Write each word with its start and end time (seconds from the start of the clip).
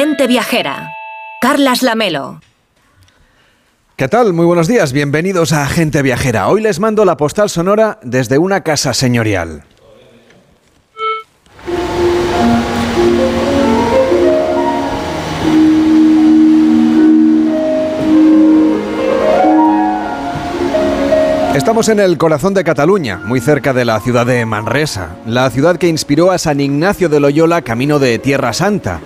Gente 0.00 0.28
viajera. 0.28 0.92
Carlas 1.40 1.82
Lamelo. 1.82 2.40
¿Qué 3.96 4.06
tal? 4.06 4.32
Muy 4.32 4.46
buenos 4.46 4.68
días, 4.68 4.92
bienvenidos 4.92 5.52
a 5.52 5.66
Gente 5.66 6.02
Viajera. 6.02 6.46
Hoy 6.46 6.62
les 6.62 6.78
mando 6.78 7.04
la 7.04 7.16
postal 7.16 7.50
sonora 7.50 7.98
desde 8.04 8.38
una 8.38 8.62
casa 8.62 8.94
señorial. 8.94 9.64
Estamos 21.56 21.88
en 21.88 21.98
el 21.98 22.18
corazón 22.18 22.54
de 22.54 22.62
Cataluña, 22.62 23.16
muy 23.24 23.40
cerca 23.40 23.72
de 23.72 23.84
la 23.84 23.98
ciudad 23.98 24.24
de 24.24 24.46
Manresa, 24.46 25.16
la 25.26 25.50
ciudad 25.50 25.76
que 25.76 25.88
inspiró 25.88 26.30
a 26.30 26.38
San 26.38 26.60
Ignacio 26.60 27.08
de 27.08 27.18
Loyola 27.18 27.62
camino 27.62 27.98
de 27.98 28.20
Tierra 28.20 28.52
Santa, 28.52 29.00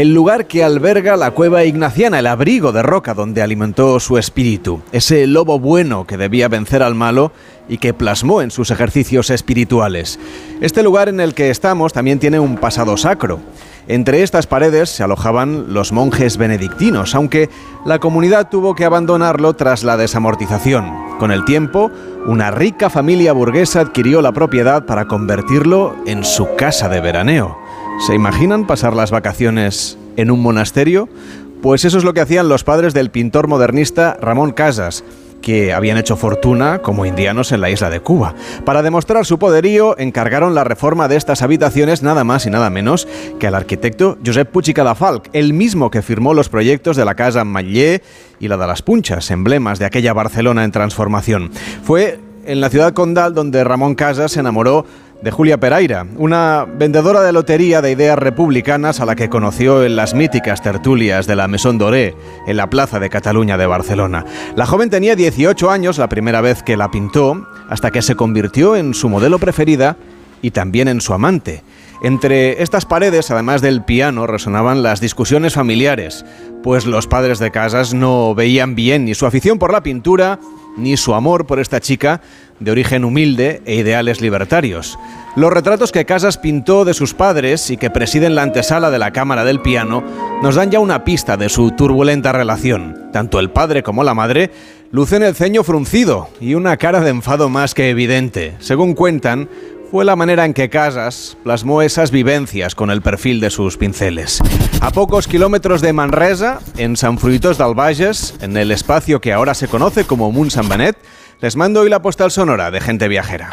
el 0.00 0.14
lugar 0.14 0.46
que 0.46 0.62
alberga 0.62 1.16
la 1.16 1.32
cueva 1.32 1.64
ignaciana, 1.64 2.20
el 2.20 2.28
abrigo 2.28 2.70
de 2.70 2.84
roca 2.84 3.14
donde 3.14 3.42
alimentó 3.42 3.98
su 3.98 4.16
espíritu, 4.16 4.80
ese 4.92 5.26
lobo 5.26 5.58
bueno 5.58 6.06
que 6.06 6.16
debía 6.16 6.46
vencer 6.46 6.84
al 6.84 6.94
malo 6.94 7.32
y 7.68 7.78
que 7.78 7.94
plasmó 7.94 8.40
en 8.40 8.52
sus 8.52 8.70
ejercicios 8.70 9.28
espirituales. 9.30 10.20
Este 10.60 10.84
lugar 10.84 11.08
en 11.08 11.18
el 11.18 11.34
que 11.34 11.50
estamos 11.50 11.92
también 11.92 12.20
tiene 12.20 12.38
un 12.38 12.58
pasado 12.58 12.96
sacro. 12.96 13.40
Entre 13.88 14.22
estas 14.22 14.46
paredes 14.46 14.88
se 14.88 15.02
alojaban 15.02 15.74
los 15.74 15.90
monjes 15.90 16.36
benedictinos, 16.36 17.16
aunque 17.16 17.50
la 17.84 17.98
comunidad 17.98 18.50
tuvo 18.50 18.76
que 18.76 18.84
abandonarlo 18.84 19.54
tras 19.54 19.82
la 19.82 19.96
desamortización. 19.96 21.18
Con 21.18 21.32
el 21.32 21.44
tiempo, 21.44 21.90
una 22.24 22.52
rica 22.52 22.88
familia 22.88 23.32
burguesa 23.32 23.80
adquirió 23.80 24.22
la 24.22 24.30
propiedad 24.30 24.86
para 24.86 25.06
convertirlo 25.06 25.96
en 26.06 26.22
su 26.22 26.54
casa 26.54 26.88
de 26.88 27.00
veraneo. 27.00 27.67
¿Se 27.98 28.14
imaginan 28.14 28.66
pasar 28.66 28.94
las 28.94 29.10
vacaciones 29.10 29.98
en 30.16 30.30
un 30.30 30.40
monasterio? 30.40 31.08
Pues 31.60 31.84
eso 31.84 31.98
es 31.98 32.04
lo 32.04 32.14
que 32.14 32.20
hacían 32.20 32.48
los 32.48 32.62
padres 32.62 32.94
del 32.94 33.10
pintor 33.10 33.48
modernista 33.48 34.16
Ramón 34.20 34.52
Casas 34.52 35.04
que 35.42 35.72
habían 35.72 35.98
hecho 35.98 36.16
fortuna 36.16 36.78
como 36.78 37.06
indianos 37.06 37.52
en 37.52 37.60
la 37.60 37.70
isla 37.70 37.90
de 37.90 38.00
Cuba. 38.00 38.34
Para 38.64 38.82
demostrar 38.82 39.26
su 39.26 39.38
poderío, 39.38 39.98
encargaron 39.98 40.54
la 40.54 40.64
reforma 40.64 41.08
de 41.08 41.16
estas 41.16 41.42
habitaciones 41.42 42.02
nada 42.02 42.24
más 42.24 42.46
y 42.46 42.50
nada 42.50 42.70
menos 42.70 43.08
que 43.38 43.48
al 43.48 43.54
arquitecto 43.54 44.16
Josep 44.24 44.50
Puig 44.50 44.68
i 44.68 44.74
Cadafalch, 44.74 45.28
el 45.32 45.52
mismo 45.52 45.90
que 45.90 46.02
firmó 46.02 46.34
los 46.34 46.48
proyectos 46.48 46.96
de 46.96 47.04
la 47.04 47.14
Casa 47.14 47.44
Matller 47.44 48.02
y 48.38 48.48
la 48.48 48.56
de 48.56 48.66
las 48.66 48.82
Punchas, 48.82 49.30
emblemas 49.30 49.78
de 49.78 49.86
aquella 49.86 50.12
Barcelona 50.12 50.64
en 50.64 50.72
transformación. 50.72 51.50
Fue 51.82 52.20
en 52.46 52.60
la 52.60 52.70
ciudad 52.70 52.94
condal 52.94 53.34
donde 53.34 53.62
Ramón 53.62 53.94
Casas 53.94 54.32
se 54.32 54.40
enamoró 54.40 54.86
de 55.22 55.30
Julia 55.30 55.58
Pereira, 55.58 56.06
una 56.16 56.64
vendedora 56.64 57.22
de 57.22 57.32
lotería 57.32 57.82
de 57.82 57.90
ideas 57.90 58.18
republicanas 58.18 59.00
a 59.00 59.06
la 59.06 59.16
que 59.16 59.28
conoció 59.28 59.84
en 59.84 59.96
las 59.96 60.14
míticas 60.14 60.62
tertulias 60.62 61.26
de 61.26 61.34
la 61.34 61.48
Maison 61.48 61.76
Doré, 61.76 62.14
en 62.46 62.56
la 62.56 62.70
Plaza 62.70 63.00
de 63.00 63.10
Cataluña 63.10 63.58
de 63.58 63.66
Barcelona. 63.66 64.24
La 64.54 64.66
joven 64.66 64.90
tenía 64.90 65.16
18 65.16 65.70
años 65.70 65.98
la 65.98 66.08
primera 66.08 66.40
vez 66.40 66.62
que 66.62 66.76
la 66.76 66.90
pintó, 66.90 67.46
hasta 67.68 67.90
que 67.90 68.02
se 68.02 68.14
convirtió 68.14 68.76
en 68.76 68.94
su 68.94 69.08
modelo 69.08 69.38
preferida 69.38 69.96
y 70.40 70.52
también 70.52 70.86
en 70.86 71.00
su 71.00 71.12
amante. 71.12 71.62
Entre 72.00 72.62
estas 72.62 72.86
paredes, 72.86 73.28
además 73.32 73.60
del 73.60 73.84
piano, 73.84 74.28
resonaban 74.28 74.84
las 74.84 75.00
discusiones 75.00 75.54
familiares, 75.54 76.24
pues 76.62 76.86
los 76.86 77.08
padres 77.08 77.40
de 77.40 77.50
casas 77.50 77.92
no 77.92 78.36
veían 78.36 78.76
bien 78.76 79.04
ni 79.04 79.14
su 79.14 79.26
afición 79.26 79.58
por 79.58 79.72
la 79.72 79.82
pintura, 79.82 80.38
ni 80.76 80.96
su 80.96 81.14
amor 81.14 81.44
por 81.46 81.58
esta 81.58 81.80
chica 81.80 82.20
de 82.60 82.70
origen 82.70 83.04
humilde 83.04 83.62
e 83.64 83.76
ideales 83.76 84.20
libertarios. 84.20 84.98
Los 85.36 85.52
retratos 85.52 85.92
que 85.92 86.04
Casas 86.04 86.38
pintó 86.38 86.84
de 86.84 86.94
sus 86.94 87.14
padres 87.14 87.70
y 87.70 87.76
que 87.76 87.90
presiden 87.90 88.34
la 88.34 88.42
antesala 88.42 88.90
de 88.90 88.98
la 88.98 89.12
cámara 89.12 89.44
del 89.44 89.60
piano 89.60 90.02
nos 90.42 90.56
dan 90.56 90.70
ya 90.70 90.80
una 90.80 91.04
pista 91.04 91.36
de 91.36 91.48
su 91.48 91.70
turbulenta 91.70 92.32
relación. 92.32 93.10
Tanto 93.12 93.38
el 93.38 93.50
padre 93.50 93.82
como 93.82 94.02
la 94.02 94.14
madre 94.14 94.50
lucen 94.90 95.22
el 95.22 95.34
ceño 95.34 95.62
fruncido 95.62 96.28
y 96.40 96.54
una 96.54 96.76
cara 96.76 97.00
de 97.00 97.10
enfado 97.10 97.48
más 97.48 97.74
que 97.74 97.90
evidente. 97.90 98.56
Según 98.58 98.94
cuentan, 98.94 99.48
fue 99.90 100.04
la 100.04 100.16
manera 100.16 100.44
en 100.44 100.52
que 100.52 100.68
Casas 100.68 101.38
plasmó 101.42 101.80
esas 101.80 102.10
vivencias 102.10 102.74
con 102.74 102.90
el 102.90 103.00
perfil 103.00 103.40
de 103.40 103.48
sus 103.48 103.78
pinceles. 103.78 104.40
A 104.80 104.90
pocos 104.90 105.26
kilómetros 105.26 105.80
de 105.80 105.94
Manresa, 105.94 106.60
en 106.76 106.96
San 106.96 107.18
Fruitos 107.18 107.56
del 107.56 108.34
en 108.42 108.56
el 108.56 108.70
espacio 108.70 109.20
que 109.20 109.32
ahora 109.32 109.54
se 109.54 109.68
conoce 109.68 110.04
como 110.04 110.30
Munt 110.30 110.50
San 110.50 110.68
Benet, 110.68 110.96
les 111.40 111.56
mando 111.56 111.80
hoy 111.80 111.88
la 111.88 112.02
postal 112.02 112.30
sonora 112.30 112.70
de 112.70 112.80
gente 112.80 113.08
viajera. 113.08 113.50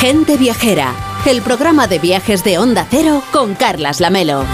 Gente 0.00 0.38
Viajera, 0.38 0.94
el 1.26 1.42
programa 1.42 1.86
de 1.86 1.98
viajes 1.98 2.42
de 2.42 2.58
Onda 2.58 2.86
Cero 2.90 3.22
con 3.32 3.54
Carlas 3.54 4.00
Lamelo. 4.00 4.44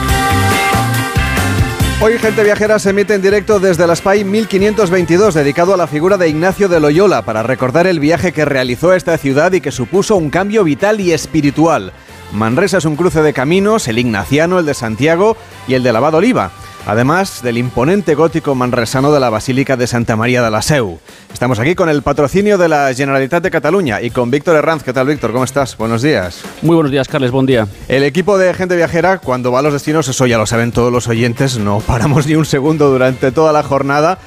Hoy 1.99 2.19
Gente 2.19 2.45
Viajera 2.45 2.79
se 2.79 2.91
emite 2.91 3.15
en 3.15 3.23
directo 3.23 3.59
desde 3.59 3.87
la 3.87 3.97
SPY 3.97 4.25
1522, 4.25 5.33
dedicado 5.33 5.73
a 5.73 5.79
la 5.79 5.87
figura 5.87 6.19
de 6.19 6.29
Ignacio 6.29 6.69
de 6.69 6.79
Loyola, 6.79 7.23
para 7.23 7.43
recordar 7.43 7.87
el 7.87 8.01
viaje 8.01 8.33
que 8.33 8.45
realizó 8.45 8.91
a 8.91 8.97
esta 8.97 9.17
ciudad 9.17 9.53
y 9.53 9.63
que 9.63 9.73
supuso 9.73 10.15
un 10.15 10.29
cambio 10.29 10.63
vital 10.63 11.01
y 11.01 11.13
espiritual. 11.13 11.95
Manresa 12.33 12.79
es 12.79 12.85
un 12.85 12.97
cruce 12.97 13.23
de 13.23 13.33
caminos, 13.33 13.89
el 13.89 13.99
ignaciano, 13.99 14.59
el 14.59 14.67
de 14.67 14.75
Santiago 14.75 15.39
y 15.67 15.73
el 15.73 15.83
de 15.83 15.93
Lavado 15.95 16.19
Oliva 16.19 16.53
además 16.87 17.43
del 17.43 17.59
imponente 17.59 18.15
gótico 18.15 18.55
manresano 18.55 19.13
de 19.13 19.21
la 19.21 19.29
Basílica 19.29 19.77
de 19.77 19.87
Santa 19.87 20.17
María 20.17 20.43
de 20.43 20.51
la 20.51 20.63
Seu. 20.63 20.99
Estamos 21.33 21.59
aquí 21.59 21.75
con 21.75 21.89
el 21.89 22.03
patrocinio 22.03 22.57
de 22.57 22.69
la 22.69 22.95
Generalitat 22.95 23.43
de 23.43 23.51
Cataluña 23.51 24.01
y 24.01 24.11
con 24.11 24.31
Víctor 24.31 24.57
Herranz. 24.57 24.83
¿Qué 24.83 24.93
tal, 24.93 25.09
Víctor? 25.09 25.33
¿Cómo 25.33 25.45
estás? 25.45 25.77
Buenos 25.77 26.01
días. 26.01 26.41
Muy 26.63 26.75
buenos 26.75 26.93
días, 26.93 27.09
Carles. 27.09 27.33
Buen 27.33 27.47
día. 27.47 27.67
El 27.89 28.05
equipo 28.05 28.39
de 28.39 28.55
gente 28.55 28.77
viajera, 28.77 29.19
cuando 29.19 29.53
va 29.53 29.59
a 29.59 29.63
los 29.63 29.73
destinos, 29.73 30.09
eso 30.09 30.27
ya 30.27 30.39
lo 30.39 30.47
saben 30.47 30.73
todos 30.73 30.93
los 30.93 31.09
oyentes, 31.09 31.59
no 31.59 31.81
paramos 31.81 32.27
ni 32.27 32.37
un 32.37 32.47
segundo 32.47 32.89
durante 32.89 33.33
toda 33.33 33.53
la 33.53 33.63
jornada 33.63 34.19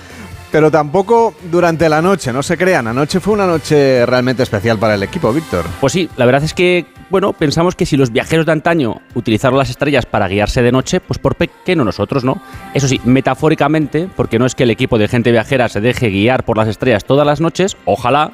pero 0.51 0.71
tampoco 0.71 1.33
durante 1.51 1.87
la 1.89 2.01
noche, 2.01 2.33
no 2.33 2.41
se 2.43 2.57
crean. 2.57 2.87
Anoche 2.87 3.19
fue 3.19 3.33
una 3.33 3.45
noche 3.45 4.05
realmente 4.05 4.43
especial 4.43 4.79
para 4.79 4.95
el 4.95 5.03
equipo, 5.03 5.31
Víctor. 5.31 5.65
Pues 5.79 5.93
sí, 5.93 6.09
la 6.17 6.25
verdad 6.25 6.43
es 6.43 6.53
que, 6.53 6.85
bueno, 7.09 7.33
pensamos 7.33 7.75
que 7.75 7.85
si 7.85 7.97
los 7.97 8.11
viajeros 8.11 8.45
de 8.45 8.51
antaño 8.51 9.01
utilizaron 9.13 9.57
las 9.57 9.69
estrellas 9.69 10.05
para 10.05 10.27
guiarse 10.27 10.61
de 10.61 10.71
noche, 10.71 10.99
pues 10.99 11.19
por 11.19 11.35
qué 11.37 11.75
no 11.75 11.85
nosotros, 11.85 12.23
¿no? 12.23 12.41
Eso 12.73 12.87
sí, 12.87 12.99
metafóricamente, 13.05 14.09
porque 14.15 14.39
no 14.39 14.45
es 14.45 14.55
que 14.55 14.63
el 14.63 14.71
equipo 14.71 14.97
de 14.97 15.07
gente 15.07 15.31
viajera 15.31 15.69
se 15.69 15.81
deje 15.81 16.09
guiar 16.09 16.43
por 16.43 16.57
las 16.57 16.67
estrellas 16.67 17.05
todas 17.05 17.25
las 17.25 17.41
noches, 17.41 17.77
ojalá. 17.85 18.31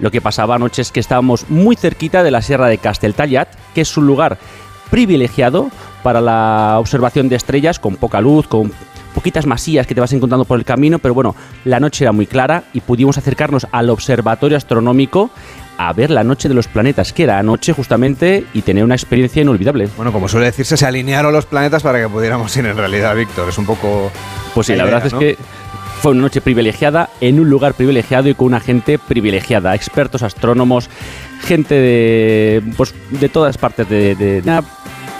Lo 0.00 0.10
que 0.10 0.20
pasaba 0.20 0.54
anoche 0.54 0.82
es 0.82 0.92
que 0.92 1.00
estábamos 1.00 1.50
muy 1.50 1.74
cerquita 1.74 2.22
de 2.22 2.30
la 2.30 2.40
Sierra 2.40 2.68
de 2.68 2.78
Casteltallat, 2.78 3.48
que 3.74 3.80
es 3.80 3.96
un 3.96 4.06
lugar 4.06 4.38
privilegiado 4.90 5.70
para 6.02 6.20
la 6.20 6.76
observación 6.78 7.28
de 7.28 7.36
estrellas 7.36 7.78
con 7.78 7.96
poca 7.96 8.20
luz, 8.20 8.46
con 8.46 8.72
poquitas 9.18 9.46
masías 9.46 9.84
que 9.84 9.96
te 9.96 10.00
vas 10.00 10.12
encontrando 10.12 10.44
por 10.44 10.60
el 10.60 10.64
camino, 10.64 11.00
pero 11.00 11.12
bueno, 11.12 11.34
la 11.64 11.80
noche 11.80 12.04
era 12.04 12.12
muy 12.12 12.28
clara 12.28 12.62
y 12.72 12.82
pudimos 12.82 13.18
acercarnos 13.18 13.66
al 13.72 13.90
observatorio 13.90 14.56
astronómico 14.56 15.28
a 15.76 15.92
ver 15.92 16.10
la 16.10 16.22
noche 16.22 16.48
de 16.48 16.54
los 16.54 16.68
planetas, 16.68 17.12
que 17.12 17.24
era 17.24 17.36
anoche 17.36 17.72
justamente, 17.72 18.46
y 18.54 18.62
tener 18.62 18.84
una 18.84 18.94
experiencia 18.94 19.42
inolvidable. 19.42 19.88
Bueno, 19.96 20.12
como 20.12 20.28
suele 20.28 20.46
decirse, 20.46 20.76
se 20.76 20.86
alinearon 20.86 21.32
los 21.32 21.46
planetas 21.46 21.82
para 21.82 22.00
que 22.00 22.08
pudiéramos 22.08 22.56
ir 22.56 22.66
en 22.66 22.76
realidad, 22.76 23.16
Víctor. 23.16 23.48
Es 23.48 23.58
un 23.58 23.66
poco... 23.66 24.12
Pues 24.54 24.68
sí, 24.68 24.76
la, 24.76 24.84
verdad 24.84 25.06
es 25.06 25.14
que 25.14 25.36
fue 26.00 26.12
una 26.12 26.20
noche 26.20 26.40
privilegiada, 26.40 27.10
en 27.20 27.40
un 27.40 27.50
lugar 27.50 27.74
privilegiado 27.74 28.28
y 28.28 28.34
con 28.34 28.46
una 28.46 28.60
gente 28.60 29.00
privilegiada, 29.00 29.74
expertos, 29.74 30.22
astrónomos, 30.22 30.88
gente 31.42 31.74
de, 31.74 32.62
pues, 32.76 32.94
de 33.10 33.28
todas 33.28 33.58
partes 33.58 33.88
de, 33.88 34.14
de, 34.14 34.42
de 34.42 34.62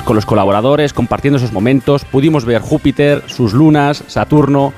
con 0.04 0.16
los 0.16 0.26
colaboradores, 0.26 0.92
compartiendo 0.92 1.38
esos 1.38 1.52
momentos. 1.52 2.04
Pudimos 2.04 2.44
ver 2.44 2.60
Júpiter, 2.62 3.22
sus 3.26 3.52
lunas, 3.52 4.04
Saturno. 4.06 4.72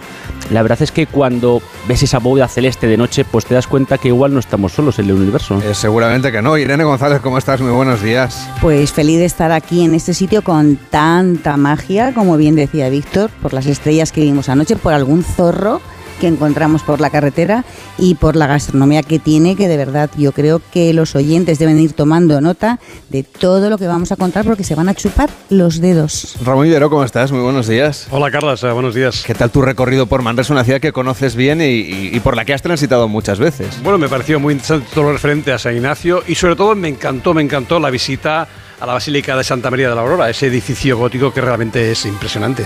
La 0.51 0.63
verdad 0.63 0.83
es 0.83 0.91
que 0.91 1.07
cuando 1.07 1.63
ves 1.87 2.03
esa 2.03 2.19
bóveda 2.19 2.49
celeste 2.49 2.87
de 2.87 2.97
noche, 2.97 3.25
pues 3.25 3.47
te 3.47 3.55
das 3.55 3.67
cuenta 3.67 3.99
que 3.99 4.09
igual 4.09 4.35
no 4.35 4.41
estamos 4.41 4.73
solos 4.73 4.99
en 4.99 5.07
el 5.07 5.13
universo. 5.13 5.61
Eh, 5.63 5.75
seguramente 5.75 6.33
que 6.33 6.43
no. 6.43 6.59
Irene 6.59 6.83
González, 6.85 7.21
¿cómo 7.21 7.39
estás? 7.39 7.61
Muy 7.61 7.71
buenos 7.71 8.03
días. 8.03 8.49
Pues 8.61 8.93
feliz 8.93 9.19
de 9.19 9.27
estar 9.27 9.53
aquí 9.53 9.85
en 9.85 9.95
este 9.95 10.15
sitio 10.15 10.43
con 10.43 10.77
tanta 10.77 11.57
magia, 11.57 12.13
como 12.13 12.37
bien 12.37 12.57
decía 12.57 12.89
Víctor, 12.89 13.31
por 13.41 13.53
las 13.53 13.67
estrellas 13.67 14.11
que 14.11 14.23
vimos 14.23 14.49
anoche, 14.49 14.77
por 14.77 14.93
algún 14.93 15.23
zorro 15.23 15.81
que 16.21 16.29
encontramos 16.29 16.83
por 16.83 17.01
la 17.01 17.11
carretera 17.11 17.65
y 17.99 18.15
por 18.15 18.37
la 18.37 18.47
gastronomía 18.47 19.03
que 19.03 19.19
tiene, 19.19 19.57
que 19.57 19.67
de 19.67 19.77
verdad 19.77 20.11
yo 20.17 20.31
creo 20.33 20.61
que 20.73 20.93
los 20.93 21.17
oyentes 21.17 21.59
deben 21.59 21.81
ir 21.81 21.95
tomando 21.95 22.41
nota 22.41 22.79
de 23.09 23.25
todo 23.25 23.71
lo 23.71 23.79
que 23.79 23.89
vamos 23.89 24.13
a 24.13 24.17
contar 24.17 24.45
porque 24.45 24.63
se 24.63 24.77
van 24.77 24.89
a 24.89 24.95
chupar 24.95 25.31
los 25.49 25.81
dedos. 25.81 26.37
Ramón 26.45 26.67
Ibero, 26.67 26.91
¿cómo 26.91 27.03
estás? 27.03 27.33
Muy 27.33 27.41
buenos 27.41 27.67
días. 27.67 28.07
Hola 28.11 28.31
Carlos, 28.31 28.63
eh, 28.63 28.71
buenos 28.71 28.95
días. 28.95 29.25
¿Qué 29.27 29.35
tal 29.35 29.51
tu 29.51 29.63
recorrido 29.63 30.07
por 30.07 30.23
Manresa, 30.23 30.53
una 30.53 30.63
ciudad 30.63 30.81
que 30.81 30.93
conoces 30.93 31.35
bien 31.35 31.61
y, 31.61 32.11
y 32.13 32.21
por 32.21 32.37
la 32.37 32.45
que 32.45 32.55
has 32.55 32.63
transitado 32.63 33.09
muchas 33.09 33.39
veces? 33.39 33.83
Bueno, 33.83 33.99
me 33.99 34.09
pareció 34.09 34.39
muy 34.39 34.53
interesante 34.53 34.87
todo 34.95 35.05
lo 35.05 35.13
referente 35.13 35.53
a 35.53 35.59
San 35.59 35.75
Ignacio 35.75 36.23
y 36.29 36.35
sobre 36.35 36.55
todo 36.55 36.75
me 36.77 36.89
encantó, 36.89 37.35
me 37.35 37.43
encantó 37.43 37.81
la 37.81 37.91
visita 37.91 38.47
a 38.79 38.87
la 38.87 38.93
Basílica 38.95 39.37
de 39.37 39.45
Santa 39.45 39.71
María 39.71 39.89
de 39.89 39.95
la 39.95 40.01
Aurora, 40.03 40.31
ese 40.31 40.47
edificio 40.47 40.99
gótico 40.99 41.33
que 41.33 41.41
realmente 41.41 41.91
es 41.91 42.05
impresionante. 42.07 42.65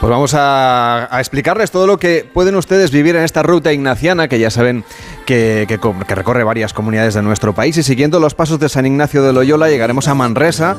Pues 0.00 0.10
vamos 0.10 0.32
a, 0.36 1.08
explicarles 1.18 1.72
todo 1.72 1.88
lo 1.88 1.98
que 1.98 2.28
pueden 2.32 2.54
ustedes 2.54 2.92
vivir 2.92 3.16
en 3.16 3.24
esta 3.24 3.42
ruta 3.42 3.72
ignaciana, 3.72 4.28
que 4.28 4.38
ya 4.38 4.48
saben 4.48 4.84
que, 5.26 5.66
que, 5.66 6.14
recorre 6.14 6.44
varias 6.44 6.72
comunidades 6.72 7.14
de 7.14 7.22
nuestro 7.22 7.52
país. 7.52 7.76
Y 7.78 7.82
siguiendo 7.82 8.20
los 8.20 8.34
pasos 8.34 8.60
de 8.60 8.68
San 8.68 8.86
Ignacio 8.86 9.24
de 9.24 9.32
Loyola, 9.32 9.68
llegaremos 9.68 10.06
a 10.06 10.14
Manresa. 10.14 10.76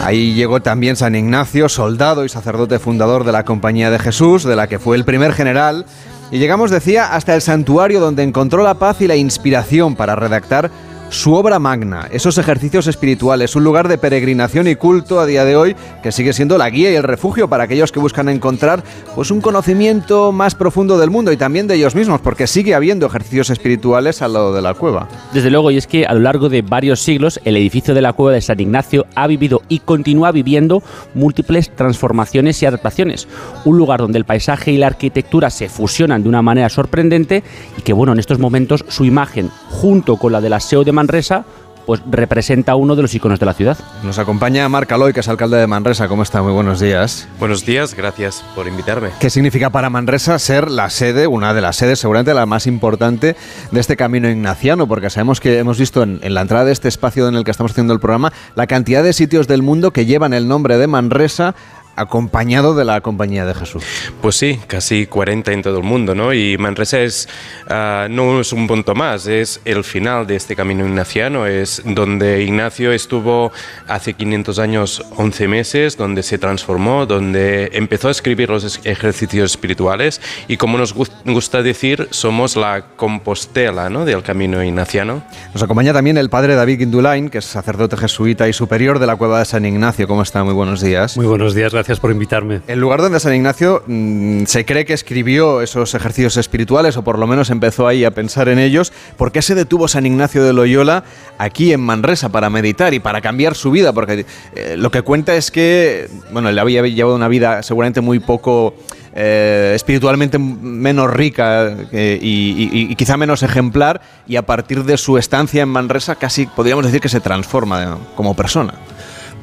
Ahí 0.00 0.34
llegó 0.34 0.62
también 0.62 0.94
San 0.94 1.16
Ignacio, 1.16 1.68
soldado 1.68 2.24
y 2.24 2.28
sacerdote 2.28 2.78
fundador 2.78 3.24
de 3.24 3.32
la 3.32 3.44
Compañía 3.44 3.90
de 3.90 3.98
Jesús, 3.98 4.44
de 4.44 4.54
la 4.54 4.68
que 4.68 4.78
fue 4.78 4.96
el 4.96 5.04
primer 5.04 5.32
general. 5.32 5.84
Y 6.30 6.38
llegamos, 6.38 6.70
decía, 6.70 7.14
hasta 7.14 7.34
el 7.34 7.42
santuario 7.42 7.98
donde 7.98 8.22
encontró 8.22 8.62
la 8.62 8.74
paz 8.74 9.00
y 9.00 9.08
la 9.08 9.16
inspiración 9.16 9.96
para 9.96 10.14
redactar 10.14 10.70
su 11.10 11.34
obra 11.34 11.58
magna, 11.58 12.08
esos 12.12 12.38
ejercicios 12.38 12.86
espirituales, 12.86 13.56
un 13.56 13.64
lugar 13.64 13.88
de 13.88 13.98
peregrinación 13.98 14.68
y 14.68 14.76
culto 14.76 15.20
a 15.20 15.26
día 15.26 15.44
de 15.44 15.56
hoy 15.56 15.76
que 16.02 16.12
sigue 16.12 16.32
siendo 16.32 16.58
la 16.58 16.68
guía 16.70 16.90
y 16.90 16.96
el 16.96 17.02
refugio 17.02 17.48
para 17.48 17.64
aquellos 17.64 17.92
que 17.92 18.00
buscan 18.00 18.28
encontrar 18.28 18.82
pues 19.14 19.30
un 19.30 19.40
conocimiento 19.40 20.32
más 20.32 20.54
profundo 20.54 20.98
del 20.98 21.10
mundo 21.10 21.32
y 21.32 21.36
también 21.36 21.66
de 21.66 21.74
ellos 21.76 21.94
mismos, 21.94 22.20
porque 22.20 22.46
sigue 22.46 22.74
habiendo 22.74 23.06
ejercicios 23.06 23.50
espirituales 23.50 24.22
al 24.22 24.34
lado 24.34 24.52
de 24.52 24.62
la 24.62 24.74
cueva. 24.74 25.08
Desde 25.32 25.50
luego, 25.50 25.70
y 25.70 25.76
es 25.78 25.86
que 25.86 26.04
a 26.04 26.14
lo 26.14 26.20
largo 26.20 26.48
de 26.48 26.62
varios 26.62 27.00
siglos 27.00 27.40
el 27.44 27.56
edificio 27.56 27.94
de 27.94 28.02
la 28.02 28.12
cueva 28.12 28.32
de 28.32 28.40
San 28.40 28.60
Ignacio 28.60 29.06
ha 29.14 29.26
vivido 29.26 29.62
y 29.68 29.80
continúa 29.80 30.30
viviendo 30.32 30.82
múltiples 31.14 31.74
transformaciones 31.74 32.62
y 32.62 32.66
adaptaciones, 32.66 33.28
un 33.64 33.78
lugar 33.78 34.00
donde 34.00 34.18
el 34.18 34.24
paisaje 34.24 34.72
y 34.72 34.76
la 34.76 34.88
arquitectura 34.88 35.50
se 35.50 35.68
fusionan 35.68 36.22
de 36.22 36.28
una 36.28 36.42
manera 36.42 36.68
sorprendente 36.68 37.42
y 37.76 37.82
que 37.82 37.92
bueno, 37.92 38.12
en 38.12 38.18
estos 38.18 38.38
momentos 38.38 38.84
su 38.88 39.04
imagen 39.04 39.50
junto 39.70 40.16
con 40.16 40.32
la 40.32 40.40
del 40.40 40.52
aseo 40.52 40.84
de 40.84 40.92
Manresa 40.98 41.44
pues 41.86 42.02
representa 42.10 42.74
uno 42.74 42.96
de 42.96 43.00
los 43.00 43.14
iconos 43.14 43.40
de 43.40 43.46
la 43.46 43.54
ciudad. 43.54 43.78
Nos 44.02 44.18
acompaña 44.18 44.68
Marc 44.68 44.92
Aloy, 44.92 45.14
que 45.14 45.20
es 45.20 45.28
alcalde 45.28 45.56
de 45.56 45.66
Manresa. 45.66 46.06
¿Cómo 46.06 46.22
está? 46.22 46.42
Muy 46.42 46.52
buenos 46.52 46.80
días. 46.80 47.26
Buenos 47.40 47.64
días, 47.64 47.94
gracias 47.94 48.44
por 48.54 48.68
invitarme. 48.68 49.08
¿Qué 49.18 49.30
significa 49.30 49.70
para 49.70 49.88
Manresa 49.88 50.38
ser 50.38 50.70
la 50.70 50.90
sede, 50.90 51.26
una 51.26 51.54
de 51.54 51.62
las 51.62 51.76
sedes, 51.76 51.98
seguramente 51.98 52.34
la 52.34 52.44
más 52.44 52.66
importante 52.66 53.36
de 53.70 53.80
este 53.80 53.96
camino 53.96 54.28
ignaciano? 54.28 54.86
Porque 54.86 55.08
sabemos 55.08 55.40
que 55.40 55.58
hemos 55.60 55.78
visto 55.78 56.02
en, 56.02 56.20
en 56.22 56.34
la 56.34 56.42
entrada 56.42 56.66
de 56.66 56.72
este 56.72 56.88
espacio 56.88 57.26
en 57.26 57.36
el 57.36 57.44
que 57.44 57.52
estamos 57.52 57.72
haciendo 57.72 57.94
el 57.94 58.00
programa 58.00 58.34
la 58.54 58.66
cantidad 58.66 59.02
de 59.02 59.14
sitios 59.14 59.48
del 59.48 59.62
mundo 59.62 59.90
que 59.90 60.04
llevan 60.04 60.34
el 60.34 60.46
nombre 60.46 60.76
de 60.76 60.88
Manresa 60.88 61.54
acompañado 61.98 62.74
de 62.74 62.84
la 62.84 63.00
Compañía 63.00 63.44
de 63.44 63.54
Jesús. 63.54 63.82
Pues 64.20 64.36
sí, 64.36 64.58
casi 64.66 65.06
40 65.06 65.52
en 65.52 65.62
todo 65.62 65.78
el 65.78 65.84
mundo, 65.84 66.14
¿no? 66.14 66.32
Y 66.32 66.56
Manresa 66.58 67.00
es, 67.00 67.28
uh, 67.68 68.08
no 68.08 68.40
es 68.40 68.52
un 68.52 68.66
punto 68.66 68.94
más, 68.94 69.26
es 69.26 69.60
el 69.64 69.84
final 69.84 70.26
de 70.26 70.36
este 70.36 70.54
camino 70.54 70.86
ignaciano, 70.86 71.46
es 71.46 71.82
donde 71.84 72.42
Ignacio 72.42 72.92
estuvo 72.92 73.52
hace 73.86 74.14
500 74.14 74.58
años, 74.58 75.04
11 75.16 75.48
meses, 75.48 75.96
donde 75.96 76.22
se 76.22 76.38
transformó, 76.38 77.06
donde 77.06 77.70
empezó 77.72 78.08
a 78.08 78.10
escribir 78.10 78.48
los 78.50 78.80
ejercicios 78.84 79.50
espirituales 79.50 80.20
y 80.46 80.56
como 80.56 80.78
nos 80.78 80.94
gusta 80.94 81.62
decir, 81.62 82.08
somos 82.10 82.56
la 82.56 82.84
compostela 82.96 83.90
¿no? 83.90 84.04
del 84.04 84.22
camino 84.22 84.62
ignaciano. 84.62 85.22
Nos 85.52 85.62
acompaña 85.62 85.92
también 85.92 86.16
el 86.18 86.30
padre 86.30 86.54
David 86.54 86.78
Guindulain, 86.78 87.28
que 87.28 87.38
es 87.38 87.44
sacerdote 87.44 87.96
jesuita 87.96 88.48
y 88.48 88.52
superior 88.52 88.98
de 88.98 89.06
la 89.06 89.16
cueva 89.16 89.40
de 89.40 89.44
San 89.44 89.64
Ignacio. 89.64 90.06
¿Cómo 90.06 90.22
está? 90.22 90.44
Muy 90.44 90.54
buenos 90.54 90.80
días. 90.80 91.16
Muy 91.16 91.26
buenos 91.26 91.54
días, 91.54 91.72
gracias 91.72 91.87
Gracias 91.88 92.00
por 92.00 92.10
invitarme. 92.10 92.60
El 92.66 92.80
lugar 92.80 93.00
donde 93.00 93.18
San 93.18 93.34
Ignacio 93.34 93.82
mmm, 93.86 94.44
se 94.44 94.66
cree 94.66 94.84
que 94.84 94.92
escribió 94.92 95.62
esos 95.62 95.94
ejercicios 95.94 96.36
espirituales, 96.36 96.98
o 96.98 97.02
por 97.02 97.18
lo 97.18 97.26
menos 97.26 97.48
empezó 97.48 97.88
ahí 97.88 98.04
a 98.04 98.10
pensar 98.10 98.50
en 98.50 98.58
ellos. 98.58 98.92
¿Por 99.16 99.32
qué 99.32 99.40
se 99.40 99.54
detuvo 99.54 99.88
San 99.88 100.04
Ignacio 100.04 100.44
de 100.44 100.52
Loyola 100.52 101.04
aquí 101.38 101.72
en 101.72 101.80
Manresa 101.80 102.28
para 102.28 102.50
meditar 102.50 102.92
y 102.92 103.00
para 103.00 103.22
cambiar 103.22 103.54
su 103.54 103.70
vida? 103.70 103.94
Porque 103.94 104.26
eh, 104.54 104.74
lo 104.76 104.90
que 104.90 105.00
cuenta 105.00 105.34
es 105.34 105.50
que, 105.50 106.10
bueno, 106.30 106.50
él 106.50 106.58
había 106.58 106.82
llevado 106.82 107.16
una 107.16 107.28
vida 107.28 107.62
seguramente 107.62 108.02
muy 108.02 108.18
poco. 108.18 108.74
Eh, 109.14 109.72
espiritualmente 109.74 110.38
menos 110.38 111.10
rica 111.10 111.74
eh, 111.90 112.18
y, 112.20 112.94
quizá 112.94 113.16
menos 113.16 113.42
ejemplar 113.42 114.00
y 114.28 114.36
a 114.36 114.42
partir 114.42 114.84
de 114.84 114.96
su 114.96 115.18
estancia 115.18 115.62
en 115.62 115.70
Manresa 115.70 116.14
casi 116.16 116.46
podríamos 116.46 116.84
decir 116.84 117.00
que 117.00 117.08
se 117.08 117.18
transforma 117.18 117.98
como 118.14 118.36
persona. 118.36 118.74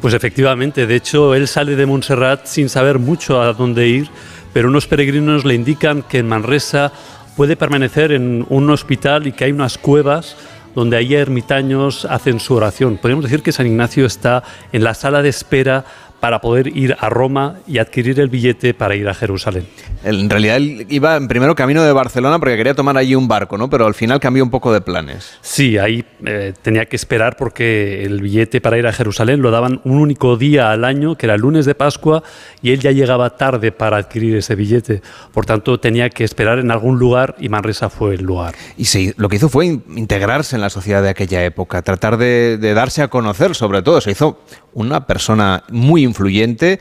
Pues 0.01 0.13
efectivamente, 0.13 0.85
de 0.85 0.95
hecho 0.95 1.33
él 1.33 1.47
sale 1.47 1.75
de 1.75 1.85
Montserrat 1.85 2.45
sin 2.45 2.69
saber 2.69 2.99
mucho 2.99 3.41
a 3.41 3.53
dónde 3.53 3.87
ir, 3.87 4.09
pero 4.53 4.69
unos 4.69 4.87
peregrinos 4.87 5.45
le 5.45 5.55
indican 5.55 6.03
que 6.03 6.19
en 6.19 6.27
Manresa 6.27 6.91
puede 7.35 7.55
permanecer 7.55 8.11
en 8.11 8.45
un 8.49 8.69
hospital 8.69 9.27
y 9.27 9.31
que 9.31 9.45
hay 9.45 9.51
unas 9.51 9.77
cuevas 9.77 10.37
donde 10.75 10.97
ahí 10.97 11.15
ermitaños 11.15 12.05
hacen 12.05 12.39
su 12.39 12.53
oración. 12.53 12.97
Podríamos 12.97 13.23
decir 13.23 13.41
que 13.41 13.53
San 13.53 13.65
Ignacio 13.65 14.05
está 14.05 14.43
en 14.73 14.83
la 14.83 14.93
sala 14.93 15.21
de 15.21 15.29
espera 15.29 15.85
para 16.19 16.41
poder 16.41 16.67
ir 16.75 16.95
a 16.99 17.09
Roma 17.09 17.57
y 17.67 17.77
adquirir 17.77 18.19
el 18.19 18.29
billete 18.29 18.73
para 18.73 18.95
ir 18.95 19.07
a 19.07 19.13
Jerusalén. 19.13 19.67
En 20.03 20.29
realidad 20.29 20.57
él 20.57 20.85
iba 20.89 21.15
en 21.15 21.27
primero 21.27 21.55
camino 21.55 21.83
de 21.83 21.91
Barcelona 21.91 22.39
porque 22.39 22.57
quería 22.57 22.73
tomar 22.73 22.97
allí 22.97 23.15
un 23.15 23.27
barco, 23.27 23.57
¿no? 23.57 23.69
Pero 23.69 23.85
al 23.85 23.93
final 23.95 24.19
cambió 24.19 24.43
un 24.43 24.49
poco 24.49 24.71
de 24.71 24.81
planes. 24.81 25.37
Sí, 25.41 25.77
ahí 25.77 26.05
eh, 26.25 26.53
tenía 26.61 26.85
que 26.85 26.95
esperar 26.95 27.37
porque 27.37 28.03
el 28.03 28.21
billete 28.21 28.61
para 28.61 28.77
ir 28.77 28.87
a 28.87 28.93
Jerusalén 28.93 29.41
lo 29.41 29.51
daban 29.51 29.81
un 29.83 29.97
único 29.97 30.37
día 30.37 30.71
al 30.71 30.85
año, 30.85 31.15
que 31.15 31.25
era 31.25 31.35
el 31.35 31.41
lunes 31.41 31.65
de 31.65 31.75
Pascua, 31.75 32.23
y 32.61 32.71
él 32.71 32.79
ya 32.79 32.91
llegaba 32.91 33.37
tarde 33.37 33.71
para 33.71 33.97
adquirir 33.97 34.35
ese 34.35 34.55
billete. 34.55 35.01
Por 35.33 35.45
tanto, 35.45 35.79
tenía 35.79 36.09
que 36.09 36.23
esperar 36.23 36.59
en 36.59 36.71
algún 36.71 36.99
lugar 36.99 37.35
y 37.39 37.49
Manresa 37.49 37.89
fue 37.89 38.15
el 38.15 38.23
lugar. 38.23 38.55
Y 38.77 38.85
sí, 38.85 39.13
lo 39.17 39.29
que 39.29 39.37
hizo 39.37 39.49
fue 39.49 39.65
integrarse 39.65 40.55
en 40.55 40.61
la 40.61 40.69
sociedad 40.69 41.01
de 41.01 41.09
aquella 41.09 41.43
época, 41.43 41.81
tratar 41.81 42.17
de, 42.17 42.57
de 42.57 42.73
darse 42.73 43.01
a 43.01 43.07
conocer 43.07 43.55
sobre 43.55 43.81
todo. 43.81 44.01
Se 44.01 44.11
hizo 44.11 44.39
una 44.75 45.07
persona 45.07 45.63
muy 45.71 46.03
influyente 46.03 46.79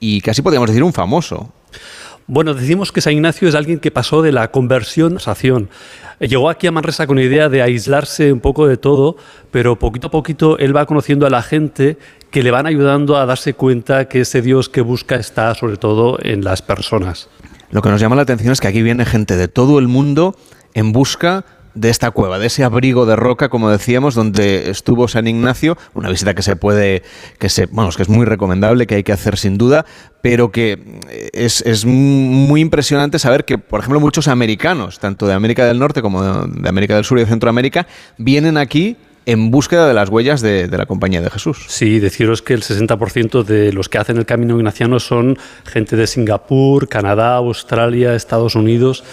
y 0.00 0.22
casi 0.22 0.40
podríamos 0.40 0.70
decir 0.70 0.82
un 0.82 0.94
famoso. 0.94 1.52
Bueno, 2.26 2.54
decimos 2.54 2.92
que 2.92 3.00
San 3.00 3.12
Ignacio 3.12 3.48
es 3.48 3.54
alguien 3.54 3.80
que 3.80 3.90
pasó 3.90 4.22
de 4.22 4.32
la 4.32 4.50
conversión 4.50 5.18
a 5.18 5.20
la 5.26 5.32
acción. 5.32 5.68
Llegó 6.20 6.48
aquí 6.48 6.68
a 6.68 6.72
Manresa 6.72 7.06
con 7.06 7.16
la 7.16 7.24
idea 7.24 7.48
de 7.48 7.62
aislarse 7.62 8.32
un 8.32 8.40
poco 8.40 8.68
de 8.68 8.76
todo, 8.76 9.16
pero 9.50 9.76
poquito 9.76 10.06
a 10.06 10.10
poquito 10.10 10.56
él 10.58 10.74
va 10.74 10.86
conociendo 10.86 11.26
a 11.26 11.30
la 11.30 11.42
gente 11.42 11.98
que 12.30 12.44
le 12.44 12.52
van 12.52 12.66
ayudando 12.66 13.16
a 13.16 13.26
darse 13.26 13.54
cuenta 13.54 14.08
que 14.08 14.20
ese 14.20 14.40
Dios 14.40 14.68
que 14.68 14.80
busca 14.80 15.16
está 15.16 15.54
sobre 15.56 15.76
todo 15.76 16.18
en 16.22 16.44
las 16.44 16.62
personas. 16.62 17.28
Lo 17.70 17.82
que 17.82 17.88
nos 17.88 18.00
llama 18.00 18.16
la 18.16 18.22
atención 18.22 18.52
es 18.52 18.60
que 18.60 18.68
aquí 18.68 18.82
viene 18.82 19.04
gente 19.04 19.36
de 19.36 19.48
todo 19.48 19.80
el 19.80 19.88
mundo 19.88 20.36
en 20.74 20.92
busca 20.92 21.44
de 21.74 21.90
esta 21.90 22.10
cueva, 22.10 22.38
de 22.38 22.46
ese 22.46 22.64
abrigo 22.64 23.06
de 23.06 23.16
roca, 23.16 23.48
como 23.48 23.70
decíamos, 23.70 24.14
donde 24.14 24.70
estuvo 24.70 25.08
San 25.08 25.26
Ignacio, 25.26 25.78
una 25.94 26.10
visita 26.10 26.34
que 26.34 26.42
se 26.42 26.56
puede, 26.56 27.02
que 27.38 27.48
se, 27.48 27.66
bueno, 27.66 27.90
que 27.90 28.02
es 28.02 28.08
muy 28.08 28.26
recomendable, 28.26 28.86
que 28.86 28.96
hay 28.96 29.02
que 29.02 29.12
hacer 29.12 29.38
sin 29.38 29.58
duda, 29.58 29.86
pero 30.20 30.52
que 30.52 30.78
es, 31.32 31.62
es 31.62 31.84
muy 31.84 32.60
impresionante 32.60 33.18
saber 33.18 33.44
que, 33.44 33.58
por 33.58 33.80
ejemplo, 33.80 34.00
muchos 34.00 34.28
americanos, 34.28 34.98
tanto 34.98 35.26
de 35.26 35.34
América 35.34 35.66
del 35.66 35.78
Norte 35.78 36.02
como 36.02 36.22
de, 36.22 36.68
América 36.68 36.94
del 36.94 37.04
Sur 37.04 37.18
y 37.18 37.22
de 37.22 37.28
Centroamérica, 37.28 37.86
vienen 38.18 38.56
aquí 38.56 38.96
en 39.24 39.52
búsqueda 39.52 39.86
de 39.86 39.94
las 39.94 40.08
huellas 40.08 40.40
de, 40.40 40.66
de, 40.66 40.78
la 40.78 40.86
Compañía 40.86 41.22
de 41.22 41.30
Jesús. 41.30 41.64
Sí, 41.68 42.00
deciros 42.00 42.42
que 42.42 42.54
el 42.54 42.62
60% 42.62 43.44
de 43.44 43.72
los 43.72 43.88
que 43.88 43.98
hacen 43.98 44.16
el 44.16 44.26
camino 44.26 44.56
ignaciano 44.56 44.98
son 44.98 45.38
gente 45.64 45.94
de 45.94 46.08
Singapur, 46.08 46.88
Canadá, 46.88 47.36
Australia, 47.36 48.16
Estados 48.16 48.56
Unidos, 48.56 49.04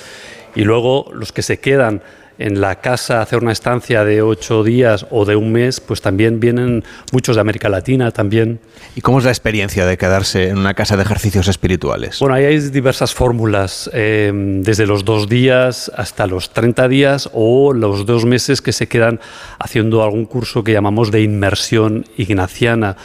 y 0.56 0.64
luego 0.64 1.12
los 1.14 1.32
que 1.32 1.44
se 1.44 1.60
quedan 1.60 2.02
en 2.40 2.62
la 2.62 2.80
casa 2.80 3.22
hacer 3.22 3.40
una 3.44 3.52
estancia 3.52 4.06
de 4.06 4.22
ocho 4.22 4.64
días 4.64 5.06
o 5.12 5.26
de 5.26 5.36
un 5.36 5.52
mes, 5.52 5.82
pues 5.82 6.02
también 6.02 6.40
vienen 6.40 6.86
muchos 7.12 7.36
de 7.36 7.42
América 7.42 7.68
Latina 7.68 8.12
también. 8.12 8.60
¿Y 8.96 9.02
cómo 9.02 9.20
es 9.20 9.26
la 9.26 9.32
experiencia 9.32 9.86
de 9.86 9.98
quedarse 9.98 10.48
en 10.48 10.58
una 10.58 10.74
casa 10.74 10.96
de 10.96 11.04
ejercicios 11.04 11.50
espirituales? 11.50 12.20
Bueno, 12.20 12.36
ahí 12.36 12.46
hay 12.46 12.58
diversas 12.60 13.14
fórmulas, 13.14 13.90
eh, 13.94 14.32
desde 14.34 14.88
los 14.88 15.04
dos 15.04 15.28
días 15.28 15.92
hasta 15.96 16.26
los 16.28 16.52
30 16.54 16.88
días 16.88 17.30
o 17.34 17.74
los 17.74 18.06
dos 18.06 18.26
meses 18.26 18.62
que 18.62 18.72
se 18.72 18.88
quedan 18.88 19.20
haciendo 19.60 20.02
algún 20.02 20.26
curso 20.26 20.64
que 20.64 20.72
llamamos 20.72 21.12
de 21.12 21.22
inmersión 21.22 22.06
ignaciana. 22.16 22.96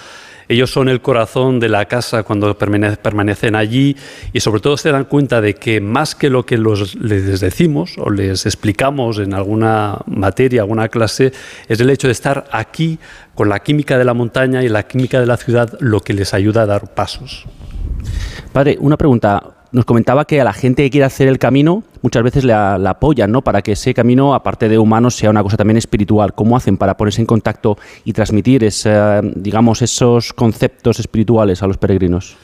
Ellos 0.49 0.71
son 0.71 0.89
el 0.89 1.01
corazón 1.01 1.61
de 1.61 1.69
la 1.69 1.87
casa 1.87 2.23
cuando 2.23 2.57
permanecen 2.57 3.55
allí 3.55 3.97
y 4.33 4.41
sobre 4.41 4.61
todo 4.61 4.77
se 4.77 4.91
dan 4.91 5.05
cuenta 5.05 5.41
de 5.41 5.55
que 5.55 5.81
más 5.81 6.15
que 6.15 6.31
lo 6.31 6.45
que 6.45 6.59
les 6.59 7.41
decimos 7.41 7.97
o 7.99 8.11
les 8.11 8.47
explicamos 8.47 9.19
en 9.19 9.35
alguna 9.35 9.99
materia, 10.07 10.63
alguna 10.63 10.89
clase, 10.89 11.33
es 11.69 11.81
el 11.81 11.91
hecho 11.91 12.09
de 12.09 12.13
estar 12.13 12.47
aquí 12.51 12.99
con 13.35 13.49
la 13.49 13.61
química 13.61 13.99
de 13.99 14.05
la 14.05 14.15
montaña 14.15 14.63
y 14.63 14.69
la 14.69 14.85
química 14.87 15.21
de 15.21 15.27
la 15.27 15.37
ciudad 15.37 15.77
lo 15.81 16.01
que 16.01 16.13
les 16.13 16.35
ayuda 16.35 16.63
a 16.63 16.67
dar 16.67 16.95
pasos. 16.95 17.47
Padre, 18.53 18.77
una 18.81 18.97
pregunta 18.97 19.54
nos 19.75 19.85
comentaba 19.85 20.25
que 20.25 20.41
a 20.41 20.45
la 20.45 20.53
gente 20.53 20.85
que 20.85 20.91
quiere 20.91 21.05
hacer 21.05 21.27
el 21.27 21.41
camino 21.41 21.83
muchas 22.01 22.23
veces 22.23 22.45
la, 22.45 22.75
apoyan, 22.77 23.33
¿no? 23.33 23.43
Para 23.43 23.61
que 23.61 23.73
ese 23.73 23.93
camino, 23.93 24.33
aparte 24.33 24.69
de 24.69 24.79
humanos, 24.79 25.17
sea 25.17 25.31
una 25.31 25.43
cosa 25.43 25.57
también 25.57 25.77
espiritual. 25.77 26.33
¿Cómo 26.33 26.57
hacen 26.57 26.77
para 26.77 26.97
ponerse 26.97 27.21
en 27.21 27.27
contacto 27.27 27.77
y 28.05 28.13
transmitir, 28.13 28.65
digamos, 29.35 29.83
esos 29.83 30.33
conceptos 30.33 31.01
espirituales 31.01 31.63
a 31.63 31.67
los 31.67 31.77
peregrinos? 31.77 32.37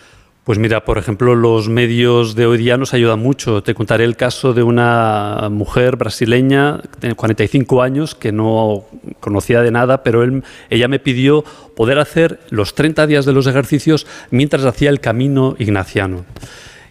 Pues 0.43 0.59
mira, 0.59 0.85
por 0.85 0.99
ejemplo, 0.99 1.37
los 1.37 1.69
medios 1.69 2.35
de 2.35 2.47
hoy 2.47 2.59
día 2.59 2.77
nos 2.77 2.95
ayudan 2.95 3.21
mucho. 3.21 3.63
Te 3.63 3.75
contaré 3.75 4.03
el 4.03 4.17
caso 4.17 4.53
de 4.53 4.65
una 4.65 5.49
mujer 5.53 5.95
brasileña 5.95 6.81
de 7.01 7.15
45 7.15 7.83
años 7.83 8.17
que 8.17 8.33
no 8.33 8.87
conocía 9.21 9.61
de 9.61 9.71
nada, 9.71 10.03
pero 10.03 10.25
ella 10.69 10.89
me 10.89 10.99
pidió 10.99 11.45
poder 11.77 12.01
hacer 12.01 12.41
los 12.51 12.75
30 12.75 13.07
días 13.07 13.25
de 13.25 13.33
los 13.33 13.47
ejercicios 13.47 14.09
mientras 14.33 14.65
hacía 14.65 14.91
el 14.91 14.99
camino 14.99 15.55
ignaciano. 15.61 16.25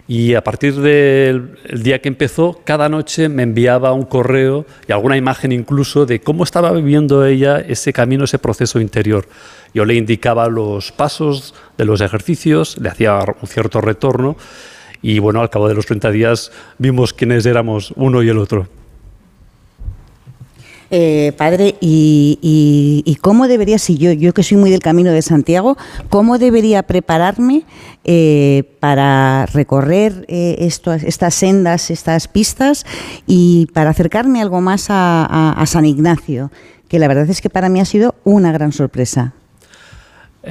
Y 0.09 0.33
a 0.33 0.43
partir 0.43 0.73
del 0.73 1.55
día 1.71 2.01
que 2.01 2.07
empezó, 2.07 2.61
cada 2.63 2.89
noche 2.89 3.29
me 3.29 3.43
enviaba 3.43 3.93
un 3.93 4.05
correo 4.05 4.65
y 4.87 4.91
alguna 4.91 5.17
imagen 5.17 5.51
incluso 5.51 6.07
de 6.07 6.19
cómo 6.19 6.43
estaba 6.43 6.71
viviendo 6.71 7.23
ella 7.23 7.59
ese 7.59 7.93
camino, 7.93 8.23
ese 8.23 8.39
proceso 8.39 8.79
interior. 8.79 9.27
Yo 9.71 9.85
le 9.85 9.93
indicaba 9.93 10.47
los 10.47 10.91
pasos 10.91 11.53
de 11.77 11.85
los 11.85 12.01
ejercicios, 12.01 12.79
le 12.79 12.89
hacía 12.89 13.19
un 13.39 13.47
cierto 13.47 13.81
retorno 13.81 14.35
y 15.03 15.19
bueno, 15.19 15.41
al 15.41 15.51
cabo 15.51 15.67
de 15.67 15.75
los 15.75 15.85
30 15.85 16.09
días 16.09 16.51
vimos 16.79 17.13
quiénes 17.13 17.45
éramos 17.45 17.93
uno 17.95 18.23
y 18.23 18.29
el 18.29 18.39
otro. 18.39 18.67
Eh, 20.91 21.33
padre, 21.37 21.75
y, 21.79 23.17
cómo 23.21 23.47
debería, 23.47 23.77
si 23.77 23.97
yo, 23.97 24.11
yo 24.11 24.33
que 24.33 24.41
soy 24.41 24.57
muy 24.57 24.71
del 24.71 24.79
camino 24.79 25.11
de 25.11 25.21
Santiago, 25.21 25.77
cómo 26.09 26.39
debería 26.39 26.83
prepararme 26.83 27.63
eh, 28.03 28.63
para 28.79 29.45
recorrer 29.47 30.25
eh, 30.27 30.55
estas 30.59 31.33
sendas, 31.35 31.91
estas 31.91 32.27
pistas 32.27 32.85
y 33.27 33.67
para 33.73 33.91
acercarme 33.91 34.41
algo 34.41 34.61
más 34.61 34.87
a 34.89 35.63
San 35.67 35.85
Ignacio, 35.85 36.51
que 36.87 36.97
la 36.97 37.07
verdad 37.07 37.29
es 37.29 37.41
que 37.41 37.49
para 37.49 37.69
mí 37.69 37.79
ha 37.79 37.85
sido 37.85 38.15
una 38.23 38.51
gran 38.51 38.71
sorpresa. 38.71 39.33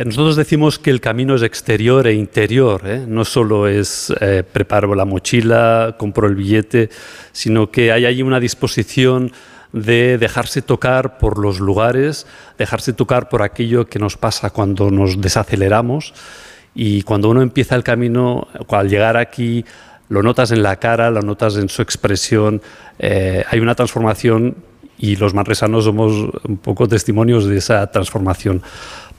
Nosotros 0.04 0.36
decimos 0.36 0.78
que 0.78 0.90
el 0.90 1.00
camino 1.00 1.34
es 1.34 1.42
exterior 1.42 2.06
e 2.06 2.12
interior, 2.12 2.84
no 3.08 3.24
solo 3.24 3.66
es 3.66 4.12
preparo 4.52 4.94
la 4.94 5.06
mochila, 5.06 5.96
compro 5.98 6.28
el 6.28 6.36
billete, 6.36 6.90
sino 7.32 7.70
que 7.70 7.90
hay 7.90 8.04
ahí 8.04 8.22
una 8.22 8.38
disposición 8.38 9.32
de 9.72 10.18
dejarse 10.18 10.62
tocar 10.62 11.18
por 11.18 11.38
los 11.38 11.60
lugares, 11.60 12.26
dejarse 12.56 12.92
tocar 12.92 13.28
por 13.28 13.42
aquello 13.42 13.86
que 13.86 13.98
nos 13.98 14.16
pasa 14.16 14.50
cuando 14.50 14.90
nos 14.90 15.20
desaceleramos. 15.20 16.14
Y 16.74 17.02
cuando 17.02 17.30
uno 17.30 17.42
empieza 17.42 17.74
el 17.74 17.82
camino, 17.82 18.48
al 18.68 18.88
llegar 18.88 19.16
aquí, 19.16 19.64
lo 20.08 20.22
notas 20.22 20.52
en 20.52 20.62
la 20.62 20.76
cara, 20.76 21.10
lo 21.10 21.22
notas 21.22 21.56
en 21.56 21.68
su 21.68 21.82
expresión, 21.82 22.62
hay 23.00 23.60
una 23.60 23.74
transformación 23.74 24.56
y 24.98 25.16
los 25.16 25.32
manresanos 25.32 25.84
somos 25.84 26.12
un 26.46 26.58
poco 26.58 26.88
testimonios 26.88 27.46
de 27.46 27.56
esa 27.56 27.86
transformación. 27.90 28.62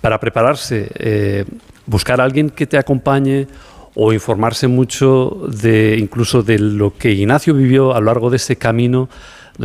Para 0.02 0.20
prepararse, 0.20 0.90
eh, 0.96 1.46
buscar 1.86 2.22
a 2.22 2.26
alguien 2.26 2.50
que 2.50 2.68
te 2.68 2.78
acompañe 2.78 3.48
o 3.96 4.14
informarse 4.14 4.68
mucho 4.68 5.48
de 5.48 5.98
incluso 5.98 6.44
de 6.44 6.60
lo 6.60 6.96
que 6.96 7.12
Ignacio 7.12 7.54
vivió 7.54 7.96
a 7.96 8.00
lo 8.00 8.06
largo 8.06 8.30
de 8.30 8.38
ese 8.38 8.58
camino, 8.58 9.10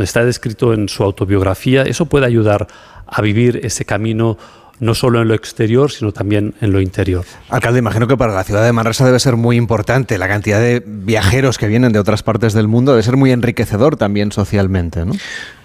está 0.03 0.25
descrito 0.25 0.73
en 0.73 0.89
su 0.89 1.03
autobiografía, 1.03 1.83
eso 1.83 2.05
puede 2.05 2.25
ayudar 2.25 2.67
a 3.07 3.21
vivir 3.21 3.61
ese 3.63 3.85
camino 3.85 4.37
no 4.79 4.93
solo 4.93 5.21
en 5.21 5.27
lo 5.27 5.33
exterior, 5.33 5.91
sino 5.91 6.11
también 6.11 6.53
en 6.61 6.71
lo 6.71 6.81
interior. 6.81 7.23
Alcalde, 7.49 7.79
imagino 7.79 8.07
que 8.07 8.17
para 8.17 8.33
la 8.33 8.43
ciudad 8.43 8.65
de 8.65 8.73
Manresa 8.73 9.05
debe 9.05 9.19
ser 9.19 9.37
muy 9.37 9.55
importante 9.55 10.17
la 10.17 10.27
cantidad 10.27 10.59
de 10.59 10.83
viajeros 10.85 11.57
que 11.57 11.67
vienen 11.67 11.93
de 11.93 11.99
otras 11.99 12.23
partes 12.23 12.53
del 12.53 12.67
mundo, 12.67 12.91
debe 12.91 13.03
ser 13.03 13.15
muy 13.15 13.31
enriquecedor 13.31 13.95
también 13.95 14.31
socialmente, 14.31 15.05
¿no? 15.05 15.13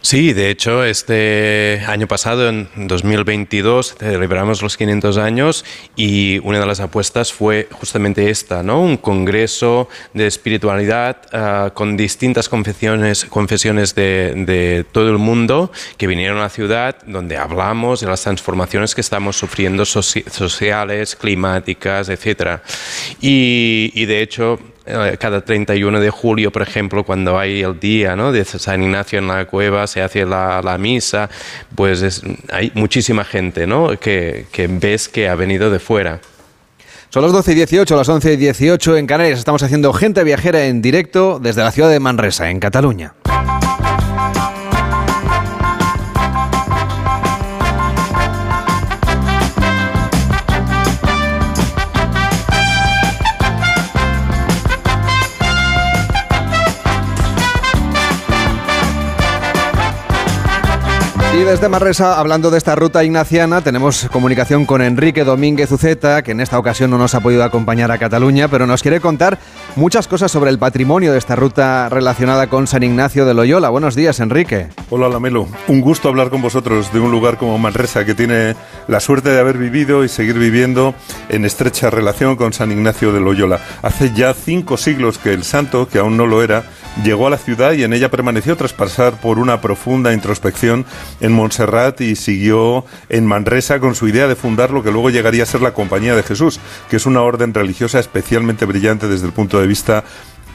Sí, 0.03 0.33
de 0.33 0.49
hecho, 0.49 0.83
este 0.83 1.83
año 1.87 2.09
pasado, 2.09 2.49
en 2.49 2.69
2022, 2.75 3.97
celebramos 3.99 4.63
los 4.63 4.79
500 4.79 5.19
años 5.19 5.65
y 5.95 6.39
una 6.39 6.59
de 6.59 6.65
las 6.65 6.81
apuestas 6.81 7.35
fue 7.35 7.69
justamente 7.71 8.31
esta, 8.31 8.63
¿no? 8.63 8.81
Un 8.81 8.97
congreso 8.97 9.91
de 10.15 10.27
espiritualidad 10.27 11.19
ah, 11.33 11.73
con 11.75 11.99
distintas 11.99 12.49
confesiones, 12.49 13.27
confesiones 13.27 13.95
de, 13.95 14.33
de, 14.47 14.87
todo 14.91 15.11
el 15.11 15.19
mundo 15.19 15.71
que 15.99 16.07
vinieron 16.07 16.39
a 16.39 16.43
la 16.43 16.49
ciudad 16.49 16.97
donde 17.07 17.37
hablamos 17.37 18.01
de 18.01 18.07
las 18.07 18.23
transformaciones 18.23 18.95
que 18.95 19.03
estamos 19.03 19.37
sufriendo 19.37 19.85
sociales, 19.85 21.15
climáticas, 21.15 22.09
etc. 22.09 22.61
Y, 23.21 23.93
y 23.95 24.07
de 24.07 24.23
hecho, 24.23 24.59
cada 25.19 25.41
31 25.43 26.01
de 26.01 26.11
julio, 26.11 26.51
por 26.51 26.63
ejemplo, 26.63 27.05
cuando 27.05 27.39
hay 27.39 27.63
el 27.63 27.79
día 27.79 28.17
¿no? 28.17 28.33
de 28.33 28.45
San 28.45 28.83
Ignacio 28.83 29.19
en 29.19 29.29
la 29.29 29.45
cueva, 29.47 29.87
se 29.87 30.03
hace 30.03 30.25
la, 30.25 30.61
la 30.63 30.79
misa, 30.79 31.29
pues 31.75 32.23
hay 32.53 32.73
muchísima 32.75 33.25
gente 33.25 33.67
¿no? 33.67 33.99
que, 33.99 34.47
que 34.53 34.67
ves 34.67 35.09
que 35.09 35.29
ha 35.29 35.35
venido 35.35 35.71
de 35.71 35.79
fuera. 35.79 36.21
Son 37.11 37.25
las 37.25 37.33
12 37.33 37.53
y 37.53 37.55
18, 37.57 37.97
las 37.97 38.09
11 38.09 38.33
y 38.35 38.37
18 38.37 38.97
en 38.97 39.07
Canarias. 39.07 39.41
Estamos 39.41 39.63
haciendo 39.65 39.93
gente 39.93 40.23
viajera 40.23 40.67
en 40.67 40.81
directo 40.81 41.41
desde 41.41 41.63
la 41.63 41.73
ciudad 41.73 41.91
de 41.91 41.99
Manresa, 41.99 42.51
en 42.51 42.61
Cataluña. 42.61 43.15
Y 61.33 61.45
desde 61.45 61.69
Marresa, 61.69 62.19
hablando 62.19 62.51
de 62.51 62.59
esta 62.59 62.75
ruta 62.75 63.05
ignaciana, 63.05 63.61
tenemos 63.61 64.09
comunicación 64.11 64.67
con 64.67 64.83
Enrique 64.83 65.23
Domínguez 65.23 65.71
Uceta, 65.71 66.23
que 66.23 66.33
en 66.33 66.41
esta 66.41 66.59
ocasión 66.59 66.91
no 66.91 66.99
nos 66.99 67.15
ha 67.15 67.21
podido 67.21 67.45
acompañar 67.45 67.93
a 67.93 67.99
Cataluña, 67.99 68.49
pero 68.49 68.67
nos 68.67 68.83
quiere 68.83 69.01
contar 69.01 69.39
muchas 69.77 70.09
cosas 70.09 70.31
sobre 70.31 70.51
el 70.51 70.59
patrimonio 70.59 71.13
de 71.13 71.19
esta 71.19 71.37
ruta 71.37 71.89
relacionada 71.89 72.49
con 72.49 72.67
San 72.67 72.83
Ignacio 72.83 73.25
de 73.25 73.35
Loyola. 73.35 73.69
Buenos 73.69 73.95
días, 73.95 74.21
Enrique. 74.21 74.69
Hola, 74.91 75.09
Lamelo. 75.09 75.49
Un 75.69 75.81
gusto 75.81 76.09
hablar 76.09 76.31
con 76.31 76.43
vosotros 76.43 76.93
de 76.93 77.01
un 77.01 77.11
lugar 77.11 77.37
como 77.37 77.59
Manresa, 77.59 78.05
que 78.05 78.15
tiene 78.15 78.57
la 78.89 79.01
suerte 79.01 79.31
de 79.31 79.41
haber 79.41 79.59
vivido 79.59 80.05
y 80.05 80.09
seguir 80.09 80.39
viviendo 80.39 80.95
en 81.29 81.45
estrecha 81.45 81.91
relación 81.91 82.37
con 82.37 82.53
San 82.53 82.73
Ignacio 82.73 83.13
de 83.13 83.21
Loyola. 83.21 83.61
Hace 83.83 84.13
ya 84.15 84.35
cinco 84.35 84.77
siglos 84.77 85.19
que 85.19 85.33
el 85.33 85.45
santo, 85.45 85.89
que 85.89 85.99
aún 85.99 86.17
no 86.17 86.27
lo 86.27 86.43
era, 86.43 86.65
llegó 87.05 87.27
a 87.27 87.31
la 87.31 87.39
ciudad 87.39 87.73
y 87.73 87.85
en 87.85 87.93
ella 87.93 88.11
permaneció 88.11 88.57
tras 88.57 88.73
pasar 88.73 89.21
por 89.21 89.39
una 89.39 89.61
profunda 89.61 90.13
introspección 90.13 90.85
en 91.21 91.33
Montserrat 91.33 92.01
y 92.01 92.17
siguió 92.17 92.85
en 93.09 93.27
Manresa 93.27 93.81
con 93.81 93.95
su 93.95 94.09
idea 94.09 94.27
de 94.27 94.37
fundar 94.37 94.71
lo 94.71 94.83
que 94.83 94.91
luego 94.91 95.11
llegaría 95.11 95.45
a 95.45 95.47
ser 95.47 95.63
la 95.63 95.73
Compañía 95.73 96.17
de 96.17 96.23
Jesús, 96.23 96.61
que 96.89 96.97
es 96.97 97.07
una 97.07 97.23
orden 97.23 97.55
religiosa 97.55 98.01
especialmente 98.01 98.65
brillante 98.65 99.09
desde 99.09 99.27
el 99.27 99.33
punto 99.33 99.60
de 99.60 99.60
vista 99.69 100.05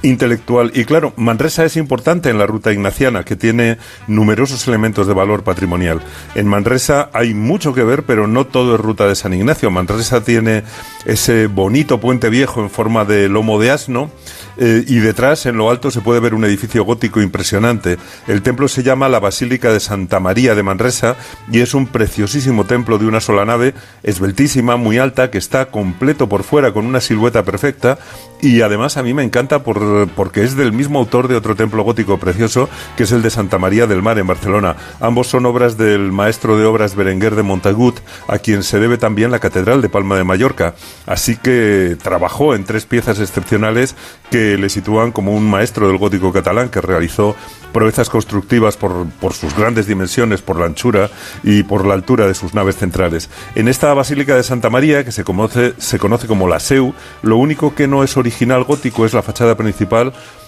intelectual. 0.06 0.72
Y 0.74 0.86
claro, 0.86 1.14
Manresa 1.18 1.66
es 1.66 1.78
importante 1.78 2.30
en 2.30 2.38
la 2.38 2.46
ruta 2.46 2.72
ignaciana, 2.72 3.24
que 3.24 3.36
tiene 3.36 3.78
numerosos 4.08 4.68
elementos 4.68 5.08
de 5.08 5.14
valor 5.14 5.44
patrimonial. 5.44 6.02
En 6.36 6.48
Manresa 6.48 7.10
hay 7.14 7.34
mucho 7.34 7.74
que 7.74 7.84
ver, 7.84 8.04
pero 8.04 8.28
no 8.28 8.46
todo 8.46 8.76
es 8.76 8.82
ruta 8.82 9.08
de 9.08 9.16
San 9.16 9.34
Ignacio. 9.34 9.72
Manresa 9.72 10.24
tiene 10.24 10.64
ese 11.06 11.48
bonito 11.48 12.00
puente 12.00 12.30
viejo 12.30 12.62
en 12.62 12.70
forma 12.70 13.06
de 13.06 13.28
lomo 13.30 13.60
de 13.60 13.72
asno, 13.72 14.12
eh, 14.58 14.86
y 14.88 15.00
detrás, 15.00 15.46
en 15.46 15.58
lo 15.58 15.70
alto, 15.70 15.92
se 15.92 16.02
puede 16.02 16.20
ver 16.20 16.34
un 16.34 16.46
edificio 16.46 16.86
gótico 16.86 17.22
impresionante. 17.22 17.98
El 18.28 18.42
templo 18.42 18.68
se 18.68 18.84
llama 18.84 19.10
la 19.10 19.20
Basílica 19.20 19.74
de 19.74 19.80
Santa 19.80 20.20
María 20.20 20.56
de 20.56 20.64
Manresa 20.64 21.18
y 21.52 21.60
es 21.60 21.74
un 21.74 21.88
preciosísimo 21.88 22.66
templo 22.66 22.98
de 22.98 23.06
una 23.06 23.20
sola 23.20 23.46
nave, 23.46 23.74
esbeltísima, 24.04 24.78
muy 24.78 24.98
alta, 24.98 25.30
que 25.30 25.38
está 25.38 25.66
completo 25.66 26.30
por 26.30 26.44
fuera 26.44 26.72
con 26.72 26.86
una 26.86 27.02
silueta 27.02 27.44
perfecta 27.44 27.98
y 28.42 28.62
además 28.62 28.98
a 28.98 29.04
mí 29.04 29.14
me 29.14 29.24
encanta 29.24 29.64
por, 29.64 29.80
porque 30.16 30.44
es 30.44 30.56
del 30.56 30.74
mismo 30.74 31.00
autor 31.00 31.28
de 31.28 31.36
otro 31.36 31.56
templo 31.56 31.84
gótico 31.84 32.18
precioso, 32.18 32.70
que 32.98 33.04
es 33.04 33.12
el 33.12 33.22
de 33.22 33.30
Santa 33.30 33.58
María 33.58 33.88
del 33.88 34.02
Mar 34.02 34.20
en 34.20 34.28
Barcelona. 34.28 34.76
Ambos 35.00 35.28
son 35.28 35.46
obras 35.46 35.78
del 35.78 36.12
maestro 36.12 36.58
de 36.58 36.66
obras 36.66 36.96
Berenguer 36.96 37.36
de 37.36 37.44
Montagut, 37.44 38.00
a 38.28 38.40
quien 38.40 38.64
se 38.64 38.80
debe 38.80 38.98
también 38.98 39.32
la 39.32 39.40
Catedral 39.40 39.82
de 39.82 39.90
Palma 39.90 40.18
de 40.18 40.24
Mallorca. 40.24 40.76
Así 41.06 41.38
que 41.38 41.98
trabajó 42.02 42.56
en 42.56 42.64
tres 42.64 42.86
piezas 42.86 43.20
excepcionales 43.20 43.96
que 44.32 44.58
le 44.58 44.70
sitúan 44.70 45.12
como 45.12 45.34
un 45.36 45.50
maestro 45.50 45.88
del 45.88 45.98
gótico 45.98 46.34
catalán 46.34 46.70
que 46.70 46.82
realizó 46.82 47.36
proezas 47.72 48.10
constructivas 48.10 48.78
por, 48.78 49.06
por, 49.20 49.34
sus 49.34 49.54
grandes 49.54 49.86
dimensiones, 49.86 50.42
por 50.42 50.58
la 50.58 50.66
anchura 50.66 51.10
y 51.44 51.64
por 51.64 51.86
la 51.86 51.94
altura 51.94 52.26
de 52.26 52.34
sus 52.34 52.54
naves 52.54 52.78
centrales. 52.78 53.30
En 53.54 53.68
esta 53.68 53.94
Basílica 53.94 54.34
de 54.34 54.44
Santa 54.44 54.70
María, 54.70 55.04
que 55.04 55.12
se 55.12 55.26
conoce, 55.26 55.74
se 55.78 56.00
conoce 56.00 56.26
como 56.26 56.48
la 56.48 56.62
Seu, 56.62 56.94
lo 57.22 57.36
único 57.36 57.76
que 57.76 57.88
no 57.88 58.04
es 58.04 58.16
original 58.16 58.64
gótico 58.64 59.06
es 59.06 59.14
la 59.14 59.22
fachada 59.22 59.56
principal 59.56 59.85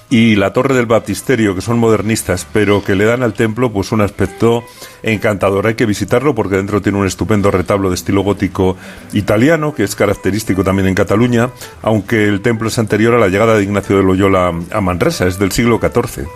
y 0.09 0.35
la 0.35 0.53
torre 0.53 0.73
del 0.75 0.85
baptisterio, 0.85 1.53
que 1.53 1.61
son 1.61 1.79
modernistas, 1.79 2.47
pero 2.53 2.83
que 2.83 2.95
le 2.95 3.05
dan 3.05 3.23
al 3.23 3.33
templo 3.33 3.71
pues 3.71 3.91
un 3.91 4.01
aspecto 4.01 4.63
encantador. 5.03 5.67
Hay 5.67 5.75
que 5.75 5.85
visitarlo 5.85 6.33
porque 6.33 6.55
dentro 6.55 6.81
tiene 6.81 6.97
un 6.97 7.07
estupendo 7.07 7.51
retablo 7.51 7.89
de 7.89 7.95
estilo 7.95 8.21
gótico 8.21 8.77
italiano, 9.13 9.73
que 9.73 9.83
es 9.83 9.95
característico 9.95 10.63
también 10.63 10.87
en 10.87 10.95
Cataluña, 10.95 11.49
aunque 11.81 12.25
el 12.25 12.41
templo 12.41 12.69
es 12.69 12.79
anterior 12.79 13.13
a 13.15 13.19
la 13.19 13.27
llegada 13.27 13.57
de 13.57 13.63
Ignacio 13.63 13.97
de 13.97 14.03
Loyola 14.03 14.53
a 14.71 14.81
Manresa, 14.81 15.27
es 15.27 15.39
del 15.39 15.51
siglo 15.51 15.79
XIV. 15.79 16.27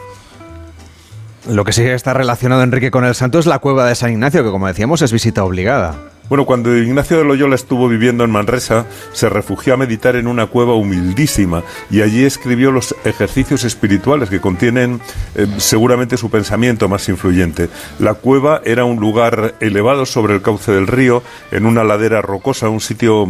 Lo 1.50 1.64
que 1.64 1.74
sí 1.74 1.84
está 1.84 2.14
relacionado, 2.14 2.62
Enrique, 2.62 2.92
con 2.92 3.04
el 3.04 3.16
santo 3.16 3.40
es 3.40 3.46
la 3.46 3.60
cueva 3.60 3.88
de 3.88 3.96
San 3.96 4.12
Ignacio, 4.12 4.44
que 4.44 4.52
como 4.52 4.68
decíamos 4.68 5.02
es 5.02 5.12
visita 5.12 5.44
obligada. 5.44 5.96
Bueno, 6.32 6.46
cuando 6.46 6.78
Ignacio 6.78 7.18
de 7.18 7.26
Loyola 7.26 7.56
estuvo 7.56 7.90
viviendo 7.90 8.24
en 8.24 8.32
Manresa, 8.32 8.86
se 9.12 9.28
refugió 9.28 9.74
a 9.74 9.78
meditar 9.78 10.16
en 10.16 10.28
una 10.28 10.46
cueva 10.46 10.76
humildísima 10.76 11.62
y 11.90 12.04
allí 12.04 12.24
escribió 12.24 12.72
los 12.72 12.96
ejercicios 13.04 13.66
espirituales 13.66 14.30
que 14.30 14.40
contienen 14.40 15.02
eh, 15.36 15.46
seguramente 15.58 16.16
su 16.16 16.30
pensamiento 16.30 16.88
más 16.88 17.10
influyente. 17.10 17.68
La 18.00 18.14
cueva 18.14 18.62
era 18.64 18.86
un 18.86 19.02
lugar 19.02 19.56
elevado 19.60 20.06
sobre 20.06 20.34
el 20.34 20.42
cauce 20.42 20.72
del 20.72 20.88
río, 20.88 21.22
en 21.52 21.66
una 21.66 21.84
ladera 21.84 22.22
rocosa, 22.22 22.70
un 22.70 22.80
sitio 22.80 23.28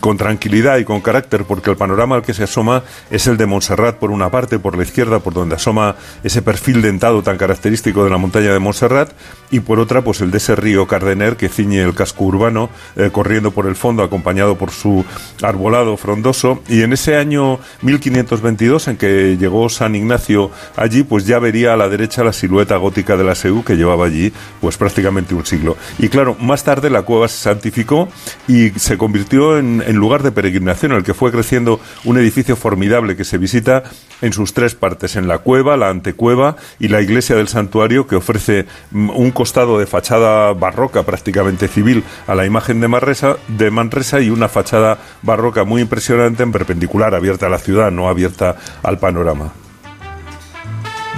con 0.00 0.16
tranquilidad 0.16 0.78
y 0.78 0.84
con 0.84 1.00
carácter, 1.00 1.44
porque 1.44 1.70
el 1.70 1.76
panorama 1.76 2.16
al 2.16 2.22
que 2.22 2.34
se 2.34 2.44
asoma 2.44 2.82
es 3.10 3.26
el 3.26 3.36
de 3.36 3.46
Montserrat 3.46 3.96
por 3.96 4.10
una 4.10 4.30
parte, 4.30 4.58
por 4.58 4.76
la 4.76 4.82
izquierda, 4.82 5.20
por 5.20 5.34
donde 5.34 5.56
asoma 5.56 5.96
ese 6.22 6.42
perfil 6.42 6.82
dentado 6.82 7.22
tan 7.22 7.36
característico 7.36 8.04
de 8.04 8.10
la 8.10 8.18
montaña 8.18 8.52
de 8.52 8.58
Montserrat, 8.58 9.12
y 9.50 9.60
por 9.60 9.80
otra, 9.80 10.02
pues 10.02 10.20
el 10.20 10.30
de 10.30 10.38
ese 10.38 10.56
río 10.56 10.86
Cardener 10.86 11.36
que 11.36 11.48
ciñe 11.48 11.82
el 11.82 11.94
casco 11.94 12.24
urbano, 12.24 12.70
eh, 12.96 13.10
corriendo 13.10 13.50
por 13.50 13.66
el 13.66 13.76
fondo, 13.76 14.02
acompañado 14.02 14.56
por 14.56 14.70
su 14.70 15.04
arbolado 15.42 15.96
frondoso. 15.96 16.62
Y 16.68 16.82
en 16.82 16.92
ese 16.92 17.16
año 17.16 17.58
1522, 17.82 18.88
en 18.88 18.96
que 18.96 19.36
llegó 19.38 19.68
San 19.68 19.94
Ignacio 19.94 20.50
allí, 20.76 21.02
pues 21.02 21.26
ya 21.26 21.38
vería 21.38 21.74
a 21.74 21.76
la 21.76 21.88
derecha 21.88 22.24
la 22.24 22.32
silueta 22.32 22.76
gótica 22.76 23.16
de 23.16 23.24
la 23.24 23.34
Seu 23.34 23.64
que 23.64 23.76
llevaba 23.76 24.06
allí, 24.06 24.32
pues 24.60 24.76
prácticamente 24.76 25.34
un 25.34 25.46
siglo. 25.46 25.76
Y 25.98 26.08
claro, 26.08 26.36
más 26.40 26.64
tarde 26.64 26.90
la 26.90 27.02
cueva 27.02 27.28
se 27.28 27.38
santificó 27.38 28.08
y 28.46 28.70
se 28.70 28.98
convirtió 28.98 29.58
en 29.58 29.67
en, 29.68 29.96
lugar 29.96 30.22
de 30.22 30.32
peregrinación, 30.32 30.92
en 30.92 30.98
el 30.98 31.04
que 31.04 31.14
fue 31.14 31.30
creciendo 31.30 31.80
un 32.04 32.18
edificio 32.18 32.56
formidable 32.56 33.16
que 33.16 33.24
se 33.24 33.38
visita 33.38 33.84
en 34.22 34.32
sus 34.32 34.54
tres 34.54 34.74
partes, 34.74 35.16
en 35.16 35.28
la 35.28 35.38
cueva, 35.38 35.76
la 35.76 35.90
antecueva 35.90 36.56
y 36.78 36.88
la 36.88 37.00
iglesia 37.00 37.36
del 37.36 37.48
santuario, 37.48 38.06
que 38.06 38.16
ofrece 38.16 38.66
mm, 38.90 39.10
un 39.10 39.30
costado 39.30 39.78
de 39.78 39.86
fachada 39.86 40.52
barroca, 40.52 41.04
prácticamente 41.04 41.68
civil, 41.68 42.04
a 42.26 42.34
la 42.34 42.46
imagen 42.46 42.80
de 42.80 42.88
Manresa, 42.88 43.36
de 43.48 43.70
Manresa 43.70 44.20
y 44.20 44.30
una 44.30 44.48
fachada 44.48 44.98
barroca 45.22 45.64
muy 45.64 45.82
impresionante 45.82 46.42
en 46.42 46.52
perpendicular, 46.52 47.14
abierta 47.14 47.46
a 47.46 47.50
la 47.50 47.58
ciudad, 47.58 47.90
no 47.90 48.08
abierta 48.08 48.56
al 48.82 48.98
panorama. 48.98 49.52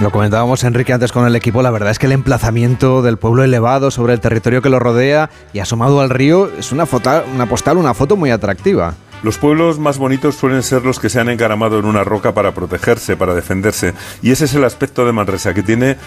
Lo 0.01 0.09
comentábamos 0.09 0.63
Enrique 0.63 0.93
antes 0.93 1.11
con 1.11 1.27
el 1.27 1.35
equipo, 1.35 1.61
la 1.61 1.69
verdad 1.69 1.91
es 1.91 1.99
que 1.99 2.07
el 2.07 2.11
emplazamiento 2.11 3.03
del 3.03 3.17
pueblo 3.17 3.43
elevado 3.43 3.91
sobre 3.91 4.13
el 4.13 4.19
territorio 4.19 4.63
que 4.63 4.69
lo 4.69 4.79
rodea 4.79 5.29
y 5.53 5.59
asomado 5.59 6.01
al 6.01 6.09
río 6.09 6.49
es 6.57 6.71
una, 6.71 6.87
foto, 6.87 7.23
una 7.35 7.45
postal, 7.45 7.77
una 7.77 7.93
foto 7.93 8.17
muy 8.17 8.31
atractiva. 8.31 8.95
Los 9.23 9.37
pueblos 9.37 9.77
más 9.77 9.99
bonitos 9.99 10.35
suelen 10.35 10.63
ser 10.63 10.83
los 10.83 10.99
que 10.99 11.09
se 11.09 11.19
han 11.19 11.29
encaramado 11.29 11.77
en 11.77 11.85
una 11.85 12.03
roca 12.03 12.33
para 12.33 12.53
protegerse, 12.53 13.15
para 13.15 13.35
defenderse. 13.35 13.93
Y 14.23 14.31
ese 14.31 14.45
es 14.45 14.55
el 14.55 14.63
aspecto 14.63 15.05
de 15.05 15.11
Manresa, 15.11 15.53
que 15.53 15.61
tiene, 15.61 15.97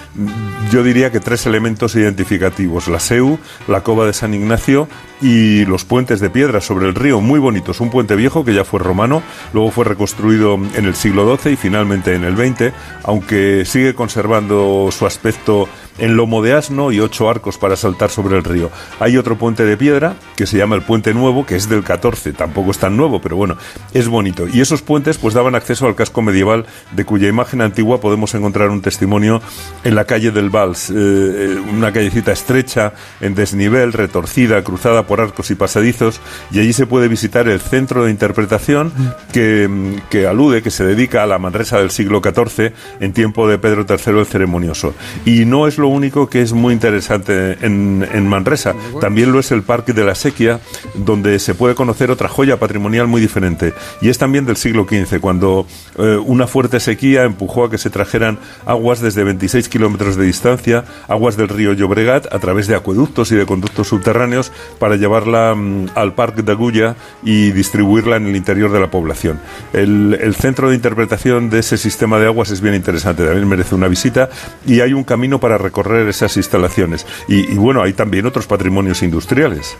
yo 0.73 0.83
diría 0.83 1.12
que 1.12 1.21
tres 1.21 1.47
elementos 1.47 1.94
identificativos. 1.94 2.88
La 2.88 2.99
Seu, 2.99 3.38
la 3.68 3.83
cova 3.83 4.06
de 4.06 4.12
San 4.12 4.35
Ignacio 4.35 4.88
y 5.21 5.64
los 5.64 5.85
puentes 5.85 6.18
de 6.18 6.28
piedra 6.28 6.61
sobre 6.61 6.88
el 6.88 6.94
río, 6.97 7.21
muy 7.21 7.38
bonitos. 7.38 7.80
Un 7.80 7.90
puente 7.90 8.16
viejo 8.16 8.44
que 8.44 8.52
ya 8.52 8.64
fue 8.64 8.80
romano, 8.80 9.23
luego 9.52 9.71
fue 9.71 9.85
reconstruido 9.85 10.54
en 10.54 10.85
el 10.85 10.97
siglo 10.97 11.37
XII 11.37 11.52
y 11.52 11.56
finalmente 11.56 12.14
en 12.14 12.25
el 12.25 12.37
XX, 12.37 12.73
aunque 13.04 13.64
sigue 13.64 13.94
conservando 13.94 14.88
su 14.90 15.06
aspecto 15.06 15.68
en 15.98 16.16
lomo 16.16 16.42
de 16.42 16.52
asno 16.52 16.92
y 16.92 17.00
ocho 17.00 17.28
arcos 17.30 17.58
para 17.58 17.76
saltar 17.76 18.10
sobre 18.10 18.36
el 18.36 18.44
río. 18.44 18.70
Hay 19.00 19.16
otro 19.16 19.36
puente 19.36 19.64
de 19.64 19.76
piedra 19.76 20.16
que 20.36 20.46
se 20.46 20.58
llama 20.58 20.76
el 20.76 20.82
Puente 20.82 21.14
Nuevo, 21.14 21.46
que 21.46 21.56
es 21.56 21.68
del 21.68 21.84
14, 21.84 22.32
tampoco 22.32 22.70
es 22.70 22.78
tan 22.78 22.96
nuevo, 22.96 23.20
pero 23.20 23.36
bueno, 23.36 23.56
es 23.92 24.08
bonito. 24.08 24.46
Y 24.48 24.60
esos 24.60 24.82
puentes 24.82 25.18
pues 25.18 25.34
daban 25.34 25.54
acceso 25.54 25.86
al 25.86 25.94
casco 25.94 26.22
medieval, 26.22 26.66
de 26.92 27.04
cuya 27.04 27.28
imagen 27.28 27.60
antigua 27.60 28.00
podemos 28.00 28.34
encontrar 28.34 28.70
un 28.70 28.82
testimonio 28.82 29.40
en 29.84 29.94
la 29.94 30.04
calle 30.04 30.30
del 30.30 30.50
Vals, 30.50 30.90
eh, 30.90 30.94
eh, 30.96 31.62
una 31.72 31.92
callecita 31.92 32.32
estrecha, 32.32 32.94
en 33.20 33.34
desnivel, 33.34 33.92
retorcida, 33.92 34.62
cruzada 34.64 35.06
por 35.06 35.20
arcos 35.20 35.50
y 35.50 35.54
pasadizos, 35.54 36.20
y 36.50 36.60
allí 36.60 36.72
se 36.72 36.86
puede 36.86 37.08
visitar 37.08 37.48
el 37.48 37.60
centro 37.60 38.04
de 38.04 38.10
interpretación 38.10 38.92
que, 39.32 40.00
que 40.10 40.26
alude, 40.26 40.62
que 40.62 40.70
se 40.70 40.84
dedica 40.84 41.22
a 41.22 41.26
la 41.26 41.38
Manresa 41.38 41.78
del 41.78 41.90
siglo 41.90 42.20
XIV 42.22 42.72
en 43.00 43.12
tiempo 43.12 43.48
de 43.48 43.58
Pedro 43.58 43.86
III 43.88 44.18
el 44.20 44.26
Ceremonioso. 44.26 44.94
Y 45.24 45.44
no 45.44 45.66
es 45.66 45.78
lo 45.78 45.83
único 45.88 46.28
que 46.28 46.42
es 46.42 46.52
muy 46.52 46.72
interesante 46.72 47.58
en, 47.60 48.28
Manresa. 48.28 48.74
También 49.00 49.32
lo 49.32 49.40
es 49.40 49.52
el 49.52 49.62
Parque 49.62 49.92
de 49.92 50.04
la 50.04 50.14
Sequia, 50.14 50.60
donde 50.94 51.38
se 51.38 51.54
puede 51.54 51.74
conocer 51.74 52.10
otra 52.10 52.28
joya 52.28 52.58
patrimonial 52.58 53.06
muy 53.06 53.20
diferente. 53.20 53.74
Y 54.00 54.08
es 54.08 54.18
también 54.18 54.46
del 54.46 54.56
siglo 54.56 54.86
XV, 54.88 55.20
cuando 55.20 55.66
eh, 55.98 56.16
una 56.24 56.46
fuerte 56.46 56.80
sequía 56.80 57.24
empujó 57.24 57.64
a 57.64 57.70
que 57.70 57.78
se 57.78 57.90
trajeran 57.90 58.38
aguas 58.66 59.00
desde 59.00 59.24
26 59.24 59.68
kilómetros 59.68 60.16
de 60.16 60.24
distancia, 60.24 60.85
aguas 61.09 61.37
del 61.37 61.48
río 61.48 61.72
Llobregat, 61.72 62.32
a 62.32 62.38
través 62.38 62.66
de 62.66 62.74
acueductos 62.74 63.30
y 63.32 63.37
de 63.37 63.46
conductos 63.46 63.88
subterráneos, 63.88 64.52
para 64.78 64.96
llevarla 64.96 65.54
mm, 65.54 65.90
al 65.94 66.14
Parque 66.14 66.42
de 66.42 66.52
Agulla 66.52 66.96
y 67.22 67.52
distribuirla 67.52 68.16
en 68.16 68.26
el 68.26 68.37
interior 68.37 68.72
de 68.72 68.80
la 68.80 68.90
población. 68.90 69.38
El, 69.72 70.18
el 70.20 70.35
centro 70.35 70.70
de 70.70 70.76
interpretación 70.76 71.50
de 71.50 71.61
ese 71.61 71.76
sistema 71.76 72.18
de 72.18 72.26
aguas 72.26 72.50
es 72.50 72.61
bien 72.61 72.74
interesante, 72.74 73.24
también 73.24 73.48
merece 73.48 73.74
una 73.74 73.88
visita 73.88 74.30
y 74.66 74.80
hay 74.80 74.92
un 74.92 75.04
camino 75.04 75.40
para 75.40 75.59
recorrer 75.59 75.73
recorrer 75.74 76.08
esas 76.08 76.37
instalaciones. 76.37 77.04
Y, 77.26 77.52
y 77.52 77.56
bueno, 77.56 77.82
hay 77.82 77.92
también 77.92 78.26
otros 78.26 78.46
patrimonios 78.46 79.02
industriales. 79.02 79.76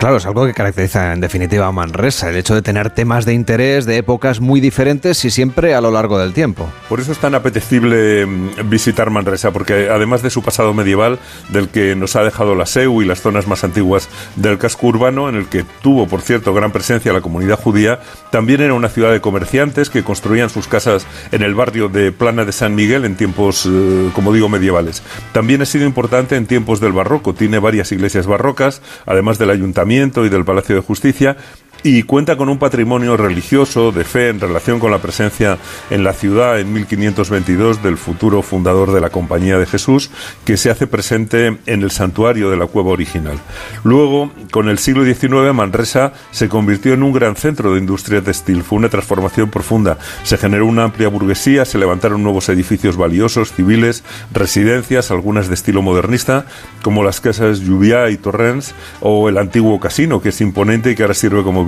Claro, 0.00 0.16
es 0.16 0.24
algo 0.24 0.46
que 0.46 0.54
caracteriza 0.54 1.12
en 1.12 1.20
definitiva 1.20 1.66
a 1.66 1.72
Manresa, 1.72 2.30
el 2.30 2.36
hecho 2.36 2.54
de 2.54 2.62
tener 2.62 2.88
temas 2.88 3.26
de 3.26 3.34
interés 3.34 3.84
de 3.84 3.98
épocas 3.98 4.40
muy 4.40 4.58
diferentes 4.58 5.22
y 5.26 5.30
siempre 5.30 5.74
a 5.74 5.82
lo 5.82 5.90
largo 5.90 6.18
del 6.18 6.32
tiempo. 6.32 6.66
Por 6.88 7.00
eso 7.00 7.12
es 7.12 7.18
tan 7.18 7.34
apetecible 7.34 8.24
mm, 8.24 8.70
visitar 8.70 9.10
Manresa, 9.10 9.50
porque 9.50 9.90
además 9.90 10.22
de 10.22 10.30
su 10.30 10.42
pasado 10.42 10.72
medieval, 10.72 11.18
del 11.50 11.68
que 11.68 11.94
nos 11.96 12.16
ha 12.16 12.22
dejado 12.22 12.54
la 12.54 12.64
SEU 12.64 13.02
y 13.02 13.04
las 13.04 13.20
zonas 13.20 13.46
más 13.46 13.62
antiguas 13.62 14.08
del 14.36 14.56
casco 14.56 14.86
urbano, 14.86 15.28
en 15.28 15.34
el 15.34 15.48
que 15.48 15.66
tuvo, 15.82 16.08
por 16.08 16.22
cierto, 16.22 16.54
gran 16.54 16.72
presencia 16.72 17.12
la 17.12 17.20
comunidad 17.20 17.60
judía, 17.60 18.00
también 18.30 18.62
era 18.62 18.72
una 18.72 18.88
ciudad 18.88 19.12
de 19.12 19.20
comerciantes 19.20 19.90
que 19.90 20.02
construían 20.02 20.48
sus 20.48 20.66
casas 20.66 21.06
en 21.30 21.42
el 21.42 21.54
barrio 21.54 21.90
de 21.90 22.10
Plana 22.10 22.46
de 22.46 22.52
San 22.52 22.74
Miguel 22.74 23.04
en 23.04 23.16
tiempos, 23.16 23.68
eh, 23.70 24.08
como 24.14 24.32
digo, 24.32 24.48
medievales. 24.48 25.02
También 25.34 25.60
ha 25.60 25.66
sido 25.66 25.84
importante 25.84 26.36
en 26.36 26.46
tiempos 26.46 26.80
del 26.80 26.92
barroco, 26.92 27.34
tiene 27.34 27.58
varias 27.58 27.92
iglesias 27.92 28.26
barrocas, 28.26 28.80
además 29.04 29.36
del 29.36 29.50
ayuntamiento 29.50 29.89
y 29.90 30.28
del 30.28 30.44
Palacio 30.44 30.76
de 30.76 30.82
Justicia 30.82 31.36
y 31.82 32.02
cuenta 32.02 32.36
con 32.36 32.48
un 32.48 32.58
patrimonio 32.58 33.16
religioso 33.16 33.92
de 33.92 34.04
fe 34.04 34.28
en 34.28 34.40
relación 34.40 34.78
con 34.78 34.90
la 34.90 34.98
presencia 34.98 35.58
en 35.90 36.04
la 36.04 36.12
ciudad 36.12 36.60
en 36.60 36.72
1522 36.72 37.82
del 37.82 37.96
futuro 37.96 38.42
fundador 38.42 38.92
de 38.92 39.00
la 39.00 39.10
Compañía 39.10 39.58
de 39.58 39.66
Jesús, 39.66 40.10
que 40.44 40.56
se 40.56 40.70
hace 40.70 40.86
presente 40.86 41.58
en 41.66 41.82
el 41.82 41.90
santuario 41.90 42.50
de 42.50 42.56
la 42.56 42.66
cueva 42.66 42.90
original. 42.90 43.38
Luego, 43.84 44.30
con 44.50 44.68
el 44.68 44.78
siglo 44.78 45.04
XIX, 45.04 45.54
Manresa 45.54 46.12
se 46.30 46.48
convirtió 46.48 46.94
en 46.94 47.02
un 47.02 47.12
gran 47.12 47.36
centro 47.36 47.72
de 47.72 47.78
industria 47.78 48.22
textil. 48.22 48.62
Fue 48.62 48.78
una 48.78 48.88
transformación 48.88 49.50
profunda. 49.50 49.98
Se 50.24 50.36
generó 50.36 50.66
una 50.66 50.84
amplia 50.84 51.08
burguesía, 51.08 51.64
se 51.64 51.78
levantaron 51.78 52.22
nuevos 52.22 52.48
edificios 52.48 52.96
valiosos, 52.96 53.52
civiles, 53.52 54.04
residencias, 54.32 55.10
algunas 55.10 55.48
de 55.48 55.54
estilo 55.54 55.82
modernista, 55.82 56.46
como 56.82 57.02
las 57.02 57.20
casas 57.20 57.60
Lluviá 57.60 58.10
y 58.10 58.16
Torrens, 58.16 58.74
o 59.00 59.28
el 59.28 59.38
antiguo 59.38 59.78
casino, 59.80 60.20
que 60.20 60.30
es 60.30 60.40
imponente 60.40 60.90
y 60.90 60.94
que 60.94 61.02
ahora 61.02 61.14
sirve 61.14 61.42
como 61.42 61.64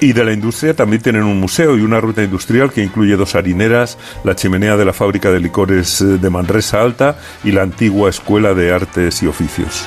Y 0.00 0.12
de 0.12 0.24
la 0.24 0.32
industria 0.32 0.74
también 0.74 1.00
tienen 1.00 1.22
un 1.22 1.38
museo 1.38 1.76
y 1.76 1.82
una 1.82 2.00
ruta 2.00 2.24
industrial 2.24 2.72
que 2.72 2.82
incluye 2.82 3.16
dos 3.16 3.36
harineras, 3.36 3.98
la 4.24 4.34
chimenea 4.34 4.76
de 4.76 4.84
la 4.84 4.92
fábrica 4.92 5.30
de 5.30 5.38
licores 5.38 6.00
eh, 6.00 6.04
de 6.18 6.30
Manresa 6.30 6.82
Alta 6.82 7.18
y 7.44 7.52
la 7.52 7.62
antigua 7.62 8.10
Escuela 8.10 8.52
de 8.52 8.72
Artes 8.72 9.22
y 9.22 9.26
Oficios. 9.28 9.86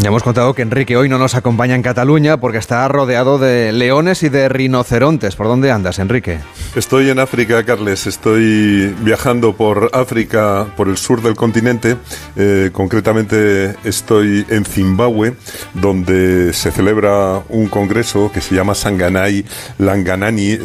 Ya 0.00 0.08
hemos 0.08 0.22
contado 0.22 0.54
que 0.54 0.62
Enrique 0.62 0.96
hoy 0.96 1.10
no 1.10 1.18
nos 1.18 1.34
acompaña 1.34 1.74
en 1.74 1.82
Cataluña 1.82 2.38
porque 2.38 2.56
está 2.56 2.88
rodeado 2.88 3.38
de 3.38 3.70
leones 3.70 4.22
y 4.22 4.30
de 4.30 4.48
rinocerontes. 4.48 5.36
¿Por 5.36 5.46
dónde 5.46 5.70
andas, 5.70 5.98
Enrique? 5.98 6.38
Estoy 6.74 7.10
en 7.10 7.18
África, 7.18 7.62
Carles. 7.64 8.06
Estoy 8.06 8.94
viajando 9.00 9.54
por 9.54 9.90
África, 9.92 10.68
por 10.74 10.88
el 10.88 10.96
sur 10.96 11.20
del 11.20 11.36
continente. 11.36 11.98
Eh, 12.34 12.70
concretamente 12.72 13.76
estoy 13.84 14.46
en 14.48 14.64
Zimbabue, 14.64 15.34
donde 15.74 16.54
se 16.54 16.70
celebra 16.70 17.42
un 17.50 17.68
congreso 17.68 18.30
que 18.32 18.40
se 18.40 18.54
llama 18.54 18.74
Sanganay 18.74 19.44
Langanani, 19.76 20.52
eh, 20.52 20.58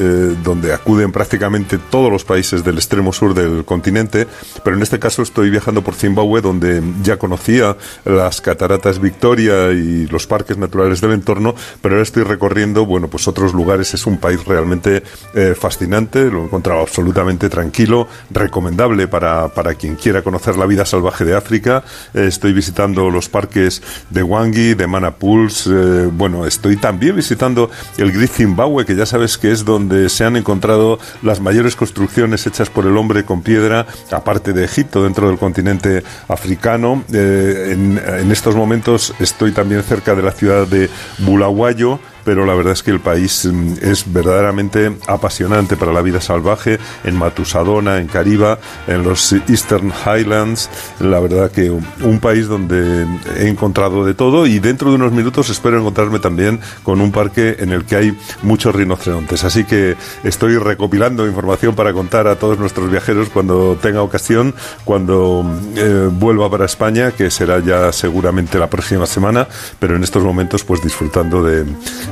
donde 0.45 0.71
acuden 0.71 1.11
prácticamente 1.11 1.77
todos 1.77 2.09
los 2.09 2.23
países 2.23 2.63
del 2.63 2.77
extremo 2.77 3.11
sur 3.11 3.33
del 3.33 3.65
continente, 3.65 4.27
pero 4.63 4.77
en 4.77 4.81
este 4.81 4.97
caso 4.97 5.23
estoy 5.23 5.49
viajando 5.49 5.81
por 5.81 5.95
Zimbabue, 5.95 6.39
donde 6.39 6.81
ya 7.03 7.17
conocía 7.17 7.75
las 8.05 8.39
cataratas 8.39 8.99
Victoria 8.99 9.24
y 9.33 10.05
los 10.07 10.27
parques 10.27 10.57
naturales 10.57 11.01
del 11.01 11.11
entorno, 11.11 11.55
pero 11.81 11.95
ahora 11.95 12.03
estoy 12.03 12.23
recorriendo, 12.23 12.85
bueno, 12.85 13.07
pues 13.07 13.27
otros 13.27 13.53
lugares. 13.53 13.93
Es 13.93 14.05
un 14.05 14.17
país 14.17 14.45
realmente 14.45 15.03
eh, 15.33 15.55
fascinante, 15.59 16.29
lo 16.29 16.41
he 16.41 16.45
encontrado 16.45 16.81
absolutamente 16.81 17.49
tranquilo, 17.49 18.07
recomendable 18.29 19.07
para, 19.07 19.47
para 19.49 19.73
quien 19.73 19.95
quiera 19.95 20.21
conocer 20.21 20.57
la 20.57 20.67
vida 20.67 20.85
salvaje 20.85 21.25
de 21.25 21.35
África. 21.35 21.83
Eh, 22.13 22.25
estoy 22.27 22.53
visitando 22.53 23.09
los 23.09 23.27
parques 23.27 23.81
de 24.11 24.21
Wangi, 24.21 24.75
de 24.75 24.85
Manapuls, 24.85 25.67
eh, 25.67 26.09
bueno, 26.11 26.45
estoy 26.45 26.77
también 26.77 27.15
visitando 27.15 27.71
el 27.97 28.11
Great 28.11 28.29
Zimbabue, 28.29 28.85
que 28.85 28.95
ya 28.95 29.07
sabes 29.07 29.37
que 29.37 29.51
es 29.51 29.65
donde 29.65 30.09
se 30.09 30.23
han 30.23 30.35
encontrado 30.35 30.99
las 31.23 31.39
mayores 31.39 31.75
construcciones 31.75 32.45
hechas 32.45 32.69
por 32.69 32.85
el 32.85 32.95
hombre 32.95 33.23
con 33.23 33.41
piedra, 33.41 33.87
aparte 34.11 34.53
de 34.53 34.63
Egipto, 34.63 35.03
dentro 35.03 35.27
del 35.27 35.39
continente 35.39 36.03
africano. 36.27 37.03
en, 37.11 37.99
en 38.05 38.31
estos 38.31 38.55
momentos 38.55 39.14
estoy 39.19 39.51
también 39.51 39.83
cerca 39.83 40.15
de 40.15 40.21
la 40.21 40.31
ciudad 40.31 40.67
de 40.67 40.89
Bulawayo 41.19 41.99
pero 42.25 42.45
la 42.45 42.55
verdad 42.55 42.73
es 42.73 42.83
que 42.83 42.91
el 42.91 42.99
país 42.99 43.45
mm, 43.45 43.75
es 43.81 44.11
verdaderamente 44.11 44.97
apasionante 45.07 45.77
para 45.77 45.93
la 45.93 46.01
vida 46.01 46.19
salvaje 46.19 46.79
en 47.03 47.15
Matusadona, 47.15 47.99
en 47.99 48.07
Cariba, 48.07 48.59
en 48.87 49.03
los 49.03 49.31
Eastern 49.31 49.93
Highlands. 50.05 50.69
La 50.99 51.19
verdad 51.19 51.51
que 51.51 51.69
un 51.69 52.19
país 52.19 52.47
donde 52.47 53.05
he 53.37 53.47
encontrado 53.47 54.03
de 54.03 54.13
todo 54.13 54.47
y 54.47 54.59
dentro 54.59 54.89
de 54.89 54.95
unos 54.95 55.11
minutos 55.11 55.49
espero 55.49 55.77
encontrarme 55.77 56.19
también 56.19 56.59
con 56.83 56.99
un 56.99 57.11
parque 57.11 57.57
en 57.59 57.71
el 57.71 57.85
que 57.85 57.95
hay 57.95 58.17
muchos 58.41 58.75
rinocerontes. 58.75 59.43
Así 59.43 59.63
que 59.63 59.95
estoy 60.23 60.57
recopilando 60.57 61.27
información 61.27 61.75
para 61.75 61.93
contar 61.93 62.27
a 62.27 62.35
todos 62.37 62.57
nuestros 62.57 62.89
viajeros 62.89 63.29
cuando 63.29 63.77
tenga 63.79 64.01
ocasión, 64.01 64.55
cuando 64.83 65.45
eh, 65.75 66.09
vuelva 66.11 66.49
para 66.49 66.65
España, 66.65 67.11
que 67.11 67.29
será 67.29 67.59
ya 67.59 67.91
seguramente 67.91 68.57
la 68.57 68.69
próxima 68.69 69.05
semana, 69.05 69.47
pero 69.79 69.95
en 69.95 70.03
estos 70.03 70.23
momentos 70.23 70.63
pues 70.63 70.81
disfrutando 70.81 71.43
de, 71.43 71.65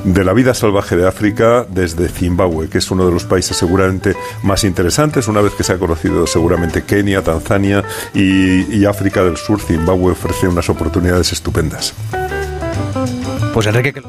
de 0.04 0.24
la 0.24 0.34
vida 0.34 0.54
salvaje 0.54 0.96
de 0.96 1.08
África 1.08 1.66
desde 1.70 2.10
Zimbabue, 2.10 2.70
que 2.70 2.80
es 2.80 2.92
uno 2.92 3.06
de 3.06 3.12
los 3.12 3.24
países 3.24 3.56
seguramente 3.58 4.16
más 4.44 4.64
interesantes, 4.64 5.28
una 5.28 5.42
vez 5.42 5.54
que 5.54 5.64
se 5.64 5.74
ha 5.74 5.78
conocido 5.78 6.28
seguramente 6.28 6.84
Kenia, 6.84 7.22
Tanzania 7.22 7.84
y, 8.14 8.86
África 8.86 9.24
del 9.24 9.38
Sur, 9.38 9.62
Zimbabue 9.62 10.12
ofrece 10.12 10.48
unas 10.48 10.70
oportunidades 10.70 11.32
estupendas. 11.32 11.94
Pues 13.54 13.66
Enrique, 13.68 14.02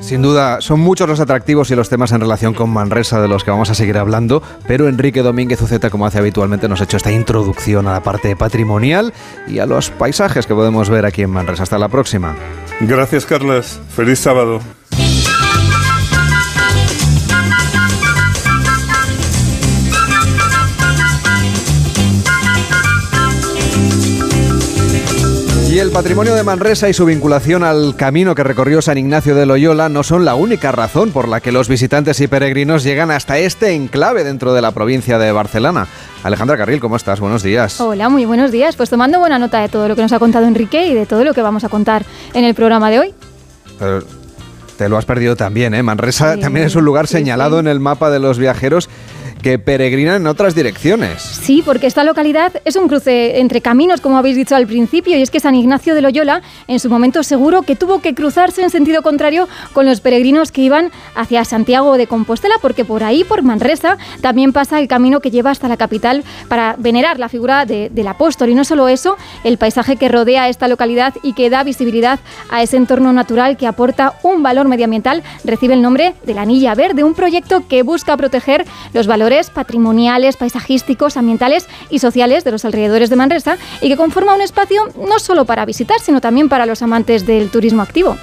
sin 0.00 0.22
duda, 0.22 0.60
son 0.60 0.80
muchos 0.80 1.08
los 1.08 1.18
atractivos 1.18 1.70
y 1.70 1.74
los 1.74 1.88
temas 1.88 2.12
en 2.12 2.20
relación 2.20 2.52
con 2.52 2.70
Manresa 2.70 3.20
de 3.22 3.28
los 3.28 3.42
que 3.42 3.50
vamos 3.50 3.70
a 3.70 3.74
seguir 3.74 3.96
hablando, 3.96 4.42
pero 4.66 4.86
Enrique 4.86 5.22
Domínguez 5.22 5.62
Uceta, 5.62 5.88
como 5.88 6.06
hace 6.06 6.18
habitualmente, 6.18 6.68
nos 6.68 6.80
ha 6.80 6.84
hecho 6.84 6.98
esta 6.98 7.10
introducción 7.10 7.88
a 7.88 7.92
la 7.92 8.02
parte 8.02 8.36
patrimonial 8.36 9.14
y 9.46 9.60
a 9.60 9.66
los 9.66 9.90
paisajes 9.90 10.46
que 10.46 10.54
podemos 10.54 10.90
ver 10.90 11.06
aquí 11.06 11.22
en 11.22 11.30
Manresa. 11.30 11.62
Hasta 11.62 11.78
la 11.78 11.88
próxima. 11.88 12.36
Gracias, 12.80 13.24
Carlas. 13.24 13.80
Feliz 13.94 14.18
sábado. 14.18 14.60
Y 25.78 25.80
el 25.80 25.92
patrimonio 25.92 26.34
de 26.34 26.42
Manresa 26.42 26.88
y 26.88 26.92
su 26.92 27.04
vinculación 27.04 27.62
al 27.62 27.94
camino 27.94 28.34
que 28.34 28.42
recorrió 28.42 28.82
San 28.82 28.98
Ignacio 28.98 29.36
de 29.36 29.46
Loyola 29.46 29.88
no 29.88 30.02
son 30.02 30.24
la 30.24 30.34
única 30.34 30.72
razón 30.72 31.12
por 31.12 31.28
la 31.28 31.40
que 31.40 31.52
los 31.52 31.68
visitantes 31.68 32.20
y 32.20 32.26
peregrinos 32.26 32.82
llegan 32.82 33.12
hasta 33.12 33.38
este 33.38 33.74
enclave 33.74 34.24
dentro 34.24 34.52
de 34.52 34.60
la 34.60 34.72
provincia 34.72 35.20
de 35.20 35.30
Barcelona. 35.30 35.86
Alejandra 36.24 36.56
Carril, 36.56 36.80
¿cómo 36.80 36.96
estás? 36.96 37.20
Buenos 37.20 37.44
días. 37.44 37.80
Hola, 37.80 38.08
muy 38.08 38.24
buenos 38.24 38.50
días. 38.50 38.74
Pues 38.74 38.90
tomando 38.90 39.20
buena 39.20 39.38
nota 39.38 39.60
de 39.60 39.68
todo 39.68 39.86
lo 39.86 39.94
que 39.94 40.02
nos 40.02 40.12
ha 40.12 40.18
contado 40.18 40.48
Enrique 40.48 40.84
y 40.88 40.94
de 40.94 41.06
todo 41.06 41.22
lo 41.22 41.32
que 41.32 41.42
vamos 41.42 41.62
a 41.62 41.68
contar 41.68 42.04
en 42.34 42.42
el 42.42 42.56
programa 42.56 42.90
de 42.90 42.98
hoy. 42.98 43.14
te 44.76 44.88
lo 44.88 44.98
has 44.98 45.04
perdido 45.04 45.36
también, 45.36 45.74
¿eh? 45.74 45.84
Manresa 45.84 46.38
también 46.38 46.66
es 46.66 46.74
un 46.74 46.84
lugar 46.84 47.06
señalado 47.06 47.60
en 47.60 47.68
el 47.68 47.78
mapa 47.78 48.10
de 48.10 48.18
los 48.18 48.36
viajeros 48.40 48.88
que 49.42 49.58
peregrinan 49.58 50.22
en 50.22 50.26
otras 50.26 50.54
direcciones. 50.54 51.22
Sí, 51.22 51.62
porque 51.64 51.86
esta 51.86 52.04
localidad 52.04 52.52
es 52.64 52.76
un 52.76 52.88
cruce 52.88 53.40
entre 53.40 53.60
caminos, 53.60 54.00
como 54.00 54.18
habéis 54.18 54.36
dicho 54.36 54.56
al 54.56 54.66
principio, 54.66 55.16
y 55.16 55.22
es 55.22 55.30
que 55.30 55.40
San 55.40 55.54
Ignacio 55.54 55.94
de 55.94 56.02
Loyola, 56.02 56.42
en 56.66 56.80
su 56.80 56.88
momento 56.88 57.22
seguro 57.22 57.62
que 57.62 57.76
tuvo 57.76 58.00
que 58.00 58.14
cruzarse 58.14 58.62
en 58.62 58.70
sentido 58.70 59.02
contrario 59.02 59.48
con 59.72 59.86
los 59.86 60.00
peregrinos 60.00 60.52
que 60.52 60.62
iban 60.62 60.90
hacia 61.14 61.44
Santiago 61.44 61.96
de 61.96 62.06
Compostela, 62.06 62.54
porque 62.62 62.84
por 62.84 63.04
ahí, 63.04 63.24
por 63.24 63.42
Manresa, 63.42 63.98
también 64.20 64.52
pasa 64.52 64.80
el 64.80 64.88
camino 64.88 65.20
que 65.20 65.30
lleva 65.30 65.50
hasta 65.50 65.68
la 65.68 65.76
capital 65.76 66.24
para 66.48 66.76
venerar 66.78 67.18
la 67.18 67.28
figura 67.28 67.66
del 67.66 68.08
apóstol. 68.08 68.50
Y 68.50 68.54
no 68.54 68.64
solo 68.64 68.88
eso, 68.88 69.16
el 69.44 69.58
paisaje 69.58 69.96
que 69.96 70.08
rodea 70.08 70.48
esta 70.48 70.68
localidad 70.68 71.14
y 71.22 71.34
que 71.34 71.50
da 71.50 71.64
visibilidad 71.64 72.18
a 72.50 72.62
ese 72.62 72.76
entorno 72.76 73.12
natural 73.12 73.56
que 73.56 73.66
aporta 73.66 74.14
un 74.22 74.42
valor 74.42 74.68
medioambiental 74.68 75.22
recibe 75.44 75.74
el 75.74 75.82
nombre 75.82 76.14
de 76.24 76.34
la 76.34 76.42
Anilla 76.42 76.74
Verde, 76.74 77.04
un 77.04 77.14
proyecto 77.14 77.66
que 77.68 77.82
busca 77.82 78.16
proteger 78.16 78.64
los 78.92 79.06
valores 79.06 79.17
patrimoniales, 79.50 80.36
paisajísticos, 80.36 81.16
ambientales 81.16 81.68
y 81.90 81.98
sociales 81.98 82.44
de 82.44 82.52
los 82.52 82.64
alrededores 82.64 83.10
de 83.10 83.16
Manresa 83.16 83.58
y 83.80 83.88
que 83.88 83.96
conforma 83.96 84.34
un 84.34 84.40
espacio 84.40 84.88
no 84.96 85.18
solo 85.18 85.44
para 85.44 85.64
visitar, 85.64 86.00
sino 86.00 86.20
también 86.20 86.48
para 86.48 86.66
los 86.66 86.82
amantes 86.82 87.26
del 87.26 87.50
turismo 87.50 87.82
activo. 87.82 88.16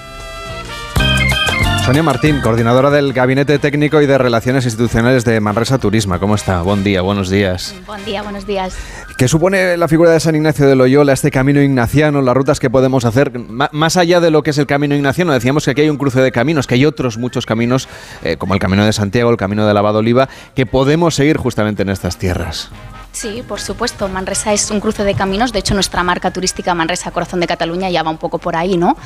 Sonia 1.86 2.02
Martín, 2.02 2.42
coordinadora 2.42 2.90
del 2.90 3.14
Gabinete 3.14 3.60
Técnico 3.60 4.02
y 4.02 4.08
de 4.08 4.18
Relaciones 4.18 4.66
Institucionales 4.66 5.24
de 5.24 5.40
Manresa 5.40 5.78
Turisma. 5.78 6.18
¿Cómo 6.18 6.34
está? 6.34 6.64
Buen 6.64 6.84
día, 6.84 7.04
buenos 7.04 7.30
días. 7.30 7.76
Buen 7.86 8.04
día, 8.04 8.24
buenos 8.24 8.48
días. 8.48 8.76
¿Qué 9.20 9.28
supone 9.28 9.78
la 9.78 9.88
figura 9.88 10.10
de 10.10 10.20
San 10.20 10.34
Ignacio 10.34 10.66
de 10.66 10.76
Loyola, 10.76 11.14
este 11.14 11.30
camino 11.30 11.62
ignaciano, 11.62 12.24
las 12.24 12.36
rutas 12.36 12.60
que 12.60 12.72
podemos 12.72 13.06
hacer? 13.06 13.38
más 13.38 13.98
allá 13.98 14.20
de 14.20 14.32
lo 14.32 14.42
que 14.42 14.50
es 14.50 14.58
el 14.58 14.66
camino 14.66 14.96
ignaciano, 14.96 15.32
decíamos 15.32 15.64
que 15.64 15.72
aquí 15.72 15.82
hay 15.82 15.90
un 15.92 15.98
cruce 15.98 16.22
de 16.22 16.32
caminos, 16.32 16.66
que 16.66 16.74
hay 16.74 16.88
otros 16.88 17.20
muchos 17.20 17.46
caminos, 17.46 17.88
eh, 18.24 18.36
como 18.38 18.56
el 18.56 18.60
Camino 18.60 18.84
de 18.84 18.92
Santiago, 18.92 19.30
el 19.30 19.38
Camino 19.38 19.68
de 19.68 19.74
la 19.76 19.84
Oliva, 19.84 20.28
que 20.56 20.66
podemos 20.66 21.14
seguir 21.14 21.38
justamente 21.38 21.84
en 21.84 21.90
estas 21.90 22.18
tierras. 22.18 22.72
Sí, 23.16 23.46
por 23.48 23.62
supuesto. 23.62 24.10
Manresa 24.10 24.52
es 24.52 24.70
un 24.72 24.82
cruce 24.82 25.06
de 25.06 25.16
caminos. 25.16 25.54
De 25.54 25.60
hecho, 25.60 25.74
nuestra 25.74 26.04
marca 26.04 26.32
turística 26.32 26.76
Manresa 26.76 27.12
Corazón 27.12 27.40
de 27.40 27.48
Cataluña 27.48 27.90
ya 27.90 28.04
va 28.04 28.12
un 28.12 28.18
poco 28.18 28.40
por 28.40 28.58
ahí, 28.58 28.76
¿no? 28.76 28.98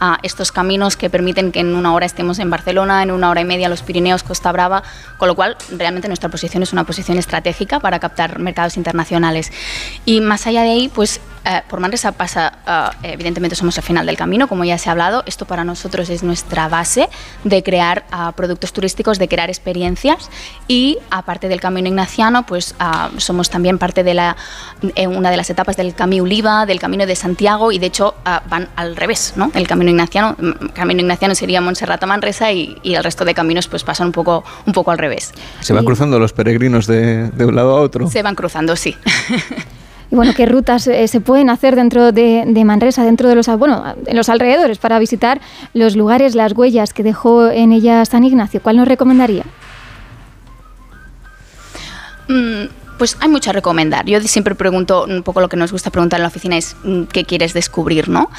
A 0.00 0.18
estos 0.22 0.52
caminos 0.52 0.96
que 0.96 1.10
permiten 1.10 1.52
que 1.52 1.60
en 1.60 1.76
una 1.76 1.92
hora 1.92 2.06
estemos 2.06 2.38
en 2.38 2.48
Barcelona, 2.48 3.02
en 3.02 3.10
una 3.10 3.28
hora 3.28 3.42
y 3.42 3.44
media 3.44 3.68
los 3.68 3.82
Pirineos, 3.82 4.22
Costa 4.22 4.52
Brava, 4.52 4.82
con 5.18 5.28
lo 5.28 5.34
cual 5.34 5.58
realmente 5.76 6.08
nuestra 6.08 6.30
posición 6.30 6.62
es 6.62 6.72
una 6.72 6.84
posición 6.84 7.18
estratégica 7.18 7.78
para 7.78 7.98
captar 7.98 8.38
mercados 8.38 8.78
internacionales. 8.78 9.52
Y 10.06 10.22
más 10.22 10.46
allá 10.46 10.62
de 10.62 10.70
ahí, 10.70 10.88
pues 10.88 11.20
eh, 11.44 11.60
por 11.68 11.80
Manresa 11.80 12.12
pasa, 12.12 12.94
eh, 13.02 13.10
evidentemente 13.12 13.54
somos 13.54 13.76
al 13.76 13.84
final 13.84 14.06
del 14.06 14.16
camino, 14.16 14.48
como 14.48 14.64
ya 14.64 14.78
se 14.78 14.88
ha 14.88 14.92
hablado. 14.92 15.24
Esto 15.26 15.44
para 15.44 15.62
nosotros 15.64 16.08
es 16.08 16.22
nuestra 16.22 16.68
base 16.68 17.10
de 17.44 17.62
crear 17.62 18.06
ah, 18.12 18.32
productos 18.34 18.72
turísticos, 18.72 19.18
de 19.18 19.28
crear 19.28 19.50
experiencias 19.50 20.30
y 20.68 20.96
aparte 21.10 21.48
del 21.48 21.60
camino 21.60 21.88
ignaciano, 21.88 22.46
pues 22.46 22.74
ah, 22.78 23.10
somos 23.18 23.50
también 23.50 23.57
parte 23.78 24.04
de 24.04 24.14
la, 24.14 24.36
eh, 24.94 25.06
una 25.06 25.30
de 25.30 25.36
las 25.36 25.50
etapas 25.50 25.76
del 25.76 25.94
Camino 25.94 26.24
Oliva, 26.24 26.66
del 26.66 26.78
Camino 26.78 27.06
de 27.06 27.16
Santiago 27.16 27.72
y 27.72 27.78
de 27.78 27.86
hecho 27.86 28.14
ah, 28.24 28.42
van 28.48 28.68
al 28.76 28.96
revés, 28.96 29.34
¿no? 29.36 29.50
El 29.54 29.66
camino 29.66 29.90
ignaciano, 29.90 30.36
mm, 30.38 30.68
camino 30.74 31.00
ignaciano 31.00 31.34
sería 31.34 31.60
Montserrat 31.60 32.02
a 32.02 32.06
Manresa 32.06 32.52
y, 32.52 32.78
el 32.84 33.04
resto 33.04 33.24
de 33.24 33.34
caminos 33.34 33.68
pues 33.68 33.84
pasan 33.84 34.08
un 34.08 34.12
poco, 34.12 34.44
un 34.66 34.72
poco 34.72 34.90
al 34.90 34.98
revés. 34.98 35.32
¿Se 35.60 35.72
van 35.72 35.84
cruzando 35.84 36.18
los 36.18 36.32
peregrinos 36.32 36.86
de, 36.86 37.30
de 37.30 37.44
un 37.44 37.54
lado 37.54 37.76
a 37.76 37.80
otro? 37.80 38.08
Se 38.08 38.22
van 38.22 38.34
cruzando, 38.34 38.76
sí. 38.76 38.96
y 40.10 40.16
bueno, 40.16 40.32
qué 40.34 40.46
rutas 40.46 40.86
eh, 40.86 41.06
se 41.08 41.20
pueden 41.20 41.50
hacer 41.50 41.76
dentro 41.76 42.12
de, 42.12 42.44
Manresa, 42.64 43.04
dentro 43.04 43.28
de 43.28 43.34
los, 43.34 43.46
bueno, 43.58 43.84
en 44.06 44.16
los 44.16 44.28
alrededores 44.28 44.78
para 44.78 44.98
visitar 44.98 45.40
los 45.74 45.96
lugares, 45.96 46.34
las 46.34 46.52
huellas 46.52 46.92
que 46.92 47.02
dejó 47.02 47.48
en 47.48 47.72
ella 47.72 48.04
San 48.04 48.24
Ignacio. 48.24 48.62
¿Cuál 48.62 48.76
nos 48.76 48.88
recomendaría? 48.88 49.44
Mm, 52.28 52.64
pues 52.98 53.16
hay 53.20 53.28
mucho 53.28 53.50
a 53.50 53.52
recomendar. 53.52 54.04
Yo 54.06 54.20
siempre 54.20 54.54
pregunto, 54.54 55.04
un 55.04 55.22
poco 55.22 55.40
lo 55.40 55.48
que 55.48 55.56
nos 55.56 55.72
gusta 55.72 55.90
preguntar 55.90 56.18
en 56.18 56.22
la 56.22 56.28
oficina 56.28 56.56
es 56.56 56.76
mm, 56.84 57.04
qué 57.04 57.24
quieres 57.24 57.54
descubrir, 57.54 58.08
¿no? 58.08 58.30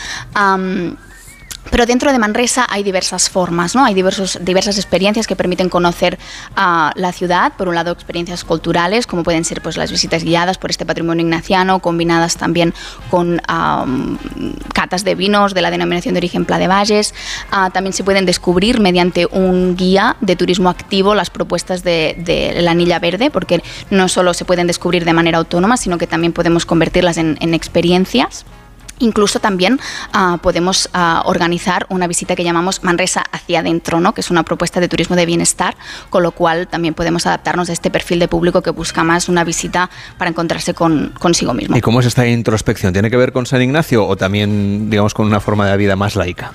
Pero 1.71 1.85
dentro 1.85 2.11
de 2.11 2.19
Manresa 2.19 2.65
hay 2.69 2.83
diversas 2.83 3.29
formas, 3.29 3.75
¿no? 3.75 3.85
Hay 3.85 3.93
diversos, 3.93 4.39
diversas 4.41 4.77
experiencias 4.77 5.27
que 5.27 5.35
permiten 5.35 5.69
conocer 5.69 6.17
a 6.55 6.91
la 6.95 7.11
ciudad. 7.11 7.53
Por 7.57 7.67
un 7.67 7.75
lado, 7.75 7.91
experiencias 7.91 8.43
culturales, 8.43 9.07
como 9.07 9.23
pueden 9.23 9.45
ser 9.45 9.61
pues, 9.61 9.77
las 9.77 9.91
visitas 9.91 10.23
guiadas 10.23 10.57
por 10.57 10.69
este 10.69 10.85
patrimonio 10.85 11.23
ignaciano, 11.23 11.79
combinadas 11.79 12.37
también 12.37 12.73
con 13.09 13.41
catas 14.73 15.03
de 15.03 15.15
vinos 15.15 15.53
de 15.53 15.61
la 15.61 15.71
denominación 15.71 16.13
de 16.13 16.19
origen 16.19 16.45
Pla 16.45 16.57
de 16.57 16.67
Valles. 16.67 17.13
Ah, 17.51 17.69
también 17.71 17.93
se 17.93 18.03
pueden 18.03 18.25
descubrir 18.25 18.79
mediante 18.79 19.25
un 19.25 19.75
guía 19.75 20.15
de 20.21 20.35
turismo 20.35 20.69
activo 20.69 21.15
las 21.15 21.29
propuestas 21.29 21.83
de, 21.83 22.55
la 22.61 22.71
Anilla 22.71 22.99
Verde, 22.99 23.29
porque 23.29 23.61
no 23.89 24.07
solo 24.07 24.33
se 24.33 24.45
pueden 24.45 24.67
descubrir 24.67 25.05
de 25.05 25.13
manera 25.13 25.37
autónoma, 25.37 25.77
sino 25.77 25.97
que 25.97 26.07
también 26.07 26.33
podemos 26.33 26.65
convertirlas 26.65 27.17
en 27.17 27.53
experiencias 27.53 28.45
Incluso 28.99 29.39
también 29.39 29.79
uh, 30.13 30.37
podemos 30.39 30.89
uh, 30.93 31.27
organizar 31.27 31.85
una 31.89 32.07
visita 32.07 32.35
que 32.35 32.43
llamamos 32.43 32.83
Manresa 32.83 33.23
hacia 33.31 33.59
adentro, 33.59 33.99
¿no? 33.99 34.13
que 34.13 34.21
es 34.21 34.29
una 34.29 34.43
propuesta 34.43 34.79
de 34.79 34.87
turismo 34.87 35.15
de 35.15 35.25
bienestar, 35.25 35.75
con 36.09 36.23
lo 36.23 36.31
cual 36.31 36.67
también 36.67 36.93
podemos 36.93 37.25
adaptarnos 37.25 37.69
a 37.69 37.73
este 37.73 37.89
perfil 37.89 38.19
de 38.19 38.27
público 38.27 38.61
que 38.61 38.71
busca 38.71 39.03
más 39.03 39.29
una 39.29 39.43
visita 39.43 39.89
para 40.17 40.29
encontrarse 40.29 40.73
con, 40.73 41.13
consigo 41.19 41.53
mismo. 41.53 41.77
¿Y 41.77 41.81
cómo 41.81 41.99
es 42.01 42.05
esta 42.05 42.27
introspección? 42.27 42.93
¿Tiene 42.93 43.09
que 43.09 43.17
ver 43.17 43.31
con 43.31 43.45
San 43.45 43.61
Ignacio 43.61 44.05
o 44.05 44.15
también, 44.17 44.89
digamos, 44.89 45.13
con 45.13 45.25
una 45.27 45.39
forma 45.39 45.67
de 45.67 45.77
vida 45.77 45.95
más 45.95 46.15
laica? 46.15 46.51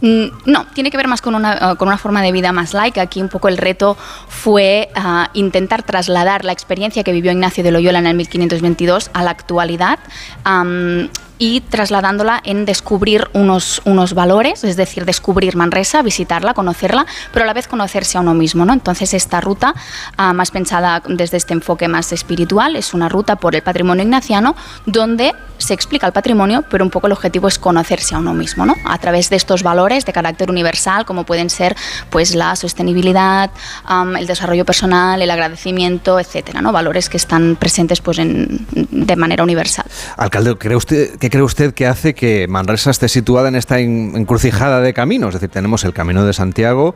Mm, 0.00 0.26
no, 0.46 0.66
tiene 0.74 0.90
que 0.90 0.96
ver 0.96 1.08
más 1.08 1.22
con 1.22 1.34
una, 1.34 1.72
uh, 1.72 1.76
con 1.76 1.88
una 1.88 1.98
forma 1.98 2.22
de 2.22 2.32
vida 2.32 2.52
más 2.52 2.74
laica. 2.74 3.02
Aquí 3.02 3.20
un 3.20 3.28
poco 3.28 3.48
el 3.48 3.56
reto 3.56 3.96
fue 4.28 4.90
intentar 5.32 5.82
trasladar 5.82 6.44
la 6.44 6.52
experiencia 6.52 7.02
que 7.02 7.12
vivió 7.12 7.32
Ignacio 7.32 7.62
de 7.64 7.70
Loyola 7.70 7.98
en 7.98 8.06
el 8.06 8.16
1522 8.16 9.10
a 9.12 9.22
la 9.22 9.30
actualidad. 9.30 9.98
Um, 10.44 11.08
y 11.38 11.60
trasladándola 11.60 12.40
en 12.44 12.64
descubrir 12.64 13.28
unos, 13.32 13.82
unos 13.84 14.14
valores, 14.14 14.64
es 14.64 14.76
decir, 14.76 15.04
descubrir 15.04 15.56
Manresa, 15.56 16.02
visitarla, 16.02 16.54
conocerla, 16.54 17.06
pero 17.32 17.44
a 17.44 17.46
la 17.46 17.52
vez 17.52 17.68
conocerse 17.68 18.18
a 18.18 18.20
uno 18.20 18.34
mismo. 18.34 18.64
¿no? 18.64 18.72
Entonces, 18.72 19.14
esta 19.14 19.40
ruta, 19.40 19.74
uh, 20.18 20.34
más 20.34 20.50
pensada 20.50 21.02
desde 21.06 21.36
este 21.36 21.54
enfoque 21.54 21.88
más 21.88 22.12
espiritual, 22.12 22.76
es 22.76 22.94
una 22.94 23.08
ruta 23.08 23.36
por 23.36 23.54
el 23.54 23.62
patrimonio 23.62 24.04
ignaciano 24.04 24.56
donde 24.86 25.34
se 25.58 25.74
explica 25.74 26.06
el 26.06 26.12
patrimonio, 26.12 26.64
pero 26.70 26.84
un 26.84 26.90
poco 26.90 27.06
el 27.06 27.12
objetivo 27.12 27.48
es 27.48 27.58
conocerse 27.58 28.14
a 28.14 28.18
uno 28.18 28.34
mismo, 28.34 28.66
¿no? 28.66 28.74
a 28.84 28.98
través 28.98 29.30
de 29.30 29.36
estos 29.36 29.62
valores 29.62 30.04
de 30.04 30.12
carácter 30.12 30.50
universal, 30.50 31.04
como 31.06 31.24
pueden 31.24 31.50
ser 31.50 31.76
pues, 32.10 32.34
la 32.34 32.56
sostenibilidad, 32.56 33.50
um, 33.88 34.16
el 34.16 34.26
desarrollo 34.26 34.64
personal, 34.64 35.20
el 35.22 35.30
agradecimiento, 35.30 36.20
etcétera, 36.20 36.60
¿no? 36.60 36.72
valores 36.72 37.08
que 37.08 37.16
están 37.16 37.56
presentes 37.56 38.00
pues, 38.00 38.18
en, 38.18 38.66
de 38.70 39.16
manera 39.16 39.42
universal. 39.42 39.86
Alcalde, 40.16 40.56
¿cree 40.56 40.76
usted 40.76 41.18
¿Qué 41.26 41.30
cree 41.30 41.42
usted 41.42 41.74
que 41.74 41.88
hace 41.88 42.14
que 42.14 42.46
Manresa 42.46 42.92
esté 42.92 43.08
situada 43.08 43.48
en 43.48 43.56
esta 43.56 43.80
encrucijada 43.80 44.80
de 44.80 44.94
caminos? 44.94 45.34
Es 45.34 45.40
decir, 45.40 45.52
tenemos 45.52 45.82
el 45.82 45.92
Camino 45.92 46.24
de 46.24 46.32
Santiago, 46.32 46.94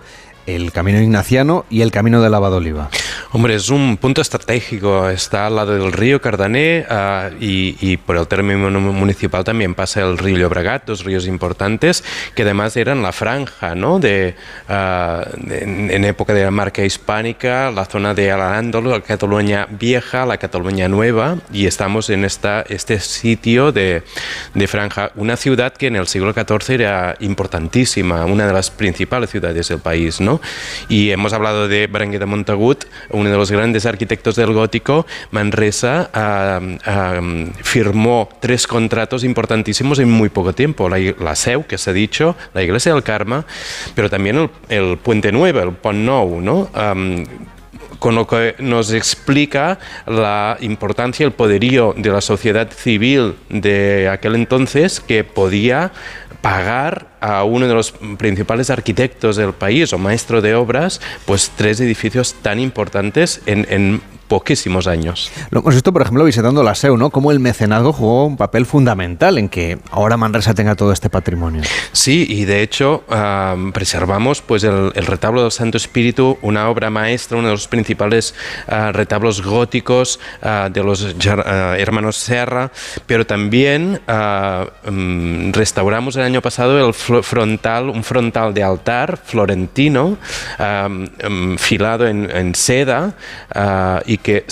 el 0.56 0.72
camino 0.72 1.00
ignaciano 1.00 1.64
y 1.70 1.82
el 1.82 1.90
camino 1.90 2.20
de 2.22 2.30
Lavadoliva. 2.30 2.90
Hombre, 3.32 3.54
es 3.54 3.68
un 3.68 3.96
punto 3.96 4.20
estratégico. 4.20 5.08
Está 5.08 5.46
al 5.46 5.56
lado 5.56 5.74
del 5.74 5.92
río 5.92 6.20
Cardané 6.20 6.86
uh, 6.90 7.34
y, 7.40 7.76
y, 7.80 7.96
por 7.96 8.16
el 8.16 8.26
término 8.26 8.70
municipal 8.80 9.44
también 9.44 9.74
pasa 9.74 10.00
el 10.00 10.18
río 10.18 10.36
Llobregat, 10.36 10.86
dos 10.86 11.04
ríos 11.04 11.26
importantes 11.26 12.02
que 12.34 12.42
además 12.42 12.76
eran 12.76 13.02
la 13.02 13.12
franja 13.12 13.74
¿no? 13.74 13.98
de, 13.98 14.34
uh, 14.68 15.46
de 15.46 15.62
en, 15.62 15.90
en, 15.90 16.04
época 16.04 16.34
de 16.34 16.44
la 16.44 16.50
marca 16.50 16.84
hispánica, 16.84 17.70
la 17.70 17.84
zona 17.84 18.14
de 18.14 18.32
Alarándolo, 18.32 18.90
la 18.90 19.00
Cataluña 19.00 19.66
vieja, 19.70 20.26
la 20.26 20.38
Cataluña 20.38 20.88
nueva 20.88 21.38
y 21.52 21.66
estamos 21.66 22.10
en 22.10 22.24
esta, 22.24 22.62
este 22.62 23.00
sitio 23.00 23.72
de, 23.72 24.02
de 24.54 24.66
franja. 24.66 25.12
Una 25.14 25.36
ciudad 25.36 25.72
que 25.72 25.86
en 25.86 25.96
el 25.96 26.06
siglo 26.06 26.32
XIV 26.32 26.74
era 26.74 27.16
importantísima, 27.20 28.24
una 28.24 28.46
de 28.46 28.52
las 28.52 28.70
principales 28.70 29.30
ciudades 29.30 29.68
del 29.68 29.78
país. 29.78 30.20
¿no? 30.20 30.39
Y 30.88 31.11
hemos 31.11 31.33
hablado 31.33 31.68
de 31.68 31.87
Berenguer 31.87 32.20
de 32.20 32.26
Montagut, 32.26 32.85
uno 33.11 33.31
de 33.31 33.37
los 33.37 33.50
grandes 33.50 33.87
arquitectos 33.87 34.37
del 34.37 34.53
gótico, 34.53 35.07
Manresa 35.31 36.11
uh, 36.14 37.62
firmó 37.62 38.29
tres 38.40 38.66
contratos 38.66 39.24
importantísimos 39.24 39.98
en 39.98 40.11
muy 40.11 40.29
poco 40.29 40.53
tiempo. 40.53 40.88
La, 40.88 40.98
la 40.98 41.35
SEU, 41.35 41.66
que 41.66 41.79
se 41.79 41.90
ha 41.90 41.92
dicho, 41.92 42.37
la 42.55 42.62
Iglesia 42.62 42.92
del 42.92 43.03
Carme, 43.03 43.42
pero 43.94 44.11
también 44.11 44.37
el, 44.37 44.50
el 44.68 44.98
Puente 44.98 45.33
Nuevo, 45.33 45.61
el 45.61 45.72
Pont 45.72 45.98
Nou, 45.98 46.40
¿no? 46.40 46.70
Um, 46.74 47.24
con 47.98 48.14
lo 48.14 48.26
que 48.26 48.57
nos 48.59 48.92
explica 48.92 49.79
la 50.07 50.57
importancia, 50.61 51.24
el 51.24 51.33
poderío 51.33 51.94
de 51.96 52.11
la 52.11 52.22
sociedad 52.22 52.68
civil 52.72 53.37
de 53.50 54.09
aquel 54.09 54.35
entonces 54.35 55.00
que 55.00 55.22
podía 55.22 55.92
pagar 56.40 57.09
a 57.20 57.44
uno 57.44 57.68
de 57.68 57.74
los 57.74 57.92
principales 58.18 58.70
arquitectos 58.70 59.37
del 59.37 59.53
país 59.53 59.92
o 59.92 59.98
maestro 59.98 60.40
de 60.40 60.55
obras, 60.55 61.00
pues 61.26 61.50
tres 61.57 61.81
edificios 61.81 62.35
tan 62.42 62.59
importantes 62.59 63.42
en, 63.46 63.66
en 63.70 64.03
poquísimos 64.30 64.86
años. 64.86 65.28
Lo 65.50 65.58
hemos 65.58 65.74
visto, 65.74 65.92
por 65.92 66.02
ejemplo, 66.02 66.22
visitando 66.24 66.62
la 66.62 66.76
SEU, 66.76 66.96
¿no? 66.96 67.10
Cómo 67.10 67.32
el 67.32 67.40
mecenazgo 67.40 67.92
jugó 67.92 68.26
un 68.26 68.36
papel 68.36 68.64
fundamental 68.64 69.38
en 69.38 69.48
que 69.48 69.80
ahora 69.90 70.16
Manresa 70.16 70.54
tenga 70.54 70.76
todo 70.76 70.92
este 70.92 71.10
patrimonio. 71.10 71.62
Sí, 71.90 72.26
y 72.28 72.44
de 72.44 72.62
hecho 72.62 73.02
uh, 73.08 73.72
preservamos 73.72 74.40
pues 74.40 74.62
el, 74.62 74.92
el, 74.94 75.06
retablo 75.06 75.42
del 75.42 75.50
Santo 75.50 75.78
Espíritu, 75.78 76.38
una 76.42 76.68
obra 76.68 76.90
maestra, 76.90 77.38
uno 77.38 77.48
de 77.48 77.54
los 77.54 77.66
principales 77.66 78.36
uh, 78.68 78.92
retablos 78.92 79.42
góticos 79.42 80.20
uh, 80.42 80.70
de 80.70 80.84
los 80.84 81.04
hermanos 81.26 82.16
Serra, 82.16 82.70
pero 83.06 83.26
también 83.26 84.00
um, 84.86 85.52
restauramos 85.52 86.14
el 86.14 86.22
año 86.22 86.40
pasado 86.40 86.86
el 86.86 86.94
frontal, 86.94 87.90
un 87.90 88.04
frontal 88.04 88.54
de 88.54 88.62
altar 88.62 89.18
florentino, 89.24 90.18
um, 90.60 91.58
filado 91.58 92.06
en, 92.06 92.30
en 92.30 92.54
seda 92.54 93.14
y 94.06 94.19
que 94.22 94.44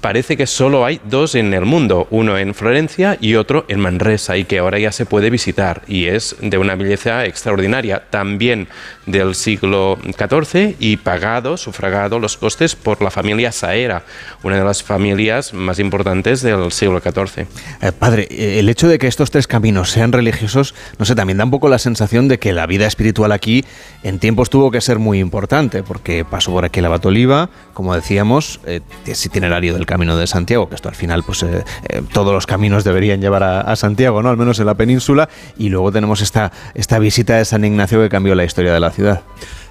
parece 0.00 0.36
que 0.36 0.46
solo 0.46 0.84
hay 0.84 1.00
dos 1.04 1.34
en 1.34 1.54
el 1.54 1.64
mundo, 1.64 2.06
uno 2.10 2.38
en 2.38 2.54
Florencia 2.54 3.16
y 3.20 3.34
otro 3.34 3.64
en 3.68 3.80
Manresa, 3.80 4.36
y 4.36 4.44
que 4.44 4.58
ahora 4.58 4.78
ya 4.78 4.92
se 4.92 5.06
puede 5.06 5.30
visitar, 5.30 5.82
y 5.86 6.06
es 6.06 6.36
de 6.40 6.58
una 6.58 6.74
belleza 6.74 7.24
extraordinaria, 7.24 8.04
también 8.10 8.68
del 9.06 9.34
siglo 9.34 9.98
XIV 10.04 10.76
y 10.78 10.96
pagado, 10.96 11.56
sufragado 11.56 12.18
los 12.18 12.36
costes 12.36 12.74
por 12.74 13.02
la 13.02 13.10
familia 13.10 13.52
Saera, 13.52 14.02
una 14.42 14.56
de 14.56 14.64
las 14.64 14.82
familias 14.82 15.54
más 15.54 15.78
importantes 15.78 16.42
del 16.42 16.72
siglo 16.72 17.00
XIV. 17.00 17.46
Eh, 17.80 17.92
padre, 17.92 18.28
el 18.58 18.68
hecho 18.68 18.88
de 18.88 18.98
que 18.98 19.06
estos 19.06 19.30
tres 19.30 19.46
caminos 19.46 19.90
sean 19.90 20.12
religiosos, 20.12 20.74
no 20.98 21.04
sé, 21.04 21.14
también 21.14 21.38
da 21.38 21.44
un 21.44 21.50
poco 21.50 21.68
la 21.68 21.78
sensación 21.78 22.28
de 22.28 22.38
que 22.38 22.52
la 22.52 22.66
vida 22.66 22.86
espiritual 22.86 23.32
aquí 23.32 23.64
en 24.02 24.18
tiempos 24.18 24.50
tuvo 24.50 24.70
que 24.70 24.80
ser 24.80 24.98
muy 24.98 25.20
importante, 25.20 25.82
porque 25.82 26.24
pasó 26.24 26.52
por 26.52 26.64
aquí 26.64 26.80
la 26.80 26.88
Batoliva, 26.88 27.50
como 27.74 27.94
decíamos, 27.94 28.60
eh, 28.66 28.80
es 29.06 29.24
itinerario 29.24 29.74
del 29.74 29.85
Camino 29.86 30.16
de 30.16 30.26
Santiago, 30.26 30.68
que 30.68 30.74
esto 30.74 30.88
al 30.88 30.94
final, 30.94 31.22
pues 31.24 31.42
eh, 31.42 31.64
eh, 31.88 32.02
todos 32.12 32.32
los 32.34 32.46
caminos 32.46 32.84
deberían 32.84 33.20
llevar 33.20 33.42
a, 33.42 33.76
Santiago, 33.76 34.22
¿no? 34.22 34.28
Al 34.30 34.36
menos 34.36 34.58
en 34.58 34.66
la 34.66 34.74
península, 34.74 35.28
y 35.56 35.68
luego 35.68 35.92
tenemos 35.92 36.20
esta, 36.20 36.52
esta 36.74 36.98
visita 36.98 37.36
de 37.36 37.44
San 37.44 37.64
Ignacio 37.64 38.00
que 38.00 38.08
cambió 38.08 38.34
la 38.34 38.44
historia 38.44 38.72
de 38.72 38.80
la 38.80 38.90
ciudad. 38.90 39.22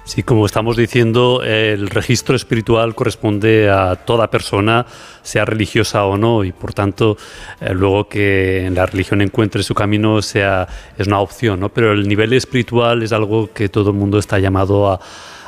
Sí, 0.06 0.22
como 0.22 0.46
estamos 0.46 0.76
diciendo, 0.76 1.42
el 1.42 1.90
registro 1.90 2.36
espiritual 2.36 2.94
corresponde 2.94 3.68
a 3.68 3.96
toda 3.96 4.30
persona, 4.30 4.86
sea 5.22 5.44
religiosa 5.44 6.04
o 6.04 6.16
no, 6.16 6.44
y 6.44 6.52
por 6.52 6.72
tanto, 6.72 7.16
eh, 7.60 7.74
luego 7.74 8.08
que 8.08 8.70
la 8.72 8.86
religión 8.86 9.20
encuentre 9.20 9.64
su 9.64 9.74
camino 9.74 10.22
sea, 10.22 10.68
es 10.96 11.08
una 11.08 11.18
opción, 11.18 11.58
¿no? 11.58 11.70
Pero 11.70 11.90
el 11.90 12.06
nivel 12.06 12.32
espiritual 12.34 13.02
es 13.02 13.10
algo 13.10 13.52
que 13.52 13.68
todo 13.68 13.90
el 13.90 13.96
mundo 13.96 14.20
está 14.20 14.38
llamado 14.38 14.92
a 14.92 15.00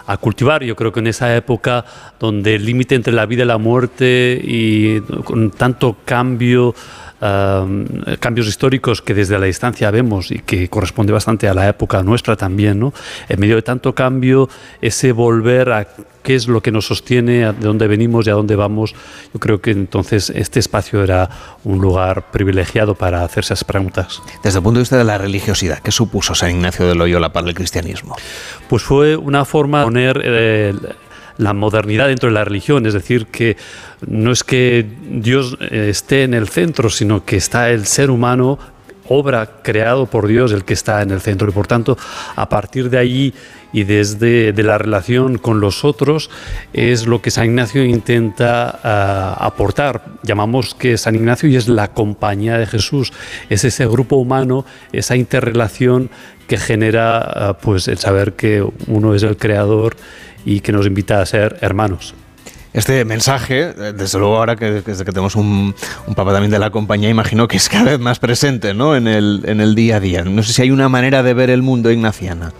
a 0.09 0.17
cultivar. 0.17 0.65
Yo 0.65 0.75
creo 0.75 0.91
que 0.91 1.01
en 1.01 1.07
esa 1.07 1.37
época 1.37 1.85
donde 2.19 2.57
el 2.57 2.65
límite 2.65 2.95
entre 2.95 3.13
la 3.13 3.27
vida 3.27 3.45
y 3.45 3.47
la 3.47 3.59
muerte 3.59 4.41
y 4.43 5.01
con 5.23 5.51
tanto 5.51 5.99
cambio, 6.05 6.75
uh, 7.21 8.17
cambios 8.21 8.47
históricos 8.47 9.03
que 9.03 9.15
desde 9.15 9.39
la 9.39 9.47
distancia 9.47 9.91
vemos 9.91 10.31
y 10.31 10.41
que 10.41 10.69
corresponde 10.69 11.13
bastante 11.13 11.49
a 11.49 11.55
la 11.55 11.69
época 11.69 12.03
nuestra 12.03 12.37
también, 12.37 12.79
¿no? 12.79 12.93
En 13.29 13.41
medio 13.41 13.57
de 13.57 13.63
tanto 13.63 13.95
cambio, 13.95 14.49
ese 14.81 15.13
volver 15.13 15.73
a 15.73 15.87
qué 16.23 16.35
es 16.35 16.47
lo 16.47 16.61
que 16.61 16.71
nos 16.71 16.87
sostiene, 16.87 17.53
de 17.53 17.67
dónde 17.67 17.87
venimos 17.87 18.27
y 18.27 18.31
a 18.31 18.35
dónde 18.35 18.55
vamos, 18.55 18.95
yo 19.33 19.41
creo 19.41 19.61
que 19.61 19.71
entonces 19.71 20.31
este 20.31 20.61
espacio 20.61 21.03
era 21.03 21.31
un 21.65 21.79
lugar 21.79 22.31
privilegiado 22.31 22.95
para 22.95 23.25
hacerse 23.25 23.55
esas 23.55 23.65
preguntas. 23.65 24.23
Desde 24.43 24.59
el 24.59 24.63
punto 24.63 24.79
de 24.79 24.83
vista 24.83 24.99
de 24.99 25.05
la 25.05 25.17
religiosidad, 25.17 25.79
¿qué 25.79 25.91
supuso 25.91 26.35
San 26.35 26.51
Ignacio 26.51 26.87
de 26.87 26.95
Loyola 26.95 27.33
para 27.33 27.49
el 27.49 27.55
cristianismo? 27.55 28.17
Pues 28.69 28.83
fue 28.83 29.17
una 29.17 29.45
forma 29.45 29.81
de 29.81 29.85
poner... 29.85 30.21
Eh, 30.23 30.75
la 31.39 31.55
modernidad 31.55 32.09
dentro 32.09 32.29
de 32.29 32.35
la 32.35 32.45
religión, 32.45 32.85
es 32.87 32.95
decir, 32.95 33.27
que 33.27 33.57
no 34.07 34.31
es 34.31 34.45
que 34.45 34.85
Dios 35.09 35.57
esté 35.61 36.25
en 36.25 36.35
el 36.35 36.49
centro, 36.49 36.91
sino 36.91 37.25
que 37.25 37.37
está 37.37 37.71
el 37.71 37.87
ser 37.87 38.11
humano 38.11 38.59
obra 39.09 39.63
creado 39.63 40.07
por 40.07 40.27
Dios 40.27 40.53
el 40.53 40.65
que 40.65 40.75
está 40.75 41.03
en 41.03 41.11
el 41.11 41.21
centro 41.21 41.49
y 41.49 41.53
por 41.53 41.67
tanto 41.67 41.97
a 42.37 42.49
partir 42.49 42.91
de 42.91 42.99
allí 42.99 43.35
y 43.73 43.85
desde 43.85 44.53
de 44.53 44.63
la 44.63 44.79
relación 44.79 45.39
con 45.39 45.61
los 45.61 45.85
otros 45.85 46.31
es 46.73 47.07
lo 47.07 47.21
que 47.21 47.31
San 47.31 47.47
Ignacio 47.47 47.85
intenta 47.85 48.81
uh, 48.83 49.45
aportar. 49.45 50.05
Llamamos 50.23 50.75
que 50.75 50.97
San 50.97 51.15
Ignacio 51.15 51.49
y 51.49 51.57
es 51.57 51.69
la 51.69 51.89
compañía 51.89 52.57
de 52.59 52.67
Jesús, 52.67 53.13
es 53.51 53.65
ese 53.65 53.87
grupo 53.87 54.17
humano, 54.17 54.65
esa 54.93 55.17
interrelación 55.17 56.11
que 56.49 56.57
genera 56.57 57.53
uh, 57.53 57.63
pues 57.63 57.87
el 57.87 57.99
saber 57.99 58.33
que 58.33 58.67
uno 58.89 59.15
es 59.15 59.23
el 59.23 59.37
creador 59.37 59.97
y 60.45 60.61
que 60.61 60.73
nos 60.73 60.87
invita 60.87 61.21
a 61.21 61.27
ser 61.27 61.59
hermanos 61.61 62.15
este 62.73 63.05
mensaje, 63.05 63.73
desde 63.73 64.19
luego 64.19 64.37
ahora 64.37 64.57
que, 64.57 64.83
desde 64.83 65.05
que 65.05 65.11
tenemos 65.11 65.37
un, 65.37 65.75
un, 66.07 66.15
papa 66.15 66.33
también 66.33 66.51
de 66.51 66.59
la 66.59 66.71
compañía, 66.71 67.09
imagino 67.09 67.49
que 67.49 67.57
es 67.57 67.69
cada 67.69 67.85
vez 67.85 67.99
más 67.99 68.19
presente 68.19 68.75
¿no? 68.75 68.95
en, 68.95 69.09
el, 69.09 69.43
en 69.47 69.61
el 69.61 69.75
día 69.75 69.97
a 69.97 70.01
día. 70.01 70.23
No 70.25 70.43
sé 70.43 70.53
si 70.53 70.63
hay 70.63 70.71
una 70.71 70.89
manera 70.89 71.23
de 71.23 71.35
ver 71.35 71.51
el 71.51 71.63
mundo 71.63 71.91
ignaciana. 71.91 72.53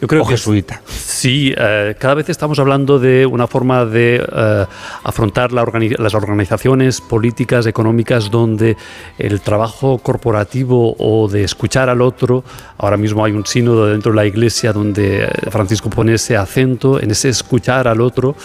Yo 0.00 0.06
creo 0.08 0.22
o 0.22 0.26
que 0.26 0.34
jesuita. 0.34 0.82
Sí, 0.86 1.54
eh, 1.56 1.94
cada 1.98 2.14
vez 2.14 2.28
estamos 2.28 2.58
hablando 2.58 2.98
de 2.98 3.24
una 3.24 3.46
forma 3.46 3.86
de 3.86 4.16
eh, 4.16 4.66
afrontar 5.04 5.52
la 5.52 5.64
organi- 5.64 5.96
las 5.98 6.12
organizaciones 6.14 7.00
políticas, 7.00 7.66
económicas, 7.66 8.30
donde 8.30 8.76
el 9.18 9.40
trabajo 9.40 9.98
corporativo 9.98 10.94
o 10.98 11.28
de 11.28 11.44
escuchar 11.44 11.88
al 11.88 12.02
otro, 12.02 12.44
ahora 12.76 12.98
mismo 12.98 13.24
hay 13.24 13.32
un 13.32 13.46
sínodo 13.46 13.86
dentro 13.86 14.12
de 14.12 14.16
la 14.16 14.26
iglesia 14.26 14.72
donde 14.72 15.24
eh, 15.24 15.28
Francisco 15.50 15.88
pone 15.88 16.14
ese 16.14 16.36
acento 16.36 17.00
en 17.00 17.10
ese 17.10 17.30
escuchar 17.30 17.88
al 17.88 18.02
otro, 18.02 18.36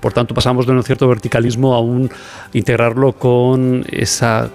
por 0.00 0.12
tanto 0.12 0.32
pasamos 0.32 0.64
de 0.64 0.72
un 0.72 0.82
cierto 0.84 1.08
verticalismo 1.08 1.74
a 1.74 1.80
un 1.80 2.08
integrarlo 2.52 3.14
con 3.14 3.84
esa 3.90 4.48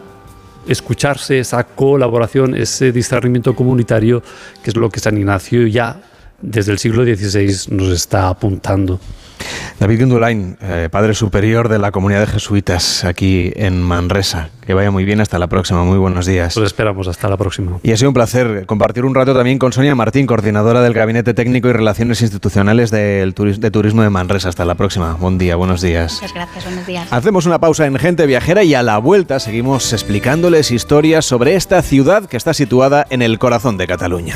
escucharse, 0.67 1.39
esa 1.39 1.63
colaboración, 1.63 2.55
ese 2.55 2.91
discernimiento 2.91 3.53
comunitario, 3.53 4.23
que 4.63 4.69
es 4.71 4.75
lo 4.75 4.89
que 4.89 4.99
San 4.99 5.17
Ignacio 5.17 5.67
ya 5.67 5.99
desde 6.41 6.71
el 6.71 6.79
siglo 6.79 7.03
XVI 7.03 7.73
nos 7.75 7.89
está 7.89 8.29
apuntando. 8.29 8.99
David 9.79 9.99
Gundulain, 9.99 10.57
eh, 10.61 10.87
padre 10.89 11.13
superior 11.13 11.67
de 11.67 11.77
la 11.77 11.91
comunidad 11.91 12.21
de 12.21 12.27
jesuitas 12.27 13.03
aquí 13.03 13.51
en 13.55 13.81
Manresa. 13.81 14.49
Que 14.65 14.73
vaya 14.73 14.89
muy 14.89 15.03
bien, 15.03 15.19
hasta 15.19 15.37
la 15.37 15.47
próxima. 15.47 15.83
Muy 15.83 15.97
buenos 15.97 16.25
días. 16.25 16.53
Pues 16.55 16.65
esperamos, 16.67 17.07
hasta 17.09 17.27
la 17.27 17.35
próxima. 17.37 17.77
Y 17.83 17.91
ha 17.91 17.97
sido 17.97 18.09
un 18.09 18.13
placer 18.13 18.65
compartir 18.65 19.03
un 19.05 19.13
rato 19.13 19.35
también 19.35 19.59
con 19.59 19.73
Sonia 19.73 19.93
Martín, 19.93 20.25
coordinadora 20.25 20.81
del 20.81 20.93
Gabinete 20.93 21.33
Técnico 21.33 21.67
y 21.67 21.73
Relaciones 21.73 22.21
Institucionales 22.21 22.89
del 22.89 23.35
turis- 23.35 23.59
de 23.59 23.69
Turismo 23.69 24.01
de 24.01 24.09
Manresa. 24.09 24.49
Hasta 24.49 24.63
la 24.65 24.75
próxima. 24.75 25.13
Buen 25.19 25.37
día, 25.37 25.57
buenos 25.57 25.81
días. 25.81 26.13
Muchas 26.21 26.33
gracias, 26.33 26.63
buenos 26.65 26.87
días. 26.87 27.07
Hacemos 27.11 27.45
una 27.45 27.59
pausa 27.59 27.85
en 27.85 27.97
Gente 27.97 28.25
Viajera 28.25 28.63
y 28.63 28.73
a 28.73 28.81
la 28.83 28.97
vuelta 28.97 29.39
seguimos 29.39 29.91
explicándoles 29.93 30.71
historias 30.71 31.25
sobre 31.25 31.55
esta 31.55 31.81
ciudad 31.81 32.25
que 32.25 32.37
está 32.37 32.53
situada 32.53 33.05
en 33.09 33.21
el 33.21 33.37
corazón 33.37 33.77
de 33.77 33.85
Cataluña. 33.85 34.35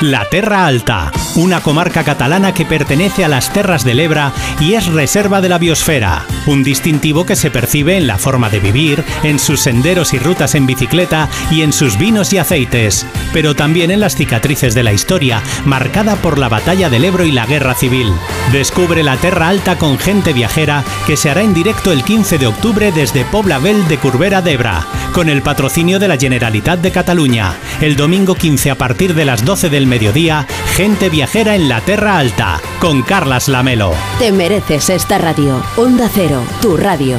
La 0.00 0.28
Terra 0.28 0.66
Alta, 0.66 1.12
una 1.36 1.60
comarca 1.60 2.02
catalana 2.02 2.52
que 2.52 2.66
pertenece 2.66 3.24
a 3.24 3.28
las 3.28 3.52
Terras 3.52 3.84
del 3.84 4.00
Ebra 4.00 4.32
y 4.58 4.74
es 4.74 4.86
reserva 4.86 5.40
de 5.40 5.48
la 5.48 5.58
biosfera, 5.58 6.26
un 6.46 6.64
distintivo 6.64 7.24
que 7.24 7.36
se 7.36 7.52
percibe 7.52 7.96
en 7.96 8.08
la 8.08 8.18
forma 8.18 8.50
de 8.50 8.58
vivir, 8.58 9.04
en 9.22 9.38
sus 9.38 9.60
senderos 9.60 10.12
y 10.12 10.18
rutas 10.18 10.56
en 10.56 10.66
bicicleta 10.66 11.28
y 11.48 11.62
en 11.62 11.72
sus 11.72 11.96
vinos 11.96 12.32
y 12.32 12.38
aceites, 12.38 13.06
pero 13.32 13.54
también 13.54 13.92
en 13.92 14.00
las 14.00 14.16
cicatrices 14.16 14.74
de 14.74 14.82
la 14.82 14.92
historia, 14.92 15.40
marcada 15.64 16.16
por 16.16 16.38
la 16.38 16.48
batalla 16.48 16.90
del 16.90 17.04
Ebro 17.04 17.24
y 17.24 17.30
la 17.30 17.46
Guerra 17.46 17.74
Civil. 17.74 18.12
Descubre 18.50 19.04
la 19.04 19.16
Terra 19.16 19.48
Alta 19.48 19.78
con 19.78 19.98
gente 19.98 20.32
viajera 20.32 20.82
que 21.06 21.16
se 21.16 21.30
hará 21.30 21.42
en 21.42 21.54
directo 21.54 21.92
el 21.92 22.02
15 22.02 22.38
de 22.38 22.48
octubre 22.48 22.90
desde 22.90 23.24
Poblavel 23.24 23.86
de 23.86 23.98
Corbera 23.98 24.42
d'Ebra, 24.42 24.84
con 25.12 25.28
el 25.28 25.42
patrocinio 25.42 26.00
de 26.00 26.08
la 26.08 26.16
Generalitat 26.16 26.80
de 26.80 26.90
Cataluña. 26.90 27.54
El 27.80 27.94
domingo 27.94 28.34
15 28.34 28.72
a 28.72 28.74
partir 28.74 29.14
de 29.14 29.24
las 29.24 29.44
12 29.44 29.70
del 29.70 29.83
mediodía, 29.86 30.46
gente 30.74 31.08
viajera 31.08 31.54
en 31.54 31.68
la 31.68 31.80
Terra 31.80 32.18
Alta, 32.18 32.60
con 32.80 33.02
Carlas 33.02 33.48
Lamelo. 33.48 33.92
Te 34.18 34.32
mereces 34.32 34.90
esta 34.90 35.18
radio. 35.18 35.62
Onda 35.76 36.08
Cero, 36.12 36.42
tu 36.60 36.76
radio. 36.76 37.16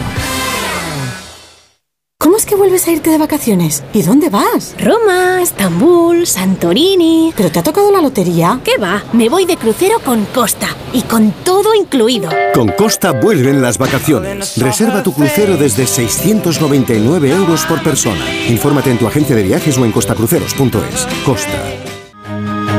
¿Cómo 2.25 2.37
es 2.37 2.45
que 2.47 2.55
vuelves 2.55 2.87
a 2.87 2.91
irte 2.91 3.11
de 3.11 3.19
vacaciones? 3.19 3.83
¿Y 3.93 4.01
dónde 4.01 4.29
vas? 4.29 4.73
Roma, 4.79 5.43
Estambul, 5.43 6.25
Santorini. 6.25 7.31
¿Pero 7.37 7.51
te 7.51 7.59
ha 7.59 7.63
tocado 7.63 7.91
la 7.91 8.01
lotería? 8.01 8.59
¿Qué 8.63 8.79
va? 8.79 9.03
Me 9.13 9.29
voy 9.29 9.45
de 9.45 9.57
crucero 9.57 9.99
con 9.99 10.25
Costa 10.33 10.67
y 10.91 11.03
con 11.03 11.31
todo 11.43 11.75
incluido. 11.75 12.31
Con 12.55 12.69
Costa 12.69 13.11
vuelven 13.11 13.61
las 13.61 13.77
vacaciones. 13.77 14.57
Reserva 14.57 15.03
tu 15.03 15.13
crucero 15.13 15.55
desde 15.55 15.85
699 15.85 17.29
euros 17.29 17.63
por 17.67 17.83
persona. 17.83 18.25
Infórmate 18.49 18.89
en 18.89 18.97
tu 18.97 19.05
agencia 19.05 19.35
de 19.35 19.43
viajes 19.43 19.77
o 19.77 19.85
en 19.85 19.91
costacruceros.es. 19.91 21.07
Costa. 21.23 21.74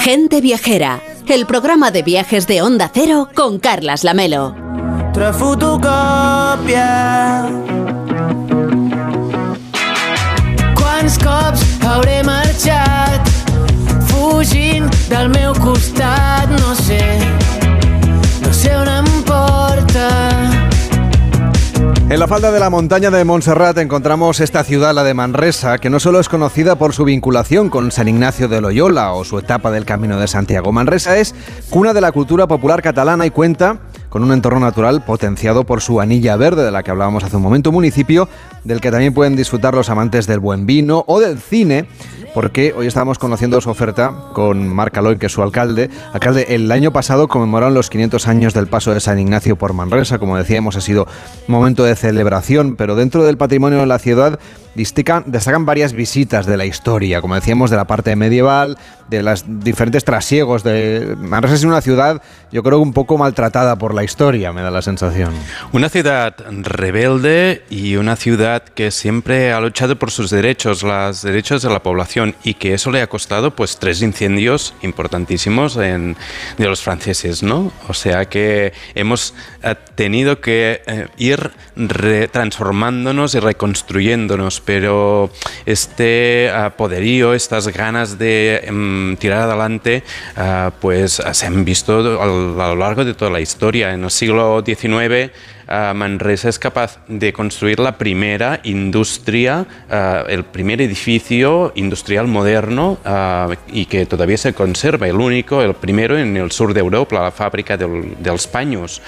Gente 0.00 0.40
Viajera, 0.40 1.00
el 1.26 1.46
programa 1.46 1.90
de 1.90 2.02
viajes 2.02 2.46
de 2.46 2.62
Onda 2.62 2.90
Cero 2.92 3.28
con 3.34 3.58
Carlas 3.58 4.04
Lamelo. 4.04 4.54
fotocòpia. 5.32 6.88
Quants 10.74 11.18
cops 11.18 11.62
hauré 11.86 12.22
marxat 12.22 13.28
fugint 14.08 14.90
del 15.08 15.28
meu 15.28 15.54
costat, 15.54 16.48
no 16.60 16.74
sé, 16.74 17.00
En 22.14 22.20
la 22.20 22.28
falda 22.28 22.52
de 22.52 22.60
la 22.60 22.70
montaña 22.70 23.10
de 23.10 23.24
Montserrat 23.24 23.76
encontramos 23.78 24.38
esta 24.38 24.62
ciudad, 24.62 24.94
la 24.94 25.02
de 25.02 25.14
Manresa, 25.14 25.78
que 25.78 25.90
no 25.90 25.98
solo 25.98 26.20
es 26.20 26.28
conocida 26.28 26.76
por 26.76 26.92
su 26.92 27.02
vinculación 27.02 27.70
con 27.70 27.90
San 27.90 28.06
Ignacio 28.06 28.46
de 28.46 28.60
Loyola 28.60 29.14
o 29.14 29.24
su 29.24 29.36
etapa 29.36 29.72
del 29.72 29.84
Camino 29.84 30.20
de 30.20 30.28
Santiago. 30.28 30.70
Manresa 30.70 31.18
es 31.18 31.34
cuna 31.70 31.92
de 31.92 32.00
la 32.00 32.12
cultura 32.12 32.46
popular 32.46 32.82
catalana 32.82 33.26
y 33.26 33.30
cuenta 33.30 33.80
con 34.10 34.22
un 34.22 34.30
entorno 34.30 34.60
natural 34.60 35.04
potenciado 35.04 35.64
por 35.64 35.80
su 35.80 36.00
anilla 36.00 36.36
verde, 36.36 36.64
de 36.64 36.70
la 36.70 36.84
que 36.84 36.92
hablábamos 36.92 37.24
hace 37.24 37.34
un 37.34 37.42
momento, 37.42 37.72
municipio 37.72 38.28
del 38.62 38.80
que 38.80 38.92
también 38.92 39.12
pueden 39.12 39.34
disfrutar 39.34 39.74
los 39.74 39.90
amantes 39.90 40.28
del 40.28 40.38
buen 40.38 40.66
vino 40.66 41.02
o 41.08 41.18
del 41.18 41.40
cine, 41.40 41.88
porque 42.34 42.74
hoy 42.76 42.86
estábamos 42.86 43.18
conociendo 43.18 43.60
su 43.60 43.70
oferta 43.70 44.12
con 44.32 44.68
Marc 44.68 44.98
Aloy, 44.98 45.16
que 45.16 45.26
es 45.26 45.32
su 45.32 45.42
alcalde. 45.42 45.88
Alcalde, 46.12 46.54
el 46.54 46.70
año 46.72 46.92
pasado 46.92 47.28
conmemoraron 47.28 47.74
los 47.74 47.88
500 47.88 48.26
años 48.28 48.52
del 48.52 48.66
paso 48.66 48.92
de 48.92 49.00
San 49.00 49.18
Ignacio 49.18 49.56
por 49.56 49.72
Manresa, 49.72 50.18
como 50.18 50.36
decíamos, 50.36 50.76
ha 50.76 50.80
sido 50.80 51.06
momento 51.46 51.84
de 51.84 51.94
celebración, 51.94 52.74
pero 52.76 52.96
dentro 52.96 53.24
del 53.24 53.38
patrimonio 53.38 53.78
de 53.78 53.86
la 53.86 54.00
ciudad 54.00 54.40
destacan, 54.74 55.24
destacan 55.26 55.64
varias 55.64 55.92
visitas 55.92 56.46
de 56.46 56.56
la 56.56 56.66
historia, 56.66 57.20
como 57.20 57.36
decíamos, 57.36 57.70
de 57.70 57.76
la 57.76 57.86
parte 57.86 58.16
medieval, 58.16 58.76
de 59.16 59.22
los 59.22 59.44
diferentes 59.46 60.04
trasiegos. 60.04 60.62
De... 60.62 61.14
Manresa 61.18 61.54
es 61.54 61.64
una 61.64 61.80
ciudad, 61.80 62.22
yo 62.52 62.62
creo, 62.62 62.78
un 62.78 62.92
poco 62.92 63.18
maltratada 63.18 63.76
por 63.76 63.94
la 63.94 64.04
historia, 64.04 64.52
me 64.52 64.62
da 64.62 64.70
la 64.70 64.82
sensación. 64.82 65.32
Una 65.72 65.88
ciudad 65.88 66.34
rebelde 66.50 67.62
y 67.70 67.96
una 67.96 68.16
ciudad 68.16 68.62
que 68.62 68.90
siempre 68.90 69.52
ha 69.52 69.60
luchado 69.60 69.96
por 69.98 70.10
sus 70.10 70.30
derechos, 70.30 70.82
los 70.82 71.22
derechos 71.22 71.62
de 71.62 71.70
la 71.70 71.82
población, 71.82 72.34
y 72.44 72.54
que 72.54 72.74
eso 72.74 72.90
le 72.90 73.02
ha 73.02 73.06
costado 73.06 73.50
pues 73.52 73.78
tres 73.78 74.02
incendios 74.02 74.74
importantísimos 74.82 75.76
en, 75.76 76.16
de 76.58 76.66
los 76.66 76.82
franceses, 76.82 77.42
¿no? 77.42 77.72
O 77.88 77.94
sea 77.94 78.24
que 78.26 78.72
hemos 78.94 79.34
eh, 79.62 79.74
tenido 79.94 80.40
que 80.40 80.82
eh, 80.86 81.08
ir 81.18 81.50
transformándonos 82.32 83.34
y 83.34 83.40
reconstruyénose, 83.40 84.62
pero 84.64 85.30
este 85.66 86.50
uh, 86.50 86.70
poderío, 86.76 87.34
estas 87.34 87.68
ganas 87.68 88.18
de 88.18 88.66
um, 88.70 89.03
tirar 89.18 89.42
adelante, 89.42 90.02
uh, 90.36 90.70
pues 90.80 91.22
se 91.32 91.46
han 91.46 91.64
visto 91.64 92.20
a 92.20 92.26
lo 92.26 92.76
largo 92.76 93.04
de 93.04 93.14
toda 93.14 93.30
la 93.30 93.40
historia. 93.40 93.92
En 93.92 94.04
el 94.04 94.10
siglo 94.10 94.62
XIX 94.64 95.32
uh, 95.74 95.94
Manresa 95.94 96.48
es 96.48 96.58
capaz 96.58 96.98
de 97.08 97.32
construir 97.32 97.80
la 97.80 97.98
primera 97.98 98.60
industria, 98.64 99.66
uh, 99.90 100.28
el 100.28 100.44
primer 100.44 100.80
edificio 100.80 101.72
industrial 101.74 102.28
moderno 102.28 102.98
y 103.72 103.86
que 103.86 104.06
todavía 104.06 104.36
se 104.36 104.52
conserva, 104.54 105.08
el 105.08 105.16
único, 105.16 105.62
el 105.62 105.74
primero 105.74 106.18
en 106.18 106.36
el 106.36 106.50
sur 106.52 106.74
de 106.74 106.80
Europa, 106.80 107.20
la 107.20 107.30
fábrica 107.30 107.76
del, 107.76 108.16
dels 108.20 108.46
paños, 108.46 109.02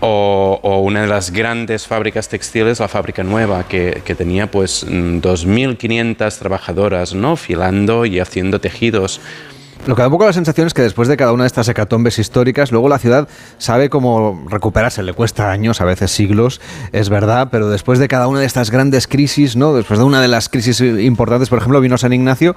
o, 0.00 0.58
o, 0.62 0.80
una 0.80 1.02
de 1.02 1.06
las 1.06 1.30
grandes 1.30 1.86
fábricas 1.86 2.28
textiles, 2.28 2.80
la 2.80 2.88
fábrica 2.88 3.22
nueva, 3.22 3.66
que, 3.68 4.02
que 4.04 4.14
tenía 4.14 4.50
pues 4.50 4.86
2.500 4.86 6.38
trabajadoras, 6.38 7.14
¿no? 7.14 7.36
filando 7.36 8.04
y 8.06 8.18
haciendo 8.18 8.60
tejidos. 8.60 9.20
Lo 9.86 9.96
que 9.96 10.02
da 10.02 10.08
un 10.08 10.12
poco 10.12 10.26
la 10.26 10.32
sensación 10.34 10.66
es 10.66 10.74
que 10.74 10.82
después 10.82 11.08
de 11.08 11.16
cada 11.16 11.32
una 11.32 11.44
de 11.44 11.46
estas 11.46 11.66
hecatombes 11.66 12.18
históricas, 12.18 12.70
luego 12.70 12.88
la 12.88 12.98
ciudad 12.98 13.28
sabe 13.56 13.88
cómo 13.88 14.44
recuperarse. 14.48 15.02
Le 15.02 15.14
cuesta 15.14 15.50
años, 15.50 15.80
a 15.80 15.86
veces 15.86 16.10
siglos, 16.10 16.60
es 16.92 17.08
verdad, 17.08 17.48
pero 17.50 17.70
después 17.70 17.98
de 17.98 18.06
cada 18.06 18.28
una 18.28 18.40
de 18.40 18.46
estas 18.46 18.70
grandes 18.70 19.06
crisis, 19.06 19.56
¿no? 19.56 19.74
después 19.74 19.98
de 19.98 20.04
una 20.04 20.20
de 20.20 20.28
las 20.28 20.50
crisis 20.50 20.80
importantes, 20.80 21.48
por 21.48 21.58
ejemplo, 21.58 21.80
vino 21.80 21.96
San 21.96 22.12
Ignacio 22.12 22.56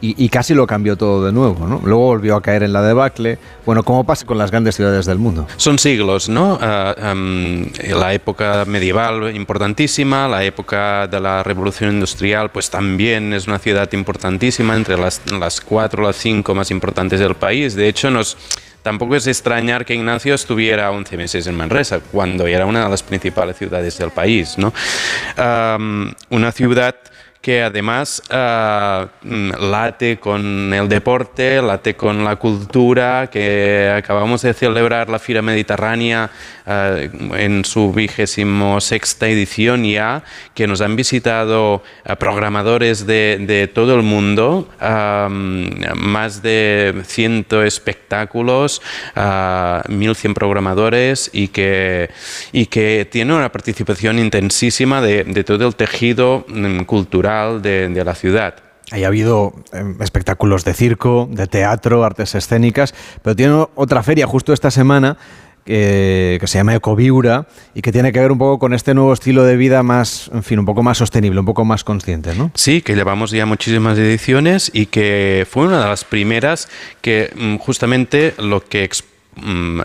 y, 0.00 0.24
y, 0.24 0.28
casi 0.28 0.54
lo 0.54 0.66
cambió 0.66 0.96
todo 0.96 1.26
de 1.26 1.32
nuevo, 1.32 1.66
¿no? 1.66 1.80
Luego 1.84 2.04
volvió 2.04 2.36
a 2.36 2.42
caer 2.42 2.62
en 2.62 2.72
la 2.72 2.82
debacle. 2.82 3.38
Bueno, 3.66 3.82
¿cómo 3.82 4.04
pasa 4.04 4.24
con 4.24 4.38
las 4.38 4.50
grandes 4.50 4.76
ciudades 4.76 5.06
del 5.06 5.18
mundo? 5.18 5.46
Son 5.56 5.78
siglos, 5.78 6.28
¿no? 6.28 6.54
Uh, 6.54 7.12
um, 7.12 7.66
la 7.98 8.14
época 8.14 8.64
medieval 8.66 9.34
importantísima, 9.36 10.26
la 10.26 10.42
época 10.44 11.06
de 11.06 11.20
la 11.20 11.42
revolución 11.42 11.92
industrial, 11.92 12.50
pues 12.50 12.70
también 12.70 13.32
es 13.32 13.46
una 13.46 13.58
ciudad 13.58 13.92
importantísima, 13.92 14.74
entre 14.74 14.96
las, 14.96 15.20
las 15.32 15.60
cuatro 15.60 16.02
o 16.02 16.06
las 16.06 16.16
cinco 16.16 16.54
más 16.54 16.70
importantes 16.70 17.20
del 17.20 17.34
país. 17.34 17.74
De 17.74 17.88
hecho, 17.88 18.10
nos 18.10 18.36
Tampoco 18.82 19.14
es 19.14 19.26
extrañar 19.26 19.84
que 19.84 19.94
Ignacio 19.94 20.34
estuviera 20.34 20.90
11 20.90 21.16
meses 21.16 21.46
en 21.46 21.54
Manresa, 21.54 22.00
cuando 22.00 22.46
era 22.46 22.64
una 22.64 22.84
de 22.84 22.88
las 22.88 23.02
principales 23.02 23.56
ciudades 23.56 23.98
del 23.98 24.10
país. 24.10 24.56
¿no? 24.56 24.72
Um, 25.36 26.12
una 26.30 26.50
ciudad 26.50 26.96
que 27.40 27.62
además 27.62 28.22
uh, 28.30 29.06
late 29.24 30.18
con 30.18 30.74
el 30.74 30.88
deporte, 30.88 31.62
late 31.62 31.96
con 31.96 32.22
la 32.22 32.36
cultura, 32.36 33.30
que 33.32 33.90
acabamos 33.96 34.42
de 34.42 34.52
celebrar 34.52 35.08
la 35.08 35.18
Fira 35.18 35.40
Mediterránea 35.40 36.30
uh, 36.66 37.34
en 37.34 37.64
su 37.64 37.92
vigésimo 37.92 38.78
sexta 38.82 39.26
edición 39.26 39.84
ya, 39.84 40.22
que 40.54 40.66
nos 40.66 40.82
han 40.82 40.96
visitado 40.96 41.76
uh, 41.76 42.16
programadores 42.16 43.06
de, 43.06 43.38
de, 43.40 43.68
todo 43.68 43.94
el 43.94 44.02
mundo, 44.02 44.68
más 44.80 46.42
de 46.42 47.02
100 47.06 47.46
espectáculos, 47.64 48.82
1.100 49.14 50.34
programadores 50.34 51.30
y 51.32 51.48
que, 51.48 52.10
y 52.52 52.66
que 52.66 53.08
tiene 53.10 53.34
una 53.34 53.50
participación 53.50 54.18
intensísima 54.18 55.00
de, 55.00 55.24
de 55.24 55.44
todo 55.44 55.66
el 55.66 55.74
tejido 55.74 56.44
um, 56.48 56.84
cultural 56.84 57.29
de, 57.60 57.88
de 57.88 58.04
la 58.04 58.14
ciudad. 58.14 58.54
Ahí 58.90 59.04
ha 59.04 59.06
habido 59.06 59.54
eh, 59.72 59.94
espectáculos 60.00 60.64
de 60.64 60.74
circo, 60.74 61.28
de 61.30 61.46
teatro, 61.46 62.04
artes 62.04 62.34
escénicas, 62.34 62.94
pero 63.22 63.36
tiene 63.36 63.66
otra 63.74 64.02
feria 64.02 64.26
justo 64.26 64.52
esta 64.52 64.70
semana 64.70 65.16
que, 65.64 66.38
que, 66.40 66.46
se 66.46 66.58
llama 66.58 66.74
Ecoviura 66.74 67.46
y 67.74 67.82
que 67.82 67.92
tiene 67.92 68.12
que 68.12 68.18
ver 68.18 68.32
un 68.32 68.38
poco 68.38 68.58
con 68.58 68.74
este 68.74 68.94
nuevo 68.94 69.12
estilo 69.12 69.44
de 69.44 69.56
vida 69.56 69.82
más, 69.84 70.30
en 70.34 70.42
fin, 70.42 70.58
un 70.58 70.64
poco 70.64 70.82
más 70.82 70.98
sostenible, 70.98 71.38
un 71.38 71.46
poco 71.46 71.64
más 71.64 71.84
consciente, 71.84 72.34
¿no? 72.34 72.50
Sí, 72.54 72.82
que 72.82 72.96
llevamos 72.96 73.30
ya 73.30 73.46
muchísimas 73.46 73.96
ediciones 73.96 74.70
y 74.74 74.86
que 74.86 75.46
fue 75.48 75.66
una 75.66 75.80
de 75.82 75.86
las 75.86 76.04
primeras 76.04 76.68
que 77.00 77.30
mm, 77.36 77.56
justamente 77.58 78.34
lo 78.38 78.64
que 78.64 78.90
mm, 79.36 79.82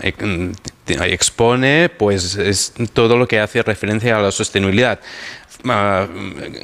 expone 0.88 1.89
pues 1.89 2.38
es 2.38 2.74
todo 2.93 3.18
lo 3.18 3.28
que 3.28 3.39
hace 3.39 3.62
referencia 3.62 4.18
a 4.18 4.22
la 4.22 4.32
sostenibilidad 4.32 5.00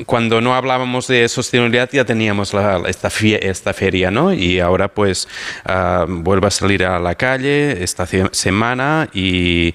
cuando 0.06 0.42
no 0.42 0.56
hablábamos 0.56 1.08
de 1.08 1.28
sostenibilidad 1.28 1.90
ya 1.92 2.06
teníamos 2.06 2.54
la, 2.54 2.82
esta, 2.88 3.10
esta, 3.10 3.74
feria, 3.74 4.12
¿no? 4.12 4.34
Y 4.34 4.60
ahora 4.60 4.88
pues 4.88 5.28
uh, 5.68 6.06
vuelve 6.08 6.48
a 6.48 6.52
salir 6.52 6.86
a 6.86 7.00
la 7.00 7.16
calle 7.16 7.84
esta 7.84 8.06
semana 8.32 9.10
y, 9.14 9.74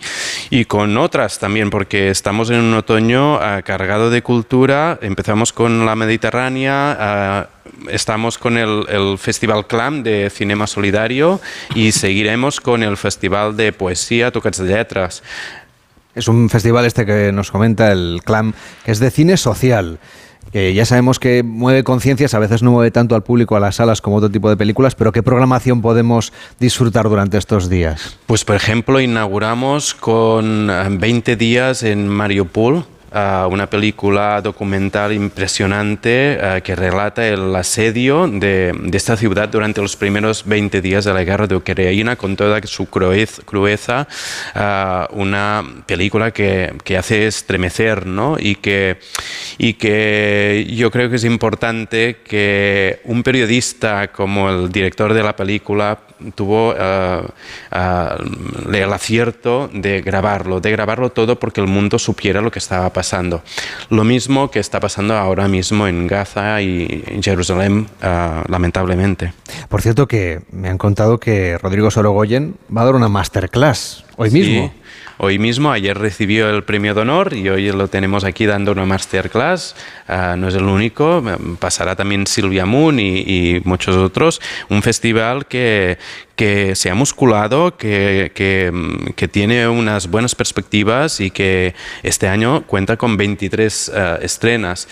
y, 0.50 0.64
con 0.66 0.96
otras 0.96 1.38
también, 1.38 1.70
porque 1.70 2.10
estamos 2.10 2.50
en 2.50 2.60
un 2.60 2.74
otoño 2.74 3.36
uh, 3.36 3.62
cargado 3.64 4.10
de 4.10 4.22
cultura. 4.22 4.98
Empezamos 5.02 5.52
con 5.52 5.84
la 5.86 5.96
Mediterránea. 5.96 7.48
Uh, 7.48 7.88
estamos 7.90 8.38
con 8.38 8.56
el, 8.56 8.86
el, 8.88 9.18
Festival 9.18 9.66
Clam 9.66 10.02
de 10.02 10.30
Cinema 10.30 10.66
Solidario 10.66 11.40
y 11.74 11.92
seguiremos 11.92 12.60
con 12.60 12.82
el 12.82 12.96
Festival 12.96 13.56
de 13.56 13.72
Poesía 13.72 14.30
Tocats 14.30 14.58
de 14.58 14.74
Letras. 14.74 15.22
Es 16.16 16.28
un 16.28 16.48
festival 16.48 16.86
este 16.86 17.06
que 17.06 17.30
nos 17.30 17.50
comenta 17.50 17.92
el 17.92 18.22
CLAM, 18.24 18.54
que 18.84 18.90
es 18.90 18.98
de 18.98 19.10
cine 19.10 19.36
social 19.36 20.00
que 20.52 20.72
ya 20.72 20.86
sabemos 20.86 21.18
que 21.18 21.42
mueve 21.42 21.84
conciencias, 21.84 22.32
a 22.32 22.38
veces 22.38 22.62
no 22.62 22.70
mueve 22.70 22.90
tanto 22.90 23.14
al 23.14 23.22
público 23.22 23.56
a 23.56 23.60
las 23.60 23.76
salas 23.76 24.00
como 24.00 24.16
otro 24.16 24.30
tipo 24.30 24.48
de 24.48 24.56
películas, 24.56 24.94
pero 24.94 25.12
¿qué 25.12 25.22
programación 25.22 25.82
podemos 25.82 26.32
disfrutar 26.58 27.08
durante 27.08 27.36
estos 27.36 27.68
días? 27.68 28.18
Pues 28.26 28.44
por 28.44 28.56
ejemplo 28.56 29.00
inauguramos 29.00 29.94
con 29.94 30.70
20 30.98 31.36
días 31.36 31.82
en 31.82 32.08
Mariupol, 32.08 32.86
uh, 33.16 33.48
una 33.48 33.68
película 33.68 34.40
documental 34.42 35.12
impresionante 35.12 36.38
uh, 36.38 36.62
que 36.62 36.76
relata 36.76 37.26
el 37.26 37.54
asedio 37.54 38.28
de, 38.28 38.74
de, 38.78 38.96
esta 38.96 39.16
ciudad 39.16 39.48
durante 39.48 39.80
los 39.80 39.96
primeros 39.96 40.44
20 40.44 40.80
días 40.82 41.04
de 41.04 41.14
la 41.14 41.24
guerra 41.24 41.46
de 41.46 41.56
Ucrania 41.56 42.16
con 42.16 42.36
toda 42.36 42.60
su 42.64 42.86
cruez, 42.86 43.40
crueza, 43.44 44.06
uh, 44.54 45.18
una 45.18 45.64
película 45.86 46.30
que, 46.30 46.74
que, 46.84 46.96
hace 46.96 47.26
estremecer 47.26 48.06
¿no? 48.06 48.36
y, 48.38 48.56
que, 48.56 48.98
y 49.58 49.74
que 49.74 50.66
yo 50.74 50.90
creo 50.90 51.10
que 51.10 51.16
es 51.16 51.24
importante 51.24 52.18
que 52.24 53.00
un 53.04 53.22
periodista 53.22 54.08
como 54.08 54.50
el 54.50 54.70
director 54.70 55.14
de 55.14 55.22
la 55.22 55.36
película 55.36 55.98
tuvo 56.34 56.74
el 56.74 58.92
acierto 58.92 59.70
de 59.72 60.00
grabarlo, 60.00 60.60
de 60.60 60.70
grabarlo 60.70 61.10
todo 61.10 61.38
porque 61.38 61.60
el 61.60 61.66
mundo 61.66 61.98
supiera 61.98 62.40
lo 62.40 62.50
que 62.50 62.58
estaba 62.58 62.90
pasando. 62.90 63.05
Lo 63.90 64.04
mismo 64.04 64.50
que 64.50 64.58
está 64.58 64.80
pasando 64.80 65.14
ahora 65.16 65.48
mismo 65.48 65.86
en 65.86 66.06
Gaza 66.06 66.60
y 66.62 67.04
en 67.06 67.22
Jerusalén, 67.22 67.86
uh, 68.02 68.50
lamentablemente. 68.50 69.32
Por 69.68 69.82
cierto, 69.82 70.06
que 70.06 70.40
me 70.50 70.68
han 70.68 70.78
contado 70.78 71.18
que 71.18 71.58
Rodrigo 71.58 71.90
Sorogoyen 71.90 72.56
va 72.74 72.82
a 72.82 72.84
dar 72.86 72.94
una 72.94 73.08
masterclass 73.08 74.04
hoy 74.16 74.30
sí. 74.30 74.40
mismo. 74.40 74.74
Hoy 75.18 75.38
mismo, 75.38 75.72
ayer 75.72 75.96
recibió 75.96 76.50
el 76.50 76.62
premio 76.64 76.92
de 76.92 77.00
honor 77.00 77.32
y 77.32 77.48
hoy 77.48 77.72
lo 77.72 77.88
tenemos 77.88 78.22
aquí 78.24 78.44
dando 78.44 78.72
una 78.72 78.84
masterclass. 78.84 79.74
Uh, 80.08 80.36
no 80.36 80.48
es 80.48 80.54
el 80.54 80.64
único, 80.64 81.22
pasará 81.58 81.96
también 81.96 82.26
Silvia 82.26 82.66
Moon 82.66 83.00
y, 83.00 83.20
y 83.20 83.62
muchos 83.64 83.96
otros. 83.96 84.42
Un 84.68 84.82
festival 84.82 85.46
que, 85.46 85.96
que 86.36 86.74
se 86.74 86.90
ha 86.90 86.94
musculado, 86.94 87.76
que, 87.76 88.30
que, 88.34 88.70
que, 89.16 89.26
tiene 89.26 89.66
unas 89.68 90.08
buenas 90.08 90.34
perspectivas 90.34 91.20
y 91.20 91.30
que 91.30 91.74
este 92.02 92.28
año 92.28 92.62
cuenta 92.66 92.98
con 92.98 93.16
23 93.16 93.88
uh, 93.88 94.22
estrenas. 94.22 94.86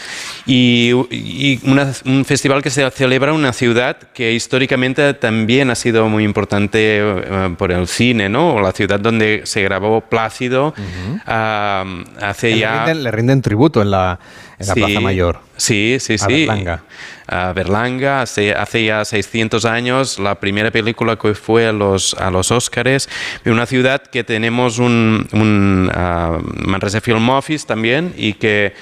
Y, 0.47 0.93
y 1.11 1.61
una, 1.65 1.93
un 2.07 2.25
festival 2.25 2.63
que 2.63 2.71
se 2.71 2.91
celebra 2.91 3.31
en 3.31 3.37
una 3.37 3.53
ciudad 3.53 3.97
que 4.15 4.33
históricamente 4.33 5.13
también 5.15 5.71
ha 5.71 5.75
sido 5.75 6.09
muy 6.09 6.25
importante 6.25 7.03
uh, 7.05 7.55
por 7.55 7.71
el 7.71 7.87
cine, 7.87 8.31
¿no? 8.31 8.61
La 8.61 8.73
ciudad 8.73 8.99
donde 8.99 9.43
se 9.45 9.63
grabó 9.63 10.01
Plácido 10.01 10.69
uh 10.69 11.21
-huh. 11.27 12.07
hace 12.23 12.51
le 12.53 12.59
ya... 12.59 12.85
Rinden, 12.85 13.05
le 13.05 13.11
rinden 13.11 13.43
tributo 13.43 13.83
en 13.83 13.91
la, 13.91 14.19
en 14.59 14.67
la 14.67 14.75
sí, 14.75 14.81
Plaza 14.81 15.01
Mayor. 15.01 15.41
Sí, 15.57 15.99
sí, 16.01 16.15
A 16.15 16.19
sí. 16.19 16.47
Berlanga. 16.47 16.83
Berlanga, 17.55 18.23
hace, 18.23 18.53
hace 18.53 18.85
ya 18.85 19.05
600 19.05 19.65
años, 19.65 20.19
la 20.19 20.39
primera 20.41 20.71
película 20.71 21.17
que 21.17 21.35
fue 21.35 21.67
a 21.67 21.73
los, 21.73 22.15
a 22.15 22.31
los 22.31 22.51
una 23.51 23.67
ciudad 23.67 24.03
que 24.03 24.25
tenemos 24.25 24.79
un, 24.79 25.27
un 25.33 25.91
ah, 25.95 26.39
Manresa 26.43 27.01
Film 27.01 27.29
Office 27.31 27.67
también 27.67 28.13
y 28.17 28.35
que 28.35 28.75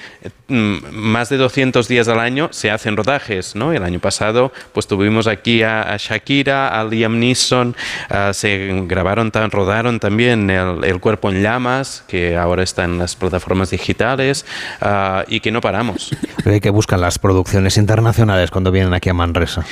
más 0.53 1.29
de 1.29 1.37
200 1.37 1.89
días 1.89 2.09
al 2.09 2.21
año 2.21 2.49
se 2.53 2.71
hacen 2.71 2.97
rodajes, 2.97 3.57
¿no? 3.57 3.73
El 3.73 3.83
año 3.83 3.99
pasado 3.99 4.53
pues 4.73 4.87
tuvimos 4.87 5.27
aquí 5.27 5.63
a, 5.63 5.83
a 5.83 5.97
Shakira, 5.97 6.69
a 6.69 6.85
Liam 6.85 7.19
Neeson, 7.19 7.75
ah, 8.11 8.33
se 8.33 8.71
grabaron, 8.87 9.31
tan, 9.31 9.51
rodaron 9.51 9.99
también 10.01 10.51
el, 10.51 10.85
el 10.85 11.01
Cuerpo 11.01 11.31
en 11.31 11.43
Llamas, 11.43 12.05
que 12.07 12.37
ahora 12.37 12.63
está 12.63 12.85
en 12.85 12.99
las 12.99 13.17
plataformas 13.17 13.71
digitales 13.71 14.45
ah, 14.81 15.25
y 15.29 15.41
que 15.41 15.51
no 15.51 15.61
paramos. 15.61 16.11
Que 16.63 16.71
buscan 16.71 17.01
las 17.01 17.19
producciones 17.19 17.77
internacionales 17.77 18.51
cuando 18.51 18.71
vienen 18.71 18.93
aquí 18.93 19.09
a 19.09 19.15
Manresa. 19.15 19.65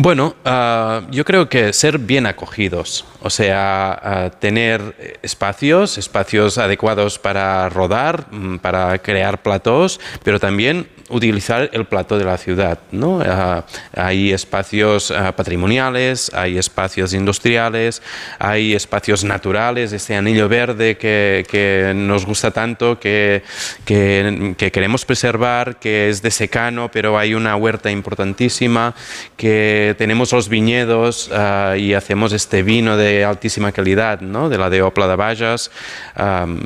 Bueno, 0.00 0.36
ah, 0.44 1.02
yo 1.10 1.24
creo 1.24 1.48
que 1.48 1.72
ser 1.72 1.98
bien 1.98 2.26
acogidos, 2.26 3.04
o 3.20 3.30
sea, 3.30 3.98
ah, 4.00 4.30
tener 4.30 5.18
espacios, 5.22 5.98
espacios 5.98 6.56
adecuados 6.56 7.18
para 7.18 7.68
rodar, 7.68 8.28
mm, 8.30 8.58
para 8.58 8.96
crear 8.98 9.42
platos, 9.42 9.98
pero 10.22 10.38
también 10.38 10.86
utilizar 11.08 11.70
el 11.72 11.84
plato 11.86 12.18
de 12.18 12.24
la 12.24 12.36
ciudad. 12.36 12.78
¿no? 12.92 13.20
Ah, 13.24 13.64
hay 13.94 14.32
espacios 14.32 15.10
ah, 15.10 15.32
patrimoniales, 15.34 16.30
hay 16.34 16.58
espacios 16.58 17.12
industriales, 17.12 18.02
hay 18.38 18.74
espacios 18.74 19.24
naturales, 19.24 19.92
este 19.92 20.16
anillo 20.16 20.48
verde 20.48 20.96
que, 20.96 21.46
que 21.50 21.92
nos 21.94 22.26
gusta 22.26 22.50
tanto, 22.50 22.98
que, 22.98 23.42
que, 23.84 24.54
que 24.56 24.70
queremos 24.70 25.04
preservar, 25.04 25.76
que 25.76 26.08
es 26.08 26.22
de 26.22 26.30
secano, 26.30 26.90
pero 26.90 27.18
hay 27.18 27.34
una 27.34 27.56
huerta 27.56 27.90
importantísima, 27.90 28.94
que 29.36 29.94
tenemos 29.98 30.32
los 30.32 30.48
viñedos 30.48 31.30
ah, 31.32 31.74
y 31.76 31.94
hacemos 31.94 32.32
este 32.32 32.62
vino 32.62 32.96
de 32.96 33.24
altísima 33.24 33.72
calidad, 33.72 34.20
¿no? 34.20 34.48
de 34.48 34.58
la 34.58 34.70
de 34.70 34.82
Opla 34.82 35.06
de. 35.06 35.70
Am, 36.14 36.60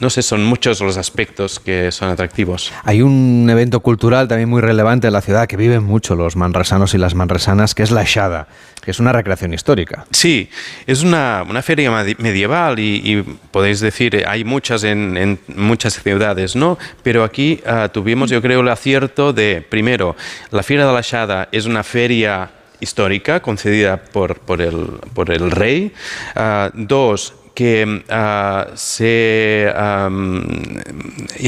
no 0.00 0.10
sé, 0.10 0.22
son 0.22 0.44
muchos 0.44 0.80
los 0.80 0.96
aspectos 0.96 1.60
que 1.60 1.90
son 1.92 2.08
atractivos. 2.08 2.72
Hay 2.84 3.02
un 3.02 3.48
evento 3.50 3.80
cultural 3.80 4.28
también 4.28 4.48
muy 4.48 4.60
relevante 4.60 5.06
en 5.08 5.12
la 5.12 5.20
ciudad 5.20 5.46
que 5.46 5.56
viven 5.56 5.84
mucho 5.84 6.14
los 6.14 6.36
manresanos 6.36 6.94
y 6.94 6.98
las 6.98 7.14
manresanas, 7.14 7.74
que 7.74 7.82
es 7.82 7.90
la 7.90 8.04
Shada, 8.04 8.48
que 8.82 8.90
es 8.90 9.00
una 9.00 9.12
recreación 9.12 9.52
histórica. 9.54 10.06
Sí, 10.10 10.48
es 10.86 11.02
una, 11.02 11.44
una 11.48 11.62
feria 11.62 11.90
medi- 11.90 12.16
medieval 12.18 12.78
y, 12.78 13.02
y 13.04 13.22
podéis 13.50 13.80
decir, 13.80 14.14
eh, 14.14 14.24
hay 14.26 14.44
muchas 14.44 14.84
en, 14.84 15.16
en 15.16 15.38
muchas 15.56 16.02
ciudades, 16.02 16.56
¿no? 16.56 16.78
Pero 17.02 17.24
aquí 17.24 17.60
ah, 17.66 17.88
tuvimos, 17.92 18.30
yo 18.30 18.40
creo, 18.40 18.60
el 18.60 18.68
acierto 18.68 19.32
de, 19.32 19.66
primero, 19.68 20.16
la 20.50 20.62
Fiera 20.62 20.86
de 20.86 20.92
la 20.92 21.00
Shada 21.02 21.48
es 21.52 21.66
una 21.66 21.82
feria 21.82 22.50
histórica 22.80 23.40
concedida 23.40 23.96
por, 23.96 24.38
por, 24.38 24.62
el, 24.62 24.86
por 25.12 25.32
el 25.32 25.50
rey. 25.50 25.92
Ah, 26.36 26.70
dos, 26.72 27.34
que 27.58 28.04
ah, 28.08 28.68
se 28.74 29.66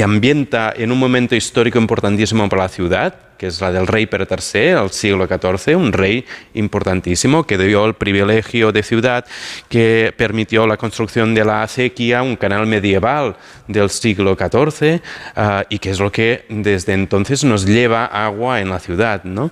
ambienta 0.03 0.73
en 0.75 0.91
un 0.91 0.99
momento 0.99 1.37
histórico 1.37 1.79
importantísimo 1.79 2.49
para 2.49 2.63
la 2.63 2.67
ciudad, 2.67 3.15
que 3.41 3.47
es 3.47 3.59
la 3.59 3.71
del 3.71 3.87
rey 3.87 4.05
Pere 4.05 4.27
III, 4.29 4.69
al 4.73 4.91
siglo 4.91 5.25
XIV, 5.25 5.75
un 5.75 5.91
rey 5.91 6.23
importantísimo 6.53 7.43
que 7.43 7.57
dio 7.57 7.87
el 7.87 7.95
privilegio 7.95 8.71
de 8.71 8.83
ciudad, 8.83 9.25
que 9.67 10.13
permitió 10.15 10.67
la 10.67 10.77
construcción 10.77 11.33
de 11.33 11.43
la 11.43 11.63
acequia, 11.63 12.21
un 12.21 12.35
canal 12.35 12.67
medieval 12.67 13.35
del 13.67 13.89
siglo 13.89 14.37
XIV, 14.37 15.01
ah, 15.35 15.65
y 15.69 15.79
que 15.79 15.89
es 15.89 15.99
lo 15.99 16.11
que 16.11 16.45
desde 16.49 16.93
entonces 16.93 17.43
nos 17.43 17.65
lleva 17.65 18.05
agua 18.05 18.61
en 18.61 18.69
la 18.69 18.79
ciudad. 18.79 19.23
¿no? 19.23 19.49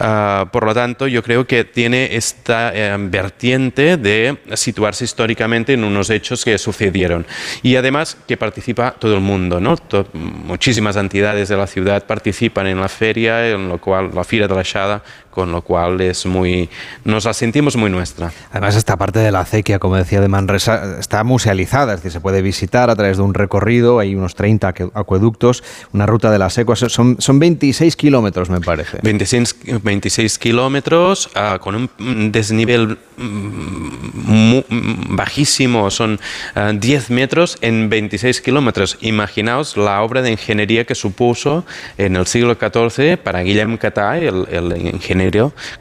Ah, 0.00 0.48
por 0.50 0.64
lo 0.66 0.74
tanto, 0.74 1.06
yo 1.06 1.22
creo 1.22 1.46
que 1.46 1.62
tiene 1.62 2.16
esta 2.16 2.72
eh, 2.74 2.96
vertiente 2.98 3.96
de 3.96 4.36
situarse 4.54 5.04
históricamente 5.04 5.74
en 5.74 5.84
unos 5.84 6.10
hechos 6.10 6.44
que 6.44 6.58
sucedieron. 6.58 7.24
Y 7.62 7.76
además 7.76 8.16
que 8.26 8.36
participa 8.36 8.96
todo 8.98 9.14
el 9.14 9.20
mundo, 9.20 9.60
¿no? 9.60 9.76
Muchísimas 10.12 10.96
entidades 10.96 11.48
de 11.48 11.56
la 11.56 11.68
ciudad 11.68 12.04
participan 12.04 12.66
en 12.66 12.80
la 12.80 12.88
feria, 12.88 13.27
en 13.28 13.68
lo 13.68 13.78
cual, 13.78 14.10
la 14.14 14.24
Fira 14.24 14.48
de 14.48 14.54
la 14.54 14.62
Shada, 14.62 15.02
con 15.38 15.52
lo 15.52 15.62
cual 15.62 16.00
es 16.00 16.26
muy, 16.26 16.68
nos 17.04 17.24
la 17.24 17.32
sentimos 17.32 17.76
muy 17.76 17.90
nuestra. 17.90 18.32
Además, 18.50 18.74
esta 18.74 18.96
parte 18.96 19.20
de 19.20 19.30
la 19.30 19.38
acequia, 19.38 19.78
como 19.78 19.94
decía, 19.94 20.20
de 20.20 20.26
Manresa, 20.26 20.96
está 20.98 21.22
musealizada, 21.22 21.94
es 21.94 22.00
decir, 22.00 22.10
se 22.10 22.20
puede 22.20 22.42
visitar 22.42 22.90
a 22.90 22.96
través 22.96 23.18
de 23.18 23.22
un 23.22 23.34
recorrido, 23.34 24.00
hay 24.00 24.16
unos 24.16 24.34
30 24.34 24.66
aque- 24.66 24.90
acueductos, 24.94 25.62
una 25.92 26.06
ruta 26.06 26.32
de 26.32 26.40
las 26.40 26.58
ecuas, 26.58 26.80
son, 26.80 27.20
son 27.20 27.38
26 27.38 27.94
kilómetros, 27.94 28.50
me 28.50 28.60
parece. 28.60 28.98
26, 29.00 29.54
26 29.80 30.38
kilómetros 30.40 31.30
ah, 31.36 31.58
con 31.60 31.88
un 32.00 32.32
desnivel 32.32 32.98
mm, 33.16 34.24
mu- 34.24 34.64
mm, 34.68 35.14
bajísimo, 35.16 35.88
son 35.92 36.18
ah, 36.56 36.72
10 36.74 37.10
metros 37.10 37.58
en 37.60 37.88
26 37.88 38.40
kilómetros. 38.40 38.98
Imaginaos 39.02 39.76
la 39.76 40.02
obra 40.02 40.20
de 40.20 40.32
ingeniería 40.32 40.84
que 40.84 40.96
supuso 40.96 41.64
en 41.96 42.16
el 42.16 42.26
siglo 42.26 42.56
XIV 42.58 43.18
para 43.18 43.42
Guillem 43.42 43.76
Catà, 43.76 44.18
el, 44.18 44.48
el 44.50 44.76
ingeniero, 44.94 45.27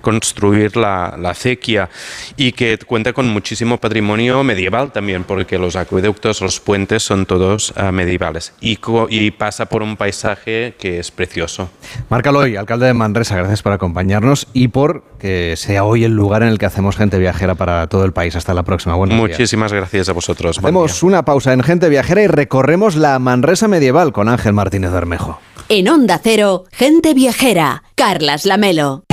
construir 0.02 0.76
la, 0.78 1.16
la 1.18 1.32
acequia 1.32 1.90
y 2.36 2.52
que 2.52 2.78
cuenta 2.86 3.14
con 3.14 3.28
muchísimo 3.30 3.78
patrimonio 3.78 4.44
medieval 4.44 4.92
también, 4.92 5.24
porque 5.24 5.58
los 5.58 5.76
acueductos, 5.76 6.42
los 6.42 6.60
puentes 6.60 7.04
son 7.04 7.26
todos 7.26 7.74
ah, 7.76 7.92
medievales 7.92 8.54
y, 8.62 8.80
y 9.10 9.32
pasa 9.32 9.66
por 9.68 9.84
un 9.84 9.98
paisaje 9.98 10.76
que 10.80 11.00
es 11.00 11.12
precioso. 11.12 11.70
Marc 12.10 12.28
Aloy, 12.28 12.56
alcalde 12.56 12.88
de 12.88 12.94
Manresa, 12.94 13.36
gracias 13.36 13.62
por 13.62 13.72
acompañarnos 13.72 14.48
y 14.54 14.70
por 14.70 15.04
que 15.20 15.56
sea 15.58 15.84
hoy 15.84 16.04
el 16.04 16.14
lugar 16.14 16.44
en 16.44 16.50
el 16.50 16.60
que 16.60 16.66
hacemos 16.66 16.96
gente 16.96 17.18
viajera 17.18 17.56
para 17.56 17.88
todo 17.88 18.06
el 18.06 18.14
país. 18.14 18.36
Hasta 18.36 18.54
la 18.54 18.64
próxima. 18.64 18.96
Buenos 18.96 19.18
días. 19.18 19.30
Muchísimas 19.30 19.74
gracias 19.74 20.10
a 20.10 20.14
vosotros. 20.14 20.58
Hacemos 20.60 21.04
una 21.04 21.26
pausa 21.26 21.54
en 21.54 21.64
Gente 21.64 21.90
Viajera 21.90 22.22
y 22.22 22.28
recorremos 22.28 22.96
la 22.96 23.20
Manresa 23.20 23.68
medieval 23.68 24.14
con 24.14 24.30
Ángel 24.30 24.54
Martínez 24.54 24.92
Bermejo. 24.92 25.40
En 25.70 25.90
Onda 25.90 26.20
Cero, 26.24 26.64
gente 26.72 27.14
viajera. 27.14 27.84
Carlas 27.96 28.46
Lamelo. 28.46 29.04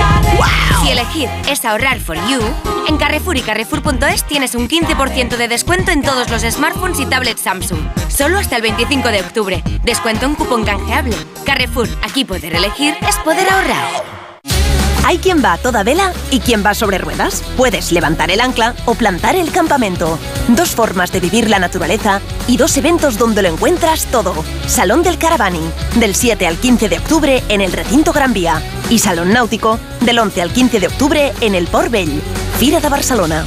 Si 0.85 0.91
elegir 0.91 1.27
es 1.49 1.65
ahorrar 1.65 1.99
for 1.99 2.15
you, 2.29 2.39
en 2.87 2.97
Carrefour 2.97 3.35
y 3.35 3.41
Carrefour.es 3.41 4.23
tienes 4.27 4.53
un 4.53 4.69
15% 4.69 5.35
de 5.35 5.47
descuento 5.47 5.89
en 5.89 6.03
todos 6.03 6.29
los 6.29 6.43
smartphones 6.43 6.99
y 6.99 7.07
tablets 7.07 7.41
Samsung. 7.41 7.79
Solo 8.07 8.37
hasta 8.37 8.57
el 8.57 8.61
25 8.61 9.09
de 9.09 9.21
octubre. 9.21 9.63
Descuento 9.83 10.27
en 10.27 10.35
cupón 10.35 10.63
canjeable. 10.63 11.15
Carrefour, 11.43 11.89
aquí 12.03 12.23
poder 12.23 12.53
elegir 12.53 12.93
es 13.09 13.17
poder 13.17 13.49
ahorrar. 13.49 14.24
Hay 15.07 15.19
quien 15.19 15.43
va 15.43 15.53
a 15.53 15.57
toda 15.59 15.83
vela 15.83 16.11
y 16.31 16.39
quien 16.39 16.65
va 16.65 16.73
sobre 16.73 16.97
ruedas. 16.97 17.43
Puedes 17.57 17.91
levantar 17.91 18.31
el 18.31 18.41
ancla 18.41 18.73
o 18.85 18.95
plantar 18.95 19.35
el 19.35 19.51
campamento. 19.51 20.17
Dos 20.47 20.69
formas 20.69 21.11
de 21.11 21.19
vivir 21.19 21.47
la 21.47 21.59
naturaleza 21.59 22.21
y 22.47 22.57
dos 22.57 22.75
eventos 22.75 23.19
donde 23.19 23.43
lo 23.43 23.49
encuentras 23.49 24.07
todo. 24.07 24.33
Salón 24.65 25.03
del 25.03 25.19
Caravaning, 25.19 25.71
del 25.99 26.15
7 26.15 26.47
al 26.47 26.57
15 26.57 26.89
de 26.89 26.97
octubre 26.97 27.43
en 27.49 27.61
el 27.61 27.71
Recinto 27.71 28.13
Gran 28.13 28.33
Vía. 28.33 28.59
Y 28.89 28.97
Salón 28.97 29.31
Náutico, 29.31 29.77
del 30.01 30.17
11 30.17 30.41
al 30.41 30.51
15 30.51 30.79
de 30.79 30.87
octubre 30.87 31.33
en 31.39 31.53
el 31.53 31.67
Port 31.67 31.91
Vell. 31.91 32.19
Fira 32.57 32.79
de 32.79 32.89
Barcelona. 32.89 33.45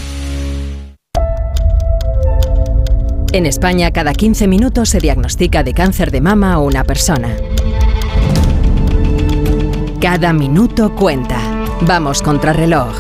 En 3.33 3.47
España, 3.47 3.91
cada 3.91 4.13
15 4.13 4.47
minutos 4.47 4.91
se 4.91 5.01
diagnostica 5.01 5.65
de 5.65 5.75
cáncer 5.75 6.13
de 6.13 6.21
mama 6.21 6.53
a 6.53 6.59
una 6.61 6.85
persona. 6.85 7.35
Cada 10.01 10.33
minuto 10.33 10.95
cuenta. 10.95 11.38
Vamos 11.83 12.23
contra 12.23 12.53
reloj. 12.53 12.95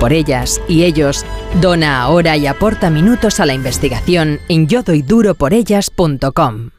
Por 0.00 0.12
ellas 0.12 0.60
y 0.68 0.84
ellos, 0.84 1.24
dona 1.60 2.02
ahora 2.02 2.36
y 2.36 2.46
aporta 2.46 2.90
minutos 2.90 3.40
a 3.40 3.46
la 3.46 3.54
investigación 3.54 4.40
en 4.48 4.66
yodoyduroporellas.com. 4.66 6.70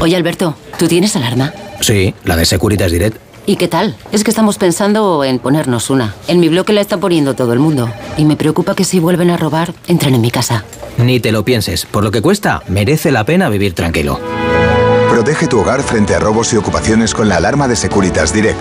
Oye, 0.00 0.16
Alberto, 0.16 0.56
¿tú 0.78 0.88
tienes 0.88 1.14
alarma? 1.14 1.52
Sí, 1.80 2.14
la 2.24 2.36
de 2.36 2.44
Securitas 2.44 2.90
Direct. 2.90 3.18
¿Y 3.44 3.56
qué 3.56 3.68
tal? 3.68 3.96
Es 4.12 4.24
que 4.24 4.30
estamos 4.30 4.56
pensando 4.56 5.24
en 5.24 5.38
ponernos 5.38 5.90
una. 5.90 6.14
En 6.28 6.40
mi 6.40 6.48
bloque 6.48 6.72
la 6.72 6.80
está 6.80 6.98
poniendo 6.98 7.34
todo 7.34 7.52
el 7.52 7.58
mundo. 7.58 7.90
Y 8.16 8.24
me 8.24 8.36
preocupa 8.36 8.74
que 8.74 8.84
si 8.84 9.00
vuelven 9.00 9.30
a 9.30 9.36
robar, 9.36 9.74
entren 9.88 10.14
en 10.14 10.20
mi 10.20 10.30
casa. 10.30 10.64
Ni 10.98 11.20
te 11.20 11.32
lo 11.32 11.44
pienses. 11.44 11.86
Por 11.86 12.04
lo 12.04 12.10
que 12.10 12.22
cuesta, 12.22 12.62
merece 12.68 13.10
la 13.10 13.24
pena 13.24 13.48
vivir 13.48 13.74
tranquilo. 13.74 14.20
Protege 15.12 15.44
tu 15.46 15.60
hogar 15.60 15.82
frente 15.82 16.14
a 16.14 16.18
robos 16.18 16.54
y 16.54 16.56
ocupaciones 16.56 17.12
con 17.12 17.28
la 17.28 17.36
alarma 17.36 17.68
de 17.68 17.76
Securitas 17.76 18.32
Direct. 18.32 18.58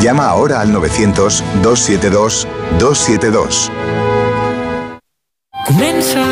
Llama 0.00 0.28
ahora 0.28 0.60
al 0.60 0.72
900-272-272. 0.72 3.68
Comença 5.66 6.22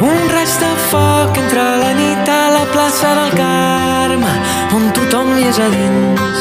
un 0.00 0.30
raig 0.32 0.48
de 0.48 0.72
foc 0.88 1.36
entre 1.36 1.60
la 1.82 1.92
nit 1.92 2.26
a 2.26 2.50
la 2.50 2.64
plaça 2.72 3.14
del 3.18 3.30
Carme, 3.36 4.32
on 4.72 4.88
tothom 4.96 5.36
hi 5.36 5.44
és 5.50 5.58
a 5.60 5.68
dins. 5.68 6.40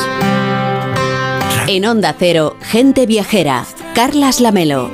En 1.67 1.83
Onda 1.83 2.15
Cero, 2.17 2.55
gente 2.63 3.05
viajera. 3.07 3.65
Carlas 3.93 4.39
Lamelo. 4.39 4.89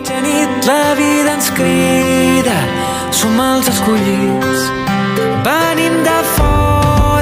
La 0.65 0.95
vida 0.97 1.37
ens 1.37 1.53
crida, 1.53 2.65
som 3.13 3.37
els 3.39 3.67
escollits. 3.69 4.86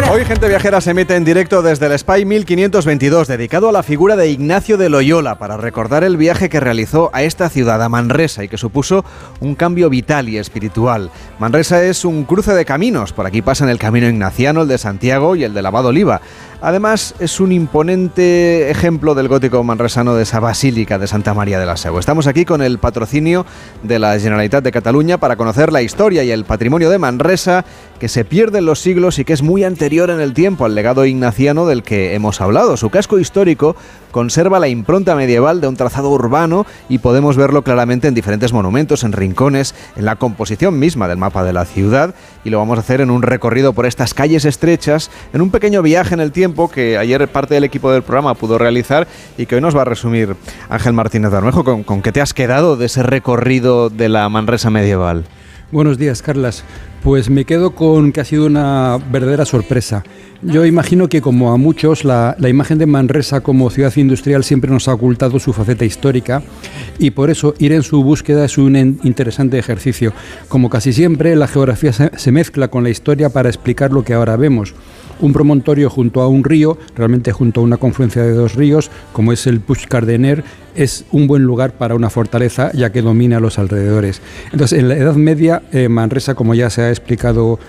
Hoy 0.08 0.24
Gente 0.24 0.48
Viajera 0.48 0.82
se 0.82 0.94
mete 0.94 1.16
en 1.16 1.26
directo 1.26 1.64
desde 1.64 1.88
el 1.88 1.98
Spy 1.98 2.26
1522, 2.26 3.28
dedicado 3.28 3.70
a 3.70 3.72
la 3.72 3.82
figura 3.82 4.16
de 4.16 4.30
Ignacio 4.30 4.78
de 4.78 4.88
Loyola, 4.88 5.40
para 5.40 5.58
recordar 5.58 6.04
el 6.04 6.16
viaje 6.16 6.48
que 6.48 6.60
realizó 6.60 7.10
a 7.12 7.24
esta 7.24 7.50
ciudad, 7.50 7.82
a 7.82 7.90
Manresa, 7.90 8.44
y 8.44 8.48
que 8.48 8.58
supuso 8.58 9.04
un 9.40 9.56
cambio 9.56 9.90
vital 9.90 10.30
y 10.30 10.38
espiritual. 10.38 11.10
Manresa 11.40 11.84
es 11.84 12.06
un 12.06 12.24
cruce 12.24 12.54
de 12.54 12.66
caminos, 12.66 13.14
por 13.14 13.26
aquí 13.26 13.42
pasan 13.42 13.68
el 13.68 13.80
camino 13.80 14.08
ignaciano, 14.08 14.62
el 14.62 14.68
de 14.68 14.78
Santiago 14.78 15.36
y 15.36 15.44
el 15.44 15.56
de 15.56 15.64
Lavado 15.64 15.90
Oliva. 15.90 16.22
Además, 16.66 17.14
es 17.20 17.40
un 17.40 17.52
imponente 17.52 18.72
ejemplo 18.72 19.14
del 19.14 19.28
gótico 19.28 19.64
manresano 19.64 20.16
de 20.16 20.24
esa 20.24 20.40
basílica 20.40 20.98
de 20.98 21.06
Santa 21.06 21.36
María 21.36 21.60
de 21.60 21.68
la 21.68 21.78
Seu. 21.78 22.00
Estamos 22.00 22.26
aquí 22.26 22.44
con 22.44 22.64
el 22.64 22.80
patrocinio 22.80 23.46
de 23.84 24.00
la 24.00 24.18
Generalitat 24.20 24.64
de 24.64 24.72
Cataluña 24.72 25.20
para 25.20 25.36
conocer 25.36 25.72
la 25.72 25.84
historia 25.84 26.24
y 26.24 26.32
el 26.32 26.44
patrimonio 26.44 26.90
de 26.90 26.98
Manresa, 26.98 27.66
que 28.00 28.08
se 28.08 28.26
pierde 28.26 28.58
en 28.58 28.66
los 28.66 28.80
siglos 28.80 29.20
y 29.20 29.26
que 29.26 29.34
es 29.34 29.44
muy 29.44 29.64
anterior 29.64 30.10
en 30.10 30.20
el 30.20 30.34
tiempo 30.34 30.66
al 30.66 30.74
legado 30.74 31.06
ignaciano 31.06 31.68
del 31.68 31.84
que 31.84 32.16
hemos 32.16 32.42
hablado. 32.42 32.78
Su 32.78 32.90
casco 32.90 33.20
histórico 33.20 33.76
conserva 34.16 34.62
la 34.62 34.70
impronta 34.70 35.14
medieval 35.14 35.60
de 35.60 35.68
un 35.68 35.76
trazado 35.76 36.10
urbano 36.10 36.66
y 36.88 37.00
podemos 37.00 37.36
verlo 37.36 37.66
claramente 37.66 38.08
en 38.08 38.14
diferentes 38.14 38.54
monumentos, 38.54 39.04
en 39.04 39.12
rincones, 39.12 39.76
en 39.98 40.06
la 40.06 40.16
composición 40.16 40.80
misma 40.80 41.10
del 41.10 41.18
mapa 41.18 41.44
de 41.44 41.52
la 41.52 41.66
ciudad 41.66 42.16
y 42.46 42.50
lo 42.50 42.58
vamos 42.60 42.78
a 42.78 42.80
hacer 42.80 43.02
en 43.02 43.10
un 43.10 43.24
recorrido 43.24 43.74
por 43.74 43.86
estas 43.86 44.14
calles 44.14 44.46
estrechas, 44.46 45.12
en 45.34 45.42
un 45.42 45.52
pequeño 45.52 45.82
viaje 45.82 46.14
en 46.14 46.22
el 46.22 46.32
tiempo 46.32 46.72
que 46.72 46.98
ayer 46.98 47.28
parte 47.28 47.56
del 47.56 47.66
equipo 47.66 47.92
del 47.92 48.04
programa 48.04 48.36
pudo 48.36 48.58
realizar 48.58 49.06
y 49.38 49.48
que 49.48 49.56
hoy 49.56 49.62
nos 49.62 49.76
va 49.76 49.82
a 49.82 49.84
resumir 49.84 50.38
Ángel 50.70 50.94
Martínez 50.94 51.32
de 51.32 51.38
Armejo. 51.38 51.66
¿Con, 51.66 52.02
qué 52.02 52.14
te 52.14 52.22
has 52.22 52.34
quedado 52.34 52.78
de 52.78 52.86
ese 52.86 53.04
recorrido 53.04 53.90
de 53.90 54.08
la 54.08 54.30
Manresa 54.30 54.70
medieval? 54.70 55.26
Buenos 55.74 55.98
días, 55.98 56.22
Carlas. 56.22 56.64
Pues 57.06 57.30
me 57.30 57.46
quedo 57.46 57.76
con 57.76 58.12
que 58.12 58.22
ha 58.22 58.26
sido 58.26 58.48
una 58.48 58.98
verdadera 59.12 59.46
sorpresa. 59.46 60.04
Yo 60.42 60.66
imagino 60.66 61.08
que 61.08 61.22
como 61.22 61.52
a 61.52 61.58
muchos, 61.58 62.04
la, 62.04 62.36
imagen 62.40 62.80
de 62.80 62.88
Manresa 62.88 63.42
como 63.42 63.70
ciudad 63.70 63.96
industrial 63.96 64.44
siempre 64.44 64.72
nos 64.72 64.88
ha 64.88 64.96
ocultado 64.96 65.38
su 65.38 65.54
faceta 65.54 65.86
histórica 65.86 66.42
y 66.98 67.12
por 67.12 67.30
eso 67.30 67.54
ir 67.60 67.74
en 67.74 67.84
su 67.84 68.04
búsqueda 68.04 68.44
es 68.44 68.58
un 68.58 68.76
interesante 69.04 69.60
ejercicio. 69.60 70.14
Como 70.48 70.72
casi 70.72 70.94
siempre, 70.94 71.36
la 71.36 71.48
geografía 71.48 71.94
se 71.94 72.32
mezcla 72.32 72.70
con 72.70 72.84
la 72.84 72.90
historia 72.90 73.30
para 73.30 73.50
explicar 73.50 73.92
lo 73.92 74.04
que 74.04 74.16
ahora 74.16 74.36
vemos 74.36 74.74
un 75.20 75.34
promontorio 75.34 75.90
junto 75.90 76.22
a 76.22 76.28
un 76.28 76.44
río, 76.44 76.78
realmente 76.96 77.32
junto 77.32 77.62
a 77.62 77.64
una 77.64 77.78
confluencia 77.78 78.24
de 78.24 78.34
dos 78.34 78.56
ríos, 78.56 78.90
como 79.14 79.32
es 79.32 79.48
el 79.48 79.60
Puig 79.60 79.88
Cardener, 79.88 80.44
es 80.76 81.06
un 81.12 81.28
buen 81.28 81.44
lugar 81.44 81.74
para 81.74 81.96
una 81.96 82.10
fortaleza 82.10 82.72
ya 82.74 82.92
que 82.92 83.02
domina 83.02 83.40
los 83.40 83.60
alrededores. 83.60 84.22
Entonces, 84.52 84.80
en 84.80 84.90
la 84.90 84.96
Edad 84.96 85.16
Media, 85.16 85.64
eh, 85.72 85.90
Manresa, 85.90 86.36
como 86.36 86.54
ya 86.54 86.70
se 86.70 86.82
ha 86.82 86.90
explicado 86.90 87.60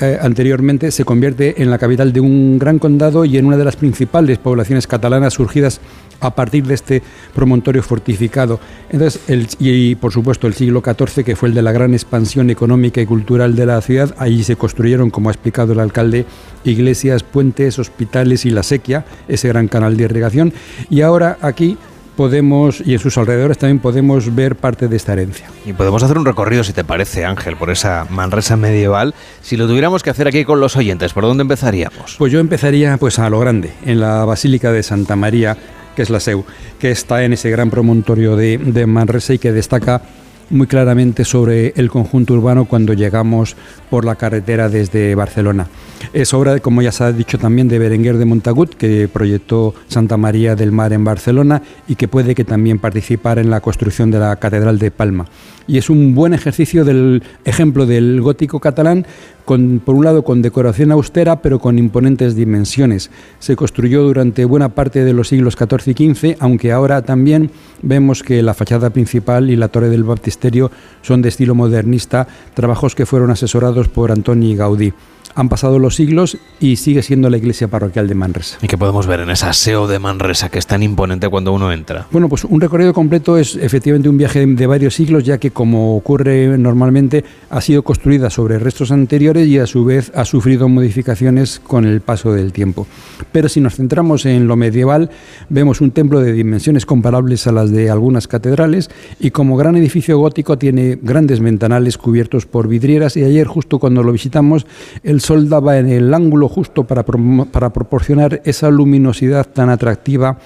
eh, 0.00 0.18
anteriormente, 0.20 0.90
se 0.90 1.04
convierte 1.04 1.62
en 1.62 1.70
la 1.70 1.78
capital 1.78 2.12
de 2.12 2.20
un 2.20 2.58
gran 2.58 2.78
condado 2.78 3.24
y 3.24 3.36
en 3.36 3.46
una 3.46 3.56
de 3.56 3.64
las 3.64 3.76
principales 3.76 4.38
poblaciones 4.38 4.86
catalanas 4.86 5.34
surgidas 5.34 5.80
a 6.20 6.34
partir 6.34 6.66
de 6.66 6.74
este 6.74 7.02
promontorio 7.34 7.82
fortificado. 7.82 8.60
Entonces, 8.90 9.56
y 9.58 9.94
por 9.96 10.12
supuesto 10.12 10.46
el 10.46 10.54
siglo 10.54 10.82
XIV, 10.84 11.24
que 11.24 11.36
fue 11.36 11.48
el 11.48 11.54
de 11.54 11.62
la 11.62 11.72
gran 11.72 11.94
expansión 11.94 12.50
económica 12.50 13.00
y 13.00 13.06
cultural 13.06 13.56
de 13.56 13.66
la 13.66 13.80
ciudad, 13.80 14.14
allí 14.18 14.44
se 14.44 14.56
construyeron, 14.56 15.10
como 15.10 15.28
ha 15.30 15.32
explicado 15.32 15.72
el 15.72 15.80
alcalde, 15.80 16.26
iglesias, 16.64 17.22
puentes, 17.22 17.78
hospitales 17.78 18.44
y 18.44 18.50
la 18.50 18.62
sequía, 18.62 19.04
ese 19.28 19.48
gran 19.48 19.68
canal 19.68 19.96
de 19.96 20.04
irrigación. 20.04 20.52
Y 20.90 21.02
ahora 21.02 21.38
aquí 21.40 21.76
podemos, 22.18 22.82
y 22.84 22.94
en 22.94 22.98
sus 22.98 23.16
alrededores 23.16 23.58
también 23.58 23.78
podemos 23.78 24.34
ver 24.34 24.56
parte 24.56 24.88
de 24.88 24.96
esta 24.96 25.12
herencia. 25.12 25.46
Y 25.64 25.72
podemos 25.72 26.02
hacer 26.02 26.18
un 26.18 26.24
recorrido, 26.24 26.64
si 26.64 26.72
te 26.72 26.82
parece, 26.82 27.24
Ángel, 27.24 27.56
por 27.56 27.70
esa 27.70 28.08
Manresa 28.10 28.56
medieval. 28.56 29.14
Si 29.40 29.56
lo 29.56 29.68
tuviéramos 29.68 30.02
que 30.02 30.10
hacer 30.10 30.26
aquí 30.26 30.44
con 30.44 30.58
los 30.58 30.74
oyentes, 30.74 31.12
¿por 31.12 31.22
dónde 31.22 31.42
empezaríamos? 31.42 32.16
Pues 32.18 32.32
yo 32.32 32.40
empezaría 32.40 32.96
pues 32.96 33.20
a 33.20 33.30
lo 33.30 33.38
grande, 33.38 33.72
en 33.86 34.00
la 34.00 34.24
Basílica 34.24 34.72
de 34.72 34.82
Santa 34.82 35.14
María, 35.14 35.56
que 35.94 36.02
es 36.02 36.10
la 36.10 36.18
SEU, 36.18 36.44
que 36.80 36.90
está 36.90 37.22
en 37.22 37.34
ese 37.34 37.50
gran 37.50 37.70
promontorio 37.70 38.34
de, 38.34 38.58
de 38.58 38.86
Manresa 38.86 39.34
y 39.34 39.38
que 39.38 39.52
destaca 39.52 40.02
muy 40.50 40.66
claramente 40.66 41.24
sobre 41.24 41.72
el 41.76 41.90
conjunto 41.90 42.34
urbano 42.34 42.64
cuando 42.64 42.94
llegamos 42.94 43.56
por 43.90 44.04
la 44.04 44.14
carretera 44.14 44.68
desde 44.68 45.14
Barcelona. 45.14 45.66
Es 46.12 46.32
obra, 46.32 46.60
como 46.60 46.82
ya 46.82 46.92
se 46.92 47.04
ha 47.04 47.12
dicho 47.12 47.38
también, 47.38 47.68
de 47.68 47.78
Berenguer 47.78 48.18
de 48.18 48.24
Montagut, 48.24 48.74
que 48.74 49.08
proyectó 49.08 49.74
Santa 49.88 50.16
María 50.16 50.54
del 50.54 50.72
Mar 50.72 50.92
en 50.92 51.04
Barcelona 51.04 51.62
y 51.86 51.96
que 51.96 52.08
puede 52.08 52.34
que 52.34 52.44
también 52.44 52.78
participara 52.78 53.40
en 53.40 53.50
la 53.50 53.60
construcción 53.60 54.10
de 54.10 54.18
la 54.18 54.36
Catedral 54.36 54.78
de 54.78 54.90
Palma. 54.90 55.26
Y 55.66 55.76
es 55.76 55.90
un 55.90 56.14
buen 56.14 56.32
ejercicio 56.32 56.84
del 56.84 57.22
ejemplo 57.44 57.84
del 57.84 58.20
gótico 58.20 58.58
catalán, 58.58 59.06
con, 59.48 59.80
por 59.82 59.94
un 59.94 60.04
lado 60.04 60.24
con 60.24 60.42
decoración 60.42 60.92
austera, 60.92 61.40
pero 61.40 61.58
con 61.58 61.78
imponentes 61.78 62.34
dimensiones. 62.34 63.10
Se 63.38 63.56
construyó 63.56 64.02
durante 64.02 64.44
buena 64.44 64.68
parte 64.68 65.06
de 65.06 65.14
los 65.14 65.28
siglos 65.28 65.56
XIV 65.56 65.88
y 65.88 66.14
XV, 66.14 66.36
aunque 66.38 66.70
ahora 66.70 67.00
también 67.00 67.50
vemos 67.80 68.22
que 68.22 68.42
la 68.42 68.52
fachada 68.52 68.90
principal 68.90 69.48
y 69.48 69.56
la 69.56 69.68
torre 69.68 69.88
del 69.88 70.04
baptisterio 70.04 70.70
son 71.00 71.22
de 71.22 71.30
estilo 71.30 71.54
modernista, 71.54 72.28
trabajos 72.52 72.94
que 72.94 73.06
fueron 73.06 73.30
asesorados 73.30 73.88
por 73.88 74.12
Antoni 74.12 74.54
Gaudí 74.54 74.92
han 75.34 75.48
pasado 75.48 75.78
los 75.78 75.96
siglos 75.96 76.38
y 76.60 76.76
sigue 76.76 77.02
siendo 77.02 77.30
la 77.30 77.36
iglesia 77.36 77.68
parroquial 77.68 78.08
de 78.08 78.14
Manresa. 78.14 78.58
¿Y 78.62 78.66
qué 78.66 78.78
podemos 78.78 79.06
ver 79.06 79.20
en 79.20 79.30
esa 79.30 79.52
SEO 79.52 79.86
de 79.86 79.98
Manresa 79.98 80.48
que 80.48 80.58
es 80.58 80.66
tan 80.66 80.82
imponente 80.82 81.28
cuando 81.28 81.52
uno 81.52 81.72
entra? 81.72 82.06
Bueno, 82.10 82.28
pues 82.28 82.44
un 82.44 82.60
recorrido 82.60 82.92
completo 82.92 83.36
es 83.36 83.56
efectivamente 83.56 84.08
un 84.08 84.18
viaje 84.18 84.44
de 84.44 84.66
varios 84.66 84.94
siglos, 84.94 85.24
ya 85.24 85.38
que 85.38 85.50
como 85.50 85.96
ocurre 85.96 86.58
normalmente, 86.58 87.24
ha 87.50 87.60
sido 87.60 87.82
construida 87.82 88.30
sobre 88.30 88.58
restos 88.58 88.90
anteriores 88.90 89.46
y 89.48 89.58
a 89.58 89.66
su 89.66 89.84
vez 89.84 90.12
ha 90.14 90.24
sufrido 90.24 90.68
modificaciones 90.68 91.60
con 91.60 91.84
el 91.84 92.00
paso 92.00 92.32
del 92.32 92.52
tiempo. 92.52 92.86
Pero 93.32 93.48
si 93.48 93.60
nos 93.60 93.76
centramos 93.76 94.26
en 94.26 94.46
lo 94.46 94.56
medieval, 94.56 95.10
vemos 95.48 95.80
un 95.80 95.90
templo 95.90 96.20
de 96.20 96.32
dimensiones 96.32 96.86
comparables 96.86 97.46
a 97.46 97.52
las 97.52 97.70
de 97.70 97.90
algunas 97.90 98.28
catedrales 98.28 98.90
y 99.20 99.30
como 99.30 99.56
gran 99.56 99.76
edificio 99.76 100.18
gótico 100.18 100.58
tiene 100.58 100.98
grandes 101.00 101.40
ventanales 101.40 101.98
cubiertos 101.98 102.46
por 102.46 102.68
vidrieras 102.68 103.16
y 103.16 103.24
ayer 103.24 103.46
justo 103.46 103.78
cuando 103.78 104.02
lo 104.02 104.12
visitamos, 104.12 104.66
el 105.02 105.17
sol 105.20 105.48
daba 105.48 105.78
en 105.78 105.88
el 105.88 106.12
ángulo 106.12 106.48
justo 106.48 106.84
para, 106.84 107.04
para 107.04 107.72
proporcionar 107.72 108.42
esa 108.44 108.70
luminosidad 108.70 109.46
tan 109.46 109.70
atractiva 109.70 110.38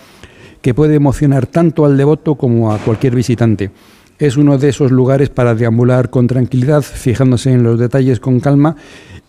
que 0.60 0.74
puede 0.74 0.94
emocionar 0.94 1.46
tanto 1.46 1.84
al 1.84 1.96
devoto 1.96 2.36
como 2.36 2.72
a 2.72 2.78
cualquier 2.78 3.14
visitante. 3.14 3.70
Es 4.18 4.36
uno 4.36 4.56
de 4.56 4.68
esos 4.68 4.92
lugares 4.92 5.30
para 5.30 5.54
deambular 5.54 6.08
con 6.08 6.28
tranquilidad, 6.28 6.82
fijándose 6.82 7.52
en 7.52 7.64
los 7.64 7.78
detalles 7.78 8.20
con 8.20 8.38
calma 8.38 8.76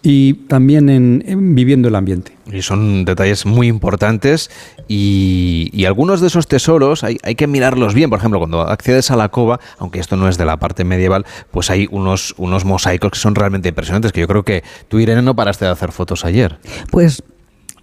y 0.03 0.33
también 0.33 0.89
en, 0.89 1.23
en 1.25 1.55
viviendo 1.55 1.87
el 1.87 1.95
ambiente. 1.95 2.33
Y 2.51 2.61
son 2.61 3.05
detalles 3.05 3.45
muy 3.45 3.67
importantes 3.67 4.51
y, 4.89 5.69
y 5.71 5.85
algunos 5.85 6.19
de 6.19 6.27
esos 6.27 6.47
tesoros 6.47 7.05
hay, 7.05 7.17
hay, 7.23 7.35
que 7.35 7.47
mirarlos 7.47 7.93
bien. 7.93 8.09
Por 8.09 8.19
ejemplo, 8.19 8.37
cuando 8.39 8.61
accedes 8.61 9.09
a 9.11 9.15
la 9.15 9.29
cova, 9.29 9.61
aunque 9.79 9.99
esto 9.99 10.17
no 10.17 10.27
es 10.27 10.37
de 10.37 10.45
la 10.45 10.57
parte 10.57 10.83
medieval, 10.83 11.25
pues 11.51 11.69
hay 11.69 11.87
unos, 11.89 12.35
unos 12.37 12.65
mosaicos 12.65 13.11
que 13.11 13.17
son 13.17 13.33
realmente 13.33 13.69
impresionantes, 13.69 14.11
que 14.11 14.19
yo 14.19 14.27
creo 14.27 14.43
que 14.43 14.63
tú, 14.89 14.99
Irene, 14.99 15.21
no 15.21 15.35
paraste 15.35 15.63
de 15.63 15.71
hacer 15.71 15.93
fotos 15.93 16.25
ayer. 16.25 16.59
Pues 16.91 17.23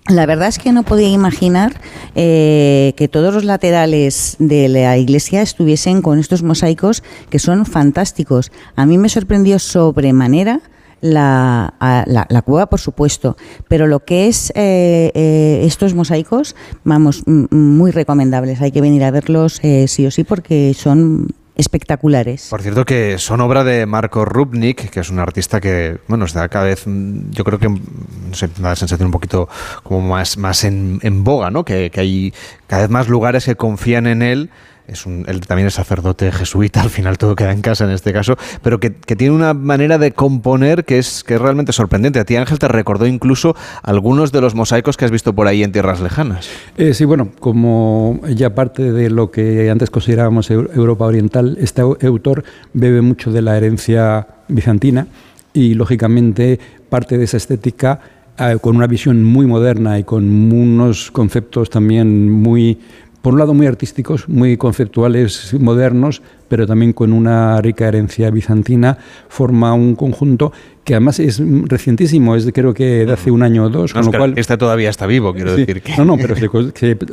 la 0.06 0.26
verdad 0.26 0.48
es 0.48 0.58
que 0.58 0.72
no 0.72 0.82
podía 0.82 1.08
imaginar 1.08 1.80
eh, 2.14 2.92
que 2.96 3.08
todos 3.08 3.32
los 3.32 3.44
laterales 3.44 4.36
de 4.38 4.68
la 4.68 4.98
iglesia 4.98 5.40
estuviesen 5.40 6.02
con 6.02 6.18
estos 6.18 6.42
mosaicos 6.42 7.02
que 7.30 7.38
son 7.38 7.64
fantásticos. 7.64 8.52
A 8.76 8.84
mí 8.84 8.98
me 8.98 9.08
sorprendió 9.08 9.58
sobremanera 9.58 10.60
la, 11.00 11.74
la, 11.78 12.42
cueva, 12.42 12.66
por 12.66 12.80
supuesto, 12.80 13.36
pero 13.68 13.86
lo 13.86 14.00
que 14.00 14.28
es 14.28 14.50
eh, 14.54 15.10
eh, 15.14 15.62
estos 15.64 15.94
mosaicos, 15.94 16.56
vamos, 16.84 17.22
muy 17.26 17.90
recomendables. 17.90 18.60
Hay 18.60 18.72
que 18.72 18.80
venir 18.80 19.04
a 19.04 19.10
verlos 19.10 19.60
eh, 19.62 19.88
sí 19.88 20.06
o 20.06 20.10
sí 20.10 20.24
porque 20.24 20.74
son 20.74 21.28
espectaculares. 21.56 22.48
Por 22.48 22.62
cierto 22.62 22.84
que 22.84 23.18
son 23.18 23.40
obra 23.40 23.64
de 23.64 23.84
Marco 23.84 24.24
Rubnik, 24.24 24.88
que 24.90 25.00
es 25.00 25.10
un 25.10 25.18
artista 25.18 25.60
que, 25.60 25.98
bueno, 26.08 26.24
está 26.24 26.48
cada 26.48 26.64
vez, 26.66 26.84
yo 26.86 27.44
creo 27.44 27.58
que, 27.58 27.68
no 27.68 28.34
sé, 28.34 28.48
da 28.58 28.70
la 28.70 28.76
sensación 28.76 29.06
un 29.06 29.12
poquito 29.12 29.48
como 29.82 30.00
más, 30.00 30.38
más 30.38 30.64
en, 30.64 31.00
en 31.02 31.22
boga, 31.22 31.50
¿no? 31.50 31.64
Que 31.64 31.90
hay 31.94 32.32
cada 32.66 32.82
vez 32.82 32.90
más 32.90 33.08
lugares 33.08 33.44
que 33.44 33.56
confían 33.56 34.06
en 34.06 34.22
él 34.22 34.50
es 34.90 35.06
un, 35.06 35.24
él 35.28 35.40
también 35.40 35.68
es 35.68 35.74
sacerdote 35.74 36.30
jesuita, 36.32 36.82
al 36.82 36.90
final 36.90 37.16
todo 37.18 37.36
queda 37.36 37.52
en 37.52 37.60
casa 37.60 37.84
en 37.84 37.90
este 37.90 38.12
caso, 38.12 38.36
pero 38.62 38.80
que, 38.80 38.90
tiene 38.90 39.34
una 39.34 39.54
manera 39.54 39.98
de 39.98 40.12
componer 40.12 40.84
que 40.84 40.98
es, 40.98 41.24
que 41.24 41.34
es 41.34 41.40
realmente 41.40 41.72
sorprendente. 41.72 42.18
A 42.18 42.24
ti, 42.24 42.36
Ángel, 42.36 42.58
te 42.58 42.68
recordó 42.68 43.06
incluso 43.06 43.54
algunos 43.82 44.32
de 44.32 44.40
los 44.40 44.54
mosaicos 44.54 44.96
que 44.96 45.04
has 45.04 45.10
visto 45.10 45.34
por 45.34 45.46
ahí 45.46 45.62
en 45.62 45.72
tierras 45.72 46.00
lejanas. 46.00 46.48
Eh, 46.76 46.94
sí, 46.94 47.04
bueno, 47.04 47.28
como 47.38 48.20
ya 48.28 48.54
parte 48.54 48.92
de 48.92 49.10
lo 49.10 49.30
que 49.30 49.70
antes 49.70 49.90
considerábamos 49.90 50.50
Europa 50.50 51.04
Oriental, 51.04 51.56
este 51.60 51.82
autor 51.82 52.44
bebe 52.72 53.00
mucho 53.00 53.30
de 53.32 53.42
la 53.42 53.56
herencia 53.56 54.26
bizantina 54.48 55.06
y, 55.52 55.74
lógicamente, 55.74 56.58
parte 56.88 57.18
de 57.18 57.24
esa 57.24 57.36
estética 57.36 58.00
eh, 58.38 58.56
con 58.60 58.76
una 58.76 58.86
visión 58.86 59.22
muy 59.22 59.46
moderna 59.46 59.98
y 59.98 60.04
con 60.04 60.52
unos 60.52 61.10
conceptos 61.10 61.68
también 61.68 62.30
muy 62.30 62.78
por 63.22 63.34
un 63.34 63.38
lado 63.38 63.54
muy 63.54 63.66
artísticos, 63.66 64.28
muy 64.28 64.56
conceptuales, 64.56 65.54
modernos, 65.58 66.22
pero 66.48 66.66
también 66.66 66.92
con 66.92 67.12
una 67.12 67.60
rica 67.60 67.88
herencia 67.88 68.30
bizantina, 68.30 68.98
forma 69.28 69.74
un 69.74 69.94
conjunto 69.94 70.52
que 70.84 70.94
además 70.94 71.20
es 71.20 71.40
recientísimo, 71.66 72.34
es 72.34 72.50
creo 72.52 72.74
que 72.74 73.06
de 73.06 73.12
hace 73.12 73.30
un 73.30 73.42
año 73.42 73.64
o 73.64 73.68
dos. 73.68 73.92
con 73.92 74.06
lo 74.06 74.12
cual, 74.12 74.34
este 74.36 74.56
todavía 74.56 74.90
está 74.90 75.06
vivo, 75.06 75.34
quiero 75.34 75.54
decir 75.54 75.82
que... 75.82 75.96
No, 75.96 76.04
no, 76.04 76.16
pero 76.16 76.34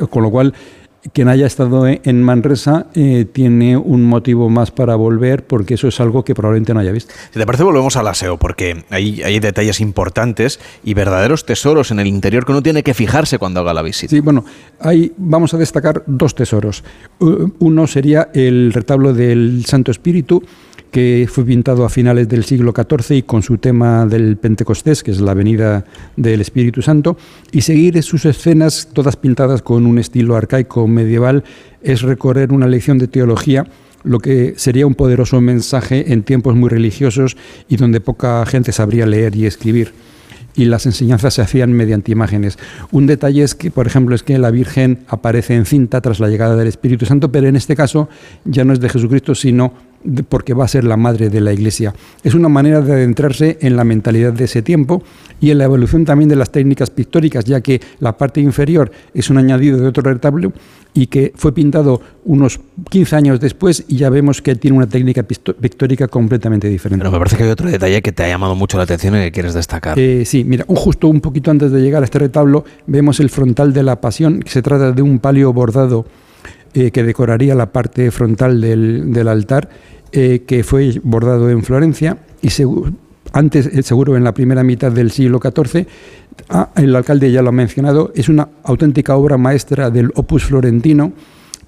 con 0.08 0.22
lo 0.22 0.30
cual 0.30 0.54
quien 1.12 1.28
haya 1.28 1.46
estado 1.46 1.86
en 1.86 2.22
Manresa 2.22 2.86
eh, 2.94 3.26
tiene 3.30 3.76
un 3.76 4.04
motivo 4.04 4.48
más 4.48 4.70
para 4.70 4.96
volver 4.96 5.46
porque 5.46 5.74
eso 5.74 5.88
es 5.88 6.00
algo 6.00 6.24
que 6.24 6.34
probablemente 6.34 6.74
no 6.74 6.80
haya 6.80 6.92
visto. 6.92 7.12
Si 7.32 7.38
te 7.38 7.46
parece, 7.46 7.64
volvemos 7.64 7.96
al 7.96 8.06
aseo 8.08 8.38
porque 8.38 8.84
hay, 8.90 9.22
hay 9.22 9.40
detalles 9.40 9.80
importantes 9.80 10.60
y 10.84 10.94
verdaderos 10.94 11.46
tesoros 11.46 11.90
en 11.90 12.00
el 12.00 12.06
interior 12.06 12.44
que 12.44 12.52
uno 12.52 12.62
tiene 12.62 12.82
que 12.82 12.94
fijarse 12.94 13.38
cuando 13.38 13.60
haga 13.60 13.74
la 13.74 13.82
visita. 13.82 14.10
Sí, 14.10 14.20
bueno, 14.20 14.44
ahí 14.80 15.12
vamos 15.16 15.54
a 15.54 15.58
destacar 15.58 16.02
dos 16.06 16.34
tesoros. 16.34 16.84
Uno 17.18 17.86
sería 17.86 18.28
el 18.34 18.72
retablo 18.72 19.12
del 19.12 19.64
Santo 19.66 19.90
Espíritu, 19.90 20.42
que 20.90 21.28
fue 21.30 21.44
pintado 21.44 21.84
a 21.84 21.88
finales 21.88 22.28
del 22.28 22.44
siglo 22.44 22.72
XIV 22.74 23.16
y 23.16 23.22
con 23.22 23.42
su 23.42 23.58
tema 23.58 24.06
del 24.06 24.36
Pentecostés, 24.36 25.02
que 25.02 25.10
es 25.10 25.20
la 25.20 25.34
venida 25.34 25.84
del 26.16 26.40
Espíritu 26.40 26.82
Santo, 26.82 27.16
y 27.52 27.62
seguir 27.62 28.02
sus 28.02 28.24
escenas 28.24 28.88
todas 28.92 29.16
pintadas 29.16 29.62
con 29.62 29.86
un 29.86 29.98
estilo 29.98 30.36
arcaico 30.36 30.86
medieval 30.86 31.44
es 31.82 32.02
recorrer 32.02 32.52
una 32.52 32.66
lección 32.66 32.98
de 32.98 33.08
teología 33.08 33.66
lo 34.04 34.20
que 34.20 34.54
sería 34.56 34.86
un 34.86 34.94
poderoso 34.94 35.40
mensaje 35.40 36.12
en 36.12 36.22
tiempos 36.22 36.54
muy 36.54 36.68
religiosos 36.68 37.36
y 37.68 37.76
donde 37.76 38.00
poca 38.00 38.46
gente 38.46 38.70
sabría 38.72 39.06
leer 39.06 39.34
y 39.34 39.44
escribir 39.44 39.92
y 40.58 40.64
las 40.64 40.86
enseñanzas 40.86 41.34
se 41.34 41.42
hacían 41.42 41.72
mediante 41.72 42.10
imágenes. 42.10 42.58
Un 42.90 43.06
detalle 43.06 43.44
es 43.44 43.54
que, 43.54 43.70
por 43.70 43.86
ejemplo, 43.86 44.16
es 44.16 44.24
que 44.24 44.38
la 44.38 44.50
Virgen 44.50 45.04
aparece 45.06 45.54
en 45.54 45.64
cinta 45.64 46.00
tras 46.00 46.18
la 46.18 46.28
llegada 46.28 46.56
del 46.56 46.66
Espíritu 46.66 47.06
Santo, 47.06 47.30
pero 47.30 47.46
en 47.46 47.54
este 47.54 47.76
caso 47.76 48.08
ya 48.44 48.64
no 48.64 48.72
es 48.72 48.80
de 48.80 48.88
Jesucristo, 48.88 49.36
sino 49.36 49.72
porque 50.28 50.54
va 50.54 50.64
a 50.64 50.68
ser 50.68 50.84
la 50.84 50.96
madre 50.96 51.28
de 51.30 51.40
la 51.40 51.52
Iglesia. 51.52 51.94
Es 52.22 52.34
una 52.34 52.48
manera 52.48 52.80
de 52.80 52.92
adentrarse 52.92 53.58
en 53.60 53.76
la 53.76 53.84
mentalidad 53.84 54.32
de 54.32 54.44
ese 54.44 54.62
tiempo 54.62 55.02
y 55.40 55.50
en 55.50 55.58
la 55.58 55.64
evolución 55.64 56.04
también 56.04 56.28
de 56.28 56.36
las 56.36 56.50
técnicas 56.50 56.90
pictóricas, 56.90 57.44
ya 57.44 57.60
que 57.60 57.80
la 58.00 58.16
parte 58.16 58.40
inferior 58.40 58.90
es 59.14 59.30
un 59.30 59.38
añadido 59.38 59.78
de 59.78 59.86
otro 59.86 60.02
retablo 60.02 60.52
y 60.94 61.06
que 61.06 61.32
fue 61.36 61.52
pintado 61.52 62.00
unos 62.24 62.60
15 62.90 63.16
años 63.16 63.40
después 63.40 63.84
y 63.88 63.96
ya 63.96 64.10
vemos 64.10 64.42
que 64.42 64.54
tiene 64.56 64.76
una 64.76 64.88
técnica 64.88 65.22
pictórica 65.22 66.08
completamente 66.08 66.68
diferente. 66.68 67.02
Pero 67.02 67.12
me 67.12 67.18
parece 67.18 67.36
que 67.36 67.44
hay 67.44 67.50
otro 67.50 67.70
detalle 67.70 68.02
que 68.02 68.12
te 68.12 68.24
ha 68.24 68.28
llamado 68.28 68.54
mucho 68.54 68.78
la 68.78 68.84
atención 68.84 69.14
y 69.16 69.20
que 69.20 69.32
quieres 69.32 69.54
destacar. 69.54 69.98
Eh, 69.98 70.24
sí, 70.24 70.44
mira, 70.44 70.64
justo 70.68 71.08
un 71.08 71.20
poquito 71.20 71.50
antes 71.50 71.70
de 71.70 71.80
llegar 71.80 72.02
a 72.02 72.04
este 72.04 72.18
retablo 72.18 72.64
vemos 72.86 73.20
el 73.20 73.30
frontal 73.30 73.72
de 73.72 73.82
la 73.82 74.00
Pasión, 74.00 74.40
que 74.40 74.50
se 74.50 74.62
trata 74.62 74.92
de 74.92 75.02
un 75.02 75.18
palio 75.18 75.52
bordado 75.52 76.06
eh, 76.74 76.90
que 76.90 77.02
decoraría 77.02 77.54
la 77.54 77.72
parte 77.72 78.10
frontal 78.10 78.60
del, 78.60 79.28
altar, 79.28 79.68
eh, 80.12 80.44
que 80.46 80.62
fue 80.62 81.00
bordado 81.02 81.50
en 81.50 81.62
Florencia 81.62 82.18
y 82.42 82.48
antes, 83.32 83.66
eh, 83.66 83.82
seguro 83.82 84.16
en 84.16 84.24
la 84.24 84.32
primera 84.32 84.62
mitad 84.62 84.92
del 84.92 85.10
siglo 85.10 85.40
XIV, 85.40 85.86
ah, 86.48 86.70
el 86.76 86.94
alcalde 86.94 87.30
ya 87.30 87.42
lo 87.42 87.50
ha 87.50 87.52
mencionado, 87.52 88.12
es 88.14 88.28
una 88.28 88.48
auténtica 88.64 89.16
obra 89.16 89.36
maestra 89.36 89.90
del 89.90 90.10
opus 90.14 90.44
florentino, 90.44 91.12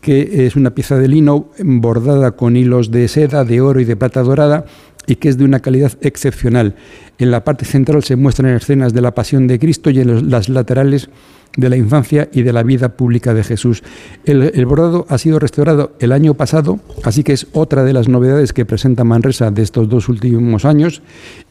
que 0.01 0.47
es 0.47 0.57
una 0.57 0.71
pieza 0.71 0.97
de 0.97 1.09
lino 1.09 1.51
bordada 1.63 2.33
con 2.33 2.57
hilos 2.57 2.91
de 2.91 3.07
seda, 3.09 3.45
de 3.45 3.61
oro 3.61 3.81
y 3.81 3.85
de 3.85 3.97
plata 3.97 4.23
dorada, 4.23 4.65
y 5.07 5.17
que 5.17 5.29
es 5.29 5.37
de 5.37 5.45
una 5.45 5.61
calidad 5.61 5.93
excepcional. 6.01 6.75
En 7.21 7.31
la 7.31 7.45
parte 7.45 7.67
central 7.67 8.03
se 8.03 8.17
muestran 8.17 8.57
escenas 8.57 8.95
de 8.95 9.03
la 9.03 9.15
pasión 9.15 9.47
de 9.47 9.59
Cristo 9.59 9.91
y 9.91 10.01
en 10.01 10.31
las 10.31 10.49
laterales 10.49 11.11
de 11.57 11.69
la 11.69 11.77
infancia 11.77 12.29
y 12.33 12.43
de 12.43 12.53
la 12.53 12.63
vida 12.63 12.91
pública 12.91 13.35
de 13.35 13.43
Jesús. 13.43 13.83
El, 14.25 14.67
bordado 14.67 15.07
ha 15.09 15.19
sido 15.19 15.39
restaurado 15.39 15.93
el 15.99 16.13
año 16.13 16.35
pasado, 16.35 16.79
así 17.03 17.25
que 17.25 17.33
es 17.33 17.49
otra 17.53 17.83
de 17.85 17.93
las 17.93 18.09
novedades 18.09 18.53
que 18.53 18.65
presenta 18.65 19.05
Manresa 19.05 19.51
de 19.51 19.63
estos 19.63 19.89
dos 19.89 20.09
últimos 20.09 20.65
años 20.65 21.03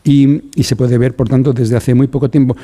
y, 0.03 0.41
se 0.63 0.75
puede 0.75 0.97
ver, 0.97 1.15
por 1.15 1.27
tanto, 1.27 1.51
desde 1.51 1.75
hace 1.75 1.93
muy 1.93 2.07
poco 2.07 2.29
tiempo. 2.29 2.55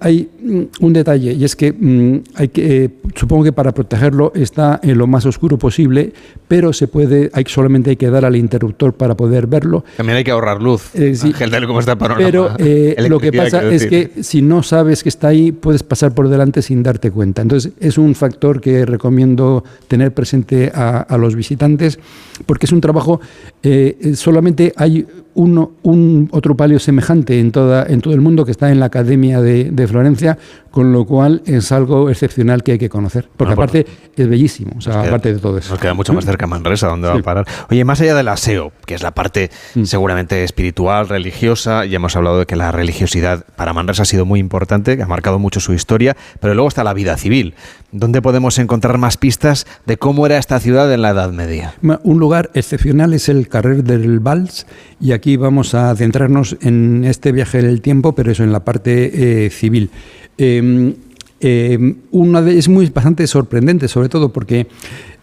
Hay, 0.00 0.28
mm, 0.40 0.62
un 0.80 0.92
detalle 0.92 1.32
y 1.32 1.44
es 1.44 1.56
que 1.56 1.72
mm, 1.72 2.22
hay 2.34 2.48
que, 2.48 2.84
eh, 2.84 2.90
supongo 3.14 3.44
que 3.44 3.52
para 3.52 3.72
protegerlo 3.72 4.32
está 4.34 4.80
en 4.82 4.98
lo 4.98 5.06
más 5.06 5.26
oscuro 5.26 5.58
posible, 5.58 6.12
pero 6.46 6.72
se 6.72 6.86
puede, 6.86 7.30
hay, 7.32 7.44
solamente 7.46 7.90
hay 7.90 7.96
que 7.96 8.10
dar 8.10 8.24
al 8.24 8.36
interruptor 8.36 8.92
para 8.94 9.16
poder 9.16 9.46
verlo. 9.46 9.84
También 9.96 10.18
hay 10.18 10.24
que 10.24 10.30
ahorrar 10.30 10.62
luz. 10.62 10.94
Eh, 10.94 11.14
sí, 11.14 11.32
cómo 11.66 11.80
está 11.80 11.96
Pero 11.96 12.37
eh, 12.58 12.96
lo 13.08 13.18
que 13.18 13.32
pasa 13.32 13.62
es 13.70 13.86
que 13.86 14.22
si 14.22 14.42
no 14.42 14.62
sabes 14.62 15.02
que 15.02 15.08
está 15.08 15.28
ahí, 15.28 15.52
puedes 15.52 15.82
pasar 15.82 16.14
por 16.14 16.28
delante 16.28 16.62
sin 16.62 16.82
darte 16.82 17.10
cuenta. 17.10 17.42
Entonces, 17.42 17.72
es 17.80 17.98
un 17.98 18.14
factor 18.14 18.60
que 18.60 18.86
recomiendo 18.86 19.64
tener 19.88 20.12
presente 20.14 20.70
a, 20.74 21.16
los 21.18 21.34
visitantes, 21.34 21.98
porque 22.46 22.66
es 22.66 22.72
un 22.72 22.80
trabajo, 22.80 23.20
eh, 23.62 24.12
solamente 24.14 24.72
hay 24.76 25.06
uno, 25.38 25.70
un 25.84 26.28
otro 26.32 26.56
palio 26.56 26.80
semejante 26.80 27.38
en, 27.38 27.52
toda, 27.52 27.86
en 27.86 28.00
todo 28.00 28.12
el 28.12 28.20
mundo 28.20 28.44
que 28.44 28.50
está 28.50 28.72
en 28.72 28.80
la 28.80 28.86
Academia 28.86 29.40
de, 29.40 29.86
Florencia, 29.86 30.36
con 30.72 30.92
lo 30.92 31.06
cual 31.06 31.42
es 31.46 31.70
algo 31.70 32.10
excepcional 32.10 32.64
que 32.64 32.72
hay 32.72 32.78
que 32.78 32.88
conocer. 32.88 33.28
Porque 33.36 33.52
aparte 33.52 33.86
es 34.16 34.28
bellísimo, 34.28 34.72
o 34.76 34.80
sea, 34.80 35.00
aparte 35.00 35.32
de 35.32 35.38
todo 35.38 35.56
eso. 35.56 35.70
Nos 35.70 35.80
queda 35.80 35.94
mucho 35.94 36.12
más 36.12 36.24
cerca 36.24 36.48
Manresa, 36.48 36.88
donde 36.88 37.06
va 37.06 37.14
a 37.14 37.22
parar. 37.22 37.46
Oye, 37.70 37.84
más 37.84 38.00
allá 38.00 38.16
del 38.16 38.26
aseo, 38.26 38.72
que 38.84 38.94
es 38.94 39.02
la 39.04 39.12
parte 39.12 39.50
mm. 39.76 39.84
seguramente 39.84 40.42
espiritual, 40.42 41.08
religiosa, 41.08 41.84
ya 41.84 41.96
hemos 41.96 42.16
hablado 42.16 42.40
de 42.40 42.46
que 42.46 42.56
la 42.56 42.72
religiosidad 42.72 43.46
para 43.54 43.72
Manresa 43.72 44.02
ha 44.02 44.06
sido 44.06 44.24
muy 44.26 44.40
importante, 44.40 44.96
que 44.96 45.04
ha 45.04 45.06
marcado 45.06 45.38
mucho 45.38 45.60
su 45.60 45.72
historia, 45.72 46.16
pero 46.40 46.54
luego 46.54 46.66
está 46.66 46.82
la 46.82 46.94
vida 46.94 47.16
civil. 47.16 47.54
¿Dónde 47.90 48.20
podemos 48.20 48.58
encontrar 48.58 48.98
más 48.98 49.16
pistas 49.16 49.66
de 49.86 49.96
cómo 49.96 50.26
era 50.26 50.36
esta 50.36 50.60
ciudad 50.60 50.92
en 50.92 51.00
la 51.00 51.10
Edad 51.10 51.32
Media? 51.32 51.74
Un 52.02 52.18
lugar 52.18 52.50
excepcional 52.52 53.14
es 53.14 53.30
el 53.30 53.48
Carrer 53.48 53.82
del 53.82 54.20
Vals 54.20 54.66
y 55.00 55.12
aquí 55.12 55.38
vamos 55.38 55.74
a 55.74 55.96
centrarnos 55.96 56.58
en 56.60 57.04
este 57.04 57.32
viaje 57.32 57.62
del 57.62 57.80
tiempo, 57.80 58.14
pero 58.14 58.30
eso 58.30 58.44
en 58.44 58.52
la 58.52 58.62
parte 58.62 59.46
eh, 59.46 59.48
civil. 59.48 59.90
Em, 60.36 60.94
em, 61.40 61.96
una 62.10 62.42
de, 62.42 62.58
es 62.58 62.68
muy 62.68 62.90
bastante 62.90 63.26
sorprendente, 63.26 63.88
sobre 63.88 64.10
todo 64.10 64.30
porque 64.30 64.66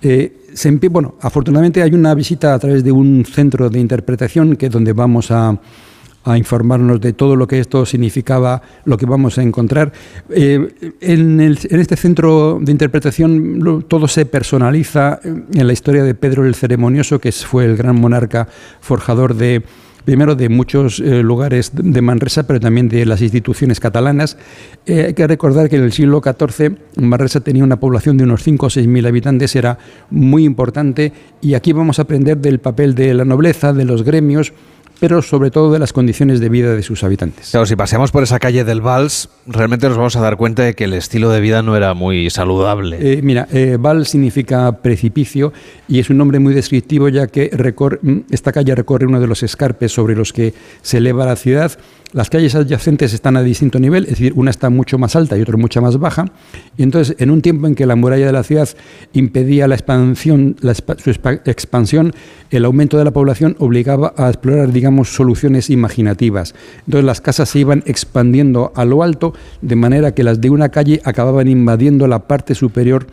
eh, 0.01 0.33
bueno, 0.89 1.15
afortunadamente 1.21 1.83
hay 1.83 1.91
una 1.93 2.15
visita 2.15 2.55
a 2.55 2.59
través 2.59 2.83
de 2.83 2.91
un 2.91 3.25
centro 3.25 3.69
de 3.69 3.79
interpretación 3.79 4.55
que 4.55 4.65
es 4.67 4.71
donde 4.71 4.93
vamos 4.93 5.29
a 5.29 5.59
a 6.25 6.37
informarnos 6.37 6.99
de 6.99 7.13
todo 7.13 7.35
lo 7.35 7.47
que 7.47 7.59
esto 7.59 7.85
significaba, 7.85 8.61
lo 8.83 8.97
que 8.97 9.05
vamos 9.05 9.37
a 9.37 9.43
encontrar. 9.43 9.93
Eh, 10.29 10.93
en, 10.99 11.39
este 11.39 11.95
centro 11.95 12.59
de 12.59 12.71
interpretación 12.71 13.85
todo 13.87 14.07
se 14.07 14.25
personaliza 14.25 15.19
en 15.23 15.67
la 15.67 15.73
historia 15.73 16.03
de 16.03 16.15
Pedro 16.15 16.45
el 16.45 16.55
Ceremonioso, 16.55 17.19
que 17.19 17.31
fue 17.31 17.65
el 17.65 17.77
gran 17.77 17.95
monarca 17.95 18.47
forjador 18.81 19.35
de 19.35 19.63
primero 20.05 20.35
de 20.35 20.49
muchos 20.49 20.99
eh, 20.99 21.23
lugares 21.23 21.71
de 21.73 22.01
Manresa, 22.01 22.43
pero 22.47 22.59
también 22.59 22.87
de 22.87 23.05
las 23.05 23.21
instituciones 23.21 23.79
catalanas. 23.79 24.37
Eh, 24.85 25.05
hay 25.07 25.13
que 25.13 25.27
recordar 25.27 25.67
que 25.67 25.75
en 25.75 25.83
el 25.83 25.91
siglo 25.91 26.21
XIV 26.23 26.77
Manresa 26.97 27.41
tenía 27.41 27.63
una 27.63 27.79
población 27.79 28.15
de 28.17 28.23
unos 28.23 28.43
5 28.43 28.67
o 28.67 28.69
6 28.69 28.87
mil 28.87 29.05
habitantes, 29.05 29.55
era 29.55 29.77
muy 30.11 30.45
importante, 30.45 31.11
y 31.41 31.55
aquí 31.55 31.73
vamos 31.73 31.99
a 31.99 32.03
aprender 32.03 32.37
del 32.37 32.59
papel 32.59 32.95
de 32.95 33.13
la 33.13 33.25
nobleza, 33.25 33.73
de 33.73 33.85
los 33.85 34.03
gremios, 34.03 34.53
pero 34.99 35.21
sobre 35.21 35.51
todo 35.51 35.71
de 35.71 35.79
las 35.79 35.93
condiciones 35.93 36.39
de 36.39 36.49
vida 36.49 36.75
de 36.75 36.81
sus 36.83 37.03
habitantes. 37.03 37.51
Claro, 37.51 37.65
si 37.65 37.75
paseamos 37.75 38.11
por 38.11 38.23
esa 38.23 38.39
calle 38.39 38.63
del 38.63 38.81
Vals, 38.81 39.29
realmente 39.47 39.87
nos 39.87 39.97
vamos 39.97 40.15
a 40.15 40.21
dar 40.21 40.37
cuenta 40.37 40.63
de 40.63 40.73
que 40.73 40.85
el 40.85 40.93
estilo 40.93 41.29
de 41.29 41.41
vida 41.41 41.61
no 41.61 41.75
era 41.75 41.93
muy 41.93 42.29
saludable. 42.29 42.97
Eh, 42.99 43.21
mira, 43.21 43.47
eh, 43.51 43.77
Vals 43.79 44.09
significa 44.09 44.71
precipicio 44.81 45.53
y 45.87 45.99
es 45.99 46.09
un 46.09 46.17
nombre 46.17 46.39
muy 46.39 46.53
descriptivo 46.53 47.09
ya 47.09 47.27
que 47.27 47.49
mm, 48.01 48.17
esta 48.31 48.51
calle 48.51 48.75
recorre 48.75 49.05
uno 49.05 49.19
de 49.19 49.27
los 49.27 49.43
escarpes 49.43 49.91
sobre 49.91 50.15
los 50.15 50.33
que 50.33 50.53
se 50.81 50.97
eleva 50.97 51.25
la 51.25 51.35
ciudad 51.35 51.77
las 52.15 52.29
calles 52.29 52.55
adyacentes 52.55 53.11
están 53.11 53.35
a 53.35 53.43
distinto 53.43 53.77
nivel, 53.77 54.05
es 54.05 54.11
decir, 54.11 54.31
una 54.37 54.49
está 54.49 54.69
mucho 54.69 54.97
más 54.97 55.17
alta 55.17 55.37
y 55.37 55.41
otra 55.41 55.57
mucho 55.57 55.81
más 55.81 55.99
baja. 55.99 56.23
Y 56.77 56.83
entonces, 56.83 57.17
en 57.19 57.29
un 57.29 57.41
tiempo 57.41 57.67
en 57.67 57.75
que 57.75 57.85
la 57.85 57.97
muralla 57.97 58.25
de 58.25 58.31
la 58.31 58.43
ciudad 58.43 58.69
impedía 59.11 59.67
la 59.67 59.75
expansión, 59.75 60.55
su 61.03 61.09
expansión, 61.45 62.13
el 62.57 62.65
aumento 62.65 62.97
de 62.97 63.03
la 63.03 63.11
población 63.11 63.55
obligaba 63.59 64.13
a 64.17 64.29
explorar, 64.29 64.71
digamos, 64.71 65.13
soluciones 65.13 65.69
imaginativas. 65.69 66.55
Entonces, 66.85 67.05
las 67.05 67.21
casas 67.21 67.49
se 67.49 67.59
iban 67.59 67.83
expandiendo 67.85 68.71
a 68.75 68.85
lo 68.85 69.03
alto, 69.03 69.33
de 69.61 69.75
manera 69.75 70.13
que 70.13 70.23
las 70.23 70.41
de 70.41 70.49
una 70.49 70.69
calle 70.69 71.01
acababan 71.03 71.47
invadiendo 71.47 72.07
la 72.07 72.27
parte 72.27 72.55
superior 72.55 73.07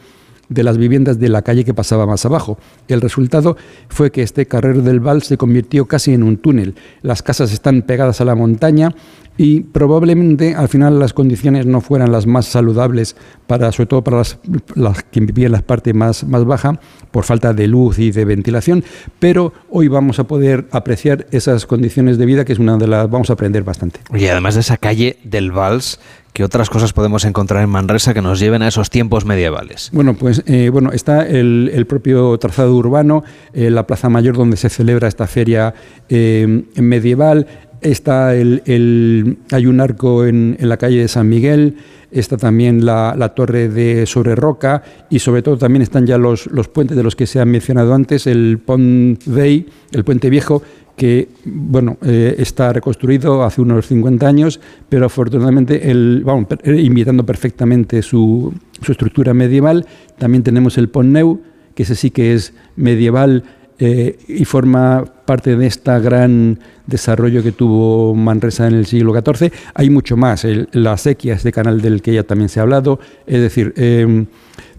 de 0.53 0.63
las 0.63 0.79
viviendas 0.79 1.19
de 1.19 1.29
la 1.29 1.43
calle 1.43 1.65
que 1.65 1.75
pasaba 1.75 2.07
más 2.07 2.25
abajo. 2.25 2.59
El 2.89 3.01
resultado 3.01 3.57
fue 3.89 4.11
que 4.11 4.23
este 4.23 4.47
carrero 4.47 4.83
del 4.83 5.01
Val 5.01 5.23
se 5.23 5.37
convirtió 5.37 5.87
casi 5.87 6.13
en 6.13 6.23
un 6.23 6.37
túnel. 6.37 6.75
Las 7.03 7.23
casas 7.23 7.53
están 7.53 7.83
pegadas 7.83 8.21
a 8.21 8.25
la 8.25 8.35
montaña 8.35 8.95
y 9.37 9.61
probablemente 9.61 10.55
al 10.55 10.69
final 10.69 10.99
las 10.99 11.13
condiciones 11.13 11.65
no 11.65 11.81
fueran 11.81 12.13
las 12.13 12.27
más 12.27 12.47
saludables 12.47 13.17
para 13.47 13.73
sobre 13.73 13.87
todo 13.87 14.05
para 14.05 14.19
las, 14.19 14.39
las 14.75 15.03
que 15.05 15.21
vivían 15.21 15.47
en 15.47 15.53
la 15.53 15.63
parte 15.63 15.95
más, 15.95 16.25
más 16.25 16.45
baja 16.45 16.79
por 17.11 17.25
falta 17.25 17.53
de 17.53 17.67
luz 17.67 17.99
y 17.99 18.11
de 18.11 18.25
ventilación 18.25 18.85
pero 19.19 19.53
hoy 19.71 19.89
vamos 19.89 20.19
a 20.19 20.25
poder 20.25 20.69
apreciar 20.71 21.27
esas 21.31 21.67
condiciones 21.67 22.19
de 22.19 22.27
vida 22.27 22.45
que 22.45 22.53
es 22.53 22.59
una 22.59 22.77
de 22.77 22.87
las 22.87 23.09
vamos 23.11 23.31
a 23.31 23.33
aprender 23.33 23.65
bastante 23.65 24.01
y 24.15 24.27
además 24.27 24.55
de 24.55 24.61
esa 24.61 24.77
calle 24.77 25.17
del 25.25 25.51
Vals 25.51 25.99
¿Qué 26.33 26.45
otras 26.45 26.71
cosas 26.71 26.95
podemos 26.95 27.27
encontrar 27.27 27.63
en 27.63 27.69
Manresa 27.69 28.15
que 28.15 28.23
nos 28.23 28.41
lleven 28.41 28.63
a 28.63 28.69
esos 28.69 28.89
tiempos 28.89 29.27
medievales? 29.27 29.91
Bueno, 29.93 30.15
pues 30.15 30.43
eh, 30.47 30.71
bueno, 30.71 30.91
está 30.93 31.27
el, 31.27 31.85
propio 31.87 32.39
trazado 32.39 32.75
urbano, 32.75 33.23
eh, 33.53 33.69
la 33.69 33.87
Plaza 33.87 34.09
Mayor 34.09 34.37
donde 34.39 34.57
se 34.57 34.71
celebra 34.71 35.09
esta 35.09 35.27
feria 35.27 35.75
eh, 36.09 36.65
medieval, 36.77 37.47
está 37.83 38.35
el, 38.35 38.63
el, 38.65 39.41
hay 39.51 39.67
un 39.67 39.81
arco 39.81 40.25
en, 40.25 40.57
en, 40.59 40.69
la 40.71 40.79
calle 40.79 41.01
de 41.01 41.09
San 41.09 41.29
Miguel, 41.29 41.77
está 42.11 42.39
también 42.39 42.87
la, 42.87 43.15
la, 43.17 43.31
torre 43.31 43.69
de 43.69 44.07
Sobre 44.07 44.35
Roca 44.35 44.83
y 45.11 45.19
sobre 45.19 45.43
todo 45.43 45.59
también 45.59 45.83
están 45.83 46.07
ya 46.07 46.17
los, 46.17 46.47
los 46.47 46.69
puentes 46.69 46.97
de 46.97 47.03
los 47.03 47.15
que 47.15 47.27
se 47.27 47.41
han 47.41 47.51
mencionado 47.51 47.93
antes, 47.93 48.27
el 48.27 48.59
Pont 48.65 49.23
Vell, 49.27 49.67
el 49.91 50.05
puente 50.05 50.31
viejo, 50.31 50.63
que 51.03 51.31
bueno, 51.45 51.99
eh, 52.03 52.37
está 52.39 52.73
reconstruido 52.73 53.43
hace 53.43 53.61
unos 53.61 53.89
50 53.89 54.25
años, 54.25 54.61
pero 54.89 55.07
afortunadamente 55.07 55.91
el, 55.91 56.23
vamos, 56.25 56.47
imitando 56.65 57.27
perfectamente 57.27 58.03
su, 58.03 58.55
su, 58.81 58.93
estructura 58.93 59.35
medieval. 59.35 59.85
También 60.17 60.45
tenemos 60.45 60.79
el 60.79 60.89
Pont 60.89 61.09
Nou, 61.09 61.41
que 61.75 61.83
ese 61.83 61.97
sí 61.97 62.13
que 62.13 62.35
es 62.35 62.55
medieval 62.77 63.43
eh, 63.81 64.17
y 64.29 64.45
forma 64.45 65.05
parte 65.27 65.57
de 65.57 65.67
este 65.67 65.99
gran 65.99 66.61
desarrollo 66.87 67.43
que 67.43 67.51
tuvo 67.51 68.15
Manresa 68.15 68.69
en 68.69 68.75
el 68.75 68.87
siglo 68.87 69.13
XIV. 69.13 69.51
Hay 69.75 69.91
mucho 69.91 70.17
más, 70.17 70.47
la 70.71 70.97
sequía, 70.99 71.35
este 71.35 71.51
canal 71.51 71.81
del 71.81 72.01
que 72.01 72.15
ya 72.15 72.23
también 72.23 72.49
se 72.49 72.61
ha 72.61 72.63
hablado, 72.63 73.01
es 73.27 73.41
decir, 73.41 73.75
eh, 73.77 74.25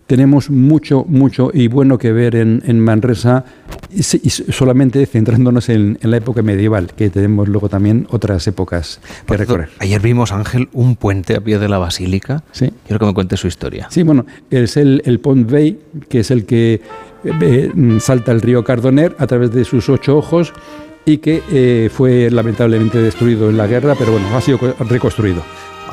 tenemos 0.08 0.50
mucho, 0.50 1.06
mucho 1.08 1.52
y 1.54 1.68
bueno 1.68 1.98
que 1.98 2.12
ver 2.12 2.36
en, 2.36 2.62
en 2.66 2.80
Manresa 2.80 3.46
y, 3.92 4.00
y, 4.00 4.30
solamente 4.30 5.06
centrándonos 5.06 5.70
en, 5.70 5.98
en, 6.02 6.12
la 6.12 6.18
época 6.18 6.42
medieval, 6.42 6.94
que 6.94 7.10
tenemos 7.10 7.48
luego 7.48 7.70
también 7.70 8.08
otras 8.10 8.46
épocas 8.48 9.00
que 9.04 9.26
Por 9.26 9.40
recorrer. 9.40 9.68
Cierto, 9.68 9.84
ayer 9.84 10.02
vimos, 10.02 10.32
Ángel, 10.32 10.70
un 10.74 10.96
puente 10.96 11.36
a 11.36 11.42
pie 11.42 11.60
de 11.60 11.70
la 11.70 11.78
basílica. 11.78 12.44
Sí. 12.52 12.72
Quiero 12.86 13.00
que 13.00 13.06
me 13.06 13.14
cuente 13.14 13.38
su 13.38 13.48
historia. 13.48 13.88
Sí, 13.90 14.04
bueno, 14.04 14.26
es 14.50 14.78
el, 14.78 15.02
el 15.06 15.20
Pont 15.20 15.50
Vell, 15.50 15.80
que 16.10 16.20
es 16.20 16.32
el 16.32 16.46
que 16.46 16.82
eh, 17.24 17.72
salta 18.00 18.32
el 18.32 18.42
río 18.42 18.64
Cardoner 18.64 19.16
a 19.20 19.28
través 19.28 19.52
de 19.52 19.64
sus 19.64 19.90
ocho 19.90 20.18
ojos 20.18 20.54
y 21.06 21.18
que 21.18 21.44
eh, 21.52 21.90
fue 21.92 22.30
lamentablemente 22.32 22.98
destruido 22.98 23.50
en 23.50 23.58
la 23.58 23.68
guerra, 23.68 23.96
pero 23.98 24.12
bueno, 24.14 24.36
ha 24.36 24.42
sido 24.42 24.60
reconstruido. 24.80 25.44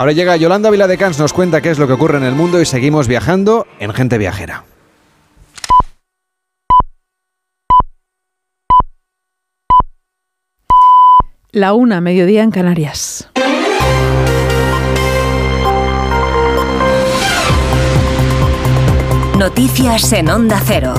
Ahora 0.00 0.12
llega 0.12 0.34
Yolanda 0.34 0.70
Viladecans, 0.70 1.18
nos 1.18 1.34
cuenta 1.34 1.60
qué 1.60 1.68
es 1.68 1.78
lo 1.78 1.86
que 1.86 1.92
ocurre 1.92 2.16
en 2.16 2.24
el 2.24 2.34
mundo 2.34 2.58
y 2.58 2.64
seguimos 2.64 3.06
viajando 3.06 3.66
en 3.80 3.92
Gente 3.92 4.16
Viajera. 4.16 4.64
La 11.50 11.74
una, 11.74 12.00
mediodía 12.00 12.42
en 12.42 12.50
Canarias. 12.50 13.28
Noticias 19.38 20.10
en 20.14 20.30
Onda 20.30 20.62
Cero. 20.64 20.94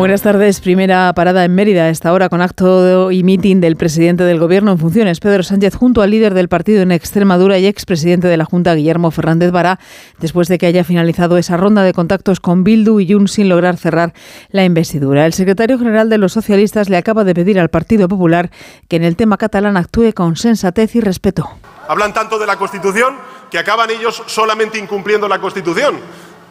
Buenas 0.00 0.22
tardes. 0.22 0.62
Primera 0.62 1.12
parada 1.12 1.44
en 1.44 1.54
Mérida 1.54 1.90
esta 1.90 2.14
hora 2.14 2.30
con 2.30 2.40
acto 2.40 3.10
y 3.10 3.22
mitin 3.22 3.60
del 3.60 3.76
presidente 3.76 4.24
del 4.24 4.38
Gobierno 4.38 4.72
en 4.72 4.78
funciones, 4.78 5.20
Pedro 5.20 5.42
Sánchez, 5.42 5.74
junto 5.74 6.00
al 6.00 6.10
líder 6.10 6.32
del 6.32 6.48
partido 6.48 6.80
en 6.80 6.90
Extremadura 6.90 7.58
y 7.58 7.66
expresidente 7.66 8.26
de 8.26 8.38
la 8.38 8.46
Junta, 8.46 8.74
Guillermo 8.74 9.10
Fernández 9.10 9.50
Vara, 9.50 9.78
después 10.18 10.48
de 10.48 10.56
que 10.56 10.64
haya 10.64 10.84
finalizado 10.84 11.36
esa 11.36 11.58
ronda 11.58 11.82
de 11.82 11.92
contactos 11.92 12.40
con 12.40 12.64
Bildu 12.64 12.98
y 12.98 13.12
Junts 13.12 13.32
sin 13.32 13.50
lograr 13.50 13.76
cerrar 13.76 14.14
la 14.48 14.64
investidura. 14.64 15.26
El 15.26 15.34
secretario 15.34 15.78
general 15.78 16.08
de 16.08 16.16
los 16.16 16.32
socialistas 16.32 16.88
le 16.88 16.96
acaba 16.96 17.22
de 17.22 17.34
pedir 17.34 17.60
al 17.60 17.68
Partido 17.68 18.08
Popular 18.08 18.50
que 18.88 18.96
en 18.96 19.04
el 19.04 19.16
tema 19.16 19.36
catalán 19.36 19.76
actúe 19.76 20.14
con 20.14 20.34
sensatez 20.34 20.96
y 20.96 21.02
respeto. 21.02 21.46
Hablan 21.88 22.14
tanto 22.14 22.38
de 22.38 22.46
la 22.46 22.56
Constitución 22.56 23.16
que 23.50 23.58
acaban 23.58 23.90
ellos 23.90 24.22
solamente 24.24 24.78
incumpliendo 24.78 25.28
la 25.28 25.40
Constitución. 25.40 25.96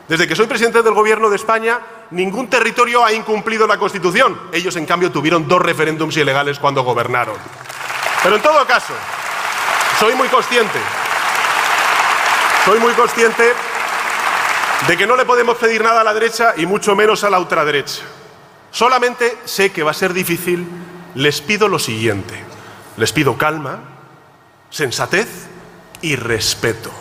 Desde 0.10 0.28
que 0.28 0.36
soy 0.36 0.47
presidente 0.47 0.82
del 0.82 0.95
Gobierno 0.95 1.30
de 1.30 1.36
España, 1.36 1.80
ningún 2.10 2.49
territorio 2.49 3.05
ha 3.05 3.14
incumplido 3.14 3.68
la 3.68 3.78
Constitución. 3.78 4.49
Ellos, 4.51 4.76
en 4.76 4.88
cambio, 4.88 5.12
tuvieron 5.12 5.47
dos 5.47 5.62
referéndums 5.62 6.18
ilegales 6.18 6.57
cuando 6.57 6.82
gobernaron. 6.82 7.36
Pero 8.24 8.36
en 8.36 8.41
todo 8.41 8.66
caso, 8.66 8.93
soy 9.99 10.16
muy 10.16 10.28
consciente, 10.28 10.80
soy 12.66 12.80
muy 12.80 12.93
consciente 12.93 13.53
de 14.88 14.97
que 14.97 15.05
no 15.05 15.16
le 15.16 15.26
podemos 15.26 15.57
pedir 15.57 15.84
nada 15.84 16.01
a 16.01 16.03
la 16.03 16.14
derecha 16.16 16.53
y 16.57 16.66
mucho 16.66 16.95
menos 16.95 17.24
a 17.24 17.30
la 17.30 17.39
ultraderecha. 17.39 18.01
Solamente 18.72 19.38
sé 19.45 19.72
que 19.72 19.84
va 19.84 19.91
a 19.91 19.93
ser 19.93 20.14
difícil, 20.14 20.68
les 21.14 21.39
pido 21.39 21.68
lo 21.68 21.78
siguiente. 21.78 22.34
Les 22.97 23.14
pido 23.14 23.38
calma, 23.38 23.80
sensatez 24.72 25.28
y 26.01 26.16
respeto. 26.16 26.91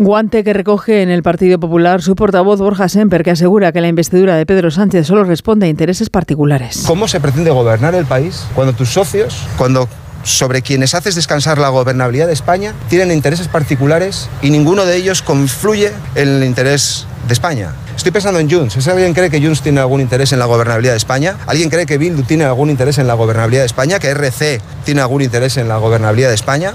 Guante 0.00 0.44
que 0.44 0.52
recoge 0.52 1.02
en 1.02 1.10
el 1.10 1.24
Partido 1.24 1.58
Popular 1.58 2.02
su 2.02 2.14
portavoz 2.14 2.60
Borja 2.60 2.88
Semper, 2.88 3.24
que 3.24 3.32
asegura 3.32 3.72
que 3.72 3.80
la 3.80 3.88
investidura 3.88 4.36
de 4.36 4.46
Pedro 4.46 4.70
Sánchez 4.70 5.08
solo 5.08 5.24
responde 5.24 5.66
a 5.66 5.68
intereses 5.68 6.08
particulares. 6.08 6.84
¿Cómo 6.86 7.08
se 7.08 7.18
pretende 7.18 7.50
gobernar 7.50 7.96
el 7.96 8.06
país 8.06 8.44
cuando 8.54 8.74
tus 8.74 8.90
socios, 8.90 9.44
cuando 9.56 9.88
sobre 10.22 10.62
quienes 10.62 10.94
haces 10.94 11.16
descansar 11.16 11.58
la 11.58 11.70
gobernabilidad 11.70 12.28
de 12.28 12.32
España, 12.32 12.74
tienen 12.88 13.10
intereses 13.10 13.48
particulares 13.48 14.28
y 14.40 14.50
ninguno 14.50 14.86
de 14.86 14.94
ellos 14.94 15.20
confluye 15.20 15.90
en 16.14 16.28
el 16.28 16.44
interés 16.44 17.04
de 17.26 17.32
España? 17.32 17.72
Estoy 17.96 18.12
pensando 18.12 18.38
en 18.38 18.48
Junts. 18.48 18.76
¿Es 18.76 18.86
alguien 18.86 19.14
cree 19.14 19.30
que 19.30 19.42
Junts 19.42 19.62
tiene 19.62 19.80
algún 19.80 20.00
interés 20.00 20.32
en 20.32 20.38
la 20.38 20.44
gobernabilidad 20.44 20.92
de 20.92 20.98
España? 20.98 21.34
¿Alguien 21.48 21.70
cree 21.70 21.86
que 21.86 21.98
Bildu 21.98 22.22
tiene 22.22 22.44
algún 22.44 22.70
interés 22.70 22.98
en 22.98 23.08
la 23.08 23.14
gobernabilidad 23.14 23.62
de 23.62 23.66
España? 23.66 23.98
¿Que 23.98 24.10
RC 24.10 24.60
tiene 24.84 25.00
algún 25.00 25.22
interés 25.22 25.56
en 25.56 25.66
la 25.66 25.78
gobernabilidad 25.78 26.28
de 26.28 26.36
España? 26.36 26.74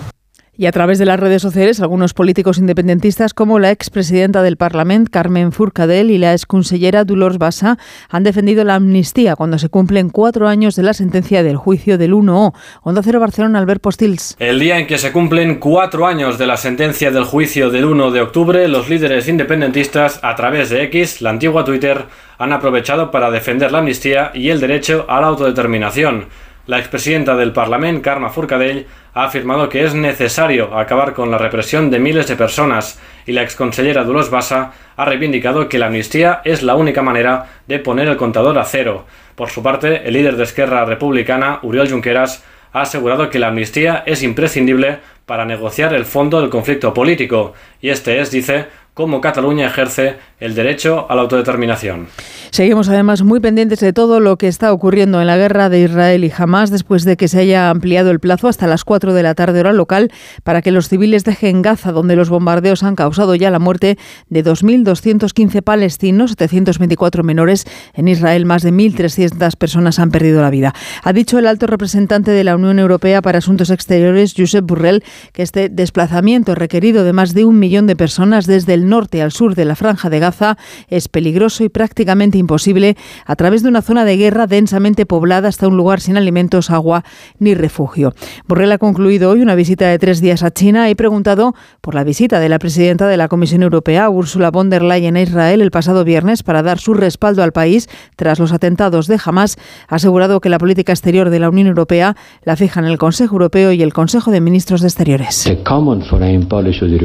Y 0.64 0.66
a 0.66 0.72
través 0.72 0.97
de 0.97 1.05
las 1.05 1.20
redes 1.20 1.41
sociales, 1.41 1.82
algunos 1.82 2.14
políticos 2.14 2.57
independentistas, 2.57 3.34
como 3.34 3.59
la 3.59 3.72
expresidenta 3.72 4.41
del 4.43 4.55
Parlamento, 4.55 5.11
Carmen 5.11 5.51
Furcadell, 5.51 6.09
y 6.09 6.18
la 6.18 6.32
exconsellera 6.32 7.03
Dolors 7.03 7.38
Bassa, 7.38 7.78
han 8.09 8.24
defendido 8.24 8.64
la 8.64 8.76
amnistía 8.76 9.36
cuando 9.36 9.59
se 9.59 9.68
cumplen 9.68 10.09
cuatro 10.09 10.47
años 10.47 10.78
de 10.78 10.84
la 10.84 10.93
sentencia 10.93 11.43
del 11.43 11.57
juicio 11.57 11.97
del 11.97 12.14
1O. 12.14 12.53
Onda 12.82 13.01
Cero 13.03 13.20
Barcelona, 13.20 13.59
Albert 13.59 13.82
Postils. 13.82 14.38
El 14.39 14.57
día 14.57 14.80
en 14.80 14.88
que 14.88 14.97
se 14.97 15.11
cumplen 15.11 15.55
cuatro 15.55 16.07
años 16.07 16.38
de 16.38 16.47
la 16.47 16.55
sentencia 16.55 17.11
del 17.11 17.26
juicio 17.26 17.70
del 17.70 17.84
1 17.84 18.11
de 18.11 18.22
octubre, 18.22 18.66
los 18.70 18.88
líderes 18.88 19.28
independentistas, 19.28 20.22
a 20.24 20.34
través 20.36 20.70
de 20.70 20.84
X, 20.84 21.22
la 21.22 21.32
antigua 21.32 21.66
Twitter, 21.66 22.05
han 22.38 22.53
aprovechado 22.53 23.11
para 23.11 23.32
defender 23.32 23.74
la 23.74 23.80
amnistía 23.80 24.32
y 24.34 24.47
el 24.47 24.61
derecho 24.61 25.07
a 25.09 25.20
la 25.20 25.28
autodeterminación. 25.28 26.28
La 26.66 26.80
expresidenta 26.80 27.36
del 27.36 27.51
Parlamento, 27.51 28.01
Carme 28.01 28.30
Forcadell, 28.30 28.88
ha 29.14 29.26
afirmado 29.26 29.70
que 29.70 29.84
es 29.84 29.93
necesario 29.93 30.76
acabar 30.78 31.14
con 31.14 31.30
la 31.30 31.38
represión 31.38 31.91
de 31.91 31.99
miles 31.99 32.28
de 32.28 32.36
personas 32.36 32.99
y 33.26 33.32
la 33.32 33.43
exconsellera 33.43 34.03
Dolors 34.03 34.30
Bassa 34.30 34.72
ha 34.95 35.05
reivindicado 35.05 35.70
que 35.70 35.80
la 35.80 35.88
amnistía 35.88 36.41
es 36.43 36.64
la 36.64 36.76
única 36.76 37.01
manera 37.01 37.47
de 37.68 37.80
poner 37.80 38.07
el 38.07 38.18
contador 38.18 38.57
a 38.57 38.66
cero. 38.66 39.05
Por 39.36 39.49
su 39.49 39.61
parte, 39.61 40.07
el 40.07 40.14
líder 40.14 40.36
de 40.36 40.43
Esquerra 40.43 40.86
Republicana, 40.86 41.59
Uriol 41.61 41.89
Junqueras, 41.89 42.43
ha 42.74 42.82
asegurado 42.82 43.30
que 43.30 43.39
la 43.39 43.49
amnistía 43.49 44.03
es 44.05 44.24
imprescindible 44.24 44.97
para 45.26 45.45
negociar 45.45 45.93
el 45.93 46.05
fondo 46.05 46.41
del 46.41 46.49
conflicto 46.49 46.93
político 46.93 47.53
y 47.80 47.89
este 47.89 48.20
es, 48.20 48.32
dice, 48.32 48.68
cómo 48.93 49.21
Cataluña 49.21 49.67
ejerce 49.67 50.17
el 50.39 50.55
derecho 50.55 51.05
a 51.09 51.15
la 51.15 51.21
autodeterminación. 51.21 52.07
Seguimos 52.51 52.87
además 52.89 53.23
muy 53.23 53.39
pendientes 53.39 53.79
de 53.79 53.93
todo 53.93 54.19
lo 54.19 54.37
que 54.37 54.47
está 54.47 54.71
ocurriendo 54.71 55.19
en 55.19 55.25
la 55.25 55.37
guerra 55.37 55.69
de 55.69 55.81
Israel 55.81 56.23
y 56.23 56.31
Hamas 56.37 56.69
después 56.69 57.03
de 57.03 57.17
que 57.17 57.27
se 57.27 57.39
haya 57.39 57.71
ampliado 57.71 58.11
el 58.11 58.19
plazo 58.19 58.47
hasta 58.47 58.67
las 58.67 58.83
4 58.83 59.13
de 59.13 59.23
la 59.23 59.33
tarde 59.33 59.59
hora 59.59 59.73
local 59.73 60.11
para 60.43 60.61
que 60.61 60.71
los 60.71 60.87
civiles 60.87 61.23
dejen 61.23 61.63
Gaza, 61.63 61.91
donde 61.91 62.15
los 62.15 62.29
bombardeos 62.29 62.83
han 62.83 62.95
causado 62.95 63.33
ya 63.33 63.49
la 63.49 63.57
muerte 63.57 63.97
de 64.29 64.43
2.215 64.43 65.63
palestinos, 65.63 66.31
724 66.31 67.23
menores. 67.23 67.65
En 67.95 68.07
Israel 68.07 68.45
más 68.45 68.61
de 68.61 68.71
1.300 68.71 69.55
personas 69.55 69.97
han 69.97 70.11
perdido 70.11 70.41
la 70.43 70.51
vida. 70.51 70.75
Ha 71.03 71.13
dicho 71.13 71.39
el 71.39 71.47
alto 71.47 71.65
representante 71.65 72.29
de 72.29 72.43
la 72.43 72.55
Unión 72.55 72.77
Europea 72.77 73.23
para 73.23 73.39
Asuntos 73.39 73.71
Exteriores, 73.71 74.35
Josep 74.37 74.65
Burrell, 74.65 75.03
que 75.31 75.41
este 75.41 75.69
desplazamiento 75.69 76.53
requerido 76.53 77.03
de 77.03 77.13
más 77.13 77.33
de 77.33 77.45
un 77.45 77.57
millón 77.57 77.87
de 77.87 77.95
personas 77.95 78.45
desde 78.45 78.75
el 78.75 78.82
norte 78.84 79.21
al 79.21 79.31
sur 79.31 79.55
de 79.55 79.65
la 79.65 79.75
franja 79.75 80.09
de 80.09 80.19
Gaza 80.19 80.57
es 80.88 81.07
peligroso 81.07 81.63
y 81.63 81.69
prácticamente 81.69 82.38
imposible 82.38 82.95
a 83.25 83.36
través 83.36 83.63
de 83.63 83.69
una 83.69 83.81
zona 83.81 84.05
de 84.05 84.17
guerra 84.17 84.47
densamente 84.47 85.05
poblada 85.05 85.47
hasta 85.47 85.67
un 85.67 85.77
lugar 85.77 85.99
sin 85.99 86.17
alimentos, 86.17 86.69
agua 86.69 87.03
ni 87.39 87.53
refugio. 87.55 88.13
Borrell 88.47 88.71
ha 88.71 88.77
concluido 88.77 89.29
hoy 89.31 89.41
una 89.41 89.55
visita 89.55 89.88
de 89.88 89.99
tres 89.99 90.21
días 90.21 90.43
a 90.43 90.51
China 90.51 90.89
y 90.89 90.95
preguntado 90.95 91.53
por 91.81 91.95
la 91.95 92.03
visita 92.03 92.39
de 92.39 92.49
la 92.49 92.59
presidenta 92.59 93.07
de 93.07 93.17
la 93.17 93.27
Comisión 93.27 93.63
Europea, 93.63 94.09
Ursula 94.09 94.51
von 94.51 94.69
der 94.69 94.84
Leyen, 94.84 95.15
a 95.15 95.21
Israel 95.21 95.61
el 95.61 95.71
pasado 95.71 96.03
viernes 96.03 96.43
para 96.43 96.63
dar 96.63 96.79
su 96.79 96.93
respaldo 96.93 97.43
al 97.43 97.51
país 97.51 97.89
tras 98.15 98.39
los 98.39 98.51
atentados 98.51 99.07
de 99.07 99.19
Hamas. 99.23 99.57
Ha 99.88 99.95
asegurado 99.95 100.41
que 100.41 100.49
la 100.49 100.57
política 100.57 100.91
exterior 100.91 101.29
de 101.29 101.39
la 101.39 101.49
Unión 101.49 101.67
Europea 101.67 102.15
la 102.43 102.55
fijan 102.55 102.86
el 102.86 102.97
Consejo 102.97 103.36
Europeo 103.36 103.71
y 103.71 103.81
el 103.81 103.93
Consejo 103.93 104.31
de 104.31 104.41
Ministros 104.41 104.81
de 104.81 104.88
Exteriores. 104.88 105.51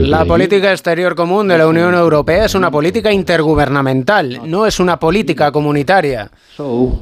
La 0.08 0.24
política 0.24 0.72
exterior 0.72 1.14
común 1.14 1.48
de 1.48 1.58
la 1.58 1.67
Unión 1.68 1.94
Europea 1.94 2.44
es 2.46 2.54
una 2.54 2.70
política 2.70 3.12
intergubernamental, 3.12 4.40
no 4.44 4.66
es 4.66 4.80
una 4.80 4.98
política 4.98 5.52
comunitaria. 5.52 6.30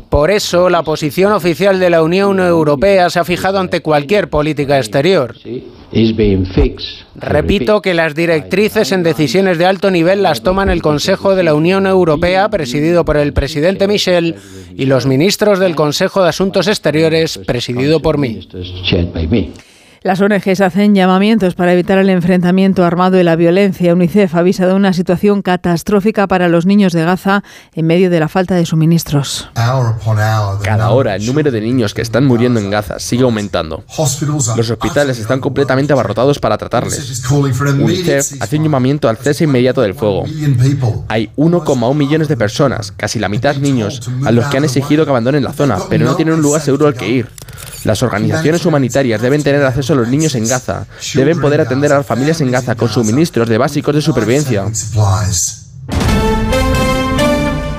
Por 0.08 0.30
eso, 0.30 0.68
la 0.68 0.82
posición 0.82 1.32
oficial 1.32 1.78
de 1.78 1.90
la 1.90 2.02
Unión 2.02 2.40
Europea 2.40 3.08
se 3.10 3.18
ha 3.18 3.24
fijado 3.24 3.58
ante 3.58 3.80
cualquier 3.80 4.28
política 4.28 4.76
exterior. 4.76 5.34
Repito 7.14 7.80
que 7.80 7.94
las 7.94 8.14
directrices 8.14 8.92
en 8.92 9.02
decisiones 9.02 9.58
de 9.58 9.66
alto 9.66 9.90
nivel 9.90 10.22
las 10.22 10.42
toman 10.42 10.68
el 10.68 10.82
Consejo 10.82 11.34
de 11.34 11.42
la 11.42 11.54
Unión 11.54 11.86
Europea, 11.86 12.48
presidido 12.48 13.04
por 13.04 13.16
el 13.16 13.32
presidente 13.32 13.88
Michel, 13.88 14.34
y 14.76 14.86
los 14.86 15.06
ministros 15.06 15.58
del 15.58 15.74
Consejo 15.74 16.22
de 16.22 16.28
Asuntos 16.28 16.68
Exteriores, 16.68 17.38
presidido 17.38 18.00
por 18.00 18.18
mí. 18.18 18.46
Las 20.06 20.20
ONGs 20.20 20.60
hacen 20.60 20.94
llamamientos 20.94 21.56
para 21.56 21.72
evitar 21.72 21.98
el 21.98 22.08
enfrentamiento 22.10 22.84
armado 22.84 23.18
y 23.18 23.24
la 23.24 23.34
violencia. 23.34 23.92
UNICEF 23.92 24.36
avisa 24.36 24.64
de 24.68 24.72
una 24.72 24.92
situación 24.92 25.42
catastrófica 25.42 26.28
para 26.28 26.48
los 26.48 26.64
niños 26.64 26.92
de 26.92 27.02
Gaza 27.02 27.42
en 27.74 27.88
medio 27.88 28.08
de 28.08 28.20
la 28.20 28.28
falta 28.28 28.54
de 28.54 28.64
suministros. 28.66 29.50
Cada 30.62 30.90
hora 30.90 31.16
el 31.16 31.26
número 31.26 31.50
de 31.50 31.60
niños 31.60 31.92
que 31.92 32.02
están 32.02 32.24
muriendo 32.24 32.60
en 32.60 32.70
Gaza 32.70 33.00
sigue 33.00 33.24
aumentando. 33.24 33.82
Los 34.56 34.70
hospitales 34.70 35.18
están 35.18 35.40
completamente 35.40 35.92
abarrotados 35.92 36.38
para 36.38 36.56
tratarles. 36.56 37.28
UNICEF 37.28 38.40
hace 38.40 38.58
un 38.58 38.62
llamamiento 38.62 39.08
al 39.08 39.16
cese 39.16 39.42
inmediato 39.42 39.82
del 39.82 39.94
fuego. 39.94 40.22
Hay 41.08 41.32
1,1 41.36 41.94
millones 41.96 42.28
de 42.28 42.36
personas, 42.36 42.92
casi 42.92 43.18
la 43.18 43.28
mitad 43.28 43.56
niños, 43.56 44.08
a 44.24 44.30
los 44.30 44.46
que 44.46 44.56
han 44.56 44.64
exigido 44.64 45.04
que 45.04 45.10
abandonen 45.10 45.42
la 45.42 45.52
zona, 45.52 45.78
pero 45.90 46.06
no 46.06 46.14
tienen 46.14 46.34
un 46.34 46.42
lugar 46.42 46.60
seguro 46.60 46.86
al 46.86 46.94
que 46.94 47.08
ir. 47.08 47.28
Las 47.84 48.02
organizaciones 48.02 48.66
humanitarias 48.66 49.22
deben 49.22 49.42
tener 49.42 49.64
acceso 49.64 49.92
a 49.92 49.95
los 49.96 50.08
niños 50.08 50.34
en 50.34 50.46
Gaza, 50.46 50.86
deben 51.14 51.40
poder 51.40 51.60
atender 51.60 51.92
a 51.92 51.98
las 51.98 52.06
familias 52.06 52.40
en 52.40 52.50
Gaza 52.50 52.74
con 52.74 52.88
suministros 52.88 53.48
de 53.48 53.58
básicos 53.58 53.94
de 53.94 54.02
supervivencia. 54.02 54.64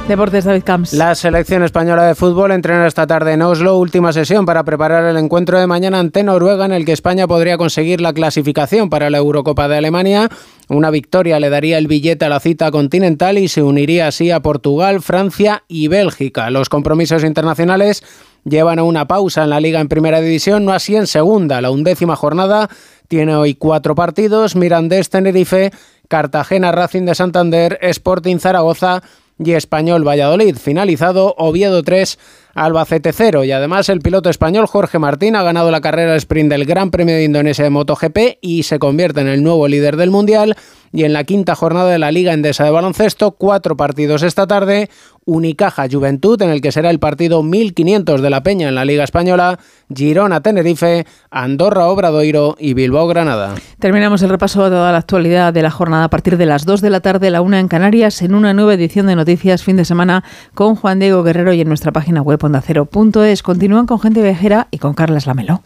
Deportes 0.08 0.46
David 0.46 0.64
Camps. 0.64 0.94
La 0.94 1.16
selección 1.16 1.64
española 1.64 2.06
de 2.06 2.16
fútbol 2.16 2.54
entrena 2.54 2.88
esta 2.88 3.06
tarde 3.06 3.34
en 3.34 3.42
Oslo, 3.42 3.78
última 3.78 4.14
sesión 4.14 4.46
para 4.46 4.64
preparar 4.64 5.04
el 5.04 5.18
encuentro 5.18 5.60
de 5.60 5.68
mañana 5.68 6.00
ante 6.00 6.24
Noruega 6.24 6.64
en 6.64 6.72
el 6.72 6.86
que 6.86 6.94
España 6.94 7.28
podría 7.28 7.58
conseguir 7.58 8.00
la 8.00 8.14
clasificación 8.14 8.90
para 8.90 9.10
la 9.10 9.18
Eurocopa 9.18 9.68
de 9.68 9.76
Alemania. 9.76 10.30
Una 10.70 10.92
victoria 10.92 11.42
le 11.42 11.50
daría 11.50 11.78
el 11.78 11.88
billete 11.88 12.24
a 12.24 12.30
la 12.30 12.40
cita 12.40 12.72
continental 12.72 13.38
y 13.38 13.50
se 13.50 13.64
uniría 13.64 14.08
así 14.08 14.32
a 14.32 14.40
Portugal, 14.40 15.02
Francia 15.02 15.64
y 15.68 15.90
Bélgica. 15.90 16.50
Los 16.52 16.70
compromisos 16.70 17.26
internacionales 17.26 18.02
llevan 18.44 18.80
a 18.80 18.84
una 18.84 19.08
pausa 19.08 19.44
en 19.44 19.50
la 19.50 19.60
liga 19.60 19.80
en 19.80 19.88
primera 19.88 20.22
división, 20.22 20.66
no 20.66 20.74
así 20.74 20.96
en 20.96 21.08
segunda. 21.08 21.62
La 21.62 21.72
undécima 21.72 22.16
jornada 22.16 22.70
tiene 23.08 23.36
hoy 23.36 23.56
cuatro 23.56 23.96
partidos, 23.96 24.56
Mirandés, 24.56 25.10
Tenerife, 25.10 25.72
Cartagena, 26.08 26.72
Racing 26.72 27.04
de 27.04 27.16
Santander, 27.16 27.78
Sporting 27.82 28.38
Zaragoza 28.40 29.02
y 29.40 29.54
Español 29.54 30.08
Valladolid. 30.08 30.56
Finalizado 30.58 31.36
Oviedo 31.38 31.84
3, 31.84 32.18
Albacete 32.56 33.14
0. 33.14 33.44
Y 33.44 33.52
además 33.52 33.90
el 33.90 34.00
piloto 34.00 34.30
español 34.30 34.68
Jorge 34.68 35.00
Martín 35.00 35.36
ha 35.36 35.44
ganado 35.44 35.72
la 35.72 35.82
carrera 35.82 36.16
sprint 36.16 36.50
del 36.50 36.66
Gran 36.66 36.92
Premio 36.92 37.16
de 37.16 37.24
Indonesia 37.24 37.64
de 37.64 37.70
MotoGP 37.70 38.40
y 38.42 38.64
se 38.64 38.80
convierte 38.80 39.22
en 39.22 39.28
el 39.28 39.44
nuevo 39.44 39.68
líder 39.68 39.98
del 39.98 40.12
Mundial. 40.12 40.56
Y 40.92 41.04
en 41.04 41.14
la 41.14 41.24
quinta 41.24 41.56
jornada 41.56 41.92
de 41.92 42.00
la 42.00 42.12
Liga 42.12 42.34
Endesa 42.34 42.64
de 42.64 42.72
Baloncesto, 42.72 43.32
cuatro 43.32 43.78
partidos 43.78 44.24
esta 44.24 44.48
tarde, 44.48 44.90
Unicaja 45.26 45.88
Juventud, 45.92 46.42
en 46.42 46.50
el 46.50 46.62
que 46.62 46.72
será 46.72 46.90
el 46.90 47.00
partido 47.00 47.44
1500 47.44 48.22
de 48.22 48.30
la 48.30 48.44
Peña 48.44 48.70
en 48.70 48.76
la 48.76 48.86
Liga 48.86 49.04
Española, 49.04 49.60
Girona 49.94 50.42
Tenerife, 50.42 51.06
Andorra 51.30 51.88
Obradoiro 51.88 52.56
y 52.58 52.74
Bilbao 52.74 53.08
Granada. 53.08 53.56
Terminamos 53.80 54.22
el 54.22 54.30
repaso 54.30 54.64
de 54.64 54.70
toda 54.70 54.92
la 54.92 55.00
actualidad 55.00 55.54
de 55.54 55.62
la 55.62 55.72
jornada 55.72 56.06
a 56.06 56.10
partir 56.10 56.38
de 56.38 56.46
las 56.46 56.66
2 56.66 56.82
de 56.82 56.90
la 56.90 57.02
tarde, 57.02 57.30
la 57.30 57.42
una 57.42 57.60
en 57.60 57.68
Canarias, 57.68 58.22
en 58.22 58.36
una 58.36 58.54
nueva 58.54 58.74
edición 58.74 59.08
de 59.08 59.16
Noticias 59.16 59.64
Fin 59.64 59.76
de 59.76 59.86
Semana 59.86 60.24
con 60.54 60.76
Juan 60.76 61.00
Diego 61.00 61.24
Guerrero 61.24 61.52
y 61.54 61.62
en 61.62 61.68
nuestra 61.68 61.92
página 61.92 62.22
web 62.22 62.42
ondacero.es. 62.42 63.44
Continúan 63.44 63.86
con 63.86 64.00
gente 64.00 64.22
viajera 64.22 64.68
y 64.72 64.78
con 64.78 64.94
Carlas 64.94 65.28
Lamelo. 65.28 65.62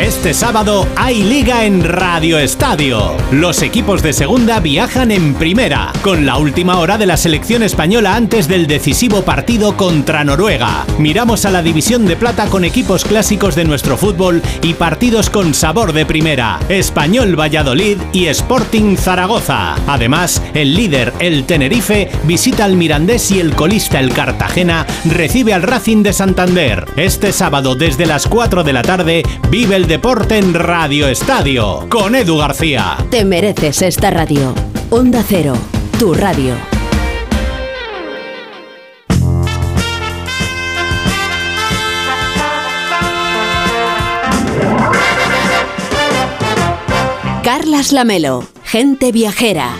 Este 0.00 0.32
sábado 0.32 0.86
hay 0.96 1.22
liga 1.22 1.64
en 1.64 1.84
Radio 1.84 2.38
Estadio. 2.38 3.14
Los 3.30 3.62
equipos 3.62 4.02
de 4.02 4.12
segunda 4.12 4.58
viajan 4.58 5.10
en 5.10 5.34
primera, 5.34 5.92
con 6.02 6.24
la 6.24 6.38
última 6.38 6.78
hora 6.78 6.96
de 6.96 7.06
la 7.06 7.16
selección 7.16 7.62
española 7.62 8.16
antes 8.16 8.48
del 8.48 8.66
decisivo 8.66 9.22
partido 9.22 9.76
contra 9.76 10.24
Noruega. 10.24 10.86
Miramos 10.98 11.44
a 11.44 11.50
la 11.50 11.62
división 11.62 12.06
de 12.06 12.16
plata 12.16 12.46
con 12.46 12.64
equipos 12.64 13.04
clásicos 13.04 13.54
de 13.54 13.64
nuestro 13.64 13.96
fútbol 13.96 14.40
y 14.62 14.74
partidos 14.74 15.30
con 15.30 15.52
sabor 15.52 15.92
de 15.92 16.06
primera. 16.06 16.58
Español 16.68 17.38
Valladolid 17.38 17.98
y 18.12 18.26
Sporting 18.26 18.96
Zaragoza. 18.96 19.74
Además, 19.86 20.42
el 20.54 20.74
líder, 20.74 21.12
el 21.18 21.44
Tenerife, 21.44 22.10
visita 22.24 22.64
al 22.64 22.76
Mirandés 22.76 23.30
y 23.30 23.40
el 23.40 23.54
colista, 23.54 24.00
el 24.00 24.14
Cartagena, 24.14 24.86
recibe 25.04 25.52
al 25.52 25.62
Racing 25.62 26.02
de 26.02 26.12
Santander. 26.12 26.86
Este 26.96 27.32
sábado 27.32 27.74
desde 27.74 28.06
las 28.06 28.26
4 28.26 28.64
de 28.64 28.72
la 28.72 28.82
tarde 28.82 29.22
vive 29.50 29.67
el 29.72 29.86
deporte 29.86 30.38
en 30.38 30.54
Radio 30.54 31.08
Estadio 31.08 31.86
con 31.90 32.14
Edu 32.14 32.38
García. 32.38 32.96
Te 33.10 33.24
mereces 33.24 33.82
esta 33.82 34.10
radio. 34.10 34.54
Onda 34.88 35.22
Cero, 35.26 35.54
tu 35.98 36.14
radio. 36.14 36.54
Carlas 47.42 47.92
Lamelo, 47.92 48.46
gente 48.64 49.12
viajera. 49.12 49.72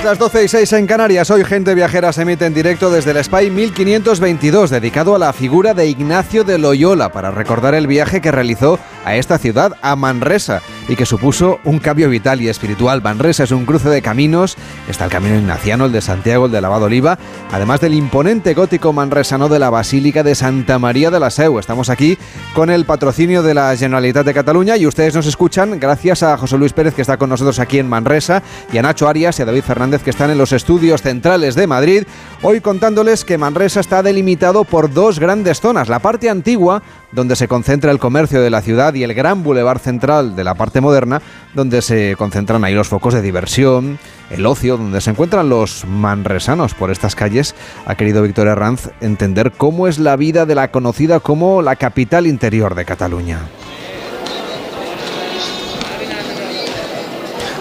6, 0.00 0.04
las 0.04 0.18
12 0.18 0.44
y 0.44 0.48
6 0.48 0.72
en 0.72 0.86
Canarias. 0.86 1.30
Hoy 1.30 1.44
Gente 1.44 1.74
Viajera 1.74 2.12
se 2.12 2.22
emite 2.22 2.46
en 2.46 2.54
directo 2.54 2.90
desde 2.90 3.10
el 3.10 3.22
Spy 3.22 3.50
1522, 3.50 4.70
dedicado 4.70 5.14
a 5.14 5.18
la 5.18 5.32
figura 5.32 5.74
de 5.74 5.88
Ignacio 5.88 6.42
de 6.42 6.58
Loyola, 6.58 7.12
para 7.12 7.30
recordar 7.30 7.74
el 7.74 7.86
viaje 7.86 8.22
que 8.22 8.30
realizó 8.30 8.78
a 9.04 9.16
esta 9.16 9.38
ciudad, 9.38 9.76
a 9.82 9.96
Manresa, 9.96 10.62
y 10.88 10.96
que 10.96 11.06
supuso 11.06 11.58
un 11.64 11.78
cambio 11.78 12.08
vital 12.08 12.40
y 12.40 12.48
espiritual. 12.48 13.02
Manresa 13.02 13.44
es 13.44 13.50
un 13.50 13.66
cruce 13.66 13.88
de 13.88 14.02
caminos, 14.02 14.56
está 14.88 15.04
el 15.04 15.10
camino 15.10 15.36
ignaciano, 15.36 15.86
el 15.86 15.92
de 15.92 16.00
Santiago, 16.00 16.46
el 16.46 16.52
de 16.52 16.60
Lavado 16.60 16.86
Oliva, 16.86 17.18
además 17.52 17.80
del 17.80 17.94
imponente 17.94 18.54
gótico 18.54 18.92
manresano 18.92 19.48
de 19.48 19.58
la 19.58 19.70
Basílica 19.70 20.22
de 20.22 20.34
Santa 20.34 20.78
María 20.78 21.10
de 21.10 21.20
la 21.20 21.30
Seu. 21.30 21.58
Estamos 21.58 21.90
aquí 21.90 22.18
con 22.54 22.70
el 22.70 22.84
patrocinio 22.84 23.42
de 23.42 23.54
la 23.54 23.76
Generalitat 23.76 24.24
de 24.24 24.34
Cataluña 24.34 24.76
y 24.76 24.86
ustedes 24.86 25.14
nos 25.14 25.26
escuchan 25.26 25.78
gracias 25.78 26.22
a 26.22 26.36
José 26.36 26.56
Luis 26.56 26.72
Pérez, 26.72 26.94
que 26.94 27.02
está 27.02 27.16
con 27.16 27.30
nosotros 27.30 27.58
aquí 27.58 27.78
en 27.78 27.88
Manresa, 27.88 28.42
y 28.72 28.78
a 28.78 28.82
Nacho 28.82 29.08
Arias 29.08 29.38
y 29.38 29.42
a 29.42 29.44
David 29.44 29.62
Fernández, 29.62 29.89
que 29.98 30.10
están 30.10 30.30
en 30.30 30.38
los 30.38 30.52
estudios 30.52 31.02
centrales 31.02 31.56
de 31.56 31.66
Madrid, 31.66 32.04
hoy 32.42 32.60
contándoles 32.60 33.24
que 33.24 33.38
Manresa 33.38 33.80
está 33.80 34.04
delimitado 34.04 34.62
por 34.62 34.92
dos 34.94 35.18
grandes 35.18 35.60
zonas. 35.60 35.88
La 35.88 35.98
parte 35.98 36.30
antigua, 36.30 36.82
donde 37.10 37.34
se 37.34 37.48
concentra 37.48 37.90
el 37.90 37.98
comercio 37.98 38.40
de 38.40 38.50
la 38.50 38.62
ciudad, 38.62 38.94
y 38.94 39.02
el 39.02 39.14
gran 39.14 39.42
bulevar 39.42 39.80
central 39.80 40.36
de 40.36 40.44
la 40.44 40.54
parte 40.54 40.80
moderna, 40.80 41.20
donde 41.54 41.82
se 41.82 42.14
concentran 42.16 42.62
ahí 42.62 42.74
los 42.74 42.88
focos 42.88 43.12
de 43.12 43.22
diversión, 43.22 43.98
el 44.30 44.46
ocio, 44.46 44.76
donde 44.76 45.00
se 45.00 45.10
encuentran 45.10 45.48
los 45.48 45.84
manresanos 45.84 46.74
por 46.74 46.92
estas 46.92 47.16
calles. 47.16 47.56
Ha 47.84 47.96
querido 47.96 48.22
Víctor 48.22 48.46
Herranz 48.46 48.90
entender 49.00 49.50
cómo 49.50 49.88
es 49.88 49.98
la 49.98 50.14
vida 50.14 50.46
de 50.46 50.54
la 50.54 50.70
conocida 50.70 51.18
como 51.18 51.62
la 51.62 51.74
capital 51.74 52.28
interior 52.28 52.76
de 52.76 52.84
Cataluña. 52.84 53.40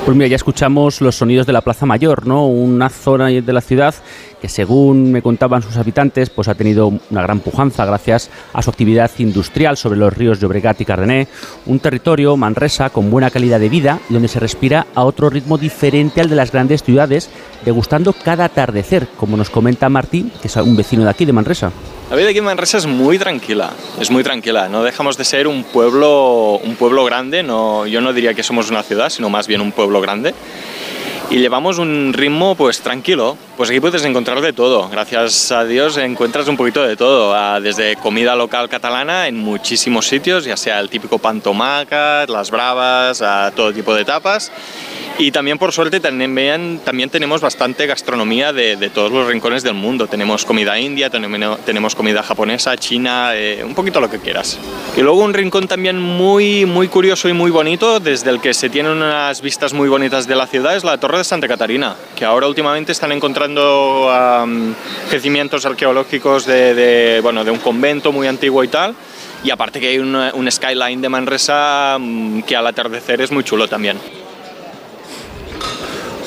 Pues 0.05 0.17
mira, 0.17 0.27
ya 0.27 0.37
escuchamos 0.37 1.01
los 1.01 1.15
sonidos 1.15 1.45
de 1.45 1.53
la 1.53 1.61
Plaza 1.61 1.85
Mayor, 1.85 2.25
¿no? 2.25 2.47
Una 2.47 2.89
zona 2.89 3.27
de 3.27 3.53
la 3.53 3.61
ciudad 3.61 3.93
que 4.41 4.49
según 4.49 5.11
me 5.11 5.21
contaban 5.21 5.61
sus 5.61 5.77
habitantes, 5.77 6.29
pues 6.29 6.47
ha 6.47 6.55
tenido 6.55 6.87
una 7.09 7.21
gran 7.21 7.39
pujanza 7.39 7.85
gracias 7.85 8.29
a 8.53 8.61
su 8.61 8.69
actividad 8.69 9.11
industrial 9.17 9.77
sobre 9.77 9.99
los 9.99 10.13
ríos 10.13 10.39
Llobregat 10.39 10.81
y 10.81 10.85
Cardené, 10.85 11.27
un 11.65 11.79
territorio, 11.79 12.37
Manresa, 12.37 12.89
con 12.89 13.11
buena 13.11 13.31
calidad 13.31 13.59
de 13.59 13.69
vida 13.69 13.99
y 14.09 14.13
donde 14.13 14.27
se 14.27 14.39
respira 14.39 14.87
a 14.95 15.03
otro 15.03 15.29
ritmo 15.29 15.57
diferente 15.57 16.21
al 16.21 16.29
de 16.29 16.35
las 16.35 16.51
grandes 16.51 16.83
ciudades, 16.83 17.29
degustando 17.65 18.13
cada 18.13 18.45
atardecer, 18.45 19.07
como 19.17 19.37
nos 19.37 19.49
comenta 19.49 19.89
Martín, 19.89 20.31
que 20.41 20.47
es 20.47 20.55
un 20.55 20.75
vecino 20.75 21.03
de 21.03 21.09
aquí, 21.09 21.25
de 21.25 21.33
Manresa. 21.33 21.71
La 22.09 22.15
vida 22.15 22.29
aquí 22.29 22.39
en 22.39 22.45
Manresa 22.45 22.79
es 22.79 22.87
muy 22.87 23.19
tranquila, 23.19 23.71
es 23.99 24.09
muy 24.09 24.23
tranquila. 24.23 24.67
No 24.67 24.83
dejamos 24.83 25.15
de 25.15 25.25
ser 25.25 25.47
un 25.47 25.63
pueblo, 25.63 26.59
un 26.63 26.75
pueblo 26.75 27.05
grande. 27.05 27.43
No, 27.43 27.85
yo 27.85 28.01
no 28.01 28.13
diría 28.13 28.33
que 28.33 28.41
somos 28.41 28.71
una 28.71 28.81
ciudad, 28.81 29.09
sino 29.09 29.29
más 29.29 29.45
bien 29.45 29.61
un 29.61 29.71
pueblo 29.71 30.01
grande. 30.01 30.33
Y 31.29 31.37
llevamos 31.37 31.77
un 31.77 32.13
ritmo 32.13 32.55
pues 32.55 32.81
tranquilo. 32.81 33.37
Pues 33.57 33.69
aquí 33.69 33.79
puedes 33.79 34.03
encontrar 34.05 34.41
de 34.41 34.53
todo. 34.53 34.87
Gracias 34.89 35.51
a 35.51 35.65
Dios 35.65 35.97
encuentras 35.97 36.47
un 36.47 36.55
poquito 36.55 36.81
de 36.83 36.95
todo, 36.95 37.35
ah, 37.35 37.59
desde 37.59 37.97
comida 37.97 38.35
local 38.35 38.69
catalana 38.69 39.27
en 39.27 39.37
muchísimos 39.37 40.07
sitios, 40.07 40.45
ya 40.45 40.55
sea 40.55 40.79
el 40.79 40.89
típico 40.89 41.19
pantomacas, 41.19 42.29
las 42.29 42.49
bravas, 42.49 43.21
a 43.21 43.51
todo 43.51 43.73
tipo 43.73 43.93
de 43.93 44.05
tapas. 44.05 44.51
Y 45.17 45.31
también 45.31 45.57
por 45.57 45.73
suerte 45.73 45.99
también, 45.99 46.79
también 46.85 47.09
tenemos 47.09 47.41
bastante 47.41 47.85
gastronomía 47.85 48.53
de, 48.53 48.77
de 48.77 48.89
todos 48.89 49.11
los 49.11 49.27
rincones 49.27 49.63
del 49.63 49.73
mundo. 49.73 50.07
Tenemos 50.07 50.45
comida 50.45 50.79
india, 50.79 51.09
tenemos, 51.09 51.59
tenemos 51.65 51.93
comida 51.93 52.23
japonesa, 52.23 52.77
china, 52.77 53.35
eh, 53.35 53.61
un 53.65 53.75
poquito 53.75 53.99
lo 53.99 54.09
que 54.09 54.19
quieras. 54.19 54.57
Y 54.95 55.01
luego 55.01 55.21
un 55.21 55.33
rincón 55.33 55.67
también 55.67 55.99
muy, 55.99 56.65
muy 56.65 56.87
curioso 56.87 57.27
y 57.27 57.33
muy 57.33 57.51
bonito, 57.51 57.99
desde 57.99 58.29
el 58.29 58.39
que 58.39 58.53
se 58.53 58.69
tienen 58.69 58.93
unas 58.93 59.41
vistas 59.41 59.73
muy 59.73 59.89
bonitas 59.89 60.25
de 60.25 60.35
la 60.37 60.47
ciudad, 60.47 60.77
es 60.77 60.85
la 60.85 60.97
Torre 60.97 61.08
de 61.17 61.23
Santa 61.23 61.47
Catarina, 61.47 61.95
que 62.15 62.25
ahora 62.25 62.47
últimamente 62.47 62.91
están 62.91 63.11
encontrando 63.11 64.07
um, 64.07 64.73
yacimientos 65.11 65.65
arqueológicos 65.65 66.45
de, 66.45 67.19
bueno, 67.21 67.43
de 67.43 67.51
un 67.51 67.59
convento 67.59 68.11
muy 68.11 68.27
antiguo 68.27 68.63
y 68.63 68.67
tal. 68.67 68.95
Y 69.43 69.51
aparte 69.51 69.79
que 69.79 69.87
hay 69.87 69.99
un, 69.99 70.51
skyline 70.51 71.01
de 71.01 71.09
Manresa 71.09 71.97
que 72.45 72.55
al 72.55 72.67
atardecer 72.67 73.21
es 73.21 73.31
muy 73.31 73.43
chulo 73.43 73.67
también 73.67 73.97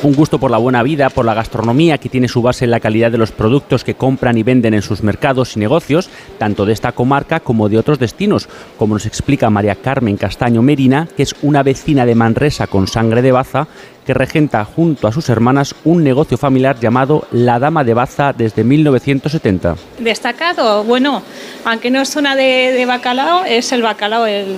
un 0.03 0.15
gusto 0.15 0.39
por 0.39 0.51
la 0.51 0.59
buena 0.59 0.83
vida, 0.83 1.11
por 1.11 1.25
la 1.25 1.35
gastronomía 1.35 1.99
que 1.99 2.09
tiene 2.09 2.27
su 2.27 2.43
base 2.43 2.65
en 2.65 2.73
la 2.73 2.81
calidad 2.81 3.13
de 3.13 3.19
los 3.19 3.31
productos 3.31 3.85
que 3.85 3.95
compran 3.95 4.37
y 4.37 4.43
venden 4.43 4.75
en 4.75 4.83
sus 4.83 5.03
mercados 5.03 5.57
y 5.57 5.61
negocios, 5.61 6.11
tanto 6.39 6.67
de 6.67 6.73
esta 6.73 6.93
comarca 6.93 7.41
como 7.41 7.69
de 7.69 7.79
otros 7.79 8.01
destinos, 8.01 8.49
como 8.79 8.95
nos 8.95 9.07
explica 9.07 9.49
María 9.49 9.77
Carmen 9.77 10.17
Castaño 10.17 10.61
Merina, 10.61 11.09
que 11.17 11.23
es 11.23 11.37
una 11.43 11.63
vecina 11.63 12.05
de 12.05 12.17
Manresa 12.17 12.67
con 12.67 12.89
sangre 12.89 13.23
de 13.23 13.33
Baza, 13.33 13.69
que 14.07 14.15
regenta 14.15 14.65
junto 14.65 15.07
a 15.07 15.13
sus 15.13 15.29
hermanas 15.29 15.75
un 15.85 16.03
negocio 16.03 16.39
familiar 16.39 16.79
llamado 16.81 17.27
La 17.31 17.59
Dama 17.59 17.85
de 17.85 17.95
Baza 17.95 18.33
desde 18.33 18.65
1970. 18.65 19.77
Destacado, 19.99 20.85
bueno, 20.85 21.23
aunque 21.65 21.91
no 21.91 22.01
es 22.01 22.09
zona 22.09 22.35
de, 22.37 22.85
bacalao, 22.87 23.45
es 23.45 23.73
el 23.73 23.83
bacalao, 23.83 24.27
el, 24.27 24.57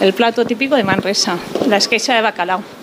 el, 0.00 0.12
plato 0.12 0.44
típico 0.44 0.76
de 0.76 0.84
Manresa, 0.84 1.36
la 1.68 1.76
esquecha 1.76 2.14
de 2.14 2.22
bacalao 2.22 2.75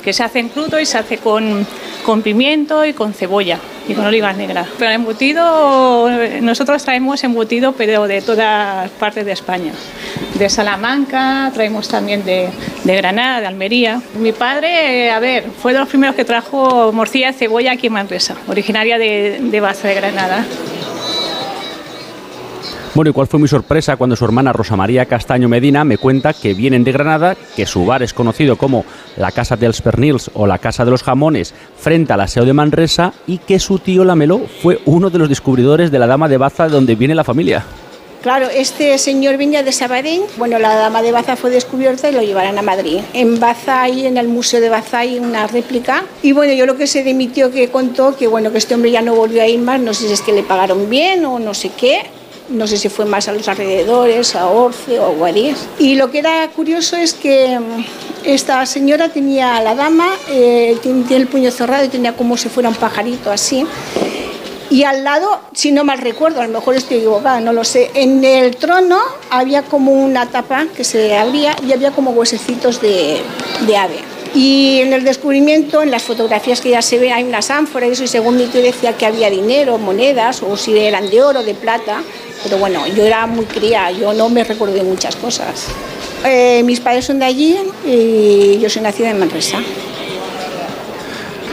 que 0.00 0.12
se 0.12 0.22
hace 0.22 0.38
en 0.38 0.48
crudo 0.48 0.80
y 0.80 0.86
se 0.86 0.98
hace 0.98 1.18
con, 1.18 1.66
con 2.04 2.22
pimiento 2.22 2.84
y 2.84 2.92
con 2.92 3.12
cebolla 3.14 3.58
y 3.88 3.94
con 3.94 4.06
olivas 4.06 4.36
negras. 4.36 4.68
Pero 4.78 4.90
embutido, 4.90 6.08
nosotros 6.40 6.82
traemos 6.84 7.22
embutido, 7.24 7.72
pero 7.72 8.06
de 8.06 8.22
todas 8.22 8.90
partes 8.90 9.24
de 9.24 9.32
España. 9.32 9.72
De 10.34 10.48
Salamanca, 10.48 11.50
traemos 11.52 11.88
también 11.88 12.24
de, 12.24 12.48
de 12.84 12.96
Granada, 12.96 13.40
de 13.40 13.46
Almería. 13.46 14.00
Mi 14.18 14.32
padre, 14.32 15.10
a 15.10 15.18
ver, 15.18 15.44
fue 15.60 15.72
de 15.72 15.80
los 15.80 15.88
primeros 15.88 16.14
que 16.14 16.24
trajo 16.24 16.92
morcilla 16.92 17.32
de 17.32 17.38
cebolla 17.38 17.72
aquí 17.72 17.88
en 17.88 17.94
Manresa, 17.94 18.36
originaria 18.46 18.98
de, 18.98 19.38
de 19.40 19.60
Baza 19.60 19.88
de 19.88 19.94
Granada. 19.94 20.44
Bueno, 22.92 23.10
¿y 23.10 23.12
cuál 23.12 23.28
fue 23.28 23.38
mi 23.38 23.46
sorpresa 23.46 23.96
cuando 23.96 24.16
su 24.16 24.24
hermana 24.24 24.52
Rosa 24.52 24.74
María 24.74 25.06
Castaño 25.06 25.48
Medina 25.48 25.84
me 25.84 25.96
cuenta 25.96 26.32
que 26.32 26.54
vienen 26.54 26.82
de 26.82 26.90
Granada, 26.90 27.36
que 27.54 27.64
su 27.64 27.86
bar 27.86 28.02
es 28.02 28.12
conocido 28.12 28.56
como 28.56 28.84
la 29.16 29.30
Casa 29.30 29.56
dels 29.56 29.80
Pernils 29.80 30.28
o 30.34 30.44
la 30.48 30.58
Casa 30.58 30.84
de 30.84 30.90
los 30.90 31.04
Jamones, 31.04 31.54
frente 31.78 32.12
al 32.12 32.20
Aseo 32.20 32.44
de 32.44 32.52
Manresa, 32.52 33.12
y 33.28 33.38
que 33.38 33.60
su 33.60 33.78
tío 33.78 34.04
Lamelo 34.04 34.40
fue 34.60 34.80
uno 34.86 35.08
de 35.08 35.18
los 35.18 35.28
descubridores 35.28 35.92
de 35.92 36.00
la 36.00 36.08
Dama 36.08 36.28
de 36.28 36.36
Baza 36.36 36.64
de 36.64 36.70
donde 36.70 36.96
viene 36.96 37.14
la 37.14 37.22
familia? 37.22 37.64
Claro, 38.22 38.48
este 38.52 38.98
señor 38.98 39.38
venía 39.38 39.62
de 39.62 39.72
Sabadell. 39.72 40.22
Bueno, 40.36 40.58
la 40.58 40.74
dama 40.74 41.00
de 41.00 41.10
Baza 41.10 41.36
fue 41.36 41.48
descubierta 41.48 42.10
y 42.10 42.12
lo 42.12 42.20
llevarán 42.20 42.58
a 42.58 42.62
Madrid. 42.62 42.98
En 43.14 43.40
Baza 43.40 43.80
hay, 43.80 44.04
en 44.04 44.18
el 44.18 44.28
Museo 44.28 44.60
de 44.60 44.68
Baza 44.68 44.98
hay 44.98 45.18
una 45.18 45.46
réplica. 45.46 46.04
Y 46.22 46.32
bueno, 46.32 46.52
yo 46.52 46.66
lo 46.66 46.76
que 46.76 46.86
se 46.86 47.02
demitió 47.02 47.50
que 47.50 47.70
contó 47.70 48.14
que 48.14 48.26
bueno, 48.26 48.52
que 48.52 48.58
este 48.58 48.74
hombre 48.74 48.90
ya 48.90 49.00
no 49.00 49.14
volvió 49.14 49.40
a 49.40 49.46
ir 49.46 49.60
más, 49.60 49.80
no 49.80 49.94
sé 49.94 50.06
si 50.06 50.12
es 50.12 50.20
que 50.20 50.32
le 50.32 50.42
pagaron 50.42 50.90
bien 50.90 51.24
o 51.24 51.38
no 51.38 51.54
sé 51.54 51.70
qué. 51.70 52.02
No 52.50 52.66
sé 52.66 52.76
si 52.76 52.88
fue 52.88 53.04
más 53.04 53.28
a 53.28 53.32
los 53.32 53.46
alrededores, 53.48 54.34
a 54.34 54.48
Orce 54.48 54.98
o 54.98 55.06
a 55.06 55.10
Guadix. 55.10 55.58
Y 55.78 55.94
lo 55.94 56.10
que 56.10 56.18
era 56.18 56.48
curioso 56.48 56.96
es 56.96 57.14
que 57.14 57.58
esta 58.24 58.66
señora 58.66 59.08
tenía, 59.08 59.60
la 59.60 59.74
dama, 59.74 60.08
eh, 60.28 60.76
el 61.10 61.26
puño 61.28 61.50
cerrado 61.50 61.84
y 61.84 61.88
tenía 61.88 62.16
como 62.16 62.36
si 62.36 62.48
fuera 62.48 62.68
un 62.68 62.74
pajarito 62.74 63.30
así. 63.30 63.64
Y 64.68 64.84
al 64.84 65.02
lado, 65.02 65.40
si 65.52 65.72
no 65.72 65.82
mal 65.82 65.98
recuerdo, 65.98 66.40
a 66.40 66.46
lo 66.46 66.52
mejor 66.52 66.76
estoy 66.76 66.98
equivocada, 66.98 67.40
no 67.40 67.52
lo 67.52 67.64
sé, 67.64 67.90
en 67.94 68.22
el 68.22 68.56
trono 68.56 69.00
había 69.28 69.62
como 69.62 69.92
una 69.92 70.26
tapa 70.26 70.66
que 70.76 70.84
se 70.84 71.16
abría 71.16 71.56
y 71.66 71.72
había 71.72 71.90
como 71.90 72.12
huesecitos 72.12 72.80
de, 72.80 73.20
de 73.66 73.76
ave. 73.76 73.98
Y 74.32 74.78
en 74.80 74.92
el 74.92 75.02
descubrimiento, 75.02 75.82
en 75.82 75.90
las 75.90 76.04
fotografías 76.04 76.60
que 76.60 76.70
ya 76.70 76.82
se 76.82 76.98
ven, 76.98 77.12
hay 77.12 77.24
unas 77.24 77.50
ánforas 77.50 77.88
y 77.88 77.92
eso, 77.94 78.04
y 78.04 78.08
según 78.08 78.36
mi 78.36 78.46
tío 78.46 78.62
decía 78.62 78.96
que 78.96 79.06
había 79.06 79.28
dinero, 79.28 79.76
monedas, 79.76 80.40
o 80.44 80.56
si 80.56 80.78
eran 80.78 81.10
de 81.10 81.20
oro, 81.20 81.42
de 81.42 81.54
plata, 81.54 82.02
pero 82.42 82.58
bueno, 82.58 82.86
yo 82.86 83.04
era 83.04 83.26
muy 83.26 83.44
cría, 83.44 83.90
yo 83.90 84.12
no 84.12 84.28
me 84.28 84.44
recuerdo 84.44 84.74
de 84.74 84.82
muchas 84.82 85.16
cosas. 85.16 85.68
Eh, 86.24 86.62
mis 86.64 86.80
padres 86.80 87.04
son 87.04 87.18
de 87.18 87.24
allí 87.24 87.56
y 87.86 88.58
yo 88.60 88.68
soy 88.68 88.82
nacida 88.82 89.10
en 89.10 89.18
Manresa. 89.18 89.58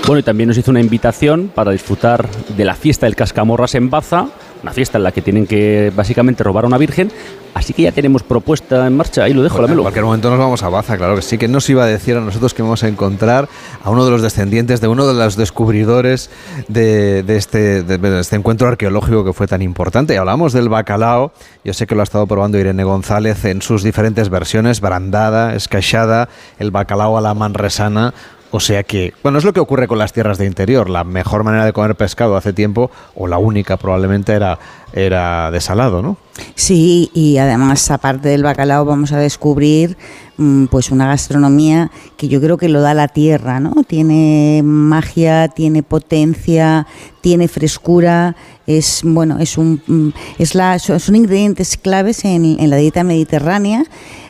Bueno, 0.05 0.19
y 0.19 0.23
también 0.23 0.47
nos 0.47 0.57
hizo 0.57 0.71
una 0.71 0.79
invitación 0.79 1.51
para 1.53 1.71
disfrutar 1.71 2.29
de 2.29 2.63
la 2.63 2.75
fiesta 2.75 3.05
del 3.05 3.15
Cascamorras 3.15 3.75
en 3.75 3.89
Baza, 3.89 4.27
una 4.63 4.71
fiesta 4.71 4.97
en 4.97 5.03
la 5.03 5.11
que 5.11 5.21
tienen 5.21 5.45
que 5.45 5.91
básicamente 5.93 6.43
robar 6.43 6.63
a 6.63 6.67
una 6.67 6.77
virgen. 6.77 7.11
Así 7.57 7.73
que 7.73 7.81
ya 7.81 7.91
tenemos 7.91 8.21
propuesta 8.21 8.85
en 8.85 8.95
marcha, 8.95 9.23
ahí 9.23 9.33
lo 9.33 9.41
dejo, 9.41 9.57
Bueno, 9.57 9.69
la 9.73 9.79
en 9.79 9.81
cualquier 9.81 10.05
momento 10.05 10.29
nos 10.29 10.37
vamos 10.37 10.61
a 10.61 10.69
Baza, 10.69 10.95
claro 10.95 11.15
que 11.15 11.23
sí, 11.23 11.39
que 11.39 11.47
nos 11.47 11.67
iba 11.69 11.83
a 11.83 11.87
decir 11.87 12.15
a 12.15 12.21
nosotros 12.21 12.53
que 12.53 12.61
vamos 12.61 12.83
a 12.83 12.87
encontrar 12.87 13.49
a 13.83 13.89
uno 13.89 14.05
de 14.05 14.11
los 14.11 14.21
descendientes 14.21 14.79
de 14.79 14.87
uno 14.87 15.07
de 15.07 15.15
los 15.15 15.35
descubridores 15.35 16.29
de, 16.67 17.23
de 17.23 17.35
este, 17.35 17.81
de- 17.81 17.97
de 17.97 18.19
este 18.19 18.35
encuentro 18.35 18.67
arqueológico 18.67 19.25
que 19.25 19.33
fue 19.33 19.47
tan 19.47 19.61
importante. 19.63 20.13
Y 20.13 20.17
hablamos 20.17 20.53
del 20.53 20.69
bacalao, 20.69 21.31
yo 21.63 21.73
sé 21.73 21.87
que 21.87 21.95
lo 21.95 22.01
ha 22.01 22.03
estado 22.03 22.27
probando 22.27 22.59
Irene 22.59 22.83
González 22.83 23.43
en 23.45 23.61
sus 23.63 23.81
diferentes 23.81 24.29
versiones, 24.29 24.79
brandada, 24.79 25.55
escachada, 25.55 26.29
el 26.59 26.69
bacalao 26.69 27.17
a 27.17 27.21
la 27.21 27.33
manresana. 27.33 28.13
O 28.57 28.59
sea 28.59 28.81
que, 28.81 29.13
bueno, 29.21 29.37
es 29.37 29.43
lo 29.43 29.53
que 29.53 29.59
ocurre 29.59 29.87
con 29.87 29.99
las 29.99 30.13
tierras 30.13 30.39
de 30.39 30.47
interior. 30.47 30.89
La 30.89 31.03
mejor 31.03 31.43
manera 31.43 31.63
de 31.63 31.73
comer 31.73 31.93
pescado 31.93 32.35
hace 32.35 32.53
tiempo, 32.53 32.89
o 33.13 33.27
la 33.27 33.37
única 33.37 33.77
probablemente, 33.77 34.33
era, 34.33 34.57
era 34.93 35.51
desalado, 35.51 36.01
¿no? 36.01 36.17
Sí, 36.55 37.11
y 37.13 37.37
además, 37.37 37.91
aparte 37.91 38.29
del 38.29 38.41
bacalao, 38.41 38.83
vamos 38.83 39.11
a 39.11 39.19
descubrir 39.19 39.95
mm, 40.37 40.65
pues 40.65 40.89
una 40.89 41.05
gastronomía 41.05 41.91
que 42.17 42.29
yo 42.29 42.41
creo 42.41 42.57
que 42.57 42.67
lo 42.67 42.81
da 42.81 42.95
la 42.95 43.09
tierra, 43.09 43.59
¿no? 43.59 43.75
Tiene 43.83 44.63
magia, 44.63 45.49
tiene 45.49 45.83
potencia, 45.83 46.87
tiene 47.21 47.47
frescura, 47.47 48.35
es 48.65 49.01
bueno, 49.03 49.37
es 49.37 49.59
un 49.59 49.83
mm, 49.85 50.09
es 50.39 50.55
la 50.55 50.79
son 50.79 51.15
ingredientes 51.15 51.77
claves 51.77 52.25
en, 52.25 52.59
en 52.59 52.69
la 52.71 52.77
dieta 52.77 53.03
mediterránea. 53.03 53.83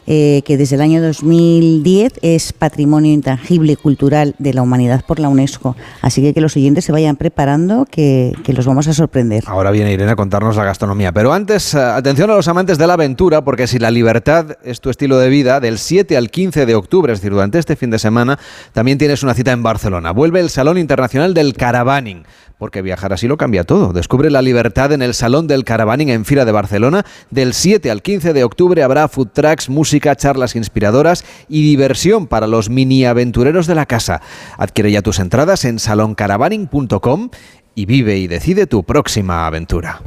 Eh, 0.08 0.42
que 0.46 0.58
desde 0.58 0.76
el 0.78 0.82
año 0.82 1.02
2010 1.02 2.14
es 2.22 2.54
Patrimonio 2.54 3.12
Intangible 3.12 3.76
Cultural 3.76 4.36
de 4.40 4.54
la 4.54 4.62
Humanidad 4.62 5.04
por 5.06 5.20
la 5.20 5.30
UNESCO. 5.30 5.76
Así 6.02 6.22
que 6.22 6.34
que 6.34 6.42
los 6.42 6.56
oyentes 6.56 6.86
se 6.86 6.92
vayan 6.92 7.18
preparando, 7.18 7.86
que, 7.86 8.34
que 8.44 8.54
los 8.54 8.66
vamos 8.66 8.88
a 8.88 8.94
sorprender. 8.94 9.44
Ahora 9.48 9.72
viene 9.72 9.92
Irene 9.92 10.12
a 10.12 10.16
contarnos 10.16 10.56
la 10.56 10.64
gastronomía. 10.64 11.12
Pero 11.12 11.34
antes, 11.34 11.74
eh, 11.74 11.80
atención 11.80 12.30
a 12.32 12.36
los 12.36 12.48
amantes 12.48 12.78
de 12.78 12.88
la 12.88 12.94
aventura, 12.94 13.44
porque 13.44 13.68
si 13.68 13.80
la 13.80 13.92
libertad 13.92 14.58
es 14.64 14.82
tu 14.82 14.90
estilo 14.90 15.18
de 15.18 15.30
vida, 15.30 15.60
del 15.60 15.78
7 15.78 16.16
al 16.16 16.32
15 16.32 16.66
de 16.66 16.76
octubre, 16.76 17.12
es 17.12 17.20
decir, 17.20 17.34
durante 17.34 17.60
este 17.60 17.76
fin 17.76 17.90
de 17.90 18.00
semana, 18.00 18.40
también 18.74 18.98
tienes 18.98 19.24
una 19.24 19.34
cita 19.34 19.52
en 19.52 19.62
Barcelona. 19.62 20.12
Vuelve 20.12 20.40
el 20.40 20.50
Salón 20.50 20.78
Internacional 20.78 21.34
del 21.34 21.54
Caravaning. 21.54 22.24
Porque 22.58 22.82
viajar 22.82 23.14
así 23.14 23.28
lo 23.28 23.38
cambia 23.38 23.66
todo. 23.66 23.94
Descubre 23.94 24.32
la 24.32 24.42
libertad 24.42 24.92
en 24.92 25.04
el 25.04 25.14
Salón 25.14 25.46
del 25.46 25.64
Caravaning 25.64 26.10
en 26.10 26.26
Fira 26.26 26.44
de 26.44 26.52
Barcelona. 26.52 27.06
Del 27.30 27.54
7 27.54 27.92
al 27.92 28.02
15 28.02 28.34
de 28.34 28.44
octubre 28.44 28.82
habrá 28.82 29.08
food 29.08 29.28
trucks, 29.32 29.70
música, 29.70 29.97
charlas 30.00 30.56
inspiradoras 30.56 31.26
y 31.50 31.64
diversión 31.64 32.28
para 32.28 32.48
los 32.48 32.70
mini 32.70 33.06
aventureros 33.06 33.68
de 33.68 33.76
la 33.76 33.86
casa. 33.86 34.22
Adquiere 34.58 34.92
ya 34.92 35.02
tus 35.02 35.20
entradas 35.20 35.66
en 35.66 35.80
saloncaravaning.com 35.80 37.30
y 37.76 37.86
vive 37.86 38.18
y 38.18 38.28
decide 38.28 38.68
tu 38.68 38.84
próxima 38.84 39.46
aventura. 39.48 40.02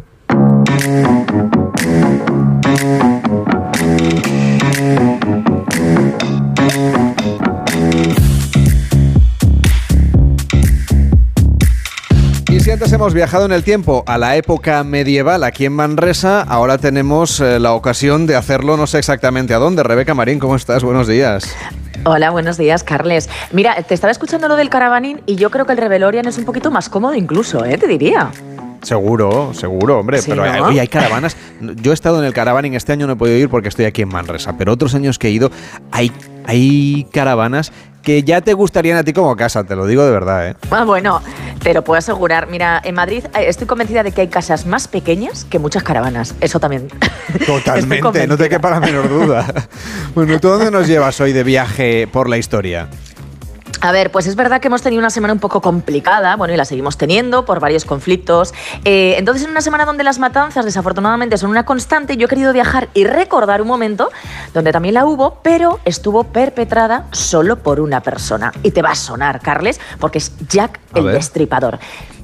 Y 12.61 12.63
si 12.63 12.71
antes 12.73 12.93
hemos 12.93 13.15
viajado 13.15 13.47
en 13.47 13.53
el 13.53 13.65
tiempo 13.65 14.05
a 14.07 14.19
la 14.19 14.37
época 14.37 14.85
medieval 14.85 15.45
aquí 15.45 15.65
en 15.65 15.73
Manresa, 15.73 16.43
ahora 16.43 16.77
tenemos 16.77 17.41
eh, 17.41 17.59
la 17.59 17.73
ocasión 17.73 18.27
de 18.27 18.37
hacerlo 18.37 18.77
no 18.77 18.87
sé 18.87 18.99
exactamente 18.99 19.55
a 19.55 19.59
dónde. 19.59 19.83
Rebeca 19.83 20.13
Marín, 20.13 20.39
¿cómo 20.39 20.57
estás? 20.57 20.85
Buenos 20.85 21.09
días. 21.09 21.57
Hola, 22.05 22.29
buenos 22.29 22.59
días, 22.59 22.85
Carles. 22.85 23.31
Mira, 23.51 23.83
te 23.83 23.95
estaba 23.95 24.11
escuchando 24.11 24.47
lo 24.47 24.57
del 24.57 24.69
caravaning 24.69 25.23
y 25.25 25.37
yo 25.37 25.51
creo 25.51 25.65
que 25.65 25.73
el 25.73 25.79
Revelorian 25.79 26.27
es 26.27 26.37
un 26.37 26.45
poquito 26.45 26.71
más 26.71 26.91
cómodo 26.91 27.15
incluso, 27.15 27.65
¿eh? 27.65 27.79
Te 27.79 27.87
diría. 27.87 28.31
Seguro, 28.83 29.55
seguro, 29.55 30.01
hombre. 30.01 30.21
Sí, 30.21 30.29
pero 30.29 30.45
¿no? 30.45 30.71
eh, 30.71 30.81
hay 30.81 30.89
caravanas. 30.89 31.39
Yo 31.77 31.93
he 31.93 31.95
estado 31.95 32.19
en 32.19 32.27
el 32.27 32.35
caravaning 32.35 32.75
este 32.75 32.93
año, 32.93 33.07
no 33.07 33.15
he 33.15 33.17
podido 33.17 33.39
ir 33.39 33.49
porque 33.49 33.69
estoy 33.69 33.87
aquí 33.87 34.03
en 34.03 34.11
Manresa. 34.11 34.59
Pero 34.59 34.75
otros 34.75 34.95
años 34.95 35.19
que 35.19 35.29
he 35.29 35.31
ido, 35.31 35.51
hay, 35.93 36.13
hay 36.45 37.07
caravanas 37.11 37.73
que 38.03 38.23
ya 38.23 38.41
te 38.41 38.55
gustarían 38.55 38.97
a 38.97 39.05
ti 39.05 39.13
como 39.13 39.37
casa, 39.37 39.65
te 39.65 39.77
lo 39.77 39.87
digo 39.87 40.05
de 40.05 40.11
verdad, 40.11 40.49
¿eh? 40.49 40.57
Ah, 40.71 40.85
bueno, 40.85 41.21
te 41.63 41.75
lo 41.75 41.85
puedo 41.85 41.99
asegurar. 41.99 42.49
Mira, 42.49 42.81
en 42.83 42.95
Madrid 42.95 43.25
eh, 43.35 43.45
estoy 43.49 43.67
convencida 43.67 44.03
de 44.03 44.13
que 44.13 44.23
hay 44.23 44.29
casas 44.29 44.67
más 44.67 44.89
pequeñas 44.89 45.45
que 45.45 45.59
muchas 45.59 45.83
caravanas. 45.83 46.35
Eso 46.41 46.61
también. 46.61 46.89
Totalmente, 47.47 48.27
no 48.27 48.37
te 48.37 48.49
quepa 48.49 48.71
la 48.71 48.81
menor 48.81 49.09
duda. 49.09 49.47
bueno, 50.15 50.41
¿tú 50.41 50.49
dónde 50.49 50.71
nos 50.71 50.87
llevas 50.87 51.21
hoy 51.21 51.33
de 51.33 51.45
viaje 51.45 52.07
por 52.07 52.29
la 52.29 52.39
historia? 52.39 52.89
A 53.83 53.93
ver, 53.93 54.11
pues 54.11 54.27
es 54.27 54.37
verdad 54.37 54.61
que 54.61 54.69
hemos 54.69 54.83
tenido 54.83 55.01
una 55.01 55.09
semana 55.09 55.33
un 55.33 55.41
poco 55.41 55.63
complicada, 55.63 56.37
bueno, 56.37 56.53
y 56.53 56.57
la 56.57 56.67
seguimos 56.67 56.99
teniendo 56.99 57.47
por 57.47 57.61
varios 57.61 57.87
conflictos. 57.87 58.53
Eh, 58.85 59.15
entonces, 59.17 59.45
en 59.45 59.51
una 59.51 59.63
semana 59.63 59.87
donde 59.87 60.05
las 60.05 60.19
matanzas 60.19 60.67
desafortunadamente 60.67 61.39
son 61.39 61.51
una 61.51 61.65
constante, 61.65 62.19
yo 62.19 62.27
he 62.27 62.29
querido 62.29 62.53
viajar 62.53 62.89
y 62.93 63.05
recordar 63.05 63.63
un 63.63 63.69
momento 63.69 64.11
donde 64.53 64.73
también 64.73 64.95
la 64.95 65.07
hubo, 65.07 65.41
pero 65.43 65.81
estuvo 65.87 66.25
perpetrada 66.25 67.07
solo 67.13 67.61
por 67.61 67.81
una 67.81 68.03
persona. 68.03 68.53
Y 68.63 68.73
te 68.73 68.83
va 68.83 68.91
a 68.91 68.95
sonar, 68.95 69.41
Carles, 69.41 69.81
porque 69.99 70.19
es 70.19 70.33
Jack 70.47 70.79
el 70.95 71.07
Destripador. 71.07 71.79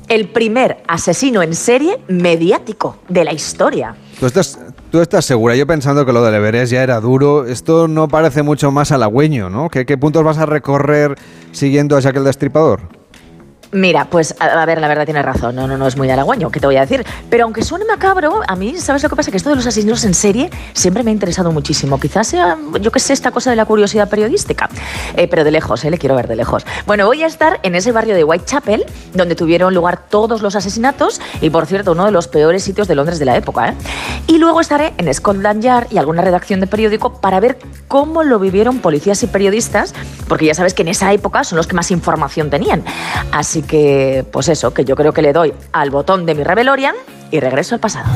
El 0.09 0.29
primer 0.29 0.83
asesino 0.87 1.43
en 1.43 1.55
serie 1.55 1.99
mediático 2.09 2.99
de 3.09 3.25
la 3.25 3.33
historia. 3.33 3.97
¿Tú 4.21 4.27
estás, 4.27 4.59
tú 4.91 5.01
estás 5.01 5.25
segura? 5.25 5.57
Yo 5.57 5.67
pensando 5.67 6.07
que 6.07 6.13
lo 6.13 6.23
del 6.25 6.35
Everest 6.35 6.73
ya 6.73 6.83
era 6.83 7.01
duro. 7.01 7.47
Esto 7.47 7.89
no 7.89 8.09
parece 8.09 8.43
mucho 8.43 8.71
más 8.71 8.93
halagüeño, 8.93 9.51
¿no? 9.51 9.69
¿Qué, 9.69 9.85
qué 9.85 9.99
puntos 9.99 10.23
vas 10.23 10.39
a 10.39 10.47
recorrer 10.47 11.17
siguiendo 11.53 11.97
a 11.97 12.01
Jack 12.01 12.17
el 12.17 12.25
Destripador? 12.25 12.83
Mira, 13.77 14.09
pues 14.09 14.35
a, 14.41 14.65
ver, 14.65 14.81
la 14.81 14.89
verdad 14.89 15.05
tiene 15.05 15.21
razón, 15.21 15.55
no, 15.55 15.69
no, 15.69 15.77
no 15.77 15.87
es 15.87 15.99
muy 15.99 16.09
halagüeño, 16.09 16.51
¿qué 16.51 16.61
te 16.61 16.67
voy 16.67 16.77
a 16.77 16.81
decir? 16.81 17.05
Pero 17.29 17.45
aunque 17.45 17.63
suene 17.63 17.85
macabro, 17.85 18.41
a 18.49 18.57
mí, 18.57 18.75
¿sabes 18.79 19.03
lo 19.03 19.11
que 19.11 19.17
pasa? 19.17 19.31
Que 19.31 19.37
esto 19.37 19.51
de 19.51 19.57
los 19.57 19.67
asesinos 19.67 20.03
en 20.05 20.15
serie 20.15 20.49
siempre 20.73 21.03
me 21.03 21.11
ha 21.11 21.13
interesado 21.13 21.53
muchísimo. 21.53 22.01
Quizás 22.01 22.27
sea, 22.27 22.57
yo 22.81 22.91
qué 22.91 23.01
sé, 23.01 23.13
esta 23.13 23.33
cosa 23.33 23.51
de 23.51 23.57
la 23.57 23.67
curiosidad 23.67 24.09
periodística. 24.09 24.71
Eh, 25.15 25.29
pero 25.29 25.45
de 25.45 25.51
lejos, 25.51 25.85
¿eh? 25.85 25.91
Le 25.91 25.99
quiero 25.99 26.17
ver 26.17 26.27
de 26.27 26.37
lejos. 26.37 26.65
Bueno, 26.87 27.05
voy 27.05 27.23
a 27.23 27.27
estar 27.27 27.61
en 27.65 27.75
ese 27.75 27.93
barrio 27.93 28.15
de 28.15 28.25
Whitechapel, 28.25 28.87
donde 29.13 29.35
tuvieron 29.35 29.75
lugar 29.75 30.09
todos 30.09 30.41
los 30.41 30.57
asesinatos 30.57 31.21
y, 31.43 31.51
por 31.51 31.67
cierto, 31.67 31.93
uno 31.93 32.07
de 32.07 32.13
los 32.13 32.29
peores 32.29 32.65
sitios 32.65 32.89
de 32.89 32.95
Londres 32.95 33.19
de 33.19 33.27
la 33.27 33.37
época, 33.37 33.69
¿eh? 33.69 33.75
Y 34.27 34.39
luego 34.39 34.63
estaré 34.63 34.95
en 34.97 35.13
Scotland 35.13 35.63
Yard 35.63 35.89
y 35.91 35.99
alguna 35.99 36.23
redacción 36.23 36.61
de 36.61 36.67
periódico 36.67 37.21
para 37.21 37.41
ver 37.41 37.59
cómo 37.89 38.23
lo 38.23 38.39
vivieron 38.39 38.79
policías 38.79 39.23
y 39.23 39.27
periodistas, 39.27 39.95
porque 40.29 40.47
ya 40.47 40.55
sabes 40.55 40.73
que 40.73 40.81
en 40.81 40.89
esa 40.89 41.13
época 41.13 41.45
son 41.45 41.59
los 41.59 41.67
que 41.67 41.75
más 41.75 41.91
información 41.91 42.49
tenían. 42.49 42.83
Así 43.33 43.66
que, 43.67 44.25
pues 44.31 44.49
eso, 44.49 44.73
que 44.73 44.85
yo 44.85 44.97
creo 44.97 45.13
que 45.13 45.23
le 45.23 45.33
doy 45.33 45.53
al 45.73 45.91
botón 45.91 46.27
de 46.27 46.35
mi 46.35 46.45
Rebelorian 46.45 46.95
y 47.31 47.41
regreso 47.41 47.75
al 47.75 47.81
pasado. 47.81 48.09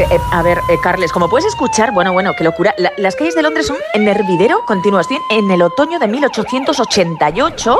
Eh, 0.00 0.06
eh, 0.10 0.18
a 0.30 0.40
ver, 0.42 0.62
eh, 0.70 0.78
Carles, 0.82 1.12
como 1.12 1.28
puedes 1.28 1.44
escuchar, 1.44 1.92
bueno, 1.92 2.14
bueno, 2.14 2.32
qué 2.34 2.42
locura. 2.42 2.74
las 2.96 3.16
calles 3.16 3.34
de 3.34 3.42
Londres 3.42 3.66
son 3.66 3.76
en 3.92 4.08
hervidero 4.08 4.64
continuo. 4.64 4.98
Estoy 4.98 5.18
en 5.28 5.50
el 5.50 5.60
otoño 5.60 5.98
de 5.98 6.08
1888 6.08 7.78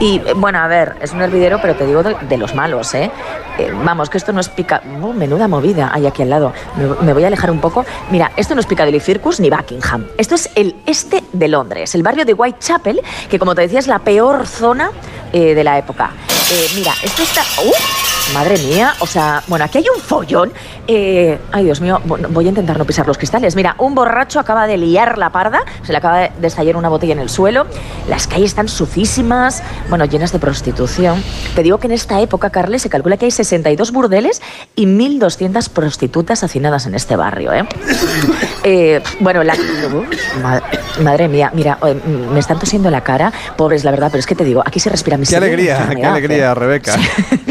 y, 0.00 0.18
bueno, 0.36 0.60
a 0.60 0.66
ver, 0.66 0.96
es 1.02 1.12
un 1.12 1.20
hervidero, 1.20 1.60
pero 1.60 1.76
te 1.76 1.84
digo 1.84 2.02
de, 2.02 2.36
los 2.38 2.54
malos, 2.54 2.94
¿eh? 2.94 3.10
Vamos, 3.84 4.08
que 4.08 4.16
esto 4.16 4.32
no 4.32 4.40
es 4.40 4.48
pica... 4.48 4.82
Oh, 5.02 5.12
menuda 5.12 5.46
movida 5.46 5.90
hay 5.92 6.06
aquí 6.06 6.22
al 6.22 6.30
lado. 6.30 6.54
Me, 7.02 7.12
voy 7.12 7.24
a 7.24 7.26
alejar 7.26 7.50
un 7.50 7.60
poco. 7.60 7.84
Mira, 8.10 8.32
esto 8.38 8.54
no 8.54 8.62
es 8.62 8.66
Piccadilly 8.66 9.00
Circus 9.00 9.38
ni 9.38 9.50
Buckingham. 9.50 10.06
Esto 10.16 10.36
es 10.36 10.48
el 10.54 10.74
este 10.86 11.22
de 11.34 11.48
Londres, 11.48 11.94
el 11.94 12.02
barrio 12.02 12.24
de 12.24 12.32
Whitechapel, 12.32 13.02
que 13.28 13.38
como 13.38 13.54
te 13.54 13.60
decía 13.60 13.78
es 13.78 13.88
la 13.88 13.98
peor 13.98 14.46
zona 14.46 14.90
de 15.32 15.64
la 15.64 15.76
época. 15.76 16.12
Mira, 16.74 16.94
esto 17.02 17.22
está... 17.22 17.42
¡Uh! 17.64 18.12
Madre 18.32 18.56
mía, 18.56 18.94
o 19.00 19.06
sea, 19.06 19.42
bueno, 19.46 19.64
aquí 19.64 19.78
hay 19.78 19.84
un 19.94 20.00
follón. 20.00 20.52
Eh, 20.86 21.38
ay, 21.50 21.64
Dios 21.64 21.80
mío, 21.82 22.00
voy 22.04 22.46
a 22.46 22.48
intentar 22.48 22.78
no 22.78 22.86
pisar 22.86 23.06
los 23.06 23.18
cristales. 23.18 23.56
Mira, 23.56 23.74
un 23.78 23.94
borracho 23.94 24.40
acaba 24.40 24.66
de 24.66 24.78
liar 24.78 25.18
la 25.18 25.30
parda, 25.30 25.60
se 25.82 25.92
le 25.92 25.98
acaba 25.98 26.28
de 26.28 26.46
estallar 26.46 26.76
una 26.76 26.88
botella 26.88 27.12
en 27.12 27.18
el 27.18 27.28
suelo. 27.28 27.66
Las 28.08 28.26
calles 28.26 28.50
están 28.50 28.68
sucísimas, 28.68 29.62
bueno, 29.90 30.06
llenas 30.06 30.32
de 30.32 30.38
prostitución. 30.38 31.22
Te 31.54 31.62
digo 31.62 31.78
que 31.78 31.88
en 31.88 31.92
esta 31.92 32.20
época, 32.22 32.48
Carles, 32.48 32.80
se 32.82 32.88
calcula 32.88 33.18
que 33.18 33.26
hay 33.26 33.30
62 33.30 33.92
burdeles 33.92 34.40
y 34.76 34.86
1.200 34.86 35.68
prostitutas 35.68 36.42
hacinadas 36.42 36.86
en 36.86 36.94
este 36.94 37.16
barrio, 37.16 37.52
¿eh? 37.52 37.64
eh 38.64 39.02
bueno, 39.20 39.42
la... 39.42 39.54
madre, 41.02 41.28
mía, 41.28 41.50
mira, 41.54 41.78
me 42.32 42.40
están 42.40 42.58
tosiendo 42.58 42.90
la 42.90 43.02
cara, 43.02 43.30
pobres, 43.56 43.84
la 43.84 43.90
verdad, 43.90 44.08
pero 44.10 44.20
es 44.20 44.26
que 44.26 44.34
te 44.34 44.44
digo, 44.44 44.62
aquí 44.64 44.80
se 44.80 44.88
respira 44.88 45.18
mi 45.18 45.26
Qué 45.26 45.36
alegría, 45.36 45.90
qué 45.94 46.06
alegría, 46.06 46.41
Rebeca. 46.54 46.96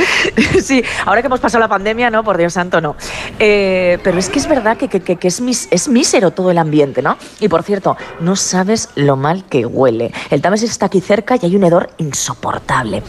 sí, 0.62 0.84
ahora 1.06 1.22
que 1.22 1.28
hemos 1.28 1.40
pasado 1.40 1.60
la 1.60 1.68
pandemia, 1.68 2.10
no, 2.10 2.24
por 2.24 2.38
Dios 2.38 2.54
santo, 2.54 2.82
no. 2.82 2.96
Eh, 3.40 3.98
pero 4.04 4.18
es 4.20 4.30
que 4.30 4.40
es 4.40 4.48
verdad 4.48 4.78
que, 4.78 5.18
es, 5.22 5.68
es 5.72 5.88
mísero 5.88 6.32
todo 6.32 6.52
el 6.52 6.58
ambiente, 6.58 7.02
¿no? 7.02 7.18
Y 7.40 7.48
por 7.48 7.64
cierto, 7.64 7.98
no 8.20 8.36
sabes 8.36 8.90
lo 8.96 9.16
mal 9.16 9.46
que 9.46 9.66
huele. 9.66 10.12
El 10.30 10.42
Támesis 10.42 10.72
está 10.72 10.88
aquí 10.88 11.02
cerca 11.02 11.36
y 11.42 11.46
hay 11.46 11.56
un 11.56 11.64
hedor 11.64 11.90
insoportable. 11.98 13.04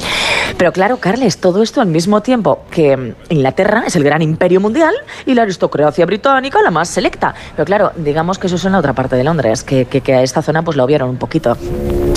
Pero 0.57 0.73
claro, 0.73 0.99
Carles, 0.99 1.39
todo 1.39 1.63
esto 1.63 1.81
al 1.81 1.89
mismo 1.89 2.23
tiempo 2.23 2.65
que 2.71 3.15
Inglaterra 3.29 3.85
es 3.87 3.97
el 3.97 4.05
gran 4.05 4.23
imperio 4.23 4.61
mundial 4.61 4.95
y 5.27 5.35
la 5.35 5.43
aristocracia 5.43 6.07
británica 6.07 6.61
la 6.63 6.71
más 6.71 6.89
selecta. 6.89 7.35
Pero 7.57 7.67
claro, 7.67 7.93
digamos 7.97 8.39
que 8.39 8.47
eso 8.47 8.57
es 8.57 8.65
en 8.65 8.73
la 8.73 8.79
otra 8.79 8.93
parte 8.93 9.17
de 9.17 9.25
Londres, 9.25 9.63
que, 9.63 9.87
que 9.87 10.15
a 10.15 10.23
esta 10.23 10.43
zona 10.43 10.63
pues 10.63 10.77
lo 10.77 10.87
vieron 10.87 11.11
un 11.11 11.17
poquito. 11.17 11.57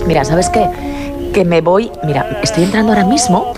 Mira, 0.06 0.24
¿sabes 0.24 0.50
qué? 0.50 0.70
Que 1.36 1.44
me 1.44 1.60
voy, 1.60 1.92
mira, 2.04 2.40
estoy 2.42 2.64
entrando 2.64 2.94
ahora 2.94 3.04
mismo 3.04 3.52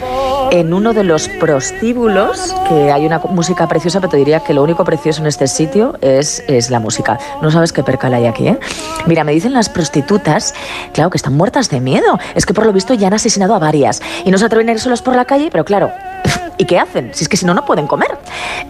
en 0.50 0.74
uno 0.74 0.94
de 0.94 1.04
los 1.04 1.30
prostíbulos, 1.30 2.56
que 2.68 2.92
hay 2.92 3.06
una 3.06 3.20
música 3.20 3.68
preciosa, 3.68 4.00
pero 4.00 4.10
te 4.10 4.18
diría 4.18 4.40
que 4.40 4.56
lo 4.56 4.64
único 4.64 4.84
precioso 4.84 5.22
en 5.22 5.28
este 5.28 5.46
sitio 5.46 5.96
es, 6.02 6.44
es 6.48 6.72
la 6.72 6.80
música. 6.80 7.20
No 7.40 7.52
sabes 7.52 7.72
qué 7.72 7.84
percal 7.84 8.16
hay 8.16 8.26
aquí, 8.26 8.48
¿eh? 8.48 8.60
Mira, 9.06 9.24
me 9.24 9.32
dicen 9.32 9.54
las 9.54 9.70
prostitutas, 9.70 10.56
claro, 10.92 11.12
que 11.12 11.18
están 11.18 11.36
muertas 11.36 11.70
de 11.70 11.80
miedo. 11.80 12.18
Es 12.34 12.48
que 12.48 12.56
por 12.56 12.66
lo 12.66 12.74
visto 12.74 12.96
ya 12.96 13.08
han 13.08 13.14
asesinado 13.14 13.54
a 13.54 13.60
varias. 13.60 14.02
Y 14.26 14.32
no 14.32 14.40
se 14.40 14.46
atreven 14.46 14.70
a 14.70 14.72
ir 14.72 14.80
solas 14.80 15.04
por 15.04 15.16
la 15.16 15.26
calle, 15.26 15.50
pero 15.52 15.64
claro, 15.64 15.92
¿y 16.58 16.66
qué 16.66 16.80
hacen? 16.80 17.12
Si 17.14 17.26
es 17.26 17.30
que 17.30 17.38
si 17.38 17.46
no, 17.46 17.54
no 17.54 17.64
pueden 17.64 17.86
comer. 17.86 18.18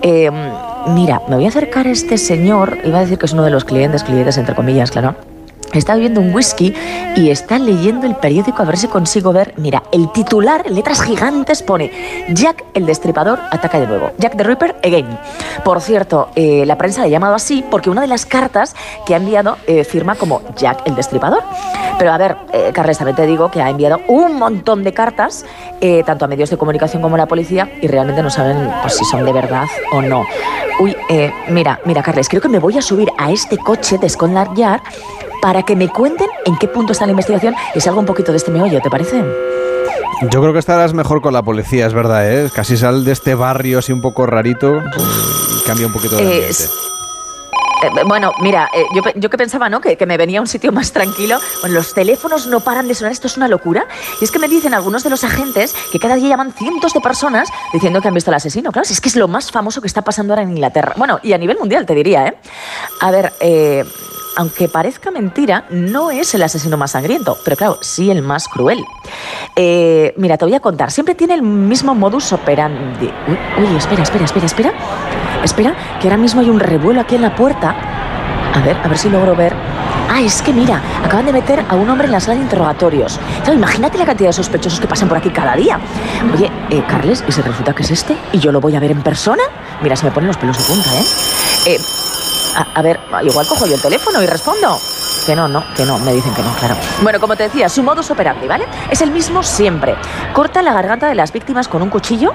Eh, 0.01 0.29
mira, 0.87 1.21
me 1.29 1.37
voy 1.37 1.45
a 1.45 1.47
acercar 1.47 1.87
a 1.87 1.91
este 1.91 2.17
señor, 2.17 2.77
iba 2.83 2.97
a 2.97 3.01
decir 3.01 3.17
que 3.17 3.25
es 3.25 3.31
uno 3.31 3.45
de 3.45 3.51
los 3.51 3.63
clientes, 3.63 4.03
clientes 4.03 4.37
entre 4.37 4.53
comillas, 4.53 4.91
claro 4.91 5.15
Está 5.73 5.93
bebiendo 5.93 6.21
un 6.21 6.33
whisky 6.33 6.73
y 7.15 7.29
está 7.29 7.59
leyendo 7.59 8.07
el 8.07 8.15
periódico 8.15 8.61
a 8.61 8.65
ver 8.65 8.77
si 8.77 8.87
consigo 8.87 9.33
ver. 9.33 9.53
Mira, 9.57 9.83
el 9.91 10.11
titular, 10.11 10.69
letras 10.69 11.01
gigantes, 11.01 11.61
pone 11.61 11.91
Jack 12.29 12.63
el 12.73 12.85
Destripador 12.85 13.39
ataca 13.51 13.79
de 13.79 13.87
nuevo. 13.87 14.11
Jack 14.17 14.37
the 14.37 14.43
Ripper 14.43 14.75
again. 14.83 15.19
Por 15.63 15.81
cierto, 15.81 16.29
eh, 16.35 16.65
la 16.65 16.77
prensa 16.77 17.01
le 17.01 17.07
ha 17.07 17.09
llamado 17.09 17.35
así 17.35 17.63
porque 17.69 17.89
una 17.89 18.01
de 18.01 18.07
las 18.07 18.25
cartas 18.25 18.75
que 19.05 19.13
ha 19.13 19.17
enviado 19.17 19.57
eh, 19.67 19.83
firma 19.83 20.15
como 20.15 20.41
Jack 20.55 20.83
el 20.85 20.95
Destripador. 20.95 21.43
Pero 21.99 22.11
a 22.11 22.17
ver, 22.17 22.37
eh, 22.53 22.71
Carles, 22.73 22.97
también 22.97 23.15
te 23.15 23.25
digo 23.25 23.51
que 23.51 23.61
ha 23.61 23.69
enviado 23.69 23.99
un 24.07 24.37
montón 24.37 24.83
de 24.83 24.93
cartas, 24.93 25.45
tanto 26.05 26.25
a 26.25 26.27
medios 26.27 26.49
de 26.49 26.57
comunicación 26.57 27.01
como 27.01 27.15
a 27.15 27.17
la 27.17 27.27
policía, 27.27 27.69
y 27.81 27.87
realmente 27.87 28.23
no 28.23 28.29
saben 28.29 28.71
pues, 28.81 28.95
si 28.95 29.05
son 29.05 29.25
de 29.25 29.33
verdad 29.33 29.65
o 29.91 30.01
no. 30.01 30.25
Uy, 30.79 30.95
mira, 31.49 31.79
mira, 31.85 32.03
Carles, 32.03 32.29
creo 32.29 32.41
que 32.41 32.49
me 32.49 32.59
voy 32.59 32.77
a 32.77 32.81
subir 32.81 33.11
a 33.17 33.31
este 33.31 33.57
coche 33.57 33.97
de 33.97 34.09
Scotland 34.09 34.55
Yard 34.55 34.81
para 35.47 35.63
que 35.63 35.77
me 35.77 35.87
cuenten 35.87 36.27
en 36.43 36.57
qué 36.57 36.67
punto 36.67 36.91
está 36.91 37.05
la 37.05 37.11
investigación 37.11 37.55
y 37.73 37.79
salga 37.79 38.01
un 38.01 38.05
poquito 38.05 38.33
de 38.33 38.37
este 38.37 38.51
meollo, 38.51 38.81
¿te 38.81 38.89
parece? 38.89 39.23
Yo 40.29 40.41
creo 40.41 40.51
que 40.51 40.59
estarás 40.59 40.93
mejor 40.93 41.21
con 41.21 41.31
la 41.31 41.41
policía, 41.41 41.87
es 41.87 41.93
verdad, 41.93 42.29
¿eh? 42.29 42.49
Casi 42.53 42.75
sal 42.75 43.05
de 43.05 43.13
este 43.13 43.33
barrio 43.33 43.79
así 43.79 43.93
un 43.93 44.01
poco 44.01 44.25
rarito 44.25 44.75
y 44.75 45.65
cambia 45.65 45.87
un 45.87 45.93
poquito 45.93 46.17
de 46.17 46.21
ambiente. 46.21 46.65
Eh, 47.81 48.03
bueno, 48.07 48.33
mira, 48.41 48.69
eh, 48.73 48.83
yo, 48.93 49.01
yo, 49.15 49.29
que 49.29 49.37
pensaba, 49.37 49.69
¿no? 49.69 49.79
Que, 49.79 49.95
que, 49.95 50.05
me 50.05 50.17
venía 50.17 50.39
a 50.39 50.41
un 50.41 50.47
sitio 50.47 50.73
más 50.73 50.91
tranquilo. 50.91 51.37
Bueno, 51.61 51.75
los 51.75 51.93
teléfonos 51.93 52.47
no 52.47 52.59
paran 52.59 52.89
de 52.89 52.95
sonar, 52.95 53.13
esto 53.13 53.27
es 53.27 53.37
una 53.37 53.47
locura. 53.47 53.87
Y 54.19 54.25
es 54.25 54.31
que 54.31 54.39
me 54.39 54.49
dicen 54.49 54.73
algunos 54.73 55.05
de 55.05 55.09
los 55.09 55.23
agentes 55.23 55.73
que 55.93 55.99
cada 55.99 56.15
día 56.15 56.27
llaman 56.27 56.51
cientos 56.51 56.93
de 56.93 56.99
personas 56.99 57.47
diciendo 57.71 58.01
que 58.01 58.09
han 58.09 58.13
visto 58.13 58.31
al 58.31 58.35
asesino. 58.35 58.73
Claro, 58.73 58.85
si 58.85 58.91
es 58.91 58.99
que 58.99 59.07
es 59.07 59.15
lo 59.15 59.29
más 59.29 59.49
famoso 59.49 59.79
que 59.79 59.87
está 59.87 60.01
pasando 60.01 60.33
ahora 60.33 60.41
en 60.41 60.49
Inglaterra. 60.49 60.93
Bueno, 60.97 61.21
y 61.23 61.31
a 61.31 61.37
nivel 61.37 61.57
mundial, 61.57 61.85
te 61.85 61.93
diría, 61.93 62.27
¿eh? 62.27 62.37
A 62.99 63.11
ver, 63.11 63.31
eh, 63.39 63.85
aunque 64.37 64.69
parezca 64.69 65.09
mentira, 65.09 65.65
no 65.71 66.11
es 66.11 66.35
el 66.35 66.43
asesino 66.43 66.77
más 66.77 66.91
sangriento, 66.91 67.37
pero 67.43 67.57
claro, 67.57 67.79
sí 67.81 68.11
el 68.11 68.21
más 68.21 68.47
cruel. 68.47 68.85
Eh, 69.55 70.13
mira, 70.15 70.37
te 70.37 70.45
voy 70.45 70.53
a 70.53 70.59
contar, 70.59 70.91
siempre 70.91 71.15
tiene 71.15 71.33
el 71.33 71.41
mismo 71.41 71.95
modus 71.95 72.31
operandi. 72.31 73.11
Uy, 73.57 73.75
espera, 73.75 74.03
espera, 74.03 74.25
espera, 74.25 74.45
espera. 74.45 74.73
Espera, 75.43 75.75
que 75.99 76.07
ahora 76.07 76.17
mismo 76.17 76.41
hay 76.41 76.51
un 76.51 76.59
revuelo 76.59 77.01
aquí 77.01 77.15
en 77.15 77.23
la 77.23 77.35
puerta. 77.35 77.75
A 78.53 78.61
ver, 78.61 78.77
a 78.77 78.87
ver 78.87 78.97
si 78.99 79.09
logro 79.09 79.35
ver. 79.35 79.55
Ah, 80.07 80.21
es 80.21 80.43
que 80.43 80.53
mira, 80.53 80.83
acaban 81.03 81.25
de 81.25 81.33
meter 81.33 81.65
a 81.67 81.73
un 81.73 81.89
hombre 81.89 82.05
en 82.05 82.11
la 82.11 82.19
sala 82.19 82.35
de 82.35 82.43
interrogatorios. 82.43 83.19
Claro, 83.39 83.55
imagínate 83.55 83.97
la 83.97 84.05
cantidad 84.05 84.29
de 84.29 84.33
sospechosos 84.33 84.79
que 84.79 84.87
pasan 84.87 85.09
por 85.09 85.17
aquí 85.17 85.31
cada 85.31 85.55
día. 85.55 85.79
Oye, 86.31 86.51
eh, 86.69 86.83
Carles, 86.87 87.23
¿y 87.27 87.31
se 87.31 87.41
resulta 87.41 87.73
que 87.73 87.81
es 87.81 87.89
este? 87.89 88.15
¿Y 88.33 88.37
yo 88.37 88.51
lo 88.51 88.61
voy 88.61 88.75
a 88.75 88.79
ver 88.79 88.91
en 88.91 89.01
persona? 89.01 89.41
Mira, 89.81 89.95
se 89.95 90.05
me 90.05 90.11
ponen 90.11 90.27
los 90.27 90.37
pelos 90.37 90.59
de 90.59 90.63
punta, 90.63 90.89
¿eh? 90.95 91.05
eh 91.65 92.06
a, 92.57 92.81
ver, 92.81 92.99
igual 93.23 93.47
cojo 93.47 93.65
yo 93.65 93.75
el 93.75 93.81
teléfono 93.81 94.21
y 94.21 94.25
respondo. 94.25 94.79
Que 95.25 95.35
no, 95.35 95.47
no, 95.47 95.63
que 95.75 95.83
no, 95.83 95.99
me 95.99 96.13
dicen 96.13 96.33
que 96.33 96.41
no, 96.41 96.53
claro. 96.55 96.75
Bueno, 97.01 97.19
como 97.19 97.35
te 97.35 97.43
decía, 97.43 97.67
su 97.69 97.83
modus 97.83 98.09
operandi, 98.11 98.47
¿vale? 98.47 98.65
Es 98.89 99.01
el 99.01 99.11
mismo 99.11 99.43
siempre. 99.43 99.95
Corta 100.33 100.61
la 100.61 100.73
garganta 100.73 101.07
de 101.07 101.15
las 101.15 101.31
víctimas 101.33 101.67
con 101.67 101.81
un 101.81 101.89
cuchillo 101.89 102.33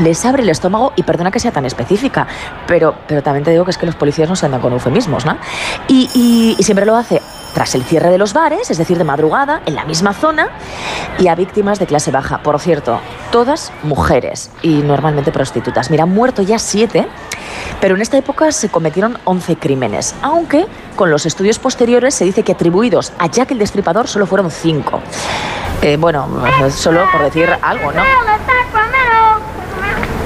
les 0.00 0.24
abre 0.24 0.42
el 0.42 0.48
estómago 0.48 0.92
y 0.96 1.04
perdona 1.04 1.30
que 1.30 1.38
sea 1.38 1.52
tan 1.52 1.66
específica, 1.66 2.26
pero, 2.66 2.96
pero 3.06 3.22
también 3.22 3.44
te 3.44 3.52
digo 3.52 3.64
que 3.64 3.70
es 3.70 3.78
que 3.78 3.86
los 3.86 3.94
policías 3.94 4.28
no 4.28 4.34
se 4.34 4.46
andan 4.46 4.60
con 4.60 4.72
eufemismos, 4.72 5.24
¿no? 5.24 5.36
Y, 5.86 6.56
y 6.58 6.62
siempre 6.64 6.84
lo 6.84 6.96
hace 6.96 7.22
tras 7.54 7.74
el 7.74 7.84
cierre 7.84 8.10
de 8.10 8.18
los 8.18 8.34
bares, 8.34 8.70
es 8.70 8.76
decir, 8.76 8.98
de 8.98 9.04
madrugada, 9.04 9.62
en 9.64 9.76
la 9.76 9.84
misma 9.84 10.12
zona, 10.12 10.48
y 11.18 11.28
a 11.28 11.34
víctimas 11.34 11.78
de 11.78 11.86
clase 11.86 12.10
baja. 12.10 12.42
Por 12.42 12.58
cierto, 12.60 13.00
todas 13.30 13.72
mujeres 13.84 14.50
y 14.60 14.82
normalmente 14.82 15.32
prostitutas. 15.32 15.90
Mira, 15.90 16.02
han 16.02 16.12
muerto 16.12 16.42
ya 16.42 16.58
siete, 16.58 17.06
pero 17.80 17.94
en 17.94 18.02
esta 18.02 18.18
época 18.18 18.52
se 18.52 18.68
cometieron 18.68 19.18
11 19.24 19.56
crímenes, 19.56 20.14
aunque 20.20 20.66
con 20.96 21.10
los 21.10 21.26
estudios 21.26 21.58
posteriores 21.58 22.14
se 22.14 22.24
dice 22.24 22.42
que 22.42 22.52
atribuidos 22.52 23.12
a 23.18 23.28
Jack 23.28 23.52
el 23.52 23.58
Destripador 23.58 24.08
solo 24.08 24.26
fueron 24.26 24.50
cinco. 24.50 25.00
Eh, 25.80 25.96
bueno, 25.96 26.26
solo 26.70 27.02
por 27.12 27.22
decir 27.22 27.48
algo, 27.62 27.92
¿no? 27.92 28.02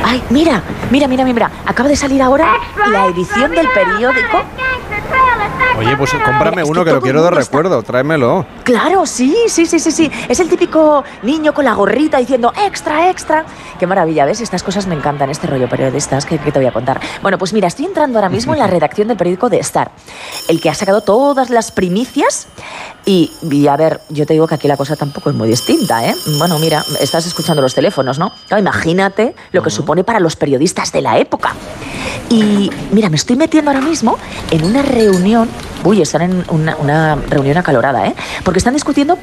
Ay, 0.05 0.23
mira, 0.31 0.63
mira, 0.91 1.07
mira, 1.07 1.25
mira. 1.25 1.51
Acaba 1.67 1.89
de 1.89 1.97
salir 1.97 2.23
ahora 2.23 2.55
la 2.91 3.07
edición 3.07 3.51
del 3.51 3.69
periódico 3.69 4.39
Oye, 5.79 5.97
pues 5.97 6.11
cómprame 6.13 6.65
uno 6.65 6.85
que, 6.85 6.93
lo 6.93 7.01
quiero 7.01 7.23
de 7.23 7.31
recuerdo, 7.31 7.83
tráemelo. 7.83 8.45
Claro, 8.65 9.07
sí, 9.07 9.37
sí, 9.47 9.65
sí, 9.65 9.79
sí, 9.79 9.93
sí. 9.93 10.11
Es 10.29 10.41
el 10.41 10.49
típico 10.49 11.05
niño 11.23 11.55
con 11.55 11.65
la 11.65 11.75
gorrita 11.75 12.19
diciendo 12.19 12.53
extra, 12.67 13.11
extra. 13.11 13.45
Qué 13.79 13.87
maravilla, 13.87 14.25
¿ves? 14.25 14.41
Estas 14.41 14.63
cosas 14.63 14.87
me 14.87 14.95
encantan, 14.95 15.31
este 15.31 15.47
rollo 15.47 15.69
periodistas 15.69 16.27
que, 16.27 16.39
te 16.39 16.59
voy 16.59 16.67
a 16.67 16.73
contar. 16.73 17.01
Bueno, 17.23 17.39
pues 17.39 17.53
mira, 17.53 17.69
estoy 17.69 17.87
entrando 17.87 18.19
ahora 18.19 18.29
mismo 18.29 18.55
en 18.55 18.59
la 18.59 18.67
redacción 18.69 19.09
del 19.09 19.17
periódico 19.17 19.49
de 19.49 19.59
Star, 19.59 19.93
el 20.49 20.61
que 20.61 20.69
ha 20.69 20.75
sacado 20.75 21.01
todas 21.01 21.51
las 21.51 21.71
primicias. 21.71 22.49
Y, 23.05 23.31
y, 23.51 23.69
a 23.69 23.77
ver, 23.77 24.01
yo 24.09 24.27
te 24.27 24.35
digo 24.35 24.47
que 24.47 24.57
aquí 24.57 24.69
la 24.69 24.77
cosa 24.77 24.97
tampoco 24.97 25.31
es 25.31 25.37
muy 25.37 25.49
distinta, 25.49 26.07
¿eh? 26.07 26.15
Bueno, 26.39 26.59
mira, 26.59 26.85
estás 27.01 27.27
escuchando 27.27 27.63
los 27.63 27.75
teléfonos, 27.75 28.19
¿no? 28.19 28.33
imagínate 28.59 29.35
lo 29.53 29.63
que 29.63 29.71
supone 29.71 30.05
para 30.05 30.21
los 30.21 30.37
periodistas 30.37 30.93
de 30.93 31.01
la 31.01 31.19
época. 31.19 31.55
Y 32.29 32.71
mira, 32.91 33.09
me 33.09 33.17
estoy 33.17 33.37
metiendo 33.37 33.71
ahora 33.71 33.83
mismo 33.83 34.19
en 34.51 34.65
una 34.65 34.83
reunión 34.83 35.49
Uy, 35.85 36.03
están 36.03 36.23
en 36.23 36.45
una, 36.51 37.17
reunión 37.29 37.57
acalorada, 37.57 38.07
¿eh? 38.07 38.15
Porque 38.45 38.59
están 38.59 38.75
discutiendo 38.75 39.19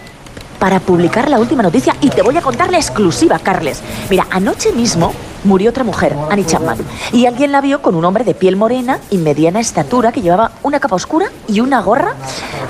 para 0.59 0.79
publicar 0.79 1.29
la 1.29 1.39
última 1.39 1.63
noticia 1.63 1.95
y 2.01 2.09
te 2.09 2.21
voy 2.21 2.37
a 2.37 2.41
contar 2.41 2.71
la 2.71 2.77
exclusiva, 2.77 3.39
Carles. 3.39 3.81
Mira, 4.09 4.25
anoche 4.31 4.71
mismo 4.71 5.13
murió 5.43 5.69
otra 5.69 5.83
mujer, 5.83 6.15
Annie 6.29 6.45
Chapman, 6.45 6.77
y 7.11 7.25
alguien 7.25 7.51
la 7.51 7.61
vio 7.61 7.81
con 7.81 7.93
un 7.95 8.05
hombre 8.05 8.23
de 8.23 8.33
piel 8.33 8.55
morena 8.55 8.99
y 9.11 9.17
mediana 9.17 9.59
estatura 9.59 10.11
que 10.11 10.21
llevaba 10.21 10.51
una 10.63 10.79
capa 10.79 10.95
oscura 10.95 11.27
y 11.47 11.59
una 11.59 11.81
gorra 11.81 12.13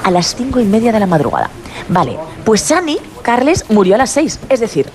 a 0.04 0.12
las 0.12 0.36
cinco 0.36 0.60
y 0.60 0.66
media 0.66 0.92
de 0.92 1.00
la 1.00 1.06
madrugada. 1.06 1.50
Vale, 1.88 2.18
pues 2.44 2.70
Annie, 2.72 3.00
Carles, 3.22 3.66
murió 3.70 3.96
a 3.96 4.00
las 4.00 4.10
seis, 4.10 4.40
es 4.50 4.60
decir, 4.60 4.88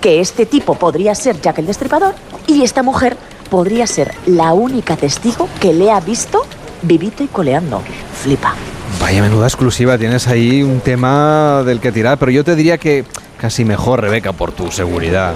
que 0.00 0.20
este 0.20 0.46
tipo 0.46 0.74
podría 0.74 1.14
ser 1.14 1.40
Jack 1.40 1.58
el 1.58 1.66
Destripador 1.66 2.14
y 2.46 2.62
esta 2.62 2.82
mujer 2.82 3.16
podría 3.48 3.86
ser 3.86 4.14
la 4.26 4.52
única 4.52 4.96
testigo 4.96 5.48
que 5.60 5.72
le 5.72 5.90
ha 5.90 6.00
visto 6.00 6.42
vivito 6.82 7.22
y 7.22 7.28
coleando. 7.28 7.82
Flipa. 8.22 8.54
Vaya 9.00 9.22
menuda 9.22 9.46
exclusiva, 9.46 9.98
tienes 9.98 10.28
ahí 10.28 10.62
un 10.62 10.80
tema 10.80 11.62
del 11.64 11.80
que 11.80 11.92
tirar, 11.92 12.18
pero 12.18 12.30
yo 12.30 12.44
te 12.44 12.54
diría 12.54 12.78
que 12.78 13.04
casi 13.38 13.64
mejor, 13.64 14.00
Rebeca, 14.00 14.32
por 14.32 14.52
tu 14.52 14.70
seguridad. 14.70 15.34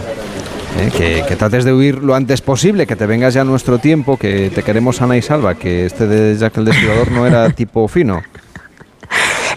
¿eh? 0.79 1.25
Que, 1.27 1.37
trates 1.37 1.65
de 1.65 1.73
huir 1.73 2.03
lo 2.03 2.15
antes 2.15 2.41
posible, 2.41 2.87
que 2.87 2.97
te 2.97 3.07
vengas 3.07 3.35
ya 3.35 3.41
a 3.41 3.45
nuestro 3.45 3.79
tiempo, 3.79 4.17
que 4.17 4.51
te 4.51 4.63
queremos 4.63 4.97
sana 4.97 5.17
y 5.17 5.23
salva, 5.23 5.55
que 5.55 5.87
este 5.87 6.07
de 6.07 6.37
Jack 6.37 6.57
el 6.59 6.67
Destripador 6.67 7.11
no 7.11 7.27
era 7.27 7.51
tipo 7.51 7.89
fino. 7.89 8.23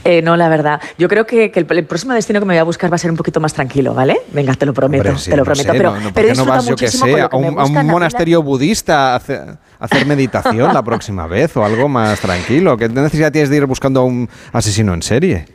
Eh, 0.04 0.22
no, 0.22 0.36
la 0.38 0.50
verdad. 0.50 0.82
Yo 0.98 1.08
creo 1.08 1.26
que, 1.26 1.52
el, 1.54 1.66
próximo 1.66 2.14
destino 2.14 2.40
que 2.40 2.46
me 2.46 2.54
voy 2.54 2.60
a 2.60 2.64
buscar 2.64 2.92
va 2.92 2.96
a 2.96 3.00
ser 3.00 3.12
un 3.12 3.18
poquito 3.18 3.40
más 3.40 3.54
tranquilo, 3.54 3.94
¿vale? 3.94 4.22
Venga, 4.32 4.54
te 4.54 4.66
lo 4.66 4.74
prometo, 4.74 5.14
te 5.16 5.36
lo 5.36 5.44
prometo. 5.44 5.72
pero, 5.72 6.00
no, 6.00 6.14
pero 6.14 6.34
no 6.36 6.46
vas, 6.46 6.66
yo 6.66 6.76
que 6.76 6.88
sé, 6.88 7.22
a 7.22 7.30
un, 7.36 7.88
monasterio 7.88 8.42
budista 8.44 9.14
a 9.14 9.16
hacer, 9.16 10.06
meditación 10.06 10.74
la 10.74 10.84
próxima 10.84 11.28
vez 11.28 11.56
o 11.58 11.64
algo 11.64 11.88
más 11.88 12.20
tranquilo? 12.20 12.78
¿Qué 12.78 12.90
necesidad 12.90 13.32
tienes 13.32 13.50
de 13.50 13.58
ir 13.58 13.66
buscando 13.66 14.02
a 14.02 14.04
un 14.04 14.30
asesino 14.52 14.94
en 14.94 15.02
serie? 15.02 15.46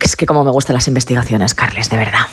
Es 0.00 0.16
que 0.16 0.26
como 0.26 0.44
me 0.44 0.50
gustan 0.50 0.74
las 0.74 0.88
investigaciones, 0.88 1.54
Carles, 1.54 1.90
de 1.90 1.96
verdad. 1.96 2.26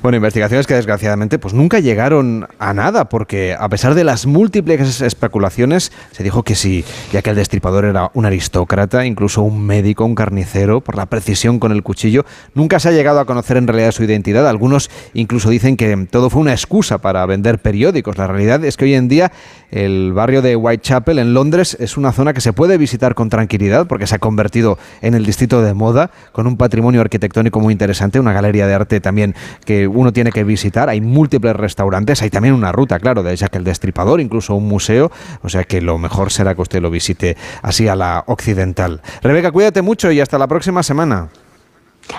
Bueno, 0.00 0.16
investigaciones 0.16 0.68
que 0.68 0.74
desgraciadamente 0.74 1.40
pues 1.40 1.54
nunca 1.54 1.80
llegaron 1.80 2.46
a 2.60 2.72
nada, 2.72 3.08
porque 3.08 3.56
a 3.58 3.68
pesar 3.68 3.94
de 3.96 4.04
las 4.04 4.26
múltiples 4.26 5.00
especulaciones, 5.00 5.90
se 6.12 6.22
dijo 6.22 6.44
que 6.44 6.54
sí, 6.54 6.84
ya 7.12 7.20
que 7.20 7.30
el 7.30 7.36
destripador 7.36 7.84
era 7.84 8.10
un 8.14 8.24
aristócrata, 8.24 9.04
incluso 9.06 9.42
un 9.42 9.66
médico, 9.66 10.04
un 10.04 10.14
carnicero, 10.14 10.80
por 10.80 10.96
la 10.96 11.06
precisión 11.06 11.58
con 11.58 11.72
el 11.72 11.82
cuchillo, 11.82 12.24
nunca 12.54 12.78
se 12.78 12.90
ha 12.90 12.92
llegado 12.92 13.18
a 13.18 13.24
conocer 13.24 13.56
en 13.56 13.66
realidad 13.66 13.90
su 13.90 14.04
identidad. 14.04 14.46
Algunos 14.46 14.88
incluso 15.14 15.50
dicen 15.50 15.76
que 15.76 16.06
todo 16.08 16.30
fue 16.30 16.42
una 16.42 16.52
excusa 16.52 16.98
para 16.98 17.26
vender 17.26 17.58
periódicos. 17.58 18.18
La 18.18 18.28
realidad 18.28 18.64
es 18.64 18.76
que 18.76 18.84
hoy 18.84 18.94
en 18.94 19.08
día 19.08 19.32
el 19.70 20.12
barrio 20.12 20.42
de 20.42 20.56
Whitechapel 20.56 21.18
en 21.18 21.34
Londres 21.34 21.76
es 21.78 21.96
una 21.96 22.12
zona 22.12 22.32
que 22.32 22.40
se 22.40 22.52
puede 22.52 22.78
visitar 22.78 23.14
con 23.14 23.28
tranquilidad 23.28 23.86
porque 23.86 24.06
se 24.06 24.14
ha 24.14 24.18
convertido 24.18 24.78
en 25.02 25.14
el 25.14 25.26
distrito 25.26 25.62
de 25.62 25.74
moda, 25.74 26.10
con 26.32 26.46
un 26.46 26.56
patrimonio 26.56 27.00
arquitectónico 27.00 27.60
muy 27.60 27.72
interesante, 27.72 28.18
una 28.18 28.32
galería 28.32 28.66
de 28.66 28.74
arte 28.74 29.00
también 29.00 29.34
que 29.64 29.86
uno 29.86 30.12
tiene 30.12 30.32
que 30.32 30.44
visitar. 30.44 30.88
Hay 30.88 31.00
múltiples 31.00 31.54
restaurantes, 31.54 32.22
hay 32.22 32.30
también 32.30 32.54
una 32.54 32.72
ruta, 32.72 32.98
claro, 32.98 33.22
de 33.22 33.36
Jack 33.36 33.56
el 33.56 33.64
Destripador, 33.64 34.20
incluso 34.20 34.54
un 34.54 34.66
museo. 34.66 35.10
O 35.42 35.48
sea 35.48 35.64
que 35.64 35.80
lo 35.80 35.98
mejor 35.98 36.32
será 36.32 36.54
que 36.54 36.62
usted 36.62 36.80
lo 36.80 36.90
visite 36.90 37.36
así 37.62 37.88
a 37.88 37.96
la 37.96 38.24
occidental. 38.26 39.02
Rebeca, 39.22 39.52
cuídate 39.52 39.82
mucho 39.82 40.10
y 40.10 40.20
hasta 40.20 40.38
la 40.38 40.46
próxima 40.46 40.82
semana. 40.82 41.28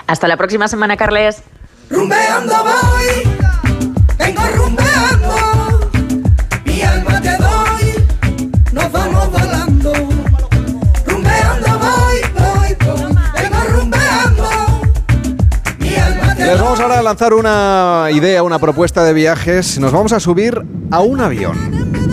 Hasta 0.06 0.28
la 0.28 0.36
próxima 0.36 0.68
semana, 0.68 0.96
Carles. 0.96 1.42
Les 1.90 2.08
vamos 2.08 3.39
lanzar 17.02 17.34
una 17.34 18.08
idea, 18.12 18.42
una 18.42 18.58
propuesta 18.58 19.04
de 19.04 19.12
viajes. 19.12 19.78
Nos 19.78 19.92
vamos 19.92 20.12
a 20.12 20.20
subir 20.20 20.62
a 20.90 21.00
un 21.00 21.20
avión. 21.20 22.09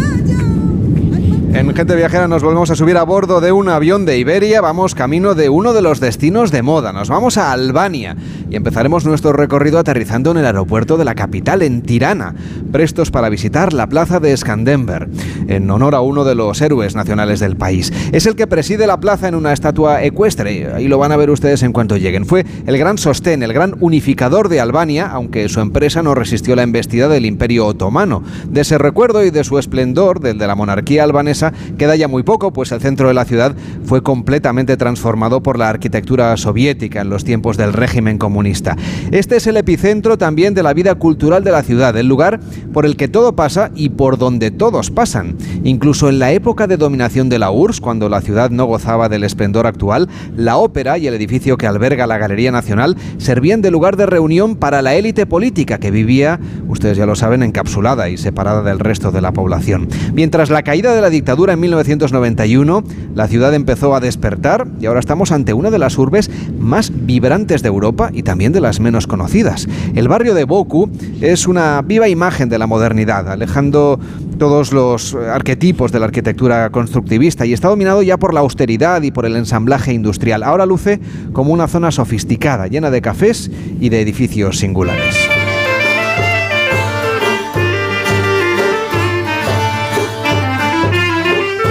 En 1.53 1.73
Gente 1.73 1.95
Viajera 1.95 2.27
nos 2.27 2.43
volvemos 2.43 2.69
a 2.71 2.75
subir 2.75 2.97
a 2.97 3.03
bordo 3.03 3.39
de 3.39 3.51
un 3.51 3.69
avión 3.69 4.05
de 4.05 4.17
Iberia. 4.17 4.61
Vamos 4.61 4.95
camino 4.95 5.33
de 5.33 5.49
uno 5.49 5.73
de 5.73 5.81
los 5.81 5.99
destinos 5.99 6.51
de 6.51 6.61
moda. 6.61 6.91
Nos 6.91 7.09
vamos 7.09 7.37
a 7.37 7.51
Albania 7.51 8.15
y 8.49 8.55
empezaremos 8.55 9.05
nuestro 9.05 9.31
recorrido 9.31 9.79
aterrizando 9.79 10.31
en 10.31 10.37
el 10.37 10.45
aeropuerto 10.45 10.97
de 10.97 11.05
la 11.05 11.15
capital, 11.15 11.61
en 11.61 11.81
Tirana, 11.81 12.35
prestos 12.71 13.11
para 13.11 13.29
visitar 13.29 13.73
la 13.73 13.87
plaza 13.87 14.19
de 14.19 14.35
Skandenberg, 14.35 15.09
en 15.47 15.69
honor 15.71 15.95
a 15.95 16.01
uno 16.01 16.25
de 16.25 16.35
los 16.35 16.61
héroes 16.61 16.95
nacionales 16.95 17.39
del 17.39 17.55
país. 17.55 17.93
Es 18.11 18.25
el 18.25 18.35
que 18.35 18.47
preside 18.47 18.85
la 18.85 18.99
plaza 18.99 19.27
en 19.27 19.35
una 19.35 19.53
estatua 19.53 20.03
ecuestre. 20.03 20.73
Ahí 20.73 20.87
lo 20.87 20.97
van 20.97 21.11
a 21.11 21.17
ver 21.17 21.29
ustedes 21.29 21.63
en 21.63 21.73
cuanto 21.73 21.97
lleguen. 21.97 22.25
Fue 22.25 22.45
el 22.65 22.77
gran 22.77 22.97
sostén, 22.97 23.41
el 23.41 23.53
gran 23.53 23.75
unificador 23.79 24.49
de 24.49 24.59
Albania, 24.59 25.07
aunque 25.07 25.47
su 25.49 25.61
empresa 25.61 26.03
no 26.03 26.13
resistió 26.13 26.55
la 26.55 26.63
embestida 26.63 27.07
del 27.07 27.25
Imperio 27.25 27.65
Otomano. 27.67 28.21
De 28.49 28.61
ese 28.61 28.77
recuerdo 28.77 29.23
y 29.23 29.31
de 29.31 29.43
su 29.43 29.57
esplendor, 29.57 30.19
del 30.19 30.37
de 30.37 30.47
la 30.47 30.55
monarquía 30.55 31.03
albanesa, 31.03 31.36
queda 31.77 31.95
ya 31.95 32.07
muy 32.07 32.23
poco, 32.23 32.53
pues 32.53 32.71
el 32.71 32.81
centro 32.81 33.07
de 33.07 33.13
la 33.13 33.25
ciudad 33.25 33.55
fue 33.83 34.03
completamente 34.03 34.77
transformado 34.77 35.41
por 35.41 35.57
la 35.57 35.69
arquitectura 35.69 36.35
soviética 36.37 37.01
en 37.01 37.09
los 37.09 37.23
tiempos 37.23 37.57
del 37.57 37.73
régimen 37.73 38.17
comunista. 38.17 38.75
Este 39.11 39.37
es 39.37 39.47
el 39.47 39.57
epicentro 39.57 40.17
también 40.17 40.53
de 40.53 40.63
la 40.63 40.73
vida 40.73 40.95
cultural 40.95 41.43
de 41.43 41.51
la 41.51 41.63
ciudad, 41.63 41.95
el 41.97 42.07
lugar 42.07 42.39
por 42.73 42.85
el 42.85 42.95
que 42.95 43.07
todo 43.07 43.35
pasa 43.35 43.71
y 43.75 43.89
por 43.89 44.17
donde 44.17 44.51
todos 44.51 44.91
pasan. 44.91 45.35
Incluso 45.63 46.09
en 46.09 46.19
la 46.19 46.31
época 46.31 46.67
de 46.67 46.77
dominación 46.77 47.29
de 47.29 47.39
la 47.39 47.51
URSS, 47.51 47.81
cuando 47.81 48.09
la 48.09 48.21
ciudad 48.21 48.49
no 48.49 48.65
gozaba 48.65 49.09
del 49.09 49.23
esplendor 49.23 49.67
actual, 49.67 50.09
la 50.35 50.57
ópera 50.57 50.97
y 50.97 51.07
el 51.07 51.13
edificio 51.13 51.57
que 51.57 51.67
alberga 51.67 52.07
la 52.07 52.17
Galería 52.17 52.51
Nacional 52.51 52.97
servían 53.17 53.61
de 53.61 53.71
lugar 53.71 53.97
de 53.97 54.05
reunión 54.05 54.55
para 54.55 54.81
la 54.81 54.95
élite 54.95 55.25
política 55.25 55.79
que 55.79 55.91
vivía, 55.91 56.39
ustedes 56.67 56.97
ya 56.97 57.05
lo 57.05 57.15
saben, 57.15 57.43
encapsulada 57.43 58.09
y 58.09 58.17
separada 58.17 58.61
del 58.63 58.79
resto 58.79 59.11
de 59.11 59.21
la 59.21 59.33
población. 59.33 59.87
Mientras 60.13 60.49
la 60.49 60.63
caída 60.63 60.93
de 60.93 61.01
la 61.01 61.09
dictadura 61.09 61.26
dura 61.35 61.53
en 61.53 61.59
1991, 61.59 62.83
la 63.15 63.27
ciudad 63.27 63.53
empezó 63.53 63.95
a 63.95 63.99
despertar 63.99 64.67
y 64.79 64.85
ahora 64.85 64.99
estamos 64.99 65.31
ante 65.31 65.53
una 65.53 65.71
de 65.71 65.79
las 65.79 65.97
urbes 65.97 66.29
más 66.59 66.91
vibrantes 66.93 67.61
de 67.61 67.67
Europa 67.67 68.09
y 68.13 68.23
también 68.23 68.53
de 68.53 68.61
las 68.61 68.79
menos 68.79 69.07
conocidas. 69.07 69.67
El 69.95 70.07
barrio 70.07 70.33
de 70.33 70.43
Boku 70.43 70.89
es 71.21 71.47
una 71.47 71.81
viva 71.81 72.09
imagen 72.09 72.49
de 72.49 72.57
la 72.57 72.67
modernidad, 72.67 73.29
alejando 73.29 73.99
todos 74.37 74.71
los 74.71 75.15
arquetipos 75.15 75.91
de 75.91 75.99
la 75.99 76.05
arquitectura 76.05 76.69
constructivista 76.69 77.45
y 77.45 77.53
está 77.53 77.69
dominado 77.69 78.01
ya 78.01 78.17
por 78.17 78.33
la 78.33 78.41
austeridad 78.41 79.01
y 79.01 79.11
por 79.11 79.25
el 79.25 79.35
ensamblaje 79.35 79.93
industrial. 79.93 80.43
Ahora 80.43 80.65
luce 80.65 80.99
como 81.33 81.53
una 81.53 81.67
zona 81.67 81.91
sofisticada, 81.91 82.67
llena 82.67 82.91
de 82.91 83.01
cafés 83.01 83.51
y 83.79 83.89
de 83.89 84.01
edificios 84.01 84.59
singulares. 84.59 85.36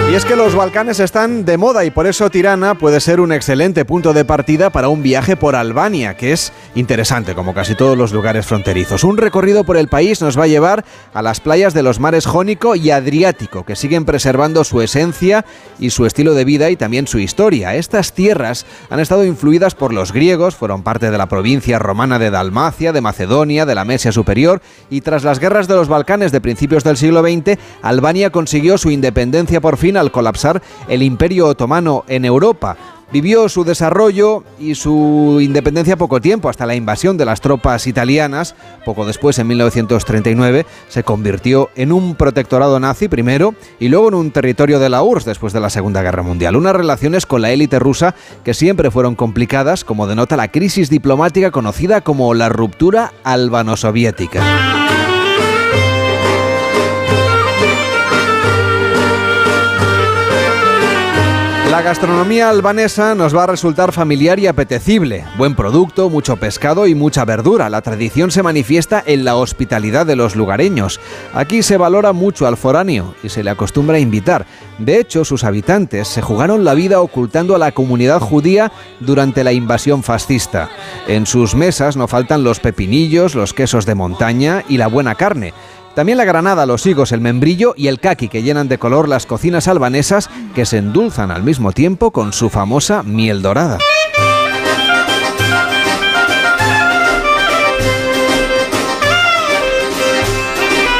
Y 0.09 0.15
es 0.15 0.23
que 0.23 0.37
los 0.37 0.55
Balcanes 0.55 1.01
están 1.01 1.43
de 1.43 1.57
moda 1.57 1.83
y 1.83 1.91
por 1.91 2.07
eso 2.07 2.29
Tirana 2.29 2.75
puede 2.75 3.01
ser 3.01 3.19
un 3.19 3.33
excelente 3.33 3.83
punto 3.83 4.13
de 4.13 4.23
partida 4.23 4.69
para 4.69 4.87
un 4.87 5.03
viaje 5.03 5.35
por 5.35 5.53
Albania, 5.53 6.15
que 6.15 6.31
es 6.31 6.53
interesante 6.75 7.35
como 7.35 7.53
casi 7.53 7.75
todos 7.75 7.97
los 7.97 8.13
lugares 8.13 8.45
fronterizos. 8.45 9.03
Un 9.03 9.17
recorrido 9.17 9.65
por 9.65 9.75
el 9.75 9.89
país 9.89 10.21
nos 10.21 10.39
va 10.39 10.45
a 10.45 10.47
llevar 10.47 10.85
a 11.13 11.21
las 11.21 11.41
playas 11.41 11.73
de 11.73 11.83
los 11.83 11.99
mares 11.99 12.25
Jónico 12.25 12.75
y 12.75 12.89
Adriático, 12.89 13.65
que 13.65 13.75
siguen 13.75 14.05
preservando 14.05 14.63
su 14.63 14.81
esencia 14.81 15.43
y 15.77 15.89
su 15.89 16.05
estilo 16.05 16.35
de 16.35 16.45
vida 16.45 16.69
y 16.69 16.77
también 16.77 17.05
su 17.05 17.19
historia. 17.19 17.75
Estas 17.75 18.13
tierras 18.13 18.65
han 18.89 19.01
estado 19.01 19.25
influidas 19.25 19.75
por 19.75 19.93
los 19.93 20.13
griegos, 20.13 20.55
fueron 20.55 20.83
parte 20.83 21.11
de 21.11 21.17
la 21.17 21.27
provincia 21.27 21.79
romana 21.79 22.17
de 22.17 22.31
Dalmacia, 22.31 22.93
de 22.93 23.01
Macedonia, 23.01 23.65
de 23.65 23.75
la 23.75 23.83
Mesia 23.83 24.13
Superior 24.13 24.61
y 24.89 25.01
tras 25.01 25.25
las 25.25 25.39
guerras 25.39 25.67
de 25.67 25.75
los 25.75 25.89
Balcanes 25.89 26.31
de 26.31 26.39
principios 26.39 26.85
del 26.85 26.95
siglo 26.95 27.21
XX, 27.21 27.59
Albania 27.81 28.29
consiguió 28.29 28.77
su 28.77 28.89
independencia 28.89 29.59
por 29.59 29.75
fin 29.75 29.96
al 29.97 30.11
colapsar 30.11 30.61
el 30.87 31.03
Imperio 31.03 31.47
Otomano 31.47 32.03
en 32.07 32.25
Europa. 32.25 32.77
Vivió 33.09 33.47
su 33.47 33.63
desarrollo 33.63 34.43
y 34.59 34.75
su 34.75 35.39
independencia 35.41 35.95
poco 35.95 36.19
tiempo, 36.19 36.49
hasta 36.49 36.65
la 36.65 36.75
invasión 36.75 37.15
de 37.17 37.23
las 37.23 37.39
tropas 37.39 37.87
italianas. 37.87 38.53
Poco 38.83 39.05
después, 39.05 39.39
en 39.39 39.47
1939, 39.47 40.65
se 40.89 41.03
convirtió 41.03 41.69
en 41.75 41.93
un 41.93 42.15
protectorado 42.15 42.81
nazi 42.81 43.07
primero 43.07 43.55
y 43.79 43.87
luego 43.87 44.09
en 44.09 44.15
un 44.15 44.31
territorio 44.31 44.79
de 44.79 44.89
la 44.89 45.03
URSS 45.03 45.23
después 45.23 45.53
de 45.53 45.61
la 45.61 45.69
Segunda 45.69 46.01
Guerra 46.01 46.21
Mundial. 46.21 46.57
Unas 46.57 46.75
relaciones 46.75 47.25
con 47.25 47.41
la 47.41 47.51
élite 47.51 47.79
rusa 47.79 48.13
que 48.43 48.53
siempre 48.53 48.91
fueron 48.91 49.15
complicadas, 49.15 49.85
como 49.85 50.05
denota 50.05 50.35
la 50.35 50.51
crisis 50.51 50.89
diplomática 50.89 51.51
conocida 51.51 52.01
como 52.01 52.33
la 52.33 52.49
ruptura 52.49 53.13
albano-soviética. 53.23 54.86
La 61.77 61.83
gastronomía 61.83 62.49
albanesa 62.49 63.13
nos 63.13 63.35
va 63.35 63.43
a 63.43 63.47
resultar 63.47 63.91
familiar 63.91 64.39
y 64.39 64.47
apetecible. 64.47 65.25
Buen 65.37 65.53
producto, 65.55 66.09
mucho 66.09 66.35
pescado 66.37 66.87
y 66.87 66.95
mucha 66.95 67.23
verdura. 67.23 67.69
La 67.69 67.83
tradición 67.83 68.31
se 68.31 68.41
manifiesta 68.41 69.03
en 69.05 69.23
la 69.23 69.35
hospitalidad 69.35 70.07
de 70.07 70.15
los 70.15 70.35
lugareños. 70.35 70.99
Aquí 71.35 71.61
se 71.61 71.77
valora 71.77 72.13
mucho 72.13 72.47
al 72.47 72.57
foráneo 72.57 73.13
y 73.21 73.29
se 73.29 73.43
le 73.43 73.51
acostumbra 73.51 73.97
a 73.97 73.99
invitar. 73.99 74.47
De 74.79 74.99
hecho, 74.99 75.23
sus 75.23 75.43
habitantes 75.43 76.07
se 76.07 76.23
jugaron 76.23 76.63
la 76.63 76.73
vida 76.73 76.99
ocultando 76.99 77.53
a 77.53 77.59
la 77.59 77.71
comunidad 77.71 78.21
judía 78.21 78.71
durante 78.99 79.43
la 79.43 79.53
invasión 79.53 80.01
fascista. 80.01 80.69
En 81.07 81.27
sus 81.27 81.53
mesas 81.53 81.95
no 81.95 82.07
faltan 82.07 82.43
los 82.43 82.59
pepinillos, 82.59 83.35
los 83.35 83.53
quesos 83.53 83.85
de 83.85 83.93
montaña 83.93 84.63
y 84.67 84.77
la 84.77 84.87
buena 84.87 85.13
carne. 85.13 85.53
También 85.97 86.19
la 86.19 86.25
granada, 86.25 86.67
los 86.67 86.85
higos, 86.85 87.11
el 87.11 87.21
membrillo 87.21 87.73
y 87.75 87.87
el 87.87 87.99
kaki 87.99 88.27
que 88.27 88.43
llenan 88.43 88.67
de 88.67 88.77
color 88.77 89.09
las 89.09 89.25
cocinas 89.25 89.67
albanesas 89.67 90.29
que 90.53 90.63
se 90.63 90.77
endulzan 90.77 91.31
al 91.31 91.41
mismo 91.41 91.71
tiempo 91.71 92.11
con 92.11 92.33
su 92.33 92.51
famosa 92.51 93.01
miel 93.01 93.41
dorada. 93.41 93.79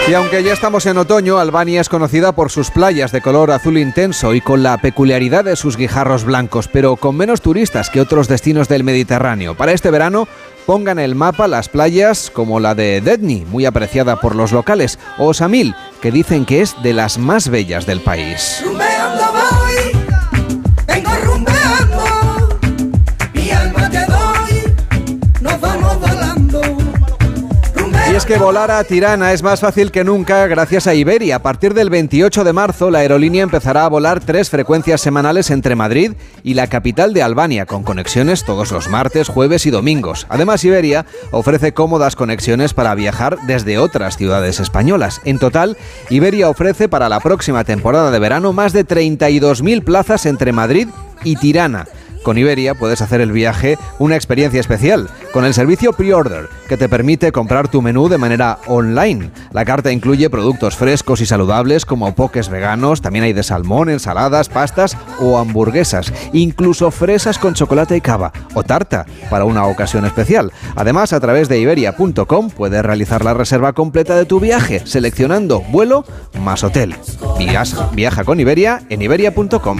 Y 0.10 0.14
aunque 0.14 0.42
ya 0.42 0.54
estamos 0.54 0.86
en 0.86 0.98
otoño, 0.98 1.38
Albania 1.38 1.82
es 1.82 1.90
conocida 1.90 2.32
por 2.32 2.50
sus 2.50 2.72
playas 2.72 3.12
de 3.12 3.20
color 3.20 3.52
azul 3.52 3.78
intenso 3.78 4.34
y 4.34 4.40
con 4.40 4.64
la 4.64 4.78
peculiaridad 4.78 5.44
de 5.44 5.58
sus 5.58 5.76
guijarros 5.76 6.24
blancos, 6.24 6.70
pero 6.70 6.96
con 6.96 7.18
menos 7.18 7.42
turistas 7.42 7.90
que 7.90 8.00
otros 8.00 8.30
destinos 8.30 8.70
del 8.70 8.86
Mediterráneo. 8.86 9.56
Para 9.56 9.74
este 9.74 9.92
verano, 9.92 10.26
pongan 10.66 10.98
el 10.98 11.16
mapa 11.16 11.50
las 11.50 11.68
playas 11.68 12.32
como 12.32 12.62
la 12.62 12.74
de 12.74 13.02
Dedni, 13.02 13.44
muy 13.50 13.66
apreciada 13.66 14.22
por 14.22 14.34
los 14.34 14.54
locales, 14.54 14.98
o 15.18 15.34
Samil, 15.34 15.76
que 16.02 16.14
dicen 16.14 16.46
que 16.46 16.62
es 16.62 16.82
de 16.82 16.94
las 16.94 17.18
más 17.18 17.50
bellas 17.50 17.86
del 17.86 18.00
país. 18.00 18.64
Es 28.18 28.26
que 28.26 28.40
volar 28.40 28.72
a 28.72 28.84
Tirana 28.84 29.32
es 29.32 29.44
más 29.44 29.60
fácil 29.60 29.92
que 29.92 30.04
nunca 30.04 30.48
gracias 30.48 30.88
a 30.88 30.96
Iberia. 30.96 31.36
A 31.36 31.44
partir 31.44 31.76
del 31.76 31.92
28 31.92 32.44
de 32.44 32.52
marzo, 32.52 32.90
la 32.90 33.00
aerolínea 33.00 33.44
empezará 33.44 33.86
a 33.86 33.90
volar 33.90 34.22
tres 34.22 34.50
frecuencias 34.50 35.02
semanales 35.02 35.52
entre 35.52 35.76
Madrid 35.76 36.14
y 36.44 36.56
la 36.56 36.66
capital 36.66 37.14
de 37.14 37.22
Albania, 37.22 37.68
con 37.68 37.84
conexiones 37.84 38.44
todos 38.44 38.72
los 38.72 38.88
martes, 38.88 39.28
jueves 39.28 39.68
y 39.68 39.70
domingos. 39.70 40.26
Además, 40.30 40.66
Iberia 40.66 41.06
ofrece 41.30 41.76
cómodas 41.76 42.16
conexiones 42.16 42.74
para 42.74 42.96
viajar 42.96 43.38
desde 43.46 43.78
otras 43.78 44.18
ciudades 44.18 44.60
españolas. 44.60 45.22
En 45.24 45.38
total, 45.38 45.78
Iberia 46.10 46.50
ofrece 46.50 46.90
para 46.90 47.10
la 47.10 47.20
próxima 47.20 47.66
temporada 47.66 48.10
de 48.10 48.18
verano 48.18 48.52
más 48.52 48.74
de 48.74 48.84
32.000 48.84 49.84
plazas 49.84 50.26
entre 50.26 50.54
Madrid 50.54 50.88
y 51.24 51.36
Tirana. 51.36 51.86
Con 52.28 52.38
Iberia 52.38 52.76
puedes 52.76 53.02
hacer 53.02 53.22
el 53.22 53.32
viaje 53.32 53.78
una 54.00 54.18
experiencia 54.18 54.60
especial, 54.60 55.10
con 55.32 55.46
el 55.46 55.54
servicio 55.54 55.94
Pre-Order, 55.94 56.50
que 56.68 56.76
te 56.76 56.90
permite 56.90 57.32
comprar 57.32 57.70
tu 57.70 57.82
menú 57.82 58.10
de 58.10 58.18
manera 58.18 58.60
online. 58.68 59.32
La 59.54 59.64
carta 59.64 59.94
incluye 59.94 60.30
productos 60.30 60.76
frescos 60.76 61.22
y 61.22 61.26
saludables 61.26 61.86
como 61.86 62.14
poques 62.16 62.50
veganos, 62.50 63.02
también 63.02 63.24
hay 63.24 63.32
de 63.32 63.44
salmón, 63.44 63.88
ensaladas, 63.88 64.50
pastas 64.50 64.98
o 65.22 65.38
hamburguesas, 65.38 66.12
incluso 66.34 66.92
fresas 66.92 67.40
con 67.40 67.54
chocolate 67.54 67.96
y 67.96 68.02
cava, 68.02 68.34
o 68.56 68.64
tarta 68.64 69.06
para 69.30 69.46
una 69.46 69.66
ocasión 69.66 70.04
especial. 70.04 70.52
Además, 70.76 71.14
a 71.14 71.22
través 71.22 71.48
de 71.48 71.60
iberia.com 71.60 72.50
puedes 72.50 72.84
realizar 72.84 73.24
la 73.24 73.36
reserva 73.36 73.72
completa 73.72 74.18
de 74.18 74.26
tu 74.26 74.42
viaje, 74.42 74.82
seleccionando 74.86 75.62
vuelo 75.62 76.04
más 76.42 76.66
hotel. 76.66 76.94
Viaja, 77.40 77.90
viaja 77.94 78.26
con 78.26 78.38
Iberia 78.42 78.84
en 78.90 79.02
iberia.com. 79.02 79.80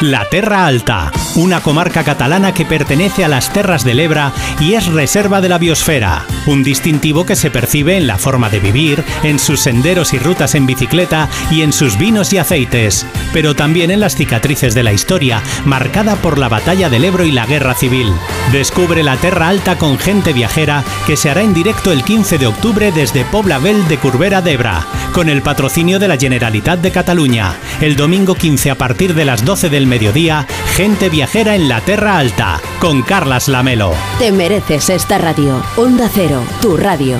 La 0.00 0.24
Terra 0.30 0.64
Alta, 0.64 1.12
una 1.34 1.60
comarca 1.60 2.02
catalana 2.04 2.54
que 2.54 2.64
pertenece 2.64 3.22
a 3.22 3.28
las 3.28 3.52
Terras 3.52 3.84
del 3.84 4.00
Ebra 4.00 4.32
y 4.58 4.72
es 4.72 4.86
reserva 4.86 5.42
de 5.42 5.50
la 5.50 5.58
biosfera, 5.58 6.24
un 6.46 6.62
distintivo 6.62 7.26
que 7.26 7.36
se 7.36 7.50
percibe 7.50 7.98
en 7.98 8.06
la 8.06 8.16
forma 8.16 8.48
de 8.48 8.60
vivir, 8.60 9.04
en 9.24 9.38
sus 9.38 9.60
senderos 9.60 10.14
y 10.14 10.18
rutas 10.18 10.54
en 10.54 10.64
bicicleta 10.64 11.28
y 11.50 11.60
en 11.60 11.74
sus 11.74 11.98
vinos 11.98 12.32
y 12.32 12.38
aceites, 12.38 13.04
pero 13.34 13.54
también 13.54 13.90
en 13.90 14.00
las 14.00 14.16
cicatrices 14.16 14.74
de 14.74 14.84
la 14.84 14.94
historia, 14.94 15.42
marcada 15.66 16.16
por 16.16 16.38
la 16.38 16.48
batalla 16.48 16.88
del 16.88 17.04
Ebro 17.04 17.26
y 17.26 17.30
la 17.30 17.44
Guerra 17.44 17.74
Civil. 17.74 18.10
Descubre 18.52 19.02
la 19.02 19.18
Terra 19.18 19.48
Alta 19.48 19.76
con 19.76 19.98
gente 19.98 20.32
viajera 20.32 20.82
que 21.06 21.18
se 21.18 21.28
hará 21.28 21.42
en 21.42 21.52
directo 21.52 21.92
el 21.92 22.04
15 22.04 22.38
de 22.38 22.46
octubre 22.46 22.90
desde 22.90 23.26
Poblavel 23.26 23.86
de 23.86 23.98
Curbera 23.98 24.40
d'Ebra, 24.40 24.86
con 25.12 25.28
el 25.28 25.42
patrocinio 25.42 25.98
de 25.98 26.08
la 26.08 26.16
Generalitat 26.16 26.80
de 26.80 26.90
Cataluña. 26.90 27.54
El 27.82 27.96
domingo 27.96 28.34
15 28.34 28.70
a 28.70 28.74
partir 28.76 29.14
de 29.14 29.26
las 29.26 29.44
12 29.44 29.68
del 29.68 29.89
mediodía, 29.90 30.46
gente 30.74 31.10
viajera 31.10 31.54
en 31.56 31.68
la 31.68 31.82
Terra 31.82 32.16
Alta, 32.16 32.60
con 32.78 33.02
Carlas 33.02 33.48
Lamelo. 33.48 33.92
Te 34.18 34.32
mereces 34.32 34.88
esta 34.88 35.18
radio. 35.18 35.62
Onda 35.76 36.08
Cero, 36.14 36.20
Cero, 36.20 36.42
tu 36.60 36.76
radio. 36.76 37.16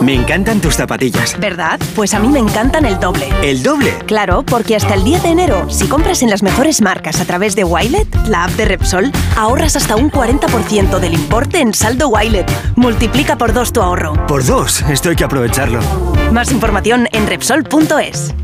Me 0.00 0.14
encantan 0.14 0.60
tus 0.60 0.74
zapatillas. 0.74 1.38
¿Verdad? 1.40 1.80
Pues 1.94 2.14
a 2.14 2.18
mí 2.18 2.28
me 2.28 2.38
encantan 2.38 2.84
el 2.84 3.00
doble. 3.00 3.28
¿El 3.42 3.62
doble? 3.62 3.92
Claro, 4.06 4.42
porque 4.42 4.76
hasta 4.76 4.94
el 4.94 5.04
10 5.04 5.22
de 5.22 5.28
enero, 5.30 5.70
si 5.70 5.86
compras 5.88 6.22
en 6.22 6.30
las 6.30 6.42
mejores 6.42 6.80
marcas 6.82 7.20
a 7.20 7.24
través 7.24 7.56
de 7.56 7.64
Wilet, 7.64 8.06
la 8.26 8.44
app 8.44 8.50
de 8.52 8.66
Repsol, 8.66 9.10
ahorras 9.36 9.76
hasta 9.76 9.96
un 9.96 10.10
40% 10.10 10.98
del 10.98 11.14
importe 11.14 11.60
en 11.60 11.72
saldo 11.72 12.08
Wilet. 12.08 12.50
Multiplica 12.76 13.36
por 13.38 13.52
dos 13.52 13.72
tu 13.72 13.80
ahorro. 13.80 14.26
Por 14.26 14.44
dos, 14.44 14.82
esto 14.82 15.08
hay 15.08 15.16
que 15.16 15.24
aprovecharlo. 15.24 15.80
Más 16.32 16.52
información 16.52 17.08
en 17.12 17.26
Repsol.es. 17.26 18.34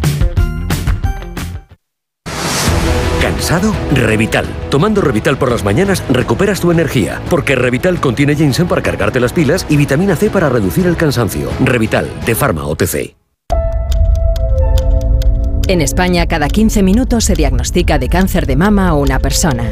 ¿Cansado? 3.22 3.72
Revital. 3.94 4.44
Tomando 4.68 5.00
Revital 5.00 5.38
por 5.38 5.50
las 5.52 5.62
mañanas 5.62 6.02
recuperas 6.10 6.60
tu 6.60 6.72
energía, 6.72 7.22
porque 7.30 7.54
Revital 7.54 8.00
contiene 8.00 8.34
ginseng 8.34 8.66
para 8.66 8.82
cargarte 8.82 9.20
las 9.20 9.32
pilas 9.32 9.64
y 9.68 9.76
vitamina 9.76 10.16
C 10.16 10.28
para 10.28 10.48
reducir 10.48 10.88
el 10.88 10.96
cansancio. 10.96 11.48
Revital, 11.60 12.10
de 12.26 12.34
Pharma 12.34 12.66
OTC. 12.66 13.14
En 15.68 15.80
España, 15.80 16.26
cada 16.26 16.48
15 16.48 16.82
minutos 16.82 17.26
se 17.26 17.36
diagnostica 17.36 18.00
de 18.00 18.08
cáncer 18.08 18.46
de 18.46 18.56
mama 18.56 18.88
a 18.88 18.94
una 18.94 19.20
persona. 19.20 19.70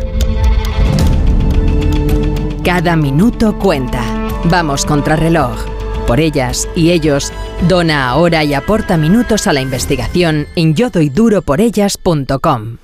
Cada 2.64 2.94
minuto 2.94 3.58
cuenta. 3.58 4.00
Vamos 4.44 4.86
contra 4.86 5.16
reloj. 5.16 5.58
Por 6.06 6.20
ellas 6.20 6.68
y 6.76 6.92
ellos, 6.92 7.32
dona 7.68 8.10
ahora 8.10 8.44
y 8.44 8.54
aporta 8.54 8.96
minutos 8.96 9.48
a 9.48 9.52
la 9.52 9.60
investigación 9.60 10.46
en 10.54 10.76
yodoyduroporellas.com. 10.76 12.76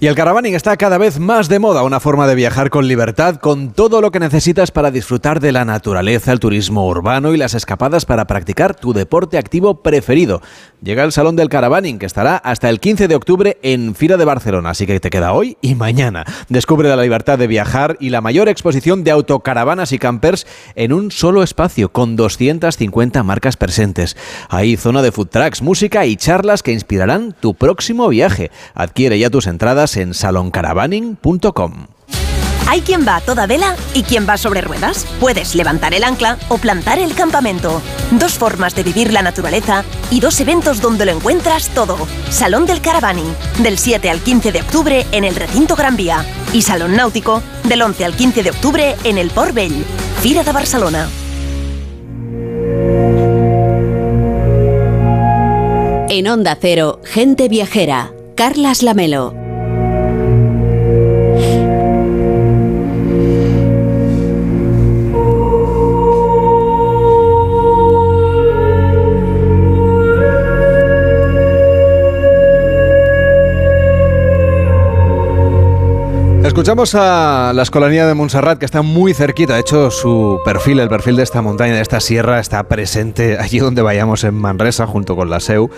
Y 0.00 0.06
el 0.06 0.14
caravaning 0.14 0.54
está 0.54 0.76
cada 0.76 0.96
vez 0.96 1.18
más 1.18 1.48
de 1.48 1.58
moda, 1.58 1.82
una 1.82 1.98
forma 1.98 2.28
de 2.28 2.36
viajar 2.36 2.70
con 2.70 2.86
libertad, 2.86 3.34
con 3.40 3.72
todo 3.72 4.00
lo 4.00 4.12
que 4.12 4.20
necesitas 4.20 4.70
para 4.70 4.92
disfrutar 4.92 5.40
de 5.40 5.50
la 5.50 5.64
naturaleza, 5.64 6.30
el 6.30 6.38
turismo 6.38 6.86
urbano 6.86 7.34
y 7.34 7.36
las 7.36 7.54
escapadas 7.54 8.06
para 8.06 8.28
practicar 8.28 8.76
tu 8.76 8.92
deporte 8.92 9.38
activo 9.38 9.82
preferido. 9.82 10.40
Llega 10.80 11.02
el 11.02 11.10
Salón 11.10 11.34
del 11.34 11.48
Caravaning, 11.48 11.98
que 11.98 12.06
estará 12.06 12.36
hasta 12.36 12.70
el 12.70 12.78
15 12.78 13.08
de 13.08 13.16
octubre 13.16 13.58
en 13.62 13.96
Fira 13.96 14.16
de 14.16 14.24
Barcelona, 14.24 14.70
así 14.70 14.86
que 14.86 15.00
te 15.00 15.10
queda 15.10 15.32
hoy 15.32 15.56
y 15.62 15.74
mañana. 15.74 16.24
Descubre 16.48 16.88
la 16.88 17.02
libertad 17.02 17.36
de 17.36 17.48
viajar 17.48 17.96
y 17.98 18.10
la 18.10 18.20
mayor 18.20 18.48
exposición 18.48 19.02
de 19.02 19.10
autocaravanas 19.10 19.90
y 19.90 19.98
campers 19.98 20.46
en 20.76 20.92
un 20.92 21.10
solo 21.10 21.42
espacio, 21.42 21.88
con 21.88 22.14
250 22.14 23.24
marcas 23.24 23.56
presentes. 23.56 24.16
Hay 24.48 24.76
zona 24.76 25.02
de 25.02 25.10
food 25.10 25.26
trucks, 25.26 25.60
música 25.60 26.06
y 26.06 26.14
charlas 26.14 26.62
que 26.62 26.70
inspirarán 26.70 27.34
tu 27.40 27.54
próximo 27.54 28.06
viaje. 28.06 28.52
Adquiere 28.74 29.18
ya 29.18 29.28
tus 29.28 29.48
entradas 29.48 29.87
en 29.96 30.14
saloncaravaning.com. 30.14 31.88
Hay 32.70 32.82
quien 32.82 33.06
va 33.06 33.16
a 33.16 33.20
toda 33.22 33.46
vela 33.46 33.76
y 33.94 34.02
quien 34.02 34.28
va 34.28 34.36
sobre 34.36 34.60
ruedas. 34.60 35.06
Puedes 35.20 35.54
levantar 35.54 35.94
el 35.94 36.04
ancla 36.04 36.36
o 36.48 36.58
plantar 36.58 36.98
el 36.98 37.14
campamento. 37.14 37.80
Dos 38.10 38.32
formas 38.32 38.74
de 38.74 38.82
vivir 38.82 39.10
la 39.10 39.22
naturaleza 39.22 39.84
y 40.10 40.20
dos 40.20 40.38
eventos 40.40 40.82
donde 40.82 41.06
lo 41.06 41.12
encuentras 41.12 41.70
todo. 41.70 41.96
Salón 42.28 42.66
del 42.66 42.82
Caravaning, 42.82 43.34
del 43.62 43.78
7 43.78 44.10
al 44.10 44.20
15 44.20 44.52
de 44.52 44.60
octubre 44.60 45.06
en 45.12 45.24
el 45.24 45.34
Recinto 45.34 45.76
Gran 45.76 45.96
Vía. 45.96 46.22
Y 46.52 46.60
Salón 46.60 46.94
Náutico, 46.94 47.42
del 47.64 47.80
11 47.80 48.04
al 48.04 48.14
15 48.14 48.42
de 48.42 48.50
octubre 48.50 48.96
en 49.02 49.16
el 49.16 49.30
Port 49.30 49.54
Vell. 49.54 49.84
Fira 50.20 50.44
de 50.44 50.52
Barcelona. 50.52 51.08
En 56.10 56.28
Onda 56.28 56.58
Cero, 56.60 57.00
gente 57.04 57.48
viajera. 57.48 58.12
Carlas 58.34 58.82
Lamelo. 58.82 59.47
Escuchamos 76.48 76.94
a 76.94 77.52
la 77.54 77.60
Escolanía 77.62 78.06
de 78.06 78.14
Montserrat, 78.14 78.58
que 78.58 78.64
está 78.64 78.80
muy 78.80 79.12
cerquita. 79.12 79.52
De 79.52 79.60
hecho, 79.60 79.90
su 79.90 80.40
perfil, 80.46 80.80
el 80.80 80.88
perfil 80.88 81.16
de 81.16 81.22
esta 81.22 81.42
montaña, 81.42 81.74
de 81.74 81.82
esta 81.82 82.00
sierra, 82.00 82.40
está 82.40 82.62
presente 82.64 83.36
allí 83.38 83.58
donde 83.58 83.82
vayamos 83.82 84.24
en 84.24 84.34
Manresa, 84.34 84.86
junto 84.86 85.14
con 85.14 85.28
la 85.28 85.40
SEU. 85.40 85.68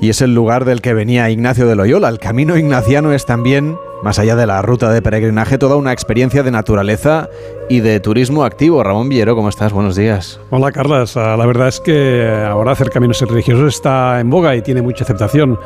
Y 0.00 0.10
es 0.10 0.20
el 0.20 0.34
lugar 0.34 0.64
del 0.64 0.82
que 0.82 0.92
venía 0.92 1.30
Ignacio 1.30 1.68
de 1.68 1.76
Loyola. 1.76 2.08
El 2.08 2.18
camino 2.18 2.56
ignaciano 2.56 3.12
es 3.12 3.26
también, 3.26 3.78
más 4.02 4.18
allá 4.18 4.34
de 4.34 4.48
la 4.48 4.60
ruta 4.60 4.90
de 4.90 5.00
peregrinaje, 5.02 5.56
toda 5.56 5.76
una 5.76 5.92
experiencia 5.92 6.42
de 6.42 6.50
naturaleza 6.50 7.28
y 7.68 7.78
de 7.78 8.00
turismo 8.00 8.42
activo. 8.42 8.82
Ramón 8.82 9.08
Villero, 9.08 9.36
¿cómo 9.36 9.48
estás? 9.48 9.72
Buenos 9.72 9.94
días. 9.94 10.40
Hola, 10.50 10.72
Carlas. 10.72 11.16
Ah, 11.16 11.36
La 11.36 11.46
verdad 11.46 11.68
es 11.68 11.78
que 11.78 12.28
ahora 12.44 12.72
hacer 12.72 12.90
caminos 12.90 13.20
religiosos 13.20 13.76
está 13.76 14.18
en 14.18 14.30
boga 14.30 14.56
y 14.56 14.62
tiene 14.62 14.82
mucha 14.82 15.04
aceptación. 15.04 15.60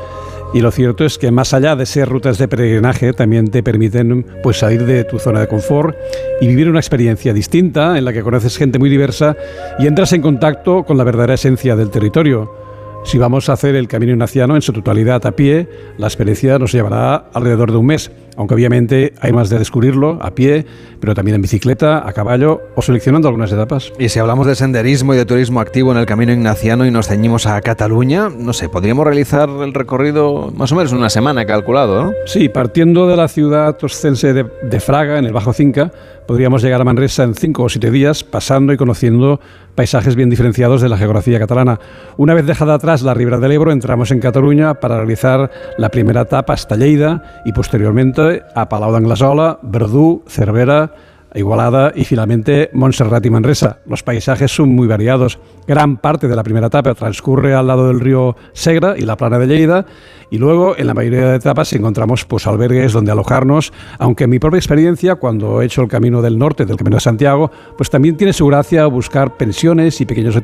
Y 0.55 0.61
lo 0.61 0.71
cierto 0.71 1.05
es 1.05 1.17
que 1.17 1.31
más 1.31 1.55
allá 1.55 1.77
de 1.77 1.87
ser 1.87 2.09
rutas 2.09 2.37
de 2.39 2.47
peregrinaje, 2.47 3.13
también 3.13 3.49
te 3.49 3.63
permiten 3.63 4.27
pues, 4.43 4.59
salir 4.59 4.85
de 4.85 5.05
tu 5.05 5.19
zona 5.19 5.41
de 5.41 5.49
confort 5.49 5.97
y 6.41 6.47
vivir 6.47 6.69
una 6.69 6.81
experiencia 6.81 7.33
distinta 7.33 7.97
en 7.97 8.05
la 8.05 8.13
que 8.13 8.23
conoces 8.23 8.59
gente 8.59 8.79
muy 8.79 8.91
diversa 8.91 9.35
y 9.79 9.87
entras 9.87 10.13
en 10.13 10.21
contacto 10.21 10.85
con 10.85 10.99
la 10.99 11.05
verdadera 11.05 11.35
esencia 11.35 11.75
del 11.75 11.91
territorio. 11.91 12.62
Si 13.05 13.19
vamos 13.19 13.49
a 13.49 13.55
hacer 13.55 13.75
el 13.75 13.89
Camino 13.89 14.13
Ignaciano 14.13 14.55
en 14.55 14.63
su 14.63 14.73
totalidad 14.73 15.27
a 15.27 15.33
pie, 15.33 15.69
la 15.99 16.07
experiencia 16.07 16.59
nos 16.59 16.73
llevará 16.73 17.17
alrededor 17.35 17.73
de 17.73 17.77
un 17.77 17.87
mes, 17.87 18.13
aunque 18.37 18.55
obviamente 18.55 19.13
hay 19.21 19.33
más 19.33 19.51
de 19.51 19.59
descubrirlo 19.59 20.19
a 20.23 20.35
pie, 20.35 20.65
pero 21.01 21.15
también 21.15 21.35
en 21.35 21.43
bicicleta, 21.43 22.09
a 22.09 22.13
caballo 22.13 22.63
o 22.77 22.81
seleccionando 22.81 23.29
algunas 23.29 23.53
etapas. 23.53 23.93
Y 23.99 24.09
si 24.09 24.21
hablamos 24.21 24.47
de 24.47 24.55
senderismo 24.55 25.15
y 25.15 25.17
de 25.17 25.27
turismo 25.27 25.61
activo 25.61 25.91
en 25.93 25.99
el 25.99 26.07
Camino 26.07 26.33
Ignaciano 26.33 26.87
y 26.87 26.91
nos 26.91 27.09
ceñimos 27.09 27.47
a 27.47 27.61
Cataluña, 27.61 28.31
no 28.31 28.53
sé, 28.53 28.69
podríamos 28.69 29.05
realizar 29.05 29.49
el 29.51 29.75
recorrido 29.75 30.53
más 30.57 30.71
o 30.71 30.77
menos 30.77 30.93
en 30.93 30.99
una 30.99 31.11
semana 31.11 31.45
calculado, 31.45 32.05
¿no? 32.05 32.13
Sí, 32.27 32.49
partiendo 32.49 33.09
de 33.09 33.17
la 33.17 33.29
ciudad 33.29 33.77
toscense 33.77 34.33
de, 34.33 34.47
de 34.63 34.81
Fraga, 34.81 35.19
en 35.19 35.25
el 35.25 35.33
Bajo 35.33 35.53
Cinca, 35.53 35.91
podríamos 36.27 36.63
llegar 36.63 36.81
a 36.81 36.85
Manresa 36.85 37.25
en 37.25 37.35
cinco 37.35 37.65
o 37.65 37.69
siete 37.69 37.91
días, 37.91 38.25
pasando 38.25 38.73
y 38.73 38.77
conociendo 38.77 39.41
paisajes 39.75 40.17
bien 40.17 40.31
diferenciados 40.31 40.81
de 40.81 40.89
la 40.89 40.99
geografía 40.99 41.39
catalana. 41.39 41.79
Una 42.17 42.35
vez 42.35 42.47
dejada 42.47 42.75
atrás 42.75 43.03
la 43.03 43.15
ribera 43.15 43.39
del 43.39 43.53
Ebro, 43.53 43.73
entramos 43.73 44.11
en 44.11 44.21
Cataluña 44.21 44.75
para 44.75 44.97
realizar 44.97 45.51
la 45.79 45.89
primera 45.89 46.23
etapa 46.23 46.53
hasta 46.53 46.77
Lleida 46.77 47.43
y 47.45 47.53
posteriormente 47.53 48.43
a 48.55 48.69
Palau 48.69 48.93
d'Anglesola, 48.93 49.59
Verdú, 49.63 50.23
Cervera, 50.27 50.95
Igualada 51.35 51.93
y 51.95 52.05
finalmente 52.05 52.71
Montserrat 52.73 53.25
y 53.27 53.31
Manresa. 53.31 53.79
Los 53.87 54.03
paisajes 54.03 54.55
son 54.55 54.71
muy 54.71 54.87
variados. 54.87 55.39
Gran 55.67 55.97
parte 55.97 56.29
de 56.29 56.37
la 56.37 56.43
primera 56.43 56.67
etapa 56.67 56.95
transcurre 56.95 57.55
al 57.55 57.67
lado 57.67 57.89
del 57.89 58.01
río 58.01 58.37
Segre 58.53 58.95
y 58.99 59.03
la 59.03 59.17
plana 59.17 59.39
de 59.39 59.47
Lleida 59.47 59.87
y 60.33 60.39
luego 60.39 60.75
en 60.79 60.87
la 60.87 60.95
mayoría 60.95 61.29
de 61.29 61.37
etapas 61.37 61.73
encontramos 61.75 62.25
pues 62.25 62.47
albergues 62.47 62.95
donde 62.95 63.13
alojarnos, 63.13 63.71
aunque 63.99 64.25
en 64.25 64.31
mi 64.31 64.39
propia 64.39 64.57
experiencia 64.57 65.17
cuando 65.17 65.61
he 65.61 65.67
hecho 65.67 65.83
el 65.83 65.89
camino 65.89 66.23
del 66.23 66.39
norte, 66.39 66.65
del 66.65 66.79
camino 66.79 66.97
de 66.97 67.03
Santiago, 67.03 67.51
pues 67.77 67.91
también 67.91 68.17
tiene 68.17 68.33
su 68.33 68.47
gracia 68.47 68.87
buscar 68.87 69.37
pensiones 69.37 70.01
y 70.01 70.07
pequeños, 70.07 70.35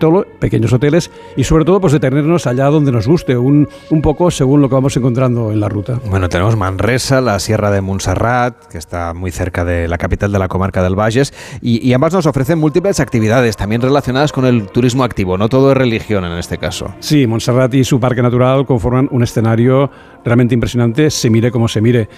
pequeños 0.40 0.72
hoteles 0.74 1.10
y 1.38 1.44
sobre 1.44 1.64
todo 1.64 1.80
pues 1.80 1.94
detenernos 1.94 2.46
allá 2.46 2.66
donde 2.66 2.92
nos 2.92 3.08
guste, 3.08 3.38
un, 3.38 3.66
un 3.88 4.02
poco 4.02 4.30
según 4.30 4.60
lo 4.60 4.68
que 4.68 4.74
vamos 4.74 4.94
encontrando 4.94 5.52
en 5.52 5.60
la 5.60 5.70
ruta. 5.70 5.98
Bueno, 6.04 6.28
tenemos 6.28 6.54
Manresa, 6.54 7.22
la 7.22 7.38
Sierra 7.38 7.70
de 7.70 7.80
Montserrat, 7.80 8.66
que 8.66 8.76
está 8.76 9.14
muy 9.14 9.30
cerca 9.30 9.64
de 9.64 9.88
la 9.88 9.96
capital 9.96 10.30
de 10.32 10.38
la 10.38 10.48
comarca 10.48 10.77
del 10.82 10.98
Valles, 10.98 11.32
y, 11.60 11.86
y 11.86 11.92
ambas 11.92 12.12
nos 12.12 12.26
ofrecen 12.26 12.58
múltiples 12.58 13.00
actividades, 13.00 13.56
también 13.56 13.80
relacionadas 13.80 14.32
con 14.32 14.44
el 14.44 14.66
turismo 14.66 15.04
activo, 15.04 15.36
no 15.38 15.48
todo 15.48 15.72
es 15.72 15.76
religión 15.76 16.24
en 16.24 16.32
este 16.38 16.58
caso. 16.58 16.94
Sí, 17.00 17.26
Montserrat 17.26 17.74
y 17.74 17.84
su 17.84 18.00
parque 18.00 18.22
natural 18.22 18.66
conforman 18.66 19.08
un 19.10 19.22
escenario 19.22 19.90
realmente 20.24 20.54
impresionante, 20.54 21.10
se 21.10 21.30
mire 21.30 21.50
como 21.50 21.68
se 21.68 21.80
mire 21.80 22.08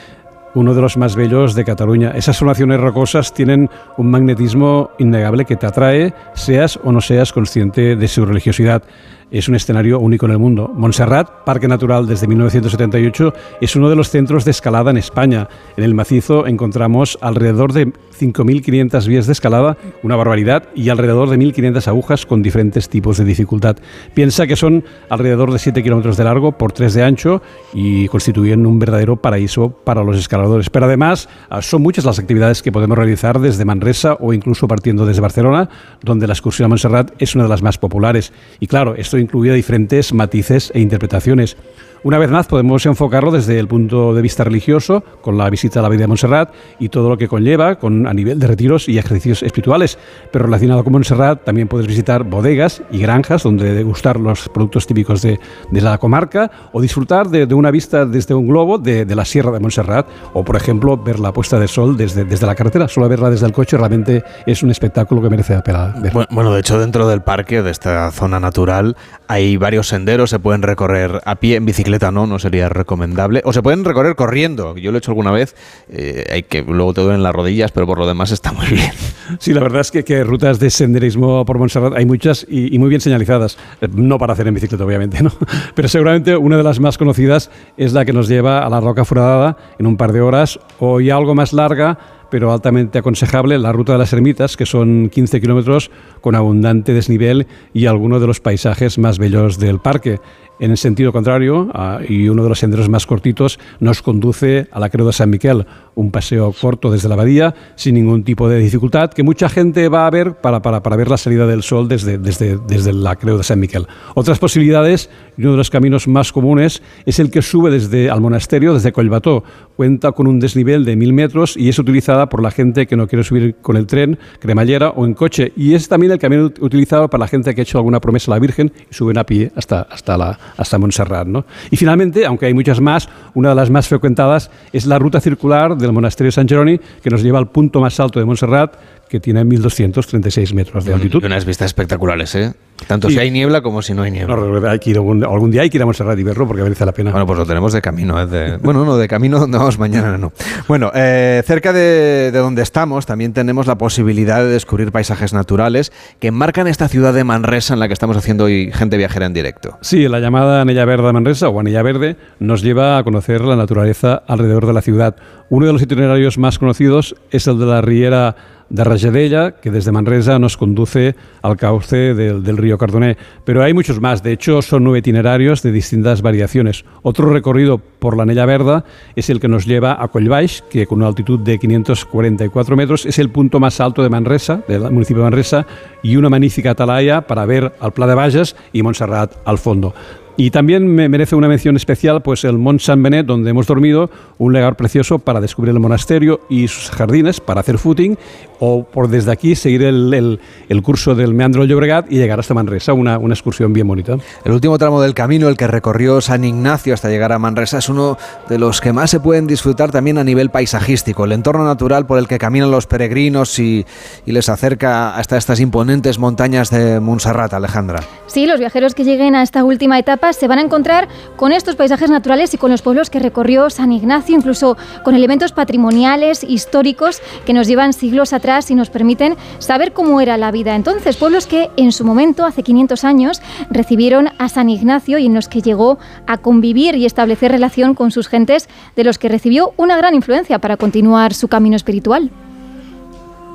uno 0.55 0.75
de 0.75 0.81
los 0.81 0.97
más 0.97 1.15
bellos 1.15 1.55
de 1.55 1.65
Cataluña. 1.65 2.13
Esas 2.15 2.39
formaciones 2.39 2.81
rocosas 2.81 3.33
tienen 3.33 3.71
un 3.97 4.11
magnetismo 4.11 4.91
innegable 4.99 5.45
que 5.45 5.57
te 5.57 5.67
atrae, 5.67 6.13
seas 6.35 6.79
o 6.83 6.93
no 6.93 7.01
seas 7.01 7.33
consciente 7.33 7.97
de 7.97 8.09
su 8.09 8.25
religiosidad. 8.27 8.83
Es 9.31 9.49
un 9.49 9.55
escenario 9.55 10.01
único 10.01 10.27
en 10.27 10.33
el 10.33 10.39
mundo. 10.39 10.73
Montserrat, 10.75 11.45
Parque 11.45 11.69
Natural 11.69 12.07
desde 12.07 12.27
1978, 12.27 13.33
es 13.61 13.77
uno 13.77 13.89
de 13.89 13.95
los 13.95 14.11
centros 14.11 14.45
de 14.45 14.51
escalada 14.51 14.91
en 14.91 14.97
España. 14.97 15.49
En 15.77 15.85
el 15.85 15.95
macizo 15.95 16.49
encontramos 16.49 17.17
alrededor 17.21 17.73
de 17.73 17.93
5.500 18.21 19.07
vías 19.07 19.27
de 19.27 19.33
escalada, 19.33 19.77
una 20.03 20.17
barbaridad, 20.17 20.69
y 20.75 20.89
alrededor 20.89 21.31
de 21.31 21.39
1.500 21.39 21.87
agujas 21.87 22.27
con 22.27 22.43
diferentes 22.43 22.89
tipos 22.89 23.19
de 23.19 23.25
dificultad. 23.25 23.77
Piensa 24.15 24.49
que 24.49 24.57
son 24.57 24.85
alrededor 25.09 25.53
de 25.53 25.61
7 25.61 25.83
kilómetros 25.83 26.17
de 26.17 26.25
largo 26.25 26.59
por 26.59 26.73
3 26.73 26.93
de 26.93 27.05
ancho 27.05 27.41
y 27.73 28.09
constituyen 28.09 28.67
un 28.67 28.79
verdadero 28.79 29.17
paraíso 29.17 29.71
para 29.71 30.03
los 30.03 30.19
escaladores. 30.19 30.71
Pero 30.71 30.87
además 30.87 31.29
ah, 31.49 31.63
son 31.63 31.83
muchas 31.83 32.05
las 32.05 32.19
actividades 32.19 32.63
que 32.63 32.73
podemos 32.73 32.99
realizar 32.99 33.39
desde 33.39 33.65
Manresa 33.65 34.15
o 34.21 34.33
incluso 34.33 34.67
partiendo 34.67 35.07
desde 35.07 35.21
Barcelona, 35.21 35.69
donde 36.03 36.27
la 36.27 36.33
excursión 36.33 36.67
a 36.67 36.69
Montserrat 36.69 37.13
es 37.19 37.35
una 37.37 37.45
de 37.45 37.51
las 37.51 37.63
más 37.63 37.79
populares. 37.79 38.33
Y 38.59 38.67
claro, 38.67 38.97
esto 38.97 39.20
incluía 39.21 39.53
diferentes 39.53 40.13
matices 40.13 40.71
e 40.75 40.81
interpretaciones. 40.81 41.57
Una 42.03 42.17
vez 42.17 42.31
más, 42.31 42.47
podemos 42.47 42.87
enfocarlo 42.87 43.31
desde 43.31 43.59
el 43.59 43.69
punto 43.69 44.15
de 44.15 44.23
vista 44.23 44.43
religioso, 44.43 45.05
con 45.21 45.37
la 45.37 45.51
visita 45.51 45.81
a 45.81 45.83
la 45.83 45.91
vida 45.91 46.01
de 46.01 46.07
Montserrat 46.07 46.51
y 46.79 46.89
todo 46.89 47.11
lo 47.11 47.19
que 47.19 47.29
conlleva 47.29 47.75
con, 47.75 48.07
a 48.07 48.15
nivel 48.15 48.39
de 48.39 48.47
retiros 48.47 48.89
y 48.89 48.97
ejercicios 48.97 49.43
espirituales. 49.43 49.99
Pero 50.33 50.47
relacionado 50.47 50.83
con 50.83 50.95
Montserrat, 50.95 51.45
también 51.45 51.69
puedes 51.69 51.87
visitar 51.87 52.25
bodegas 52.25 52.83
y 52.91 53.01
granjas 53.01 53.43
donde 53.43 53.75
degustar 53.75 54.19
los 54.19 54.49
productos 54.49 54.87
típicos 54.87 55.21
de, 55.21 55.39
de 55.71 55.81
la 55.83 55.99
comarca 55.99 56.51
o 56.73 56.81
disfrutar 56.81 57.29
de, 57.29 57.45
de, 57.45 57.55
una 57.55 57.71
vista 57.71 58.07
desde 58.07 58.33
un 58.33 58.49
globo 58.49 58.79
de, 58.79 59.05
de, 59.05 59.15
la 59.15 59.27
Sierra 59.27 59.51
de 59.51 59.61
Montserrat 59.61 60.07
o, 60.33 60.43
por 60.43 60.57
ejemplo, 60.57 60.97
ver 60.97 61.21
la 61.21 61.35
puesta 61.35 61.59
de 61.59 61.69
sol 61.69 61.99
desde, 61.99 62.25
desde 62.25 62.47
la 62.47 62.55
carretera. 62.55 62.89
Solo 62.89 63.11
verla 63.11 63.29
desde 63.29 63.45
el 63.45 63.53
coche 63.53 63.77
realmente 63.77 64.25
es 64.47 64.63
un 64.63 64.71
espectáculo 64.71 65.21
que 65.21 65.29
merece 65.29 65.53
la 65.53 65.63
pena 65.63 65.95
ver. 66.01 66.15
Bueno, 66.31 66.55
de 66.55 66.61
hecho, 66.61 66.79
dentro 66.79 67.07
del 67.07 67.21
parque, 67.21 67.61
de 67.61 67.71
esta 67.71 68.11
zona 68.11 68.41
natural, 68.41 68.97
hay 69.29 69.57
varios 69.57 69.89
senderos, 69.89 70.31
se 70.31 70.39
pueden 70.39 70.63
recorrer 70.63 71.21
a 71.25 71.37
pie, 71.37 71.57
en 71.57 71.65
bicicleta 71.65 72.11
no, 72.11 72.27
no 72.27 72.39
sería 72.39 72.69
recomendable. 72.69 73.43
O 73.45 73.53
se 73.53 73.63
pueden 73.63 73.85
recorrer 73.85 74.17
corriendo, 74.17 74.77
yo 74.77 74.91
lo 74.91 74.97
he 74.97 75.01
hecho 75.01 75.13
alguna 75.13 75.31
vez, 75.31 75.55
eh, 75.89 76.27
hay 76.33 76.43
que 76.43 76.63
luego 76.63 76.95
te 76.95 77.01
duelen 77.01 77.23
las 77.23 77.33
rodillas, 77.33 77.71
pero 77.71 77.87
por 77.87 77.99
lo 77.99 78.07
demás 78.07 78.33
está 78.33 78.53
muy 78.53 78.67
bien. 78.67 78.93
Sí, 79.39 79.55
la 79.55 79.61
verdad 79.61 79.83
es 79.83 79.93
que, 79.93 80.03
que 80.03 80.25
rutas 80.25 80.59
de 80.59 80.71
senderismo 80.71 81.45
por 81.45 81.57
Montserrat 81.57 81.95
hay 81.95 82.05
muchas 82.05 82.45
y, 82.49 82.77
muy 82.81 82.89
bien 82.89 83.01
señalizadas, 83.01 83.59
eh, 83.81 83.87
no 83.95 84.19
para 84.19 84.33
hacer 84.33 84.49
en 84.49 84.55
bicicleta 84.55 84.85
obviamente, 84.85 85.23
¿no? 85.23 85.31
pero 85.77 85.87
seguramente 85.87 86.37
una 86.37 86.57
de 86.57 86.65
las 86.65 86.81
más 86.81 86.99
conocidas 86.99 87.49
es 87.77 87.93
la 87.93 88.05
que 88.05 88.13
nos 88.13 88.27
lleva 88.27 88.67
a 88.67 88.69
la 88.69 88.81
Roca 88.81 89.05
Foradada 89.05 89.57
en 89.79 89.87
un 89.87 89.97
par 89.97 90.13
de 90.13 90.21
horas 90.21 90.59
o 90.81 91.01
ya 91.01 91.17
algo 91.17 91.37
más 91.37 91.53
larga 91.53 91.97
pero 92.31 92.53
altamente 92.53 92.99
aconsejable 92.99 93.59
la 93.59 93.73
ruta 93.73 93.93
de 93.93 93.99
las 93.99 94.13
ermitas, 94.13 94.57
que 94.57 94.67
son 94.67 95.09
15 95.09 95.41
kilómetros 95.41 95.91
con 96.21 96.35
abundante 96.35 96.95
desnivel 96.95 97.47
y 97.73 97.87
algunos 97.87 98.21
de 98.21 98.27
los 98.27 98.41
paisajes 98.41 98.99
más 98.99 99.19
bellos 99.19 99.59
del 99.59 99.79
parque. 99.79 100.21
En 100.61 100.71
el 100.71 100.77
sentido 100.77 101.11
contrario, 101.11 101.71
uh, 101.75 102.05
y 102.07 102.29
uno 102.29 102.43
de 102.43 102.51
los 102.51 102.59
senderos 102.59 102.91
más 102.91 103.07
cortitos, 103.07 103.59
nos 103.81 104.03
conduce 104.03 104.69
a 104.71 104.79
la 104.79 104.91
Creu 104.91 105.07
de 105.07 105.15
San 105.15 105.31
Miquel, 105.31 105.67
un 105.95 106.11
paseo 106.11 106.53
corto 106.59 106.91
desde 106.91 107.09
la 107.09 107.15
abadía, 107.15 107.55
sin 107.77 107.95
ningún 107.95 108.25
tipo 108.25 108.49
de 108.49 108.59
dificultad, 108.59 109.11
que 109.11 109.23
mucha 109.23 109.49
gente 109.49 109.89
va 109.89 110.07
a 110.07 110.11
ver 110.11 110.35
para, 110.35 110.63
para, 110.63 110.83
para 110.83 110.97
ver 110.97 111.09
la 111.09 111.17
salida 111.17 111.47
del 111.47 111.63
sol 111.63 111.89
desde, 111.89 112.19
desde, 112.19 112.59
desde 112.67 112.93
la 112.93 113.17
Creu 113.17 113.37
de 113.37 113.43
San 113.43 113.61
Miquel. 113.61 113.87
Otras 114.15 114.39
posibilidades, 114.39 115.11
uno 115.39 115.53
de 115.53 115.57
los 115.57 115.71
caminos 115.71 116.09
más 116.09 116.33
comunes, 116.33 116.83
es 117.07 117.19
el 117.19 117.31
que 117.31 117.43
sube 117.43 117.71
desde 117.71 118.11
al 118.11 118.21
monasterio, 118.21 118.75
desde 118.75 118.93
Collbató. 118.93 119.45
Cuenta 119.77 120.13
con 120.13 120.27
un 120.27 120.41
desnivel 120.41 120.85
de 120.85 120.97
mil 120.97 121.13
metros 121.13 121.57
y 121.57 121.69
es 121.69 121.79
utilizada 121.79 122.29
por 122.29 122.43
la 122.43 122.51
gente 122.51 122.87
que 122.87 122.97
no 122.97 123.07
quiere 123.07 123.25
subir 123.25 123.57
con 123.63 123.77
el 123.77 123.87
tren, 123.87 124.19
cremallera 124.39 124.91
o 124.91 125.07
en 125.07 125.15
coche. 125.15 125.53
Y 125.57 125.75
es 125.75 125.89
también 125.89 126.13
el 126.13 126.19
camino 126.19 126.51
utilizado 126.61 127.09
para 127.09 127.23
la 127.23 127.29
gente 127.29 127.55
que 127.55 127.61
ha 127.61 127.65
hecho 127.65 127.79
alguna 127.79 128.01
promesa 128.01 128.31
a 128.31 128.35
la 128.35 128.41
Virgen 128.41 128.73
y 128.91 128.95
suben 128.95 129.19
a 129.19 129.25
pie 129.25 129.51
hasta, 129.57 129.83
hasta 129.83 130.17
la 130.17 130.39
hasta 130.57 130.79
Montserrat. 130.79 131.27
¿no? 131.27 131.45
Y 131.71 131.77
finalmente, 131.77 132.27
aunque 132.27 132.47
hay 132.47 132.55
muchas 132.55 132.81
más, 132.81 133.09
una 133.35 133.51
de 133.51 133.55
las 133.55 133.71
más 133.71 133.89
frecuentadas 133.89 134.51
es 134.73 134.87
la 134.87 134.99
ruta 134.99 135.21
circular 135.21 135.77
del 135.91 135.95
monasterio 135.95 136.29
de 136.29 136.33
San 136.33 136.49
Jerónimo, 136.49 136.81
que 137.03 137.11
nos 137.11 137.23
lleva 137.23 137.39
al 137.39 137.49
punto 137.49 137.81
más 137.81 137.99
alto 138.01 138.19
de 138.19 138.25
Montserrat, 138.25 138.77
que 139.11 139.19
tiene 139.21 139.45
1.236 139.45 140.55
metros 140.55 140.85
de 140.85 140.95
altitud. 140.95 141.21
Y 141.23 141.27
unas 141.27 141.45
vistas 141.45 141.67
espectaculares, 141.67 142.35
¿eh? 142.37 142.53
Tanto 142.87 143.09
Sí. 143.09 143.15
si 143.15 143.21
hay 143.21 143.31
niebla 143.31 143.61
como 143.61 143.83
si 143.83 143.93
no 143.93 144.03
hay 144.03 144.11
niebla. 144.11 144.35
No, 144.37 144.69
hay 144.71 144.79
que 144.79 144.91
ir 144.91 144.97
algún, 144.97 145.23
algún 145.23 145.51
día 145.51 145.61
hay 145.63 145.69
que 145.69 145.77
ir 145.77 145.83
a 145.83 145.85
Montserrat 145.85 146.19
y 146.19 146.23
verlo 146.23 146.47
porque 146.47 146.63
merece 146.63 146.87
la 146.87 146.93
pena. 146.93 147.11
Bueno, 147.11 147.27
pues 147.27 147.39
lo 147.39 147.45
tenemos 147.45 147.75
de 147.75 147.83
camino. 147.83 148.19
¿eh? 148.19 148.27
De- 148.27 148.57
bueno, 148.57 148.85
no, 148.87 148.97
de 148.97 149.07
camino 149.07 149.39
donde 149.39 149.59
vamos 149.59 149.79
mañana, 149.79 150.17
no. 150.17 150.33
Bueno, 150.67 150.91
eh, 150.95 151.43
cerca 151.45 151.75
de, 151.75 152.31
de 152.33 152.39
donde 152.39 152.63
estamos 152.63 153.05
también 153.05 153.35
tenemos 153.35 153.67
la 153.67 153.77
posibilidad 153.77 154.39
de 154.43 154.49
descubrir 154.49 154.93
paisajes 154.93 155.35
naturales 155.35 155.93
que 156.21 156.29
enmarcan 156.29 156.69
esta 156.69 156.89
ciudad 156.89 157.13
de 157.13 157.25
Manresa 157.25 157.75
en 157.75 157.81
la 157.81 157.89
que 157.89 157.93
estamos 157.93 158.17
haciendo 158.17 158.45
hoy 158.45 158.71
gente 158.73 158.97
viajera 158.97 159.27
en 159.27 159.35
directo. 159.35 159.77
Sí, 159.83 160.09
la 160.09 160.21
llamada 160.21 160.63
Anella 160.63 160.85
Verde 160.87 161.09
de 161.09 161.13
Manresa 161.13 161.49
o 161.51 161.61
Anella 161.61 161.83
Verde 161.83 162.17
nos 162.39 162.63
lleva 162.63 162.97
a 162.97 163.05
conocer 163.05 163.43
la 163.43 163.57
naturaleza 163.57 164.23
alrededor 164.27 164.67
de 164.67 164.73
la 164.73 164.81
ciudad. 164.83 165.17
Uno 165.51 165.67
de 165.67 165.73
los 165.75 165.83
itinerarios 165.83 166.39
más 166.39 166.59
conocidos 166.59 167.15
es 167.31 167.47
el 167.47 167.59
de 167.59 167.67
la 167.67 167.83
Riera 167.83 168.37
de 168.71 168.85
Rajadella, 168.85 169.57
que 169.61 169.71
desde 169.71 169.93
Manresa 169.93 170.39
nos 170.39 170.57
conduce 170.57 171.17
al 171.43 171.57
cauce 171.57 172.15
del, 172.15 172.57
río 172.57 172.79
Cardoné. 172.79 173.17
Pero 173.45 173.63
hay 173.63 173.75
muchos 173.75 174.01
más, 174.01 174.23
de 174.23 174.33
hecho 174.33 174.63
son 174.63 174.85
nueve 174.85 175.01
itinerarios 175.01 175.63
de 175.63 175.73
distintas 175.73 176.23
variaciones. 176.23 176.85
Otro 177.03 177.31
recorrido 177.31 177.79
por 177.79 178.17
la 178.17 178.23
Anella 178.23 178.47
Verda 178.47 178.85
es 179.17 179.29
el 179.29 179.41
que 179.41 179.49
nos 179.49 179.67
lleva 179.67 180.03
a 180.03 180.09
Collbaix, 180.09 180.63
que 180.71 180.87
con 180.87 180.99
una 180.99 181.09
altitud 181.09 181.41
de 181.41 181.59
544 181.59 182.77
metros 182.77 183.07
es 183.07 183.19
el 183.19 183.31
punto 183.31 183.61
más 183.61 183.81
alto 183.81 184.03
de 184.03 184.09
Manresa, 184.09 184.63
del 184.67 184.91
municipio 184.91 185.23
de 185.23 185.31
Manresa, 185.31 185.67
y 186.03 186.17
una 186.17 186.31
magnífica 186.31 186.71
atalaya 186.71 187.23
para 187.23 187.45
ver 187.45 187.75
al 187.81 187.93
Pla 187.93 188.07
de 188.07 188.15
Bages 188.15 188.57
y 188.73 188.83
Montserrat 188.83 189.35
al 189.45 189.59
fondo. 189.59 189.93
Y 190.41 190.51
también 190.51 190.87
me 190.87 191.11
merece 191.11 191.37
una 191.37 191.49
mención 191.49 191.77
especial 191.77 192.23
pues 192.23 192.45
el 192.45 192.57
Mont 192.57 192.81
Saint 192.81 193.03
Benet, 193.03 193.27
donde 193.27 193.51
hemos 193.51 193.67
dormido, 193.67 194.09
un 194.39 194.55
lugar 194.55 194.75
precioso 194.75 195.19
para 195.19 195.39
descubrir 195.39 195.75
el 195.75 195.81
monasterio 195.81 196.41
y 196.49 196.67
sus 196.67 196.89
jardines, 196.89 197.41
para 197.41 197.61
hacer 197.61 197.77
footing, 197.77 198.17
o 198.59 198.85
por 198.85 199.09
desde 199.09 199.33
aquí 199.33 199.55
seguir 199.55 199.83
el, 199.83 200.15
el- 200.15 200.41
el 200.71 200.83
curso 200.83 201.15
del 201.15 201.35
Meandro 201.35 201.61
del 201.61 201.69
Llobregat 201.71 202.11
y 202.11 202.17
llegar 202.17 202.41
hasta 202.41 202.55
Manresa, 202.55 202.95
una, 202.95 203.19
una 203.19 203.35
excursión 203.35 203.75
bien 203.75 203.87
bonita. 203.87 204.17
El 204.43 204.53
último 204.53 204.79
tramo 204.79 205.03
del 205.03 205.13
camino, 205.13 205.47
el 205.47 205.59
que 205.59 205.67
recorrió 205.67 206.23
San 206.23 206.43
Ignacio 206.43 206.95
hasta 206.95 207.11
llegar 207.11 207.33
a 207.33 207.39
Manresa, 207.39 207.77
es 207.77 207.91
uno 207.91 208.17
de 208.49 208.59
los 208.59 208.81
que 208.81 208.95
más 208.95 209.11
se 209.11 209.21
pueden 209.21 209.47
disfrutar 209.47 209.91
también 209.91 210.17
a 210.17 210.25
nivel 210.25 210.49
paisajístico. 210.49 211.27
El 211.27 211.33
entorno 211.33 211.67
natural 211.67 212.07
por 212.07 212.19
el 212.19 212.27
que 212.27 212.39
caminan 212.39 212.71
los 212.71 212.87
peregrinos 212.87 213.59
y, 213.59 213.85
y 214.25 214.33
les 214.33 214.49
acerca 214.49 215.17
hasta 215.17 215.37
estas 215.37 215.61
imponentes 215.61 216.19
montañas 216.19 216.71
de 216.71 216.99
Montserrat, 216.99 217.53
Alejandra. 217.53 218.01
Sí, 218.27 218.47
los 218.47 218.59
viajeros 218.59 218.95
que 218.95 219.05
lleguen 219.05 219.35
a 219.35 219.43
esta 219.43 219.65
última 219.65 219.99
etapa 219.99 220.30
se 220.37 220.49
van 220.49 220.59
a 220.59 220.63
encontrar 220.63 221.09
con 221.37 221.53
estos 221.53 221.77
paisajes 221.77 222.11
naturales 222.11 222.55
y 222.55 222.59
con 222.59 222.71
los 222.71 222.83
pueblos 222.83 223.11
que 223.11 223.19
recorrió 223.19 223.71
San 223.71 223.93
Ignacio, 223.93 224.37
incluso 224.37 224.77
con 225.05 225.15
elementos 225.15 225.53
patrimoniales, 225.53 226.45
históricos, 226.45 227.21
que 227.45 227.53
nos 227.53 227.67
llevan 227.67 227.93
siglos 227.93 228.33
atrás 228.33 228.71
y 228.71 228.75
nos 228.75 228.91
permiten 228.91 229.37
saber 229.59 229.93
cómo 229.93 230.21
era 230.21 230.37
la 230.37 230.51
vida 230.51 230.75
entonces. 230.75 231.17
Pueblos 231.17 231.47
que 231.47 231.71
en 231.77 231.93
su 231.93 232.05
momento, 232.05 232.45
hace 232.45 232.63
500 232.63 233.05
años, 233.05 233.43
recibieron 233.71 234.29
a 234.39 234.49
San 234.49 234.69
Ignacio 234.69 235.19
y 235.19 235.27
en 235.27 235.35
los 235.35 235.49
que 235.49 235.63
llegó 235.63 235.99
a 236.27 236.39
convivir 236.39 236.95
y 236.95 237.07
establecer 237.07 237.53
relación 237.53 237.95
con 237.95 238.11
sus 238.11 238.29
gentes, 238.29 238.69
de 238.97 239.05
los 239.05 239.19
que 239.19 239.29
recibió 239.29 239.73
una 239.77 239.97
gran 239.97 240.15
influencia 240.15 240.59
para 240.59 240.77
continuar 240.77 241.35
su 241.35 241.49
camino 241.49 241.77
espiritual. 241.77 242.31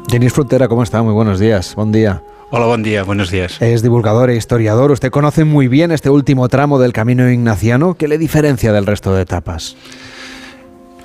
Denis 0.09 0.33
Frontera, 0.33 0.67
¿cómo 0.67 0.83
está? 0.83 1.01
Muy 1.01 1.13
buenos 1.13 1.39
días. 1.39 1.75
Buen 1.75 1.91
día. 1.91 2.21
Hola, 2.51 2.67
buen 2.67 2.83
día, 2.83 3.03
buenos 3.03 3.31
días. 3.31 3.59
Es 3.59 3.81
divulgador 3.81 4.29
e 4.29 4.35
historiador. 4.35 4.91
Usted 4.91 5.09
conoce 5.09 5.45
muy 5.45 5.67
bien 5.67 5.91
este 5.91 6.11
último 6.11 6.47
tramo 6.47 6.77
del 6.77 6.93
camino 6.93 7.29
ignaciano. 7.29 7.95
¿Qué 7.95 8.07
le 8.07 8.19
diferencia 8.19 8.71
del 8.71 8.85
resto 8.85 9.15
de 9.15 9.23
etapas? 9.23 9.75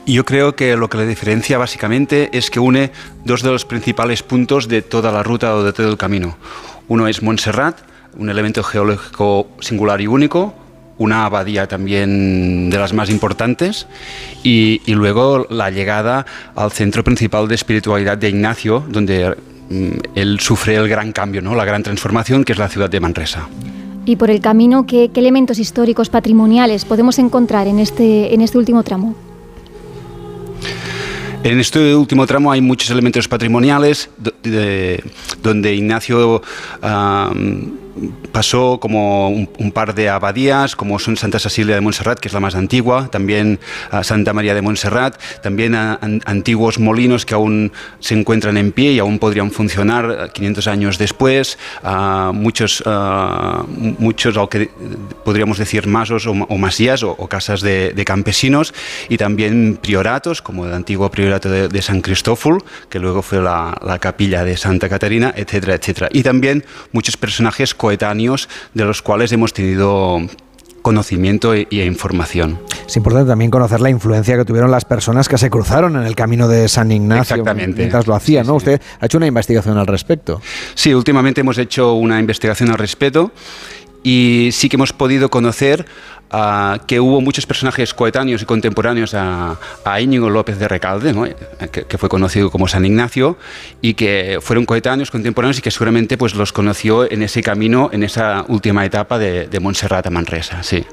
Yo 0.06 0.26
creo 0.26 0.54
que 0.54 0.76
lo 0.76 0.90
que 0.90 0.98
le 0.98 1.06
diferencia 1.06 1.56
básicamente 1.56 2.28
es 2.36 2.50
que 2.50 2.60
une 2.60 2.92
dos 3.24 3.42
de 3.42 3.50
los 3.50 3.64
principales 3.64 4.22
puntos 4.22 4.68
de 4.68 4.82
toda 4.82 5.12
la 5.12 5.22
ruta 5.22 5.54
o 5.54 5.62
de 5.62 5.72
todo 5.72 5.88
el 5.88 5.96
camino. 5.96 6.36
Uno 6.88 7.08
es 7.08 7.22
Montserrat, 7.22 7.78
un 8.18 8.28
elemento 8.28 8.62
geológico 8.62 9.48
singular 9.60 10.02
y 10.02 10.08
único, 10.08 10.52
una 10.98 11.24
abadía 11.24 11.66
también 11.66 12.68
de 12.68 12.78
las 12.78 12.92
más 12.92 13.08
importantes, 13.08 13.86
y, 14.42 14.82
y 14.84 14.92
luego 14.92 15.46
la 15.48 15.70
llegada 15.70 16.26
al 16.54 16.70
centro 16.70 17.02
principal 17.02 17.48
de 17.48 17.54
espiritualidad 17.54 18.18
de 18.18 18.28
Ignacio, 18.28 18.84
donde 18.86 19.34
él 20.14 20.40
sufre 20.40 20.74
el 20.76 20.88
gran 20.88 21.12
cambio, 21.12 21.40
¿no? 21.42 21.55
la 21.55 21.64
gran 21.64 21.82
transformación, 21.82 22.44
que 22.44 22.52
es 22.52 22.59
la 22.59 22.68
ciudad 22.68 22.90
de 22.90 23.01
Manresa. 23.01 23.48
Y 24.06 24.16
por 24.16 24.30
el 24.30 24.40
camino, 24.40 24.86
¿qué, 24.86 25.10
qué 25.12 25.20
elementos 25.20 25.59
históricos, 25.59 26.09
patrimoniales 26.09 26.84
podemos 26.84 27.18
encontrar 27.18 27.68
en 27.68 27.78
este, 27.78 28.34
en 28.34 28.40
este 28.40 28.59
último 28.59 28.82
tramo? 28.82 29.14
En 31.42 31.59
este 31.59 31.94
último 31.94 32.26
tramo 32.26 32.52
hay 32.52 32.60
muchos 32.60 32.90
elementos 32.90 33.26
patrimoniales 33.28 34.10
de- 34.42 35.02
donde 35.42 35.74
Ignacio 35.74 36.42
pasó 38.32 38.78
como 38.80 39.28
un, 39.28 39.72
par 39.72 39.94
de 39.94 40.08
abadías, 40.08 40.76
como 40.76 40.98
son 40.98 41.16
Santa 41.16 41.38
Cecilia 41.38 41.74
de 41.74 41.80
Montserrat, 41.80 42.18
que 42.18 42.28
es 42.28 42.34
la 42.34 42.40
más 42.40 42.54
antigua, 42.54 43.08
también 43.10 43.58
ah, 43.90 44.02
Santa 44.04 44.32
María 44.32 44.54
de 44.54 44.62
Montserrat, 44.62 45.20
también 45.42 45.74
ah, 45.74 45.98
an- 46.00 46.20
antiguos 46.26 46.78
molinos 46.78 47.24
que 47.26 47.34
aún 47.34 47.72
se 48.00 48.18
encuentran 48.18 48.56
en 48.56 48.72
pie 48.72 48.92
y 48.92 48.98
aún 48.98 49.18
podrían 49.18 49.50
funcionar 49.50 50.18
ah, 50.20 50.28
500 50.32 50.66
años 50.68 50.98
después, 50.98 51.58
ah, 51.82 52.32
muchos, 52.34 52.82
ah, 52.86 53.64
muchos 53.68 54.34
lo 54.34 54.48
que 54.48 54.70
podríamos 55.24 55.58
decir 55.58 55.86
masos 55.86 56.26
o, 56.26 56.34
ma- 56.34 56.46
o 56.48 56.58
masías 56.58 57.02
o, 57.02 57.10
o 57.12 57.28
casas 57.28 57.60
de, 57.60 57.94
campesinos 58.06 58.72
y 59.08 59.18
también 59.18 59.78
prioratos, 59.80 60.42
como 60.42 60.66
el 60.66 60.72
antiguo 60.72 61.10
priorato 61.10 61.50
de, 61.50 61.68
de 61.68 61.82
San 61.82 62.00
Cristófol, 62.00 62.64
que 62.88 62.98
luego 62.98 63.22
fue 63.22 63.40
la, 63.40 63.78
la 63.84 63.98
capilla 63.98 64.42
de 64.42 64.56
Santa 64.56 64.88
Catarina, 64.88 65.32
etcétera, 65.36 65.74
etcétera. 65.74 66.08
Y 66.12 66.22
también 66.22 66.64
muchos 66.92 67.16
personajes 67.16 67.74
coetáneos 67.81 68.51
de 68.74 68.85
los 68.85 69.01
cuales 69.01 69.32
hemos 69.32 69.55
tenido 69.55 70.20
conocimiento 70.82 71.55
e, 71.55 71.66
y 71.70 71.81
información. 71.81 72.61
Es 72.86 72.94
importante 72.98 73.31
también 73.31 73.51
conocer 73.51 73.81
la 73.81 73.89
influencia 73.89 74.36
que 74.36 74.44
tuvieron 74.44 74.70
las 74.70 74.85
personas 74.85 75.31
que 75.31 75.39
se 75.39 75.48
cruzaron 75.48 75.97
en 75.97 76.02
el 76.02 76.15
camino 76.15 76.47
de 76.47 76.69
San 76.69 76.93
Ignacio 76.93 77.36
Exactamente. 77.36 77.78
mientras 77.78 78.07
lo 78.07 78.15
hacía, 78.15 78.44
¿no? 78.44 78.57
Usted 78.57 78.82
ha 79.01 79.07
hecho 79.07 79.16
una 79.16 79.27
investigación 79.27 79.78
al 79.78 79.86
respecto. 79.86 80.43
Sí, 80.74 80.93
últimamente 80.93 81.40
hemos 81.40 81.57
hecho 81.57 81.94
una 81.94 82.20
investigación 82.20 82.69
al 82.70 82.77
respecto 82.77 83.32
y 84.02 84.51
sí 84.52 84.68
que 84.68 84.77
hemos 84.77 84.93
podido 84.93 85.31
conocer 85.31 85.86
ah, 86.31 86.78
que 86.86 87.01
hubo 87.01 87.20
muchos 87.20 87.47
personajes 87.47 87.93
coetáneos 87.94 88.43
y 88.43 88.44
contemporáneos 88.44 89.14
a, 89.14 89.56
Íñigo 90.01 90.31
López 90.31 90.59
de 90.59 90.68
Recalde, 90.68 91.12
¿no? 91.12 91.27
Eh, 91.27 91.36
que, 91.70 91.98
fue 91.98 92.09
conocido 92.09 92.51
como 92.51 92.68
San 92.68 92.85
Ignacio, 92.86 93.36
y 93.82 93.94
que 93.94 94.39
fueron 94.40 94.64
coetáneos, 94.64 95.10
contemporáneos, 95.10 95.59
y 95.59 95.62
que 95.62 95.70
seguramente 95.70 96.16
pues, 96.16 96.35
los 96.35 96.52
conoció 96.52 97.10
en 97.10 97.22
ese 97.22 97.43
camino, 97.43 97.90
en 97.93 98.02
esa 98.02 98.44
última 98.48 98.85
etapa 98.85 99.18
de, 99.18 99.47
de 99.48 99.60
Montserrat 99.60 100.06
a 100.06 100.10
Manresa. 100.10 100.62
Sí. 100.62 100.85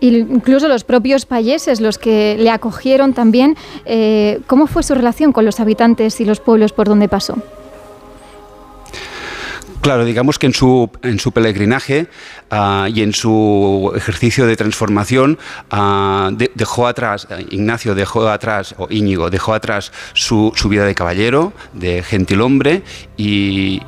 Incluso 0.00 0.68
los 0.68 0.84
propios 0.84 1.24
payeses, 1.24 1.80
los 1.80 1.98
que 1.98 2.36
le 2.38 2.50
acogieron 2.50 3.14
también, 3.14 3.56
eh, 3.86 4.40
¿cómo 4.46 4.66
fue 4.66 4.82
su 4.82 4.94
relación 4.94 5.32
con 5.32 5.44
los 5.44 5.58
habitantes 5.58 6.20
y 6.20 6.24
los 6.24 6.40
pueblos 6.40 6.72
por 6.72 6.86
donde 6.86 7.08
pasó? 7.08 7.36
Claro, 9.86 10.04
digamos 10.04 10.40
que 10.40 10.46
en 10.46 10.52
su, 10.52 10.90
en 11.04 11.20
su 11.20 11.30
peregrinaje 11.30 12.08
ah, 12.50 12.88
y 12.92 13.02
en 13.02 13.12
su 13.12 13.92
ejercicio 13.94 14.44
de 14.44 14.56
transformación 14.56 15.38
ah, 15.70 16.30
de- 16.32 16.50
dejó 16.56 16.88
atrás, 16.88 17.28
Ignacio 17.50 17.94
dejó 17.94 18.28
atrás, 18.28 18.74
o 18.78 18.88
Íñigo 18.90 19.30
dejó 19.30 19.54
atrás 19.54 19.92
su, 20.12 20.52
su 20.56 20.68
vida 20.68 20.84
de 20.84 20.96
caballero, 20.96 21.52
de 21.72 22.02
gentilhombre 22.02 22.82
y 23.16 23.80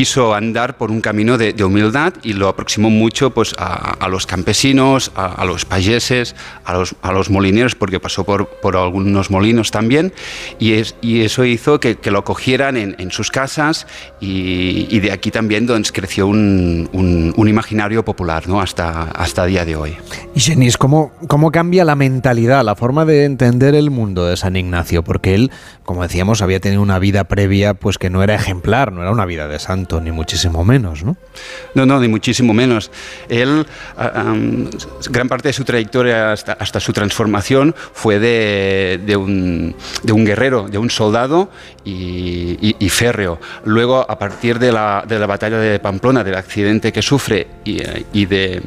quiso 0.00 0.34
andar 0.34 0.78
por 0.78 0.90
un 0.90 1.02
camino 1.02 1.36
de, 1.36 1.52
de 1.52 1.62
humildad 1.62 2.14
y 2.22 2.32
lo 2.32 2.48
aproximó 2.48 2.88
mucho 2.88 3.32
pues, 3.34 3.54
a, 3.58 3.90
a 4.02 4.08
los 4.08 4.26
campesinos, 4.26 5.12
a, 5.14 5.26
a 5.26 5.44
los 5.44 5.66
payeses, 5.66 6.34
a 6.64 6.72
los, 6.72 6.94
a 7.02 7.12
los 7.12 7.28
molineros, 7.28 7.74
porque 7.74 8.00
pasó 8.00 8.24
por, 8.24 8.48
por 8.62 8.78
algunos 8.78 9.30
molinos 9.30 9.70
también, 9.70 10.14
y, 10.58 10.72
es, 10.72 10.94
y 11.02 11.20
eso 11.20 11.44
hizo 11.44 11.80
que, 11.80 11.96
que 11.96 12.10
lo 12.10 12.20
acogieran 12.20 12.78
en, 12.78 12.96
en 12.98 13.10
sus 13.10 13.30
casas 13.30 13.86
y, 14.20 14.86
y 14.90 15.00
de 15.00 15.12
aquí 15.12 15.30
también 15.30 15.66
donde 15.66 15.90
creció 15.90 16.26
un, 16.28 16.88
un- 16.94 17.34
un 17.36 17.48
imaginario 17.48 18.02
popular 18.02 18.48
¿no? 18.48 18.62
hasta, 18.62 19.02
hasta 19.10 19.44
día 19.44 19.66
de 19.66 19.76
hoy. 19.76 19.96
Y 20.34 20.40
Genis, 20.40 20.78
¿cómo, 20.78 21.12
¿cómo 21.28 21.52
cambia 21.52 21.84
la 21.84 21.94
mentalidad, 21.94 22.64
la 22.64 22.74
forma 22.74 23.04
de 23.04 23.24
entender 23.26 23.74
el 23.74 23.90
mundo 23.90 24.24
de 24.24 24.38
San 24.38 24.56
Ignacio? 24.56 25.04
Porque 25.04 25.34
él, 25.34 25.50
como 25.84 26.02
decíamos, 26.04 26.40
había 26.40 26.58
tenido 26.60 26.80
una 26.80 26.98
vida 26.98 27.24
previa 27.24 27.74
pues 27.74 27.98
que 27.98 28.08
no 28.08 28.22
era 28.22 28.34
ejemplar, 28.34 28.92
no 28.92 29.02
era 29.02 29.10
una 29.10 29.26
vida 29.26 29.46
de 29.46 29.58
santo, 29.58 29.89
ni 29.98 30.12
muchísimo 30.12 30.62
menos, 30.64 31.02
¿no? 31.02 31.16
No, 31.74 31.86
no, 31.86 31.98
ni 31.98 32.08
muchísimo 32.08 32.52
menos. 32.52 32.90
Él, 33.28 33.66
ah, 33.96 34.34
gran 35.08 35.28
parte 35.28 35.48
de 35.48 35.52
su 35.54 35.64
trayectoria 35.64 36.32
hasta, 36.32 36.80
su 36.80 36.92
transformación 36.92 37.74
fue 37.94 38.18
de, 38.18 39.16
un, 39.16 39.74
guerrero, 40.24 40.68
de 40.68 40.76
un 40.76 40.90
soldado 40.90 41.50
y, 41.84 42.88
férreo. 42.90 43.40
Luego, 43.64 44.04
a 44.08 44.18
partir 44.18 44.58
de 44.58 44.70
la, 44.70 45.04
batalla 45.26 45.58
de 45.58 45.78
Pamplona, 45.78 46.22
del 46.22 46.34
accidente 46.34 46.92
que 46.92 47.00
sufre 47.00 47.46
y, 47.64 47.82
eh, 47.82 48.04
y 48.12 48.26
de, 48.26 48.62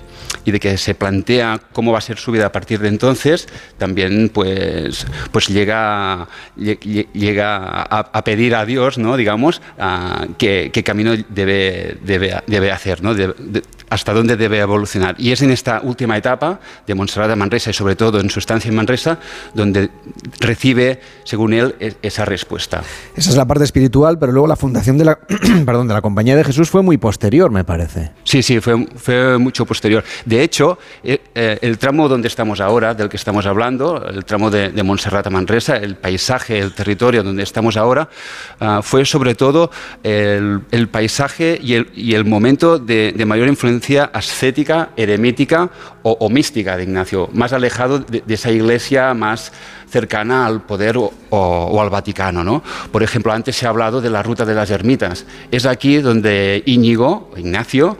y 0.46 0.52
de 0.52 0.60
que 0.60 0.78
se 0.78 0.94
plantea 0.96 1.60
cómo 1.72 1.92
va 1.92 1.98
a 2.00 2.02
ser 2.02 2.18
su 2.18 2.32
vida 2.32 2.46
a 2.48 2.52
partir 2.52 2.80
de 2.80 2.88
entonces, 2.90 3.48
también 3.78 4.30
pues, 4.34 5.06
pues 5.32 5.48
llega, 5.48 6.28
lle- 6.58 6.80
lle- 6.80 7.08
llega 7.14 7.58
a, 7.58 8.10
a 8.12 8.24
pedir 8.24 8.56
a 8.56 8.66
Dios, 8.66 8.98
¿no? 8.98 9.18
digamos, 9.18 9.62
ah, 9.80 10.26
qué, 10.38 10.70
qué 10.74 10.84
camino 10.84 11.12
debe, 11.30 11.98
debe, 12.04 12.42
debe 12.48 12.72
hacer, 12.72 13.02
¿no? 13.04 13.14
De- 13.14 13.34
de- 13.38 13.64
hasta 13.90 14.12
dónde 14.12 14.36
debe 14.38 14.58
evolucionar. 14.58 15.14
Y 15.20 15.32
es 15.32 15.44
en 15.44 15.52
esta 15.52 15.80
última 15.84 16.18
etapa 16.18 16.60
de 16.88 16.96
Montserrat 16.96 17.30
a 17.30 17.36
Manresa 17.36 17.70
y 17.70 17.74
sobre 17.74 17.96
todo 17.96 18.20
en 18.20 18.30
su 18.32 18.40
estancia 18.40 18.68
en 18.70 18.76
Manresa 18.76 19.20
donde 19.54 19.92
recibe, 20.40 21.00
según 21.26 21.54
él, 21.54 21.76
e- 21.80 21.94
esa 22.02 22.26
respuesta. 22.26 22.82
Esa 23.16 23.30
es 23.30 23.36
la 23.36 23.46
parte 23.46 23.64
espiritual, 23.64 24.18
pero 24.18 24.32
luego 24.32 24.48
la 24.48 24.56
fundación 24.56 24.98
de 24.98 25.06
la, 25.06 25.20
perdón, 25.66 25.88
de 25.88 25.94
la 25.94 26.02
Compañía 26.02 26.36
de 26.36 26.44
Jesús 26.44 26.72
fue 26.72 26.82
muy 26.82 26.98
posterior, 26.98 27.52
me 27.52 27.64
parece. 27.64 28.10
Sí, 28.24 28.42
sí, 28.42 28.60
fue, 28.60 28.88
fue 28.96 29.38
mucho 29.38 29.64
posterior. 29.66 30.04
De 30.26 30.33
hecho, 30.42 30.80
eh, 31.04 31.20
eh, 31.36 31.60
el 31.62 31.78
tramo 31.78 32.08
donde 32.08 32.28
estamos 32.28 32.62
ahora, 32.62 32.94
del 32.94 33.10
que 33.10 33.18
estamos 33.18 33.46
hablando, 33.46 34.06
el 34.08 34.24
tramo 34.26 34.50
de, 34.50 34.72
de 34.72 34.84
Montserrat 34.84 35.28
a 35.28 35.30
Manresa, 35.30 35.76
el 35.78 35.96
paisaje, 35.96 36.60
el 36.60 36.74
territorio 36.74 37.24
donde 37.24 37.44
estamos 37.44 37.78
ahora, 37.78 38.10
ah, 38.60 38.82
fue 38.82 39.06
sobre 39.06 39.36
todo 39.36 39.70
el, 40.04 40.88
paisaje 40.92 41.60
y 41.62 42.14
el, 42.14 42.26
momento 42.26 42.80
de, 42.80 43.14
de 43.16 43.26
mayor 43.26 43.48
influencia 43.48 44.06
ascética, 44.14 44.90
eremítica 44.96 45.70
o, 46.04 46.30
mística 46.30 46.78
de 46.78 46.84
Ignacio, 46.84 47.30
más 47.34 47.54
alejado 47.54 48.00
de, 48.00 48.24
de 48.26 48.34
esa 48.34 48.52
iglesia 48.52 49.14
más 49.14 49.52
cercana 49.98 50.46
al 50.48 50.64
poder 50.64 50.98
o, 50.98 51.14
o- 51.30 51.38
o 51.72 51.82
al 51.82 51.90
Vaticano. 51.90 52.44
¿no? 52.44 52.64
Por 52.92 53.04
ejemplo, 53.04 53.32
antes 53.32 53.56
se 53.56 53.66
ha 53.66 53.70
hablado 53.70 54.02
de 54.02 54.10
la 54.10 54.24
ruta 54.24 54.44
de 54.44 54.56
las 54.56 54.70
ermitas. 54.72 55.26
Es 55.52 55.66
aquí 55.68 55.98
donde 55.98 56.64
Íñigo, 56.66 57.32
Ignacio, 57.38 57.98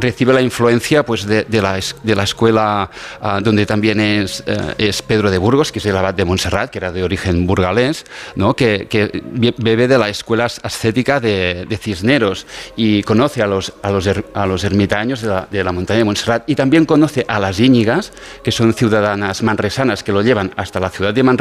recibe 0.00 0.32
la 0.34 0.42
influencia 0.42 1.04
pues, 1.06 1.24
de, 1.26 1.44
de 1.44 1.62
la, 1.62 1.78
de 2.02 2.14
la 2.16 2.24
escuela 2.24 2.90
ah, 3.22 3.40
donde 3.42 3.64
también 3.64 4.00
es, 4.00 4.42
eh, 4.46 4.74
es 4.78 5.00
Pedro 5.02 5.30
de 5.30 5.38
Burgos, 5.38 5.70
que 5.70 5.78
es 5.78 5.86
el 5.86 5.96
abad 5.96 6.14
de 6.14 6.24
Montserrat, 6.24 6.70
que 6.70 6.78
era 6.78 6.90
de 6.90 7.04
origen 7.04 7.46
burgalés, 7.46 8.04
¿no? 8.34 8.54
que, 8.54 8.88
que 8.90 9.22
be- 9.32 9.54
bebe 9.56 9.86
de 9.86 9.98
la 9.98 10.08
escuela 10.08 10.46
ascética 10.46 11.20
de, 11.20 11.64
de 11.68 11.76
Cisneros 11.76 12.46
y 12.74 13.02
conoce 13.04 13.40
a 13.42 13.46
los, 13.46 13.72
a 13.82 13.90
los, 13.90 14.06
er- 14.08 14.24
a 14.34 14.46
los 14.46 14.64
ermitaños 14.64 15.20
de 15.22 15.28
la, 15.28 15.46
de 15.50 15.62
la 15.62 15.70
montaña 15.72 15.98
de 15.98 16.04
Montserrat 16.04 16.42
y 16.50 16.56
también 16.56 16.84
conoce 16.86 17.24
a 17.28 17.38
las 17.38 17.60
Íñigas, 17.60 18.12
que 18.42 18.50
son 18.50 18.74
ciudadanas 18.74 19.42
manresanas 19.44 20.02
que 20.02 20.10
lo 20.12 20.22
llevan 20.22 20.50
hasta 20.56 20.80
la 20.80 20.90
ciudad 20.90 21.14
de 21.14 21.22
Manresa 21.22 21.35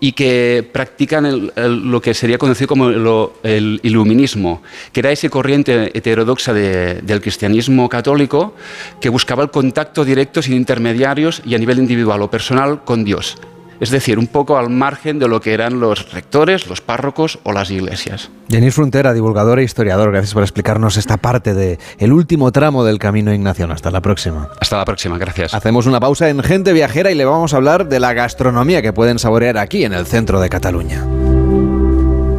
y 0.00 0.12
que 0.12 0.68
practican 0.70 1.50
lo 1.56 2.00
que 2.02 2.12
sería 2.12 2.36
conocido 2.36 2.68
como 2.68 2.90
el 2.90 3.80
iluminismo, 3.82 4.62
que 4.92 5.00
era 5.00 5.10
esa 5.12 5.28
corriente 5.30 5.96
heterodoxa 5.96 6.52
de- 6.52 7.00
del 7.00 7.20
cristianismo 7.22 7.88
católico 7.88 8.54
que 9.00 9.08
buscaba 9.08 9.42
el 9.44 9.50
contacto 9.50 10.04
directo 10.04 10.42
sin 10.42 10.54
intermediarios 10.54 11.40
y 11.46 11.54
a 11.54 11.58
nivel 11.58 11.78
individual 11.78 12.20
o 12.22 12.30
personal 12.30 12.84
con 12.84 13.04
Dios. 13.04 13.38
Es 13.84 13.90
decir, 13.90 14.18
un 14.18 14.28
poco 14.28 14.56
al 14.56 14.70
margen 14.70 15.18
de 15.18 15.28
lo 15.28 15.42
que 15.42 15.52
eran 15.52 15.78
los 15.78 16.10
rectores, 16.10 16.68
los 16.68 16.80
párrocos 16.80 17.38
o 17.42 17.52
las 17.52 17.70
iglesias. 17.70 18.30
Denis 18.48 18.74
Frontera, 18.74 19.12
divulgador 19.12 19.58
e 19.58 19.62
historiador, 19.62 20.10
gracias 20.10 20.32
por 20.32 20.42
explicarnos 20.42 20.96
esta 20.96 21.18
parte 21.18 21.52
de 21.52 21.78
el 21.98 22.14
último 22.14 22.50
tramo 22.50 22.82
del 22.82 22.98
Camino 22.98 23.30
de 23.30 23.36
Ignación. 23.36 23.70
Hasta 23.72 23.90
la 23.90 24.00
próxima. 24.00 24.48
Hasta 24.58 24.78
la 24.78 24.86
próxima, 24.86 25.18
gracias. 25.18 25.52
Hacemos 25.52 25.84
una 25.84 26.00
pausa 26.00 26.30
en 26.30 26.42
Gente 26.42 26.72
Viajera 26.72 27.10
y 27.10 27.14
le 27.14 27.26
vamos 27.26 27.52
a 27.52 27.58
hablar 27.58 27.86
de 27.86 28.00
la 28.00 28.14
gastronomía 28.14 28.80
que 28.80 28.94
pueden 28.94 29.18
saborear 29.18 29.58
aquí 29.58 29.84
en 29.84 29.92
el 29.92 30.06
centro 30.06 30.40
de 30.40 30.48
Cataluña. 30.48 31.04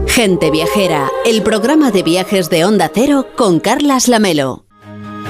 Gente 0.08 0.50
Viajera, 0.50 1.12
el 1.28 1.44
programa 1.44 1.92
de 1.92 2.02
viajes 2.02 2.50
de 2.50 2.66
Onda 2.66 2.90
Cero 2.92 3.28
con 3.36 3.60
Carlas 3.60 4.08
Lamelo. 4.08 4.65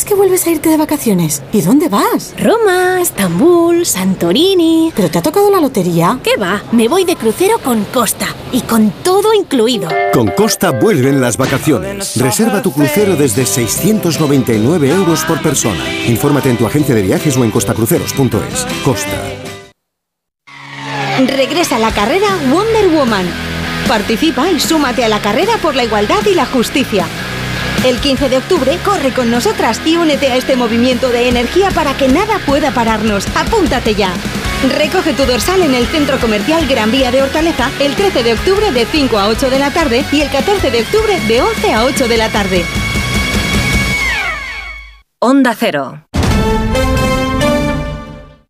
¿Cómo 0.00 0.06
es 0.06 0.12
que 0.12 0.14
vuelves 0.14 0.46
a 0.46 0.50
irte 0.50 0.70
de 0.70 0.78
vacaciones? 0.78 1.42
¿Y 1.52 1.60
dónde 1.60 1.90
vas? 1.90 2.32
Roma, 2.38 3.02
Estambul, 3.02 3.84
Santorini. 3.84 4.90
¿Pero 4.96 5.10
te 5.10 5.18
ha 5.18 5.22
tocado 5.22 5.50
la 5.50 5.60
lotería? 5.60 6.18
¿Qué 6.22 6.38
va? 6.38 6.62
Me 6.72 6.88
voy 6.88 7.04
de 7.04 7.16
crucero 7.16 7.58
con 7.58 7.84
Costa 7.84 8.26
y 8.50 8.62
con 8.62 8.92
todo 9.02 9.34
incluido. 9.34 9.90
Con 10.14 10.28
Costa 10.28 10.70
vuelven 10.70 11.20
las 11.20 11.36
vacaciones. 11.36 12.16
Reserva 12.16 12.62
tu 12.62 12.72
crucero 12.72 13.14
desde 13.14 13.44
699 13.44 14.88
euros 14.88 15.22
por 15.26 15.42
persona. 15.42 15.84
Infórmate 16.06 16.48
en 16.48 16.56
tu 16.56 16.66
agencia 16.66 16.94
de 16.94 17.02
viajes 17.02 17.36
o 17.36 17.44
en 17.44 17.50
costacruceros.es. 17.50 18.66
Costa. 18.82 19.22
Regresa 21.26 21.78
la 21.78 21.92
carrera 21.92 22.28
Wonder 22.50 22.88
Woman. 22.88 23.26
Participa 23.86 24.50
y 24.50 24.60
súmate 24.60 25.04
a 25.04 25.10
la 25.10 25.20
carrera 25.20 25.58
por 25.60 25.74
la 25.74 25.84
igualdad 25.84 26.24
y 26.24 26.34
la 26.34 26.46
justicia. 26.46 27.04
El 27.84 27.98
15 27.98 28.28
de 28.28 28.36
octubre 28.36 28.78
corre 28.84 29.10
con 29.14 29.30
nosotras 29.30 29.80
y 29.86 29.96
únete 29.96 30.30
a 30.30 30.36
este 30.36 30.54
movimiento 30.54 31.08
de 31.08 31.28
energía 31.28 31.70
para 31.70 31.96
que 31.96 32.08
nada 32.08 32.38
pueda 32.44 32.72
pararnos. 32.72 33.26
Apúntate 33.34 33.94
ya. 33.94 34.12
Recoge 34.76 35.14
tu 35.14 35.24
dorsal 35.24 35.62
en 35.62 35.74
el 35.74 35.86
Centro 35.86 36.18
Comercial 36.18 36.66
Gran 36.66 36.90
Vía 36.90 37.10
de 37.10 37.22
Hortaleza 37.22 37.70
el 37.80 37.94
13 37.94 38.22
de 38.22 38.34
octubre 38.34 38.70
de 38.70 38.84
5 38.84 39.18
a 39.18 39.28
8 39.28 39.48
de 39.48 39.58
la 39.58 39.70
tarde 39.70 40.04
y 40.12 40.20
el 40.20 40.28
14 40.28 40.70
de 40.70 40.82
octubre 40.82 41.18
de 41.26 41.40
11 41.40 41.72
a 41.72 41.84
8 41.84 42.08
de 42.08 42.16
la 42.18 42.28
tarde. 42.28 42.64
Onda 45.18 45.56
Cero. 45.58 46.04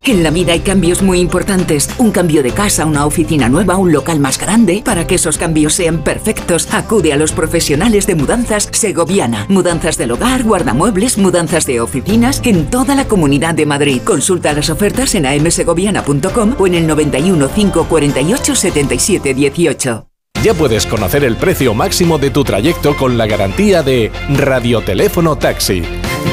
En 0.03 0.23
la 0.23 0.31
vida 0.31 0.53
hay 0.53 0.61
cambios 0.61 1.03
muy 1.03 1.19
importantes. 1.19 1.87
Un 1.99 2.09
cambio 2.09 2.41
de 2.41 2.49
casa, 2.49 2.87
una 2.87 3.05
oficina 3.05 3.49
nueva, 3.49 3.77
un 3.77 3.91
local 3.91 4.19
más 4.19 4.39
grande. 4.39 4.81
Para 4.83 5.05
que 5.05 5.13
esos 5.13 5.37
cambios 5.37 5.73
sean 5.75 6.03
perfectos, 6.03 6.67
acude 6.73 7.13
a 7.13 7.17
los 7.17 7.33
profesionales 7.33 8.07
de 8.07 8.15
mudanzas 8.15 8.67
Segoviana. 8.71 9.45
Mudanzas 9.47 9.97
del 9.97 10.11
hogar, 10.11 10.41
guardamuebles, 10.41 11.19
mudanzas 11.19 11.67
de 11.67 11.81
oficinas 11.81 12.41
en 12.43 12.71
toda 12.71 12.95
la 12.95 13.05
comunidad 13.05 13.53
de 13.53 13.67
Madrid. 13.67 14.01
Consulta 14.03 14.53
las 14.53 14.71
ofertas 14.71 15.13
en 15.13 15.27
amsegoviana.com 15.27 16.55
o 16.57 16.65
en 16.65 16.73
el 16.73 16.87
91 16.87 17.49
548 17.49 18.55
77 18.55 19.33
18. 19.35 20.07
Ya 20.43 20.55
puedes 20.55 20.87
conocer 20.87 21.23
el 21.23 21.35
precio 21.35 21.75
máximo 21.75 22.17
de 22.17 22.31
tu 22.31 22.43
trayecto 22.43 22.97
con 22.97 23.19
la 23.19 23.27
garantía 23.27 23.83
de 23.83 24.11
Radioteléfono 24.29 25.35
Taxi. 25.35 25.83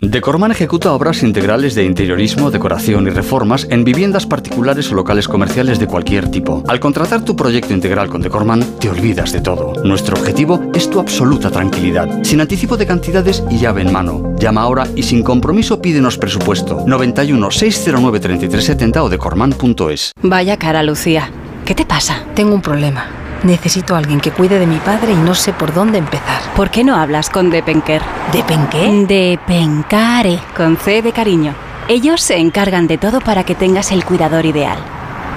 Decorman 0.00 0.52
ejecuta 0.52 0.92
obras 0.92 1.24
integrales 1.24 1.74
de 1.74 1.82
interiorismo, 1.82 2.52
decoración 2.52 3.08
y 3.08 3.10
reformas 3.10 3.66
en 3.68 3.82
viviendas 3.82 4.26
particulares 4.26 4.92
o 4.92 4.94
locales 4.94 5.26
comerciales 5.26 5.80
de 5.80 5.88
cualquier 5.88 6.30
tipo. 6.30 6.62
Al 6.68 6.78
contratar 6.78 7.24
tu 7.24 7.34
proyecto 7.34 7.72
integral 7.72 8.08
con 8.08 8.22
Decorman, 8.22 8.62
te 8.78 8.88
olvidas 8.88 9.32
de 9.32 9.40
todo. 9.40 9.72
Nuestro 9.82 10.16
objetivo 10.16 10.62
es 10.72 10.88
tu 10.88 11.00
absoluta 11.00 11.50
tranquilidad, 11.50 12.22
sin 12.22 12.40
anticipo 12.40 12.76
de 12.76 12.86
cantidades 12.86 13.42
y 13.50 13.58
llave 13.58 13.82
en 13.82 13.92
mano. 13.92 14.36
Llama 14.38 14.62
ahora 14.62 14.86
y 14.94 15.02
sin 15.02 15.24
compromiso 15.24 15.82
pídenos 15.82 16.16
presupuesto. 16.16 16.84
91 16.86 17.50
609 17.50 18.20
3370 18.20 19.02
o 19.02 19.08
decorman.es. 19.08 20.12
Vaya 20.22 20.56
cara, 20.58 20.84
Lucía. 20.84 21.28
¿Qué 21.64 21.74
te 21.74 21.84
pasa? 21.84 22.22
Tengo 22.36 22.54
un 22.54 22.62
problema. 22.62 23.27
Necesito 23.42 23.94
a 23.94 23.98
alguien 23.98 24.20
que 24.20 24.32
cuide 24.32 24.58
de 24.58 24.66
mi 24.66 24.78
padre 24.78 25.12
y 25.12 25.16
no 25.16 25.34
sé 25.34 25.52
por 25.52 25.72
dónde 25.72 25.98
empezar. 25.98 26.42
¿Por 26.56 26.70
qué 26.70 26.82
no 26.82 26.96
hablas 26.96 27.30
con 27.30 27.50
Depenker? 27.50 28.02
¿Depenqué? 28.32 29.06
Depencare, 29.06 30.40
con 30.56 30.76
C 30.76 31.02
de 31.02 31.12
cariño. 31.12 31.54
Ellos 31.88 32.20
se 32.20 32.36
encargan 32.36 32.86
de 32.86 32.98
todo 32.98 33.20
para 33.20 33.44
que 33.44 33.54
tengas 33.54 33.92
el 33.92 34.04
cuidador 34.04 34.44
ideal. 34.44 34.78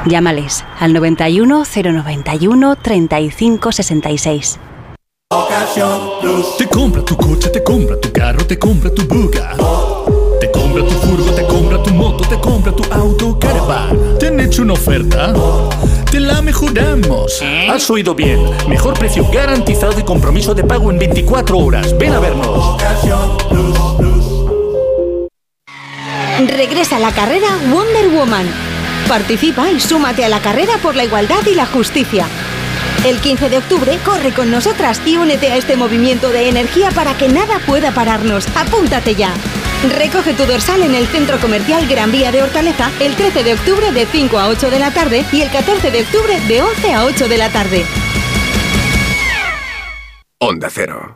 Llámales 0.06 0.66
al 0.80 0.94
91 0.94 1.64
091 1.64 2.76
35 2.76 3.72
66. 3.72 4.60
Te 6.58 6.68
compra 6.68 7.06
tu 7.06 7.16
coche, 7.16 7.50
te 7.50 7.64
compra 7.64 8.00
tu 8.02 8.12
carro, 8.12 8.46
te 8.46 8.58
compra 8.58 8.94
tu 8.94 9.06
buga. 9.08 10.01
Compra 10.72 10.88
tu 10.88 11.08
furgo, 11.08 11.32
te 11.32 11.46
compra 11.46 11.84
tu 11.84 11.94
moto, 11.94 12.28
te 12.30 12.40
compra 12.40 12.72
tu 12.72 12.84
auto, 12.94 13.38
caravan. 13.38 14.18
¿Te 14.20 14.28
han 14.28 14.40
hecho 14.40 14.62
una 14.62 14.74
oferta? 14.74 15.34
Te 16.10 16.20
la 16.20 16.42
mejoramos. 16.42 17.42
Has 17.70 17.90
oído 17.90 18.16
bien. 18.16 18.40
Mejor 18.70 18.94
precio 18.94 19.26
garantizado 19.32 20.00
y 20.00 20.04
compromiso 20.04 20.54
de 20.54 20.64
pago 20.64 20.90
en 20.92 21.00
24 21.00 21.58
horas. 21.58 21.98
Ven 21.98 22.14
a 22.14 22.20
vernos. 22.20 22.82
Regresa 26.48 26.98
a 26.98 27.00
la 27.00 27.12
carrera 27.12 27.48
Wonder 27.70 28.10
Woman. 28.10 28.46
Participa 29.08 29.70
y 29.72 29.80
súmate 29.80 30.24
a 30.24 30.30
la 30.30 30.40
carrera 30.40 30.78
por 30.82 30.96
la 30.96 31.04
igualdad 31.04 31.46
y 31.52 31.56
la 31.56 31.66
justicia. 31.66 32.28
El 33.06 33.20
15 33.20 33.50
de 33.50 33.58
octubre 33.58 34.00
corre 34.06 34.32
con 34.34 34.52
nosotras 34.52 35.02
y 35.06 35.18
únete 35.18 35.52
a 35.52 35.58
este 35.58 35.76
movimiento 35.76 36.30
de 36.30 36.50
energía 36.50 36.92
para 36.92 37.18
que 37.18 37.28
nada 37.30 37.60
pueda 37.66 37.92
pararnos. 37.94 38.48
Apúntate 38.56 39.16
ya. 39.16 39.34
Recoge 39.98 40.34
tu 40.34 40.46
dorsal 40.46 40.84
en 40.84 40.94
el 40.94 41.08
Centro 41.08 41.40
Comercial 41.40 41.88
Gran 41.88 42.12
Vía 42.12 42.32
de 42.32 42.44
Hortaleza 42.44 42.92
el 43.00 43.16
13 43.16 43.44
de 43.44 43.54
octubre 43.56 43.92
de 43.92 44.06
5 44.06 44.38
a 44.38 44.48
8 44.50 44.70
de 44.70 44.80
la 44.80 44.92
tarde 44.92 45.26
y 45.32 45.42
el 45.42 45.50
14 45.50 45.90
de 45.90 46.02
octubre 46.02 46.40
de 46.48 46.62
11 46.62 46.94
a 46.94 47.06
8 47.06 47.28
de 47.28 47.38
la 47.38 47.50
tarde. 47.50 47.86
Onda 50.40 50.70
Cero. 50.70 51.16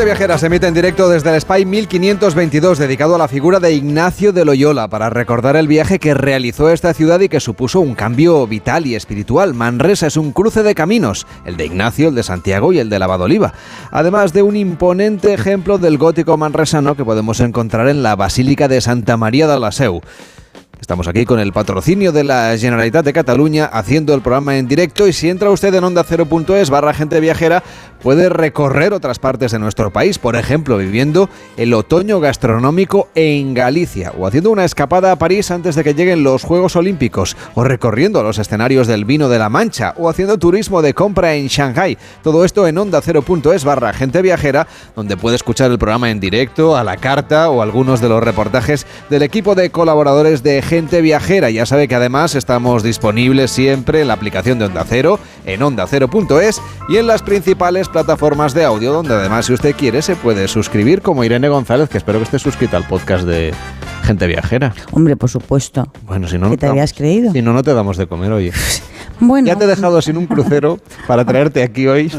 Gente 0.00 0.14
Viajera 0.14 0.38
se 0.38 0.46
emite 0.46 0.66
en 0.66 0.72
directo 0.72 1.10
desde 1.10 1.28
el 1.28 1.38
Spy 1.42 1.66
1522 1.66 2.78
dedicado 2.78 3.16
a 3.16 3.18
la 3.18 3.28
figura 3.28 3.60
de 3.60 3.74
Ignacio 3.74 4.32
de 4.32 4.46
Loyola 4.46 4.88
para 4.88 5.10
recordar 5.10 5.56
el 5.56 5.68
viaje 5.68 5.98
que 5.98 6.14
realizó 6.14 6.70
esta 6.70 6.94
ciudad 6.94 7.20
y 7.20 7.28
que 7.28 7.38
supuso 7.38 7.80
un 7.80 7.94
cambio 7.94 8.46
vital 8.46 8.86
y 8.86 8.94
espiritual. 8.94 9.52
Manresa 9.52 10.06
es 10.06 10.16
un 10.16 10.32
cruce 10.32 10.62
de 10.62 10.74
caminos, 10.74 11.26
el 11.44 11.58
de 11.58 11.66
Ignacio, 11.66 12.08
el 12.08 12.14
de 12.14 12.22
Santiago 12.22 12.72
y 12.72 12.78
el 12.78 12.88
de 12.88 12.98
Lavadoliva, 12.98 13.52
además 13.90 14.32
de 14.32 14.42
un 14.42 14.56
imponente 14.56 15.34
ejemplo 15.34 15.76
del 15.76 15.98
gótico 15.98 16.38
manresano 16.38 16.96
que 16.96 17.04
podemos 17.04 17.38
encontrar 17.40 17.86
en 17.86 18.02
la 18.02 18.16
Basílica 18.16 18.68
de 18.68 18.80
Santa 18.80 19.18
María 19.18 19.48
de 19.48 19.60
la 19.60 19.70
Seu. 19.70 20.00
Estamos 20.80 21.06
aquí 21.08 21.26
con 21.26 21.38
el 21.38 21.52
patrocinio 21.52 22.10
de 22.10 22.24
la 22.24 22.56
Generalitat 22.58 23.04
de 23.04 23.12
Cataluña 23.12 23.66
haciendo 23.66 24.14
el 24.14 24.22
programa 24.22 24.56
en 24.56 24.66
directo 24.66 25.06
y 25.06 25.12
si 25.12 25.28
entra 25.28 25.50
usted 25.50 25.74
en 25.74 25.84
onda 25.84 26.04
0.es 26.04 26.70
barra 26.70 26.94
gente 26.94 27.20
viajera 27.20 27.62
puede 28.02 28.28
recorrer 28.28 28.92
otras 28.92 29.18
partes 29.18 29.52
de 29.52 29.58
nuestro 29.58 29.90
país, 29.92 30.18
por 30.18 30.36
ejemplo 30.36 30.76
viviendo 30.76 31.28
el 31.56 31.74
otoño 31.74 32.20
gastronómico 32.20 33.08
en 33.14 33.54
Galicia 33.54 34.12
o 34.18 34.26
haciendo 34.26 34.50
una 34.50 34.64
escapada 34.64 35.12
a 35.12 35.16
París 35.16 35.50
antes 35.50 35.74
de 35.74 35.84
que 35.84 35.94
lleguen 35.94 36.22
los 36.22 36.44
Juegos 36.44 36.76
Olímpicos 36.76 37.36
o 37.54 37.64
recorriendo 37.64 38.22
los 38.22 38.38
escenarios 38.38 38.86
del 38.86 39.04
vino 39.04 39.28
de 39.28 39.38
la 39.38 39.48
Mancha 39.48 39.94
o 39.98 40.08
haciendo 40.08 40.38
turismo 40.38 40.82
de 40.82 40.94
compra 40.94 41.34
en 41.34 41.48
Shanghai. 41.48 41.98
Todo 42.22 42.44
esto 42.44 42.66
en 42.66 42.78
onda 42.78 43.00
0.es 43.02 43.64
barra 43.64 43.92
gente 43.92 44.22
viajera 44.22 44.66
donde 44.96 45.16
puede 45.16 45.36
escuchar 45.36 45.70
el 45.70 45.78
programa 45.78 46.10
en 46.10 46.20
directo, 46.20 46.76
a 46.76 46.84
la 46.84 46.96
carta 46.96 47.50
o 47.50 47.62
algunos 47.62 48.00
de 48.00 48.08
los 48.08 48.22
reportajes 48.22 48.86
del 49.08 49.22
equipo 49.22 49.54
de 49.54 49.70
colaboradores 49.70 50.42
de 50.42 50.62
Gente 50.62 51.00
Viajera. 51.00 51.50
Ya 51.50 51.66
sabe 51.66 51.88
que 51.88 51.94
además 51.94 52.34
estamos 52.34 52.82
disponibles 52.82 53.50
siempre 53.50 54.00
en 54.00 54.08
la 54.08 54.14
aplicación 54.14 54.58
de 54.58 54.66
Onda 54.66 54.84
Cero, 54.88 55.18
en 55.46 55.60
onda0.es 55.60 56.60
y 56.88 56.96
en 56.96 57.06
las 57.06 57.22
principales 57.22 57.88
plataformas 57.90 58.54
de 58.54 58.64
audio, 58.64 58.92
donde 58.92 59.14
además 59.14 59.46
si 59.46 59.52
usted 59.52 59.74
quiere 59.74 60.02
se 60.02 60.16
puede 60.16 60.48
suscribir 60.48 61.02
como 61.02 61.24
Irene 61.24 61.48
González, 61.48 61.88
que 61.88 61.98
espero 61.98 62.18
que 62.18 62.24
esté 62.24 62.38
suscrita 62.38 62.76
al 62.76 62.84
podcast 62.86 63.24
de 63.24 63.52
Gente 64.02 64.26
Viajera. 64.26 64.74
Hombre, 64.92 65.16
por 65.16 65.30
supuesto. 65.30 65.88
Bueno, 66.06 66.26
si 66.28 66.38
no, 66.38 66.46
no 66.46 66.50
¿Qué 66.52 66.56
te 66.56 66.66
damos- 66.66 66.78
habías 66.78 66.92
creído? 66.92 67.32
Si 67.32 67.42
no, 67.42 67.52
no 67.52 67.62
te 67.62 67.74
damos 67.74 67.96
de 67.96 68.06
comer 68.06 68.32
hoy. 68.32 68.52
Bueno, 69.22 69.48
Ya 69.48 69.56
te 69.56 69.64
he 69.64 69.66
dejado 69.66 70.00
sin 70.00 70.16
un 70.16 70.26
crucero 70.26 70.78
para 71.06 71.26
traerte 71.26 71.62
aquí 71.62 71.86
hoy. 71.86 72.10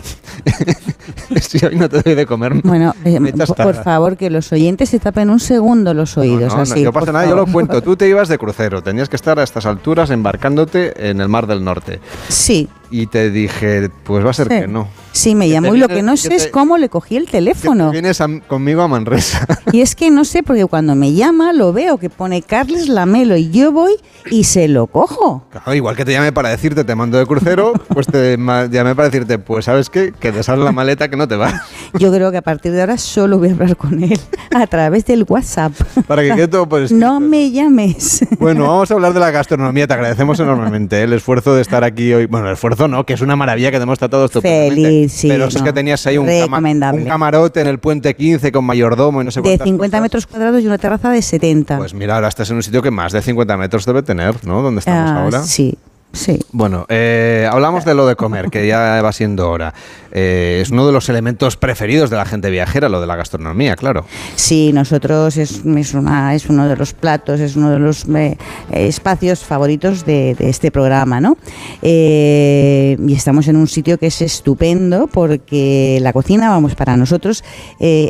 si 1.41 1.65
hoy 1.65 1.75
no 1.75 1.89
te 1.89 1.99
doy 2.01 2.13
de 2.13 2.27
comer, 2.27 2.53
bueno 2.63 2.93
eh, 3.03 3.19
por, 3.57 3.83
favor, 3.83 4.17
que 4.17 4.29
los 4.29 4.51
oyentes 4.51 4.89
se 4.89 4.99
tapen 4.99 5.31
un 5.31 5.39
segundo 5.39 5.95
los 5.95 6.15
oídos. 6.19 6.49
No, 6.51 6.57
no, 6.57 6.61
así, 6.61 6.83
no 6.83 6.93
pasa 6.93 7.11
nada, 7.11 7.27
yo 7.27 7.35
lo 7.35 7.47
cuento. 7.47 7.81
Tú 7.83 7.95
te 7.95 8.07
ibas 8.07 8.27
de 8.27 8.37
crucero, 8.37 8.83
tenías 8.83 9.09
que 9.09 9.15
estar 9.15 9.39
a 9.39 9.43
estas 9.43 9.65
alturas 9.65 10.11
embarcándote 10.11 11.09
en 11.09 11.21
el 11.21 11.27
Mar 11.27 11.47
del 11.47 11.63
Norte. 11.63 11.99
Sí. 12.29 12.69
Y 12.91 13.07
te 13.07 13.31
dije, 13.31 13.89
pues 14.03 14.25
va 14.25 14.31
a 14.31 14.33
ser 14.33 14.47
Sí. 14.49 14.59
que 14.61 14.67
no. 14.67 14.87
Sí, 15.13 15.35
me 15.35 15.49
llamó 15.49 15.75
y 15.75 15.77
lo 15.79 15.87
que 15.89 16.01
no 16.03 16.13
que 16.13 16.17
sé 16.17 16.29
te- 16.29 16.35
es 16.35 16.47
cómo 16.47 16.77
le 16.77 16.87
cogí 16.89 17.17
el 17.17 17.25
teléfono. 17.29 17.91
Vienes 17.91 18.21
a- 18.21 18.27
conmigo 18.47 18.81
a 18.81 18.87
Manresa. 18.87 19.45
Y 19.73 19.81
es 19.81 19.95
que 19.95 20.09
no 20.11 20.23
sé, 20.25 20.41
porque 20.43 20.65
cuando 20.65 20.95
me 20.95 21.13
llama 21.13 21.51
lo 21.53 21.73
veo 21.73 21.97
que 21.97 22.09
pone 22.09 22.41
Carles 22.41 22.87
Lamelo 22.89 23.35
y 23.37 23.49
yo 23.51 23.71
voy 23.71 23.93
y 24.29 24.43
se 24.45 24.67
lo 24.67 24.87
cojo. 24.87 25.45
Claro, 25.51 25.73
igual 25.73 25.95
que 25.95 26.05
te 26.05 26.11
llamé 26.13 26.31
para 26.33 26.49
decirte 26.49 26.83
te 26.83 26.95
mando 26.95 27.17
de 27.17 27.25
crucero, 27.25 27.73
pues 27.89 28.07
te 28.07 28.37
llamé 28.37 28.95
para 28.95 29.09
decirte, 29.09 29.37
pues 29.39 29.65
sabes 29.65 29.89
qué, 29.89 30.13
que 30.17 30.31
te 30.31 30.43
sale 30.43 30.63
la 30.63 30.71
maleta 30.71 31.09
que 31.09 31.15
no 31.17 31.27
te 31.27 31.35
vas. 31.35 31.53
Yo 31.97 32.11
creo 32.11 32.31
que 32.31 32.37
a 32.37 32.41
partir 32.41 32.71
de 32.73 32.81
ahora 32.81 32.97
solo 32.97 33.37
voy 33.37 33.49
a 33.49 33.51
hablar 33.53 33.75
con 33.77 34.01
él 34.03 34.19
a 34.53 34.65
través 34.67 35.05
del 35.05 35.25
WhatsApp. 35.27 35.73
Para 36.07 36.21
que 36.23 36.29
quede 36.35 36.47
todo 36.47 36.67
por 36.67 36.81
escrito. 36.81 37.05
No 37.05 37.19
me 37.19 37.51
llames. 37.51 38.25
Bueno, 38.39 38.67
vamos 38.67 38.89
a 38.91 38.93
hablar 38.93 39.13
de 39.13 39.19
la 39.19 39.31
gastronomía. 39.31 39.87
Te 39.87 39.93
agradecemos 39.93 40.39
enormemente 40.39 40.99
¿eh? 40.99 41.03
el 41.03 41.13
esfuerzo 41.13 41.53
de 41.55 41.61
estar 41.61 41.83
aquí 41.83 42.13
hoy. 42.13 42.25
Bueno, 42.25 42.47
el 42.47 42.53
esfuerzo 42.53 42.80
no, 42.87 43.05
que 43.05 43.13
es 43.13 43.21
una 43.21 43.35
maravilla 43.35 43.71
que 43.71 43.77
te 43.77 43.83
hemos 43.83 43.99
tratado. 43.99 44.27
Feliz, 44.29 45.11
sí, 45.11 45.27
Pero 45.27 45.45
es 45.45 45.55
no. 45.57 45.63
que 45.63 45.73
tenías 45.73 46.05
ahí 46.07 46.17
un, 46.17 46.25
cama- 46.25 46.39
Recomendable. 46.57 47.01
un 47.03 47.07
camarote 47.07 47.61
en 47.61 47.67
el 47.67 47.79
puente 47.79 48.15
15 48.15 48.51
con 48.51 48.65
mayordomo 48.65 49.21
y 49.21 49.25
no 49.25 49.31
sé 49.31 49.39
De 49.41 49.49
cuántas 49.49 49.65
50 49.67 50.01
metros 50.01 50.27
cuadrados 50.27 50.61
y 50.63 50.67
una 50.67 50.77
terraza 50.77 51.09
de 51.11 51.21
70. 51.21 51.77
Pues 51.77 51.93
mira, 51.93 52.15
ahora 52.15 52.27
estás 52.27 52.49
en 52.49 52.57
un 52.57 52.63
sitio 52.63 52.81
que 52.81 52.91
más 52.91 53.11
de 53.11 53.21
50 53.21 53.57
metros 53.57 53.85
debe 53.85 54.03
tener, 54.03 54.35
¿no? 54.45 54.61
Donde 54.61 54.79
estamos 54.79 55.11
Ah, 55.11 55.23
ahora. 55.23 55.43
Sí, 55.43 55.75
sí. 56.13 56.39
Bueno, 56.51 56.85
eh, 56.89 57.47
hablamos 57.51 57.85
de 57.85 57.93
lo 57.93 58.05
de 58.05 58.15
comer, 58.15 58.49
que 58.49 58.67
ya 58.67 59.01
va 59.01 59.11
siendo 59.11 59.49
hora. 59.49 59.73
Eh, 60.11 60.59
es 60.61 60.71
uno 60.71 60.85
de 60.85 60.91
los 60.91 61.07
elementos 61.07 61.55
preferidos 61.55 62.09
de 62.09 62.17
la 62.17 62.25
gente 62.25 62.49
viajera, 62.49 62.89
lo 62.89 62.99
de 62.99 63.07
la 63.07 63.15
gastronomía, 63.15 63.75
claro. 63.75 64.05
Sí, 64.35 64.71
nosotros 64.73 65.37
es, 65.37 65.61
es, 65.65 65.93
una, 65.93 66.35
es 66.35 66.49
uno 66.49 66.67
de 66.67 66.75
los 66.75 66.93
platos, 66.93 67.39
es 67.39 67.55
uno 67.55 67.71
de 67.71 67.79
los 67.79 68.05
eh, 68.09 68.37
espacios 68.71 69.39
favoritos 69.39 70.05
de, 70.05 70.35
de 70.35 70.49
este 70.49 70.71
programa, 70.71 71.21
¿no? 71.21 71.37
Y 71.81 73.13
estamos 73.13 73.47
en 73.47 73.55
un 73.55 73.67
sitio 73.67 73.97
que 73.97 74.07
es 74.07 74.21
estupendo 74.21 75.07
porque 75.07 75.99
la 76.01 76.13
cocina, 76.13 76.49
vamos, 76.49 76.75
para 76.75 76.97
nosotros 76.97 77.43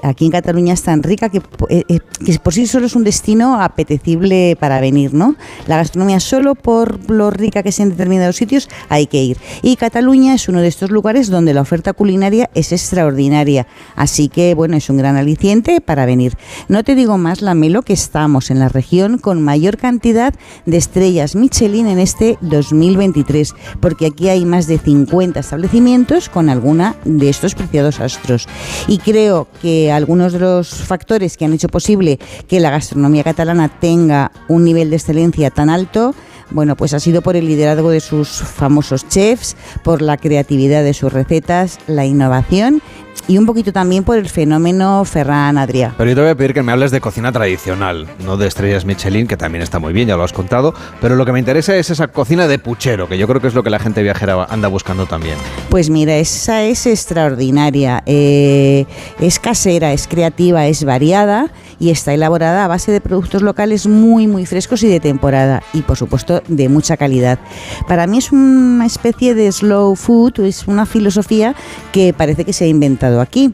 aquí 0.03 0.25
en 0.25 0.31
Cataluña 0.31 0.73
es 0.73 0.83
tan 0.83 1.03
rica 1.03 1.29
que, 1.29 1.41
que 1.41 2.39
por 2.39 2.53
sí 2.53 2.67
solo 2.67 2.87
es 2.87 2.95
un 2.95 3.03
destino 3.03 3.61
apetecible 3.61 4.57
para 4.59 4.79
venir, 4.81 5.13
¿no? 5.13 5.35
La 5.67 5.77
gastronomía 5.77 6.19
solo 6.19 6.55
por 6.55 7.09
lo 7.09 7.29
rica 7.29 7.63
que 7.63 7.69
es 7.69 7.79
en 7.79 7.90
determinados 7.91 8.35
sitios 8.35 8.69
hay 8.89 9.07
que 9.07 9.23
ir. 9.23 9.37
Y 9.61 9.75
Cataluña 9.75 10.33
es 10.33 10.47
uno 10.49 10.61
de 10.61 10.67
estos 10.67 10.91
lugares 10.91 11.29
donde 11.29 11.53
la 11.53 11.61
oferta 11.61 11.93
culinaria 11.93 12.49
es 12.53 12.71
extraordinaria. 12.71 13.67
Así 13.95 14.29
que, 14.29 14.53
bueno, 14.53 14.77
es 14.77 14.89
un 14.89 14.97
gran 14.97 15.17
aliciente 15.17 15.81
para 15.81 16.05
venir. 16.05 16.33
No 16.67 16.83
te 16.83 16.95
digo 16.95 17.17
más, 17.17 17.41
Lamelo, 17.41 17.81
que 17.81 17.93
estamos 17.93 18.51
en 18.51 18.59
la 18.59 18.69
región 18.69 19.17
con 19.17 19.41
mayor 19.41 19.77
cantidad 19.77 20.33
de 20.65 20.77
estrellas 20.77 21.35
Michelin 21.35 21.87
en 21.87 21.99
este 21.99 22.37
2023, 22.41 23.53
porque 23.79 24.07
aquí 24.07 24.29
hay 24.29 24.45
más 24.45 24.67
de 24.67 24.77
50 24.77 25.39
establecimientos 25.39 26.29
con 26.29 26.49
alguna 26.49 26.95
de 27.05 27.29
estos 27.29 27.55
preciados 27.55 27.99
astros. 27.99 28.47
Y 28.87 28.97
creo 28.99 29.47
que 29.61 29.91
algunos 29.91 30.33
de 30.33 30.39
los 30.39 30.69
factores 30.69 31.37
que 31.37 31.45
han 31.45 31.53
hecho 31.53 31.67
posible 31.67 32.19
que 32.47 32.59
la 32.59 32.71
gastronomía 32.71 33.23
catalana 33.23 33.69
tenga 33.69 34.31
un 34.47 34.63
nivel 34.63 34.89
de 34.89 34.97
excelencia 34.97 35.49
tan 35.49 35.69
alto, 35.69 36.15
bueno, 36.51 36.75
pues 36.75 36.93
ha 36.93 36.99
sido 36.99 37.21
por 37.21 37.35
el 37.35 37.47
liderazgo 37.47 37.89
de 37.89 37.99
sus 37.99 38.29
famosos 38.29 39.07
chefs, 39.07 39.55
por 39.83 40.01
la 40.01 40.17
creatividad 40.17 40.83
de 40.83 40.93
sus 40.93 41.11
recetas, 41.11 41.79
la 41.87 42.05
innovación 42.05 42.81
y 43.27 43.37
un 43.37 43.45
poquito 43.45 43.71
también 43.71 44.03
por 44.03 44.17
el 44.17 44.29
fenómeno 44.29 45.03
Ferran 45.05 45.57
Adrià. 45.57 45.93
Pero 45.97 46.09
yo 46.09 46.15
te 46.15 46.21
voy 46.21 46.29
a 46.31 46.35
pedir 46.35 46.53
que 46.53 46.63
me 46.63 46.71
hables 46.71 46.91
de 46.91 47.01
cocina 47.01 47.31
tradicional, 47.31 48.07
no 48.25 48.37
de 48.37 48.47
estrellas 48.47 48.85
Michelin, 48.85 49.27
que 49.27 49.37
también 49.37 49.61
está 49.61 49.79
muy 49.79 49.93
bien, 49.93 50.07
ya 50.07 50.17
lo 50.17 50.23
has 50.23 50.33
contado. 50.33 50.73
Pero 50.99 51.15
lo 51.15 51.25
que 51.25 51.31
me 51.31 51.39
interesa 51.39 51.75
es 51.75 51.89
esa 51.89 52.07
cocina 52.07 52.47
de 52.47 52.59
puchero, 52.59 53.07
que 53.07 53.17
yo 53.17 53.27
creo 53.27 53.41
que 53.41 53.47
es 53.47 53.53
lo 53.53 53.63
que 53.63 53.69
la 53.69 53.79
gente 53.79 54.01
viajera 54.03 54.45
anda 54.45 54.67
buscando 54.67 55.05
también. 55.05 55.37
Pues 55.69 55.89
mira, 55.89 56.15
esa 56.17 56.63
es 56.63 56.85
extraordinaria. 56.85 58.03
Eh, 58.05 58.85
es 59.19 59.39
casera, 59.39 59.93
es 59.93 60.07
creativa, 60.07 60.67
es 60.67 60.83
variada 60.83 61.51
y 61.79 61.89
está 61.89 62.13
elaborada 62.13 62.65
a 62.65 62.67
base 62.67 62.91
de 62.91 63.01
productos 63.01 63.41
locales 63.41 63.87
muy, 63.87 64.27
muy 64.27 64.45
frescos 64.45 64.83
y 64.83 64.87
de 64.87 64.99
temporada. 64.99 65.63
Y 65.73 65.81
por 65.81 65.97
supuesto 65.97 66.41
de 66.47 66.69
mucha 66.69 66.97
calidad. 66.97 67.39
Para 67.87 68.07
mí 68.07 68.17
es 68.17 68.31
una 68.31 68.85
especie 68.85 69.35
de 69.35 69.51
slow 69.51 69.95
food, 69.95 70.39
es 70.41 70.67
una 70.67 70.85
filosofía 70.85 71.55
que 71.91 72.13
parece 72.13 72.45
que 72.45 72.53
se 72.53 72.65
ha 72.65 72.67
inventado 72.67 73.00
aquí. 73.21 73.53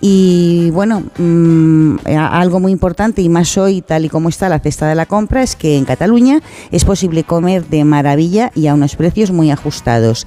Y 0.00 0.70
bueno, 0.70 1.02
mm, 1.18 1.96
algo 2.06 2.60
muy 2.60 2.70
importante 2.70 3.20
y 3.20 3.28
más 3.28 3.58
hoy, 3.58 3.82
tal 3.82 4.04
y 4.04 4.08
como 4.08 4.28
está 4.28 4.48
la 4.48 4.60
cesta 4.60 4.88
de 4.88 4.94
la 4.94 5.06
compra, 5.06 5.42
es 5.42 5.56
que 5.56 5.76
en 5.76 5.84
Cataluña 5.84 6.40
es 6.70 6.84
posible 6.84 7.24
comer 7.24 7.66
de 7.66 7.84
maravilla 7.84 8.52
y 8.54 8.68
a 8.68 8.74
unos 8.74 8.94
precios 8.94 9.32
muy 9.32 9.50
ajustados. 9.50 10.26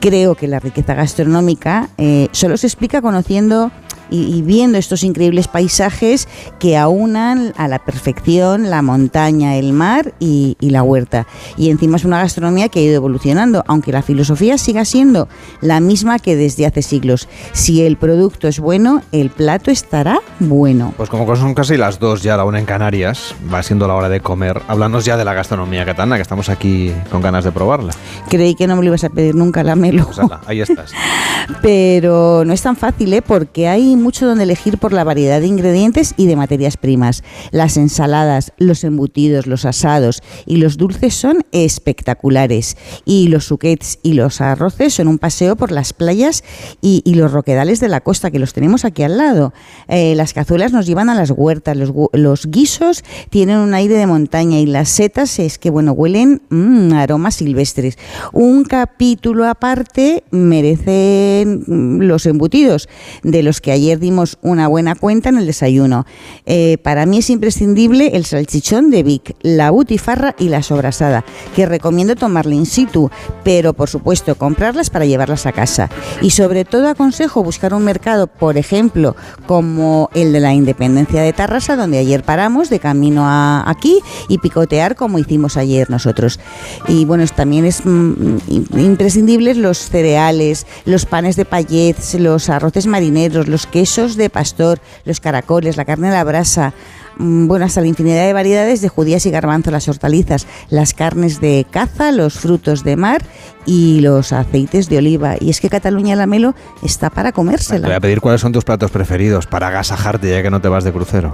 Creo 0.00 0.36
que 0.36 0.48
la 0.48 0.58
riqueza 0.58 0.94
gastronómica 0.94 1.90
eh, 1.98 2.28
solo 2.32 2.56
se 2.56 2.66
explica 2.66 3.02
conociendo 3.02 3.70
y, 4.10 4.36
y 4.36 4.42
viendo 4.42 4.78
estos 4.78 5.04
increíbles 5.04 5.48
paisajes 5.48 6.28
que 6.58 6.76
aunan 6.76 7.52
a 7.56 7.68
la 7.68 7.78
perfección 7.78 8.70
la 8.70 8.82
montaña, 8.82 9.56
el 9.56 9.72
mar 9.72 10.12
y, 10.18 10.56
y 10.60 10.70
la 10.70 10.82
huerta. 10.82 11.26
Y 11.56 11.70
encima 11.70 11.96
es 11.96 12.04
una 12.04 12.18
gastronomía 12.18 12.68
que 12.68 12.80
ha 12.80 12.82
ido 12.82 12.94
evolucionando, 12.94 13.64
aunque 13.66 13.92
la 13.92 14.02
filosofía 14.02 14.58
siga 14.58 14.84
siendo 14.84 15.28
la 15.60 15.80
misma 15.80 16.18
que 16.18 16.36
desde 16.36 16.66
hace 16.66 16.82
siglos. 16.82 17.28
Si 17.52 17.82
el 17.82 17.96
producto 17.96 18.48
es 18.48 18.60
bueno, 18.60 19.02
el 19.12 19.30
plato 19.30 19.70
estará 19.70 20.20
bueno. 20.38 20.94
Pues 20.96 21.08
como 21.08 21.34
son 21.36 21.54
casi 21.54 21.76
las 21.76 21.98
dos 21.98 22.22
ya, 22.22 22.36
la 22.36 22.44
una 22.44 22.58
en 22.58 22.66
Canarias, 22.66 23.34
va 23.52 23.62
siendo 23.62 23.86
la 23.86 23.94
hora 23.94 24.08
de 24.08 24.20
comer. 24.20 24.62
Háblanos 24.68 25.04
ya 25.04 25.16
de 25.16 25.24
la 25.24 25.34
gastronomía 25.34 25.84
catalana, 25.84 26.16
que 26.16 26.22
estamos 26.22 26.48
aquí 26.48 26.92
con 27.10 27.22
ganas 27.22 27.44
de 27.44 27.52
probarla. 27.52 27.92
Creí 28.28 28.54
que 28.54 28.66
no 28.66 28.76
me 28.76 28.82
lo 28.82 28.88
ibas 28.88 29.04
a 29.04 29.10
pedir 29.10 29.34
nunca, 29.34 29.62
la 29.62 29.76
melo. 29.76 30.04
Pues 30.04 30.18
ala, 30.18 30.40
ahí 30.46 30.60
estás. 30.60 30.92
Pero 31.62 32.44
no 32.44 32.52
es 32.52 32.62
tan 32.62 32.76
fácil, 32.76 33.12
¿eh? 33.12 33.22
porque 33.22 33.68
hay 33.68 33.96
mucho 34.00 34.26
donde 34.26 34.44
elegir 34.44 34.78
por 34.78 34.92
la 34.92 35.04
variedad 35.04 35.40
de 35.40 35.46
ingredientes 35.46 36.14
y 36.16 36.26
de 36.26 36.36
materias 36.36 36.76
primas. 36.76 37.22
Las 37.50 37.76
ensaladas, 37.76 38.52
los 38.58 38.84
embutidos, 38.84 39.46
los 39.46 39.64
asados 39.64 40.22
y 40.46 40.56
los 40.56 40.76
dulces 40.76 41.14
son 41.14 41.44
espectaculares. 41.52 42.76
Y 43.04 43.28
los 43.28 43.46
suquets 43.46 43.98
y 44.02 44.14
los 44.14 44.40
arroces 44.40 44.94
son 44.94 45.08
un 45.08 45.18
paseo 45.18 45.56
por 45.56 45.72
las 45.72 45.92
playas 45.92 46.44
y, 46.80 47.02
los 47.10 47.32
roquedales 47.32 47.80
de 47.80 47.88
la 47.88 48.00
costa, 48.00 48.30
que 48.30 48.38
los 48.38 48.52
tenemos 48.54 48.84
aquí 48.84 49.02
al 49.02 49.18
lado. 49.18 49.52
Eh, 49.88 50.14
las 50.14 50.32
cazuelas 50.32 50.72
nos 50.72 50.86
llevan 50.86 51.10
a 51.10 51.14
las 51.14 51.30
huertas, 51.30 51.76
los, 51.76 51.92
los 52.12 52.46
guisos 52.46 53.04
tienen 53.28 53.58
un 53.58 53.74
aire 53.74 53.94
de 53.94 54.06
montaña 54.06 54.58
y 54.58 54.66
las 54.66 54.88
setas 54.88 55.38
es 55.38 55.58
que, 55.58 55.70
bueno, 55.70 55.92
huelen 55.92 56.42
mm, 56.48 56.92
aromas 56.92 57.36
silvestres. 57.36 57.98
Un 58.32 58.64
capítulo 58.64 59.46
aparte 59.46 60.24
merecen 60.30 61.64
mm, 61.66 62.02
los 62.02 62.26
embutidos, 62.26 62.88
de 63.22 63.42
los 63.42 63.60
que 63.60 63.72
ayer 63.72 63.89
dimos 63.96 64.38
una 64.42 64.68
buena 64.68 64.94
cuenta 64.94 65.28
en 65.30 65.38
el 65.38 65.46
desayuno. 65.46 66.06
Eh, 66.46 66.78
para 66.82 67.06
mí 67.06 67.18
es 67.18 67.30
imprescindible 67.30 68.16
el 68.16 68.24
salchichón 68.24 68.90
de 68.90 69.02
Vic, 69.02 69.34
la 69.42 69.70
butifarra 69.70 70.34
y 70.38 70.48
la 70.48 70.62
sobrasada, 70.62 71.24
que 71.56 71.66
recomiendo 71.66 72.16
tomarla 72.16 72.54
in 72.54 72.66
situ, 72.66 73.10
pero 73.44 73.72
por 73.72 73.88
supuesto 73.88 74.34
comprarlas 74.36 74.90
para 74.90 75.04
llevarlas 75.06 75.46
a 75.46 75.52
casa. 75.52 75.88
Y 76.20 76.30
sobre 76.30 76.64
todo 76.64 76.88
aconsejo 76.88 77.42
buscar 77.42 77.74
un 77.74 77.84
mercado, 77.84 78.26
por 78.26 78.56
ejemplo, 78.56 79.16
como 79.46 80.10
el 80.14 80.32
de 80.32 80.40
la 80.40 80.54
Independencia 80.54 81.22
de 81.22 81.32
Tarrasa, 81.32 81.76
donde 81.76 81.98
ayer 81.98 82.22
paramos 82.22 82.70
de 82.70 82.78
camino 82.78 83.22
a 83.26 83.64
aquí 83.68 84.00
y 84.28 84.38
picotear 84.38 84.96
como 84.96 85.18
hicimos 85.18 85.56
ayer 85.56 85.90
nosotros. 85.90 86.40
Y 86.88 87.04
bueno, 87.04 87.24
también 87.34 87.64
es 87.64 87.84
mm, 87.84 88.12
im- 88.48 88.80
imprescindibles 88.80 89.56
los 89.56 89.78
cereales, 89.78 90.66
los 90.84 91.06
panes 91.06 91.36
de 91.36 91.44
payets, 91.44 92.14
los 92.14 92.48
arroces 92.48 92.86
marineros, 92.86 93.48
los 93.48 93.66
quesos 93.80 94.16
de 94.16 94.28
pastor, 94.28 94.78
los 95.06 95.20
caracoles, 95.20 95.78
la 95.78 95.86
carne 95.86 96.08
a 96.08 96.12
la 96.12 96.22
brasa. 96.24 96.74
mm, 97.16 97.46
Bueno, 97.46 97.64
hasta 97.64 97.80
la 97.80 97.86
infinidad 97.86 98.26
de 98.26 98.34
variedades 98.34 98.82
de 98.82 98.88
judías 98.90 99.24
y 99.24 99.30
garbanzos, 99.30 99.72
las 99.72 99.88
hortalizas, 99.88 100.46
las 100.68 100.92
carnes 100.92 101.40
de 101.40 101.64
caza, 101.70 102.12
los 102.12 102.34
frutos 102.34 102.84
de 102.84 102.96
mar 102.96 103.22
y 103.64 104.00
los 104.00 104.34
aceites 104.34 104.90
de 104.90 104.98
oliva. 104.98 105.36
Y 105.40 105.48
es 105.48 105.62
que 105.62 105.70
Cataluña 105.70 106.14
la 106.14 106.26
Melo 106.26 106.54
está 106.82 107.08
para 107.08 107.30
Te 107.32 107.36
voy 107.40 107.46
comérsela. 107.46 107.96
a 107.96 108.00
pedir 108.00 108.20
cuáles 108.20 108.42
son 108.42 108.52
tus 108.52 108.64
platos 108.64 108.90
preferidos 108.90 109.46
para 109.46 109.68
agasajarte 109.68 110.28
ya 110.28 110.42
que 110.42 110.50
no 110.50 110.60
te 110.60 110.68
vas 110.68 110.84
de 110.84 110.92
crucero. 110.92 111.32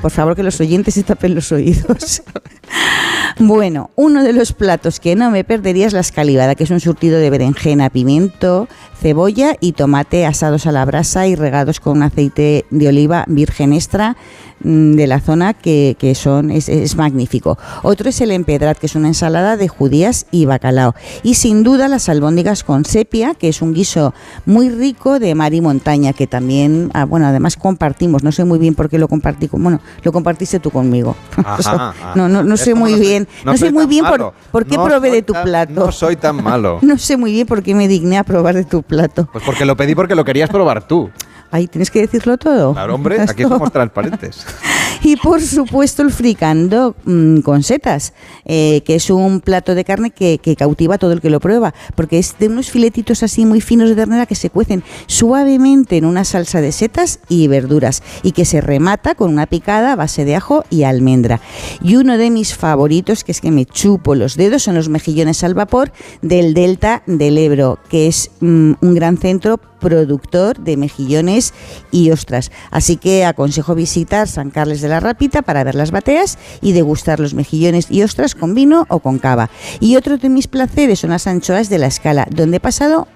Por 0.00 0.10
favor, 0.10 0.34
que 0.34 0.42
los 0.42 0.58
oyentes 0.60 0.94
se 0.94 1.02
tapen 1.02 1.34
los 1.34 1.52
oídos. 1.52 2.22
Bueno, 3.38 3.90
uno 3.96 4.22
de 4.22 4.32
los 4.32 4.52
platos 4.52 5.00
que 5.00 5.16
no 5.16 5.30
me 5.30 5.44
perdería 5.44 5.86
es 5.86 5.92
la 5.92 6.00
escalivada, 6.00 6.54
que 6.54 6.64
es 6.64 6.70
un 6.70 6.80
surtido 6.80 7.18
de 7.18 7.30
berenjena, 7.30 7.90
pimiento, 7.90 8.68
cebolla 9.00 9.56
y 9.60 9.72
tomate 9.72 10.26
asados 10.26 10.66
a 10.66 10.72
la 10.72 10.84
brasa 10.84 11.26
y 11.26 11.34
regados 11.34 11.80
con 11.80 11.98
un 11.98 12.02
aceite 12.02 12.66
de 12.70 12.88
oliva 12.88 13.24
virgen 13.28 13.72
extra 13.72 14.16
de 14.60 15.06
la 15.06 15.20
zona 15.20 15.54
que, 15.54 15.96
que 15.98 16.14
son 16.14 16.50
es, 16.50 16.68
es 16.68 16.96
magnífico. 16.96 17.58
Otro 17.82 18.08
es 18.10 18.20
el 18.20 18.30
empedrat, 18.30 18.76
que 18.78 18.86
es 18.86 18.94
una 18.94 19.08
ensalada 19.08 19.56
de 19.56 19.68
judías 19.68 20.26
y 20.30 20.44
bacalao. 20.44 20.94
Y 21.22 21.34
sin 21.34 21.62
duda 21.62 21.88
las 21.88 22.08
albóndigas 22.08 22.62
con 22.64 22.84
sepia, 22.84 23.34
que 23.34 23.48
es 23.48 23.62
un 23.62 23.72
guiso 23.74 24.12
muy 24.46 24.68
rico 24.68 25.18
de 25.18 25.34
mar 25.34 25.54
y 25.54 25.60
montaña, 25.60 26.12
que 26.12 26.26
también, 26.26 26.90
ah, 26.94 27.04
bueno, 27.04 27.26
además 27.26 27.56
compartimos. 27.56 28.22
No 28.22 28.32
sé 28.32 28.44
muy 28.44 28.58
bien 28.58 28.74
por 28.74 28.88
qué 28.90 28.98
lo 28.98 29.08
compartí, 29.08 29.48
con, 29.48 29.62
bueno, 29.62 29.80
lo 30.02 30.12
compartiste 30.12 30.60
tú 30.60 30.70
conmigo. 30.70 31.16
Ajá, 31.36 31.94
no, 32.14 32.28
no, 32.28 32.42
no 32.42 32.56
sé 32.56 32.74
muy 32.74 32.92
no 32.92 32.98
soy- 32.98 33.06
bien, 33.06 33.28
no 33.44 33.52
no, 33.52 33.56
sé 33.58 33.66
soy 33.66 33.72
muy 33.72 33.86
bien 33.86 34.04
por, 34.04 34.18
malo. 34.18 34.34
por 34.52 34.66
qué 34.66 34.76
probé 34.76 35.10
de 35.10 35.22
tu 35.22 35.32
tan- 35.32 35.44
plato. 35.44 35.72
No 35.86 35.92
soy 35.92 36.16
tan 36.16 36.36
malo. 36.44 36.78
No 36.82 36.98
sé 36.98 37.16
muy 37.16 37.32
bien 37.32 37.46
por 37.46 37.62
qué 37.62 37.74
me 37.74 37.88
digné 37.88 38.18
a 38.18 38.24
probar 38.24 38.54
de 38.54 38.64
tu 38.64 38.82
plato. 38.82 39.28
Pues 39.32 39.44
porque 39.44 39.64
lo 39.64 39.76
pedí 39.76 39.94
porque 39.94 40.14
lo 40.14 40.24
querías 40.24 40.50
probar 40.50 40.86
tú. 40.86 41.10
Ay, 41.50 41.66
tienes 41.66 41.90
que 41.90 42.00
decirlo 42.00 42.38
todo. 42.38 42.72
Claro, 42.72 42.94
hombre, 42.94 43.20
aquí 43.20 43.42
somos 43.42 43.72
transparentes. 43.72 44.46
Y 45.02 45.16
por 45.16 45.40
supuesto 45.40 46.02
el 46.02 46.10
fricando 46.12 46.94
mm, 47.04 47.40
con 47.40 47.62
setas, 47.62 48.12
eh, 48.44 48.82
que 48.84 48.96
es 48.96 49.10
un 49.10 49.40
plato 49.40 49.74
de 49.74 49.84
carne 49.84 50.10
que, 50.10 50.38
que 50.38 50.56
cautiva 50.56 50.96
a 50.96 50.98
todo 50.98 51.12
el 51.12 51.20
que 51.20 51.30
lo 51.30 51.40
prueba, 51.40 51.74
porque 51.94 52.18
es 52.18 52.36
de 52.38 52.48
unos 52.48 52.70
filetitos 52.70 53.22
así 53.22 53.46
muy 53.46 53.60
finos 53.60 53.88
de 53.88 53.96
ternera 53.96 54.26
que 54.26 54.34
se 54.34 54.50
cuecen 54.50 54.84
suavemente 55.06 55.96
en 55.96 56.04
una 56.04 56.24
salsa 56.24 56.60
de 56.60 56.72
setas 56.72 57.20
y 57.28 57.48
verduras 57.48 58.02
y 58.22 58.32
que 58.32 58.44
se 58.44 58.60
remata 58.60 59.14
con 59.14 59.30
una 59.30 59.46
picada 59.46 59.92
a 59.92 59.96
base 59.96 60.24
de 60.24 60.36
ajo 60.36 60.64
y 60.70 60.82
almendra. 60.82 61.40
Y 61.82 61.96
uno 61.96 62.18
de 62.18 62.30
mis 62.30 62.54
favoritos, 62.54 63.24
que 63.24 63.32
es 63.32 63.40
que 63.40 63.50
me 63.50 63.64
chupo 63.64 64.14
los 64.14 64.36
dedos, 64.36 64.62
son 64.62 64.74
los 64.74 64.88
mejillones 64.88 65.42
al 65.44 65.54
vapor 65.54 65.92
del 66.22 66.54
Delta 66.54 67.02
del 67.06 67.38
Ebro, 67.38 67.78
que 67.88 68.06
es 68.06 68.30
mm, 68.40 68.72
un 68.80 68.94
gran 68.94 69.16
centro 69.16 69.58
productor 69.80 70.58
de 70.58 70.76
mejillones 70.76 71.52
y 71.90 72.10
ostras. 72.10 72.52
Así 72.70 72.96
que 72.96 73.24
aconsejo 73.24 73.74
visitar 73.74 74.28
San 74.28 74.50
Carles 74.50 74.80
de 74.80 74.88
la 74.88 75.00
Rapita 75.00 75.42
para 75.42 75.64
ver 75.64 75.74
las 75.74 75.90
bateas 75.90 76.38
y 76.60 76.72
degustar 76.72 77.18
los 77.18 77.34
mejillones 77.34 77.90
y 77.90 78.02
ostras 78.02 78.34
con 78.34 78.54
vino 78.54 78.86
o 78.88 79.00
con 79.00 79.18
cava. 79.18 79.50
Y 79.80 79.96
otro 79.96 80.18
de 80.18 80.28
mis 80.28 80.46
placeres 80.46 81.00
son 81.00 81.10
las 81.10 81.26
anchoas 81.26 81.68
de 81.68 81.78
la 81.78 81.86
escala, 81.86 82.28
donde 82.30 82.58
he 82.58 82.60
pasado 82.60 83.08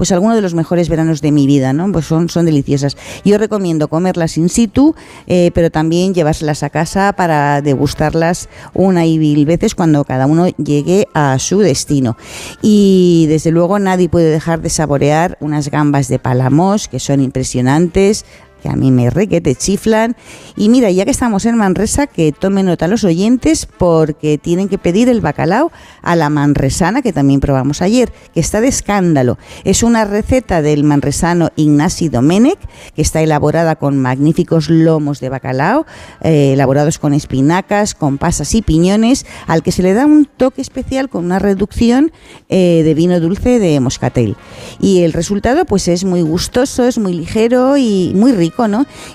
pues 0.00 0.12
algunos 0.12 0.34
de 0.34 0.40
los 0.40 0.54
mejores 0.54 0.88
veranos 0.88 1.20
de 1.20 1.30
mi 1.30 1.46
vida, 1.46 1.74
¿no? 1.74 1.92
Pues 1.92 2.06
son, 2.06 2.30
son 2.30 2.46
deliciosas. 2.46 2.96
Yo 3.22 3.36
recomiendo 3.36 3.88
comerlas 3.88 4.38
in 4.38 4.48
situ, 4.48 4.94
eh, 5.26 5.50
pero 5.52 5.70
también 5.70 6.14
llevárselas 6.14 6.62
a 6.62 6.70
casa 6.70 7.12
para 7.12 7.60
degustarlas 7.60 8.48
una 8.72 9.04
y 9.04 9.18
mil 9.18 9.44
veces 9.44 9.74
cuando 9.74 10.04
cada 10.04 10.24
uno 10.24 10.48
llegue 10.56 11.06
a 11.12 11.38
su 11.38 11.58
destino. 11.58 12.16
Y 12.62 13.26
desde 13.28 13.50
luego 13.50 13.78
nadie 13.78 14.08
puede 14.08 14.30
dejar 14.30 14.62
de 14.62 14.70
saborear 14.70 15.36
unas 15.38 15.70
gambas 15.70 16.08
de 16.08 16.18
Palamos, 16.18 16.88
que 16.88 16.98
son 16.98 17.20
impresionantes, 17.20 18.24
que 18.60 18.68
a 18.68 18.76
mí 18.76 18.90
me 18.90 19.10
re 19.10 19.26
que 19.26 19.40
te 19.40 19.54
chiflan. 19.54 20.16
Y 20.56 20.68
mira, 20.68 20.90
ya 20.90 21.04
que 21.04 21.10
estamos 21.10 21.46
en 21.46 21.56
Manresa, 21.56 22.06
que 22.06 22.32
tomen 22.32 22.66
nota 22.66 22.86
los 22.88 23.04
oyentes 23.04 23.66
porque 23.66 24.38
tienen 24.38 24.68
que 24.68 24.78
pedir 24.78 25.08
el 25.08 25.20
bacalao 25.20 25.72
a 26.02 26.16
la 26.16 26.30
manresana, 26.30 27.02
que 27.02 27.12
también 27.12 27.40
probamos 27.40 27.82
ayer, 27.82 28.12
que 28.34 28.40
está 28.40 28.60
de 28.60 28.68
escándalo. 28.68 29.38
Es 29.64 29.82
una 29.82 30.04
receta 30.04 30.62
del 30.62 30.84
manresano 30.84 31.50
Ignasi 31.56 32.08
Domenech, 32.08 32.58
que 32.94 33.02
está 33.02 33.22
elaborada 33.22 33.76
con 33.76 33.98
magníficos 33.98 34.68
lomos 34.70 35.20
de 35.20 35.28
bacalao, 35.28 35.86
eh, 36.22 36.52
elaborados 36.52 36.98
con 36.98 37.14
espinacas, 37.14 37.94
con 37.94 38.18
pasas 38.18 38.54
y 38.54 38.62
piñones, 38.62 39.26
al 39.46 39.62
que 39.62 39.72
se 39.72 39.82
le 39.82 39.94
da 39.94 40.06
un 40.06 40.26
toque 40.26 40.60
especial 40.60 41.08
con 41.08 41.24
una 41.24 41.38
reducción 41.38 42.12
eh, 42.48 42.82
de 42.84 42.94
vino 42.94 43.20
dulce 43.20 43.58
de 43.58 43.80
moscatel. 43.80 44.36
Y 44.80 45.02
el 45.02 45.12
resultado 45.12 45.64
pues 45.64 45.88
es 45.88 46.04
muy 46.04 46.22
gustoso, 46.22 46.86
es 46.86 46.98
muy 46.98 47.14
ligero 47.14 47.76
y 47.76 48.12
muy 48.14 48.32
rico, 48.32 48.49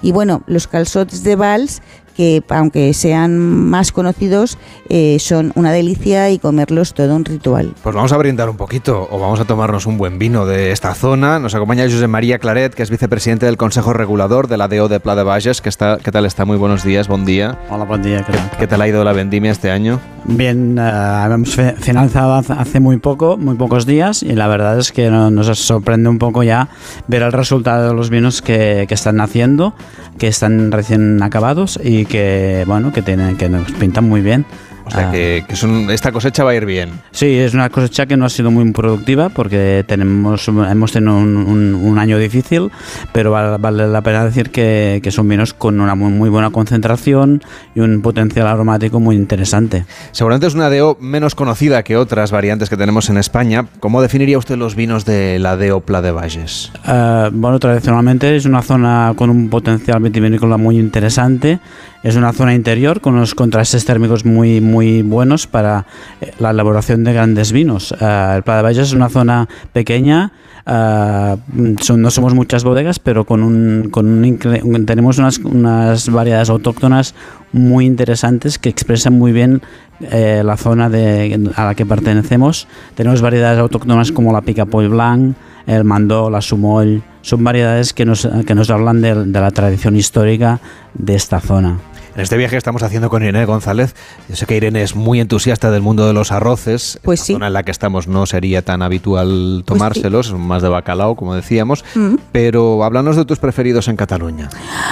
Y 0.01 0.11
bueno, 0.11 0.43
los 0.47 0.67
calzots 0.67 1.23
de 1.23 1.35
Vals 1.35 1.81
que 2.15 2.43
aunque 2.49 2.93
sean 2.93 3.37
más 3.37 3.91
conocidos, 3.91 4.57
eh, 4.89 5.17
son 5.19 5.51
una 5.55 5.71
delicia 5.71 6.29
y 6.31 6.39
comerlos 6.39 6.93
todo 6.93 7.15
un 7.15 7.25
ritual. 7.25 7.73
Pues 7.83 7.93
vamos 7.95 8.11
a 8.13 8.17
brindar 8.17 8.49
un 8.49 8.57
poquito 8.57 9.07
o 9.11 9.19
vamos 9.19 9.39
a 9.39 9.45
tomarnos 9.45 9.85
un 9.85 9.97
buen 9.97 10.17
vino 10.19 10.45
de 10.45 10.71
esta 10.71 10.93
zona. 10.95 11.39
Nos 11.39 11.55
acompaña 11.55 11.83
José 11.85 12.07
María 12.07 12.39
Claret, 12.39 12.73
que 12.73 12.83
es 12.83 12.89
vicepresidente 12.89 13.45
del 13.45 13.57
Consejo 13.57 13.93
Regulador 13.93 14.47
de 14.47 14.57
la 14.57 14.67
DO 14.67 14.87
de 14.87 14.99
Pla 14.99 15.15
de 15.15 15.23
Bages. 15.23 15.61
que 15.61 15.69
está, 15.69 15.97
¿Qué 16.03 16.11
tal 16.11 16.25
está? 16.25 16.45
Muy 16.45 16.57
buenos 16.57 16.83
días, 16.83 17.07
buen 17.07 17.25
día. 17.25 17.57
Hola, 17.69 17.83
buen 17.85 18.01
día. 18.01 18.23
¿qué 18.23 18.31
¿Qué, 18.31 18.37
tal? 18.37 18.51
qué 18.59 18.67
tal 18.67 18.81
ha 18.81 18.87
ido 18.87 19.03
la 19.03 19.13
vendimia 19.13 19.51
este 19.51 19.69
año? 19.71 19.99
Bien, 20.27 20.77
eh, 20.79 21.21
hemos 21.25 21.55
finalizado 21.79 22.33
hace- 22.35 22.79
muy 22.79 22.97
poco, 22.97 23.37
muy 23.37 23.55
pocos 23.55 23.85
días, 23.85 24.23
y 24.23 24.33
la 24.33 24.47
verdad 24.47 24.79
es 24.79 24.91
que 24.91 25.09
no- 25.09 25.29
nos 25.31 25.47
sorprende 25.59 26.09
un 26.09 26.17
poco 26.17 26.43
ya 26.43 26.69
ver 27.07 27.21
el 27.21 27.31
resultado 27.31 27.89
de 27.89 27.93
los 27.93 28.09
vinos 28.09 28.41
que, 28.41 28.85
que 28.87 28.93
están 28.93 29.17
naciendo, 29.17 29.75
que 30.17 30.27
están 30.27 30.71
recién 30.71 31.21
acabados 31.21 31.79
y 31.83 32.04
que, 32.05 32.63
bueno, 32.67 32.91
que, 32.93 33.01
tienen, 33.01 33.35
que 33.37 33.49
nos 33.49 33.71
pintan 33.73 34.07
muy 34.07 34.21
bien. 34.21 34.45
O 34.87 34.91
sea, 34.91 35.09
Ah, 35.09 35.11
que, 35.11 35.43
que 35.47 35.53
es 35.55 35.63
un- 35.63 35.89
esta 35.89 36.11
cosecha 36.11 36.43
va 36.43 36.51
a 36.51 36.55
ir 36.55 36.63
bien. 36.63 36.91
Sí, 37.09 37.25
es 37.25 37.55
una 37.55 37.71
cosecha 37.71 38.05
que 38.05 38.17
no 38.17 38.25
ha 38.25 38.29
sido 38.29 38.51
muy 38.51 38.71
productiva 38.71 39.29
porque 39.29 39.83
tenemos, 39.87 40.47
hemos 40.47 40.91
tenido 40.91 41.17
un, 41.17 41.37
un- 41.37 41.73
un 41.73 41.97
año 41.97 42.19
difícil, 42.19 42.69
pero 43.11 43.31
vale, 43.31 43.57
vale 43.57 43.87
la 43.87 44.03
pena 44.03 44.23
decir 44.23 44.51
que, 44.51 44.99
que 45.01 45.09
son 45.09 45.27
vinos 45.27 45.55
con 45.55 45.79
una 45.81 45.95
muy, 45.95 46.11
muy 46.11 46.29
buena 46.29 46.51
concentración 46.51 47.41
y 47.73 47.79
un 47.79 48.03
potencial 48.03 48.45
aromático 48.45 48.99
muy 48.99 49.15
interesante. 49.15 49.85
Seguramente 50.11 50.45
es 50.45 50.53
una 50.53 50.69
DO 50.69 50.99
menos 51.01 51.33
conocida 51.33 51.81
que 51.81 51.97
otras 51.97 52.29
variantes 52.29 52.69
que 52.69 52.77
tenemos 52.77 53.09
en 53.09 53.17
España. 53.17 53.65
¿Cómo 53.79 54.03
definiría 54.03 54.37
usted 54.37 54.55
los 54.55 54.75
vinos 54.75 55.03
de 55.03 55.39
la 55.39 55.57
DO 55.57 55.79
Pla 55.81 56.03
de 56.03 56.11
Bages? 56.11 56.71
Eh, 56.87 57.29
bueno, 57.33 57.57
tradicionalmente 57.57 58.35
es 58.35 58.45
una 58.45 58.61
zona 58.61 59.13
con 59.15 59.31
un 59.31 59.49
potencial 59.49 59.99
vitivinícola 59.99 60.57
muy 60.57 60.77
interesante. 60.77 61.57
Es 62.05 62.15
una 62.15 62.33
zona 62.33 62.53
interior 62.53 63.01
con 63.01 63.15
unos 63.15 63.33
contrastes 63.33 63.83
térmicos 63.83 64.25
muy, 64.25 64.61
muy 64.61 65.01
buenos 65.01 65.47
para 65.47 65.87
eh, 66.21 66.33
la 66.37 66.51
elaboración 66.51 67.03
de 67.03 67.13
grandes 67.13 67.51
vinos. 67.51 67.95
Eh, 67.99 68.33
el 68.35 68.43
Pla 68.43 68.57
de 68.57 68.61
Bages 68.61 68.77
es 68.89 68.93
una 68.93 69.09
zona 69.09 69.49
pequeña. 69.73 70.31
eh, 70.67 71.35
no 71.55 72.11
somos 72.11 72.35
muchas 72.35 72.63
bodegas, 72.63 72.99
pero 72.99 73.25
con 73.25 73.41
un, 73.41 74.85
tenemos 74.85 75.17
unas, 75.17 75.39
unas 75.39 76.07
variedades 76.11 76.51
autóctonas 76.51 77.15
muy 77.51 77.87
interesantes 77.87 78.59
que 78.59 78.69
expresan 78.69 79.17
muy 79.17 79.31
bien 79.31 79.63
la 79.99 80.57
zona 80.57 80.91
de, 80.91 81.51
a 81.55 81.65
la 81.65 81.73
que 81.73 81.87
pertenecemos. 81.87 82.67
Tenemos 82.93 83.21
variedades 83.21 83.57
autóctonas 83.57 84.11
como 84.11 84.31
la 84.31 84.41
Picapoll 84.41 84.89
Blanc, 84.89 85.35
el 85.65 85.83
Mandó, 85.83 86.29
la 86.29 86.41
Sumoll. 86.41 87.01
Son 87.23 87.43
variedades 87.43 87.93
que 87.93 88.05
nos, 88.05 88.29
que 88.45 88.53
nos 88.53 88.69
hablan 88.69 89.01
de, 89.01 89.25
de 89.25 89.39
la 89.41 89.49
tradición 89.49 89.95
histórica 89.95 90.59
de 90.93 91.15
esta 91.15 91.39
zona. 91.39 91.79
En 92.15 92.21
este 92.21 92.37
viaje 92.37 92.51
que 92.53 92.57
estamos 92.57 92.81
haciendo 92.81 93.09
con 93.09 93.23
Irene 93.23 93.43
González, 93.45 93.93
yo 94.29 94.35
sé 94.37 94.45
que 94.45 94.55
Irene 94.55 94.81
es 94.83 94.95
muy 94.95 95.19
entusiasta 95.19 95.69
del 95.69 95.81
mundo 95.81 96.07
de 96.07 96.13
los 96.13 96.31
arroces. 96.31 96.97
Pues 97.03 97.19
la 97.19 97.25
sí. 97.25 97.33
zona 97.33 97.47
en 97.47 97.53
la 97.53 97.63
que 97.63 97.71
estamos 97.71 98.07
no 98.07 98.25
sería 98.25 98.61
tan 98.61 98.81
habitual 98.81 99.63
tomárselos, 99.65 100.27
son 100.27 100.39
más 100.41 100.61
de 100.61 100.69
bacalao, 100.69 101.15
como 101.17 101.35
decíamos. 101.35 101.83
Mm. 101.93 102.15
Pero 102.31 102.83
háblanos 102.85 103.17
de 103.17 103.25
tus 103.25 103.39
preferidos 103.39 103.89
en 103.89 103.97
Cataluña. 103.97 104.49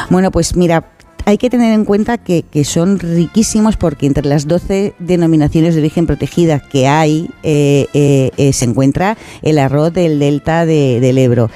Bueno, 0.09 0.31
pues 0.31 0.57
mira, 0.57 0.83
hay 1.23 1.37
que 1.37 1.49
tener 1.49 1.71
en 1.73 1.85
cuenta 1.85 2.17
que, 2.17 2.43
que 2.43 2.65
son 2.65 2.99
riquísimos 2.99 3.77
porque 3.77 4.05
entre 4.05 4.25
las 4.27 4.45
12 4.45 4.93
denominaciones 4.99 5.75
de 5.75 5.79
origen 5.79 6.05
protegida 6.05 6.59
que 6.59 6.89
hay 6.89 7.29
eh, 7.43 7.87
eh, 7.93 8.31
eh, 8.35 8.51
se 8.51 8.65
encuentra 8.65 9.15
el 9.43 9.59
arroz 9.59 9.93
del 9.93 10.19
delta 10.19 10.65
de- 10.65 10.99
del 10.99 11.17
Ebro. 11.17 11.49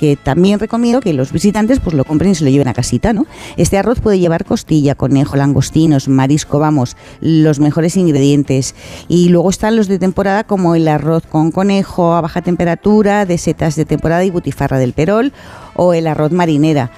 Que 0.00 0.16
también 0.16 0.58
recomiendo 0.58 1.02
que 1.02 1.12
los 1.12 1.30
visitantes 1.30 1.78
pues 1.78 1.94
lo 1.94 2.06
compren 2.06 2.30
y 2.30 2.34
se 2.34 2.42
lo 2.42 2.48
lleven 2.48 2.68
a 2.68 2.72
casita, 2.72 3.12
¿no? 3.12 3.26
Este 3.58 3.76
arroz 3.76 4.00
puede 4.00 4.18
llevar 4.18 4.46
costilla, 4.46 4.94
conejo, 4.94 5.36
langostinos, 5.36 6.08
marisco, 6.08 6.58
vamos, 6.58 6.96
los 7.20 7.60
mejores 7.60 7.98
ingredientes. 7.98 8.74
Y 9.08 9.28
luego 9.28 9.50
están 9.50 9.76
los 9.76 9.88
de 9.88 9.98
temporada 9.98 10.44
como 10.44 10.74
el 10.74 10.88
arroz 10.88 11.26
con 11.26 11.52
conejo 11.52 12.14
a 12.14 12.22
baja 12.22 12.40
temperatura, 12.40 13.26
de 13.26 13.36
setas 13.36 13.76
de 13.76 13.84
temporada 13.84 14.24
y 14.24 14.30
butifarra 14.30 14.78
del 14.78 14.94
perol, 14.94 15.34
o 15.74 15.92
el 15.92 16.06
arroz 16.06 16.32
marinera. 16.32 16.90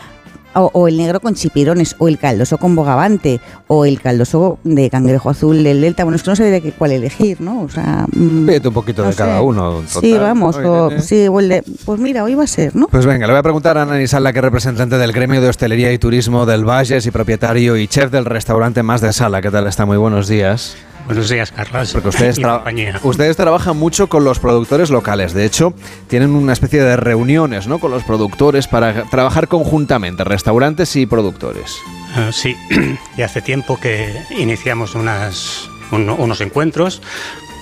O, 0.55 0.71
o 0.75 0.89
el 0.89 0.97
negro 0.97 1.21
con 1.21 1.35
chipirones, 1.35 1.97
o 1.99 2.09
el 2.09 2.19
caldoso 2.19 2.59
con 2.59 2.75
bogavante, 2.77 3.41
o 3.69 3.85
el 3.87 4.01
caldoso 4.01 4.59
de 4.65 4.91
cangrejo 4.91 5.31
azul 5.31 5.63
del 5.65 5.81
delta. 5.81 6.05
Bueno, 6.05 6.17
es 6.17 6.23
que 6.23 6.31
no 6.31 6.37
sé 6.37 6.45
de 6.45 6.61
qué, 6.61 6.73
cuál 6.73 6.93
elegir, 6.93 7.41
¿no? 7.41 7.63
O 7.63 7.69
sea, 7.69 8.07
mm, 8.13 8.47
Pídete 8.47 8.69
un 8.69 8.75
poquito 8.75 9.03
no 9.03 9.09
de 9.09 9.15
cada 9.15 9.41
uno. 9.43 9.83
sí, 9.87 10.15
vamos, 10.19 10.57
sí, 11.03 11.27
o 11.29 11.41
el 11.41 11.49
de- 11.49 11.65
pues 11.85 11.99
mira, 12.01 12.23
hoy 12.25 12.35
va 12.35 12.45
a 12.45 12.47
ser, 12.47 12.77
¿no? 12.77 12.89
Pues 12.89 13.07
venga, 13.07 13.27
le 13.27 13.33
voy 13.33 13.41
a 13.41 13.43
preguntar 13.43 13.79
a 13.79 13.83
Ana 13.83 13.97
Nisala, 13.99 14.33
que 14.33 14.39
es 14.41 14.45
representante 14.45 14.99
del 14.99 15.13
gremio 15.13 15.41
de 15.41 15.49
hostelería 15.49 15.93
y 15.93 15.99
turismo 15.99 16.45
del 16.47 16.65
Valles 16.69 17.07
y 17.07 17.11
propietario 17.11 17.77
y 17.77 17.89
chef 17.89 18.11
del 18.11 18.25
restaurante 18.27 18.83
Más 18.83 19.01
de 19.01 19.13
Sala. 19.13 19.41
¿Qué 19.41 19.51
tal 19.51 19.67
está? 19.67 19.87
Muy 19.87 19.97
buenos 19.97 20.29
días. 20.29 20.77
Buenos 21.07 21.29
días, 21.29 21.51
Carlos. 21.53 21.93
Porque 21.93 22.09
ustedes, 22.09 22.39
tra- 22.41 23.01
ustedes 23.03 23.37
trabajan 23.37 23.77
mucho 23.77 24.09
con 24.09 24.25
los 24.25 24.39
productores 24.39 24.89
locales. 24.91 25.35
De 25.35 25.45
hecho, 25.45 25.75
tienen 26.09 26.31
una 26.31 26.53
especie 26.53 26.83
de 26.83 26.97
reuniones 26.97 27.67
¿no? 27.67 27.79
con 27.79 27.91
los 27.91 28.03
productores 28.05 28.67
para 28.69 29.05
trabajar 29.05 29.49
conjuntamente, 29.49 30.25
restaurantes 30.25 30.95
y 30.97 31.07
productores. 31.07 31.77
Ah, 32.15 32.31
sí, 32.33 32.57
y 33.17 33.23
hace 33.23 33.43
tiempo 33.43 33.79
que 33.81 34.15
iniciamos 34.39 34.95
unas, 34.95 35.69
uno- 35.91 36.15
unos 36.17 36.41
encuentros 36.41 37.03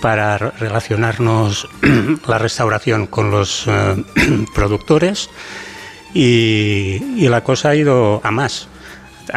para 0.02 0.38
re- 0.38 0.50
relacionarnos 0.58 1.68
la 2.26 2.38
restauración 2.38 3.06
con 3.06 3.30
los 3.30 3.64
eh, 3.66 4.04
productores 4.54 5.28
y, 6.14 7.02
y 7.16 7.28
la 7.28 7.42
cosa 7.42 7.70
ha 7.70 7.74
ido 7.76 8.20
a 8.22 8.30
más. 8.30 8.68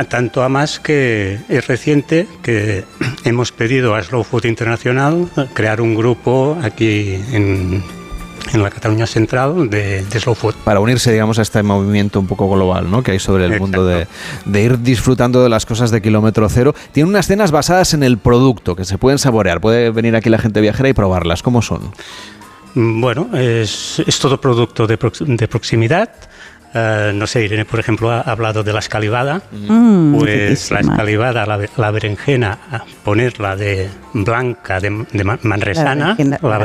Tanto 0.10 0.44
a 0.44 0.49
más 0.49 0.80
que 0.80 1.40
es 1.49 1.68
reciente 1.68 2.28
que 2.41 2.84
hemos 3.26 3.52
pedido 3.52 3.95
a 3.95 4.03
Slow 4.03 4.24
Food 4.24 4.45
Internacional 4.45 5.30
crear 5.53 5.82
un 5.82 5.95
grupo 5.95 6.57
aquí 6.61 7.15
en, 7.32 7.84
en 8.53 8.64
la 8.64 8.70
Cataluña 8.70 9.07
Central 9.07 9.70
de, 9.70 10.03
Slow 10.11 10.36
Food. 10.36 10.56
Para 10.64 10.80
unirse, 10.80 11.11
digamos, 11.11 11.40
a 11.40 11.41
este 11.41 11.64
movimiento 11.64 12.20
un 12.20 12.28
poco 12.28 12.49
global 12.49 12.90
¿no? 12.90 13.03
que 13.03 13.11
hay 13.11 13.20
sobre 13.20 13.45
el 13.45 13.60
mundo 13.60 13.86
de, 13.86 14.07
de, 14.45 14.61
ir 14.61 14.80
disfrutando 14.80 15.44
de 15.44 15.49
las 15.49 15.65
cosas 15.65 15.91
de 15.91 16.02
kilómetro 16.02 16.48
cero. 16.49 16.74
Tiene 16.91 17.10
unas 17.10 17.28
cenas 17.28 17.52
basadas 17.52 17.94
en 17.94 18.03
el 18.03 18.18
producto 18.18 18.76
que 18.76 18.86
se 18.86 18.98
pueden 18.98 19.20
saborear. 19.20 19.61
Puede 19.61 19.91
venir 19.91 20.15
aquí 20.15 20.30
la 20.30 20.40
gente 20.40 20.61
viajera 20.61 20.90
y 20.90 20.94
probarlas. 20.94 21.41
¿Cómo 21.41 21.61
son? 21.61 21.91
Bueno, 22.76 23.30
es, 23.34 24.02
es 24.06 24.20
todo 24.20 24.41
producto 24.41 24.88
de, 24.88 24.98
de 25.28 25.48
proximidad 25.48 26.10
eh, 26.74 27.12
no 27.14 27.28
sé, 27.28 27.44
Irene, 27.44 27.66
por 27.66 27.80
ejemplo, 27.80 28.10
ha 28.10 28.22
hablado 28.22 28.64
de 28.64 28.74
la 28.74 28.80
escalivada. 28.80 29.41
Mm, 29.52 30.18
pues 30.18 30.72
la 30.72 30.80
escalivada, 30.80 31.45
la, 31.78 31.91
berenjena, 31.91 32.58
ponerla 33.04 33.56
de 33.56 33.90
blanca, 34.14 34.80
de, 34.80 34.90
manresana. 34.90 36.18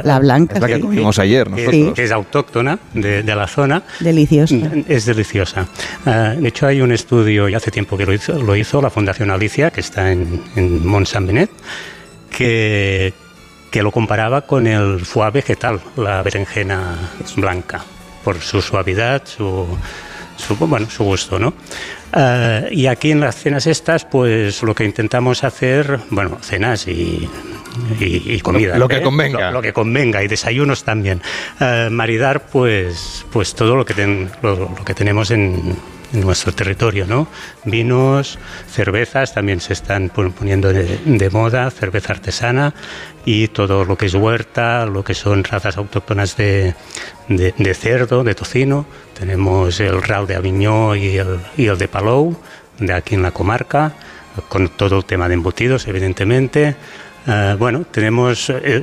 La, 0.03 0.19
blanca. 0.19 0.55
Es 0.55 0.61
la 0.61 0.67
que 0.67 0.81
comimos 0.81 1.19
ayer 1.19 1.51
nosotros. 1.51 1.95
Que 1.95 2.05
es 2.05 2.13
autóctona 2.13 2.79
de, 2.95 3.23
la 3.23 3.47
zona. 3.47 3.83
Deliciosa. 4.01 4.55
Mm, 4.55 4.85
es 4.89 5.05
deliciosa. 5.05 5.67
Eh, 6.07 6.37
de 6.41 6.49
hecho, 6.49 6.67
hay 6.67 6.81
un 6.81 6.93
estudio, 6.93 7.49
y 7.49 7.55
hace 7.55 7.71
tiempo 7.71 7.99
que 7.99 8.07
lo 8.07 8.15
hizo, 8.15 8.43
lo 8.43 8.57
hizo 8.57 8.81
la 8.81 8.91
Fundación 8.91 9.31
Alicia, 9.31 9.71
que 9.71 9.81
está 9.81 10.11
en, 10.11 10.43
en 10.57 10.87
Mont 10.87 11.07
Saint 11.07 11.27
Benet, 11.27 11.51
que, 12.31 13.13
que 13.71 13.83
lo 13.83 13.93
comparaba 13.93 14.43
con 14.43 14.67
el 14.67 15.01
foie 15.01 15.31
vegetal, 15.31 15.81
la 15.97 16.23
berenjena 16.23 16.97
blanca 17.37 17.85
por 18.29 18.43
su 18.43 18.61
suavidad, 18.61 19.23
su, 19.25 19.67
su, 20.37 20.55
bueno, 20.57 20.91
su 20.91 21.03
gusto, 21.03 21.39
¿no? 21.39 21.55
Eh, 22.15 22.69
y 22.73 22.87
aquí 22.87 23.11
en 23.11 23.21
las 23.21 23.37
cenas 23.37 23.67
estas, 23.67 24.05
pues 24.05 24.63
lo 24.63 24.75
que 24.75 24.85
intentamos 24.85 25.45
hacer, 25.45 25.99
bueno, 26.11 26.37
cenas 26.43 26.87
y, 26.89 27.27
y, 27.99 28.39
comida. 28.41 28.77
Lo, 28.77 28.87
que 28.87 28.99
¿eh? 28.99 29.03
convenga. 29.03 29.51
Lo, 29.51 29.63
que 29.63 29.73
convenga 29.73 30.23
y 30.23 30.29
desayunos 30.29 30.85
también. 30.85 31.23
Eh, 31.59 31.89
maridar, 31.91 32.49
pues, 32.49 33.25
pues 33.33 33.55
todo 33.55 33.77
lo 33.77 33.87
que, 33.87 34.29
lo, 34.43 34.75
que 34.85 34.93
tenemos 34.93 35.31
en, 35.31 35.75
en 36.13 36.21
nuestro 36.21 36.53
territorio, 36.53 37.07
¿no? 37.07 37.29
Vinos, 37.65 38.39
cervezas 38.71 39.35
también 39.35 39.61
se 39.61 39.73
están 39.73 40.11
poniendo 40.11 40.73
de, 40.73 41.31
moda, 41.31 41.71
cerveza 41.71 42.13
artesana 42.13 42.75
y 43.25 43.49
todo 43.49 43.85
lo 43.85 43.97
que 43.97 44.07
es 44.07 44.15
huerta, 44.15 44.87
lo 44.87 45.05
que 45.05 45.15
son 45.15 45.45
razas 45.45 45.77
autóctonas 45.77 46.37
de, 46.37 46.75
de, 47.29 47.75
cerdo, 47.75 48.25
de 48.25 48.35
tocino. 48.35 48.87
Tenemos 49.19 49.81
el 49.81 50.03
Rao 50.03 50.27
de 50.27 50.37
Aviñó 50.37 50.95
y 50.95 51.19
el, 51.19 51.39
y 51.57 51.67
el 51.67 51.79
de 51.79 51.89
Palou, 51.89 52.37
de 52.79 52.93
aquí 52.93 53.15
en 53.15 53.23
la 53.23 53.33
comarca, 53.33 53.93
con 54.49 54.69
todo 54.69 54.99
el 54.99 55.05
tema 55.05 55.29
de 55.29 55.35
embutidos, 55.35 55.87
evidentemente. 55.89 56.77
Eh, 57.27 57.57
bueno, 57.59 57.85
tenemos, 57.91 58.49
eh, 58.49 58.83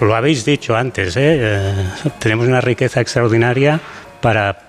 lo, 0.00 0.14
habéis 0.14 0.44
dicho 0.44 0.74
antes, 0.74 1.16
¿eh? 1.16 1.72
tenemos 2.18 2.48
una 2.48 2.60
riqueza 2.60 3.00
extraordinaria 3.00 3.78
para 4.20 4.63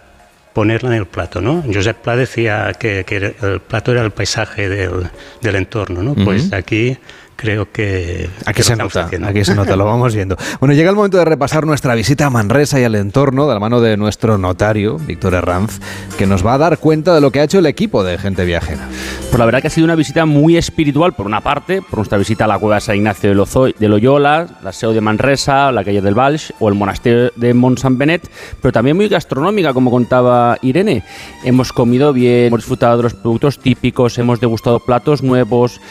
ponerla 0.56 0.92
en 0.92 0.96
el 0.96 1.06
plato, 1.06 1.42
¿no? 1.42 1.66
Josep 1.72 1.98
Pla 1.98 2.16
decía 2.16 2.72
que, 2.80 3.04
el 3.42 3.60
plato 3.60 3.92
era 3.92 4.04
el 4.04 4.12
paisaje 4.12 4.70
del, 4.70 5.10
del 5.42 5.56
entorno, 5.58 6.02
¿no? 6.02 6.16
Pues 6.16 6.54
aquí 6.54 6.98
creo 7.36 7.72
que 7.72 8.30
aquí 8.46 8.64
se 8.64 8.76
nota, 8.76 9.10
aquí 9.24 9.46
se 9.46 9.56
nota, 9.56 9.76
lo 9.76 9.86
vamos 9.86 10.16
viendo. 10.16 10.38
Bueno, 10.60 10.74
llega 10.74 10.90
el 10.90 10.96
momento 10.96 11.18
de 11.18 11.26
repasar 11.26 11.66
nuestra 11.66 11.96
visita 11.96 12.26
a 12.26 12.30
Manresa 12.30 12.80
y 12.80 12.84
al 12.84 12.96
entorno 12.96 13.48
de 13.48 13.54
la 13.54 13.60
mano 13.60 13.82
de 13.82 13.98
nuestro 13.98 14.38
notario, 14.38 14.98
Víctor 14.98 15.34
Herranz, 15.34 15.80
que 16.18 16.26
nos 16.26 16.46
va 16.46 16.54
a 16.54 16.58
dar 16.58 16.78
cuenta 16.78 17.14
de 17.14 17.22
lo 17.22 17.32
que 17.32 17.40
ha 17.40 17.44
hecho 17.44 17.60
el 17.60 17.66
equipo 17.66 18.04
de 18.04 18.18
Gente 18.18 18.46
Viajera. 18.46 18.88
Pues 19.30 19.40
la 19.40 19.46
verdad 19.46 19.62
que 19.62 19.68
ha 19.68 19.72
sido 19.72 19.86
una 19.86 19.96
visita 19.96 20.26
muy 20.26 20.58
espiritual, 20.58 21.14
por 21.14 21.26
una 21.26 21.42
parte, 21.42 21.82
por 21.82 22.00
nuestra 22.00 22.18
visita 22.18 22.46
a 22.46 22.48
la 22.48 22.58
cueva 22.58 22.76
de 22.76 22.82
San 22.82 22.96
Ignacio 22.96 23.30
de, 23.30 23.88
Loyola, 23.90 24.48
la 24.64 24.72
SEO 24.72 24.94
de 24.94 25.02
Manresa, 25.02 25.72
la 25.72 25.84
calle 25.84 26.02
del 26.02 26.14
Valls 26.14 26.54
o 26.60 26.70
el 26.70 26.76
monasterio 26.76 27.32
de 27.36 27.54
Mont 27.54 27.80
Saint 27.80 27.98
Benet, 27.98 28.30
pero 28.62 28.72
también 28.72 28.96
muy 28.96 29.10
gastronómica, 29.10 29.74
como 29.74 29.92
contaba 29.92 30.58
Irene. 30.62 31.04
Hemos 31.44 31.74
comido 31.74 32.14
bien, 32.14 32.46
hemos 32.48 32.62
disfrutado 32.62 32.98
de 32.98 33.04
los 33.04 33.14
productos 33.14 33.60
típicos, 33.60 34.18
hemos 34.18 34.40
degustado 34.40 34.80
platos 34.80 35.22
nuevos. 35.22 35.82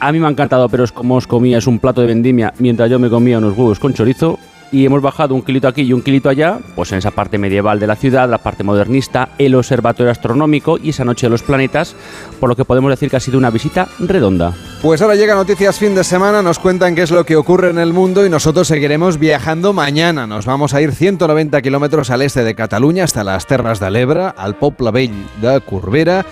A 0.00 0.12
mí 0.12 0.20
me 0.20 0.26
ha 0.26 0.30
encantado, 0.30 0.68
pero 0.68 0.84
es 0.84 0.92
como 0.92 1.16
os 1.16 1.26
comía, 1.26 1.58
es 1.58 1.66
un 1.66 1.80
plato 1.80 2.00
de 2.00 2.06
vendimia, 2.06 2.52
mientras 2.58 2.88
yo 2.88 3.00
me 3.00 3.10
comía 3.10 3.38
unos 3.38 3.56
huevos 3.56 3.80
con 3.80 3.94
chorizo 3.94 4.38
y 4.70 4.84
hemos 4.84 5.02
bajado 5.02 5.34
un 5.34 5.42
kilito 5.42 5.66
aquí 5.66 5.82
y 5.82 5.92
un 5.92 6.02
kilito 6.02 6.28
allá, 6.28 6.58
pues 6.76 6.92
en 6.92 6.98
esa 6.98 7.10
parte 7.10 7.38
medieval 7.38 7.80
de 7.80 7.86
la 7.86 7.96
ciudad, 7.96 8.28
la 8.28 8.38
parte 8.38 8.62
modernista, 8.62 9.30
el 9.38 9.54
observatorio 9.54 10.12
astronómico 10.12 10.78
y 10.78 10.90
esa 10.90 11.04
noche 11.04 11.26
de 11.26 11.30
los 11.30 11.42
planetas, 11.42 11.96
por 12.38 12.48
lo 12.48 12.54
que 12.54 12.64
podemos 12.64 12.90
decir 12.90 13.10
que 13.10 13.16
ha 13.16 13.20
sido 13.20 13.38
una 13.38 13.50
visita 13.50 13.88
redonda. 13.98 14.54
Pues 14.82 15.02
ahora 15.02 15.16
llega 15.16 15.34
Noticias 15.34 15.78
Fin 15.78 15.94
de 15.94 16.04
Semana, 16.04 16.42
nos 16.42 16.58
cuentan 16.58 16.94
qué 16.94 17.02
es 17.02 17.10
lo 17.10 17.24
que 17.24 17.36
ocurre 17.36 17.70
en 17.70 17.78
el 17.78 17.92
mundo 17.92 18.24
y 18.24 18.30
nosotros 18.30 18.68
seguiremos 18.68 19.18
viajando 19.18 19.72
mañana. 19.72 20.26
Nos 20.26 20.46
vamos 20.46 20.74
a 20.74 20.82
ir 20.82 20.92
190 20.92 21.60
kilómetros 21.62 22.10
al 22.10 22.22
este 22.22 22.44
de 22.44 22.54
Cataluña 22.54 23.04
hasta 23.04 23.24
las 23.24 23.46
Terras 23.46 23.80
de 23.80 23.90
l'Ebre, 23.90 24.32
al 24.36 24.56
Poble 24.56 24.90
Vell 24.92 25.26
de 25.40 25.60
Corbera 25.62 26.24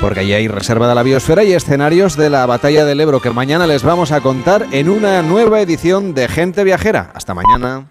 porque 0.00 0.20
allí 0.20 0.32
hay 0.32 0.48
reserva 0.48 0.88
de 0.88 0.94
la 0.94 1.02
biosfera 1.02 1.44
y 1.44 1.52
escenarios 1.52 2.16
de 2.16 2.30
la 2.30 2.46
batalla 2.46 2.84
del 2.84 3.00
Ebro 3.00 3.20
que 3.20 3.30
mañana 3.30 3.66
les 3.66 3.82
vamos 3.82 4.12
a 4.12 4.20
contar 4.20 4.66
en 4.70 4.88
una 4.88 5.22
nueva 5.22 5.60
edición 5.60 6.14
de 6.14 6.28
Gente 6.28 6.64
Viajera. 6.64 7.10
Hasta 7.14 7.34
mañana. 7.34 7.86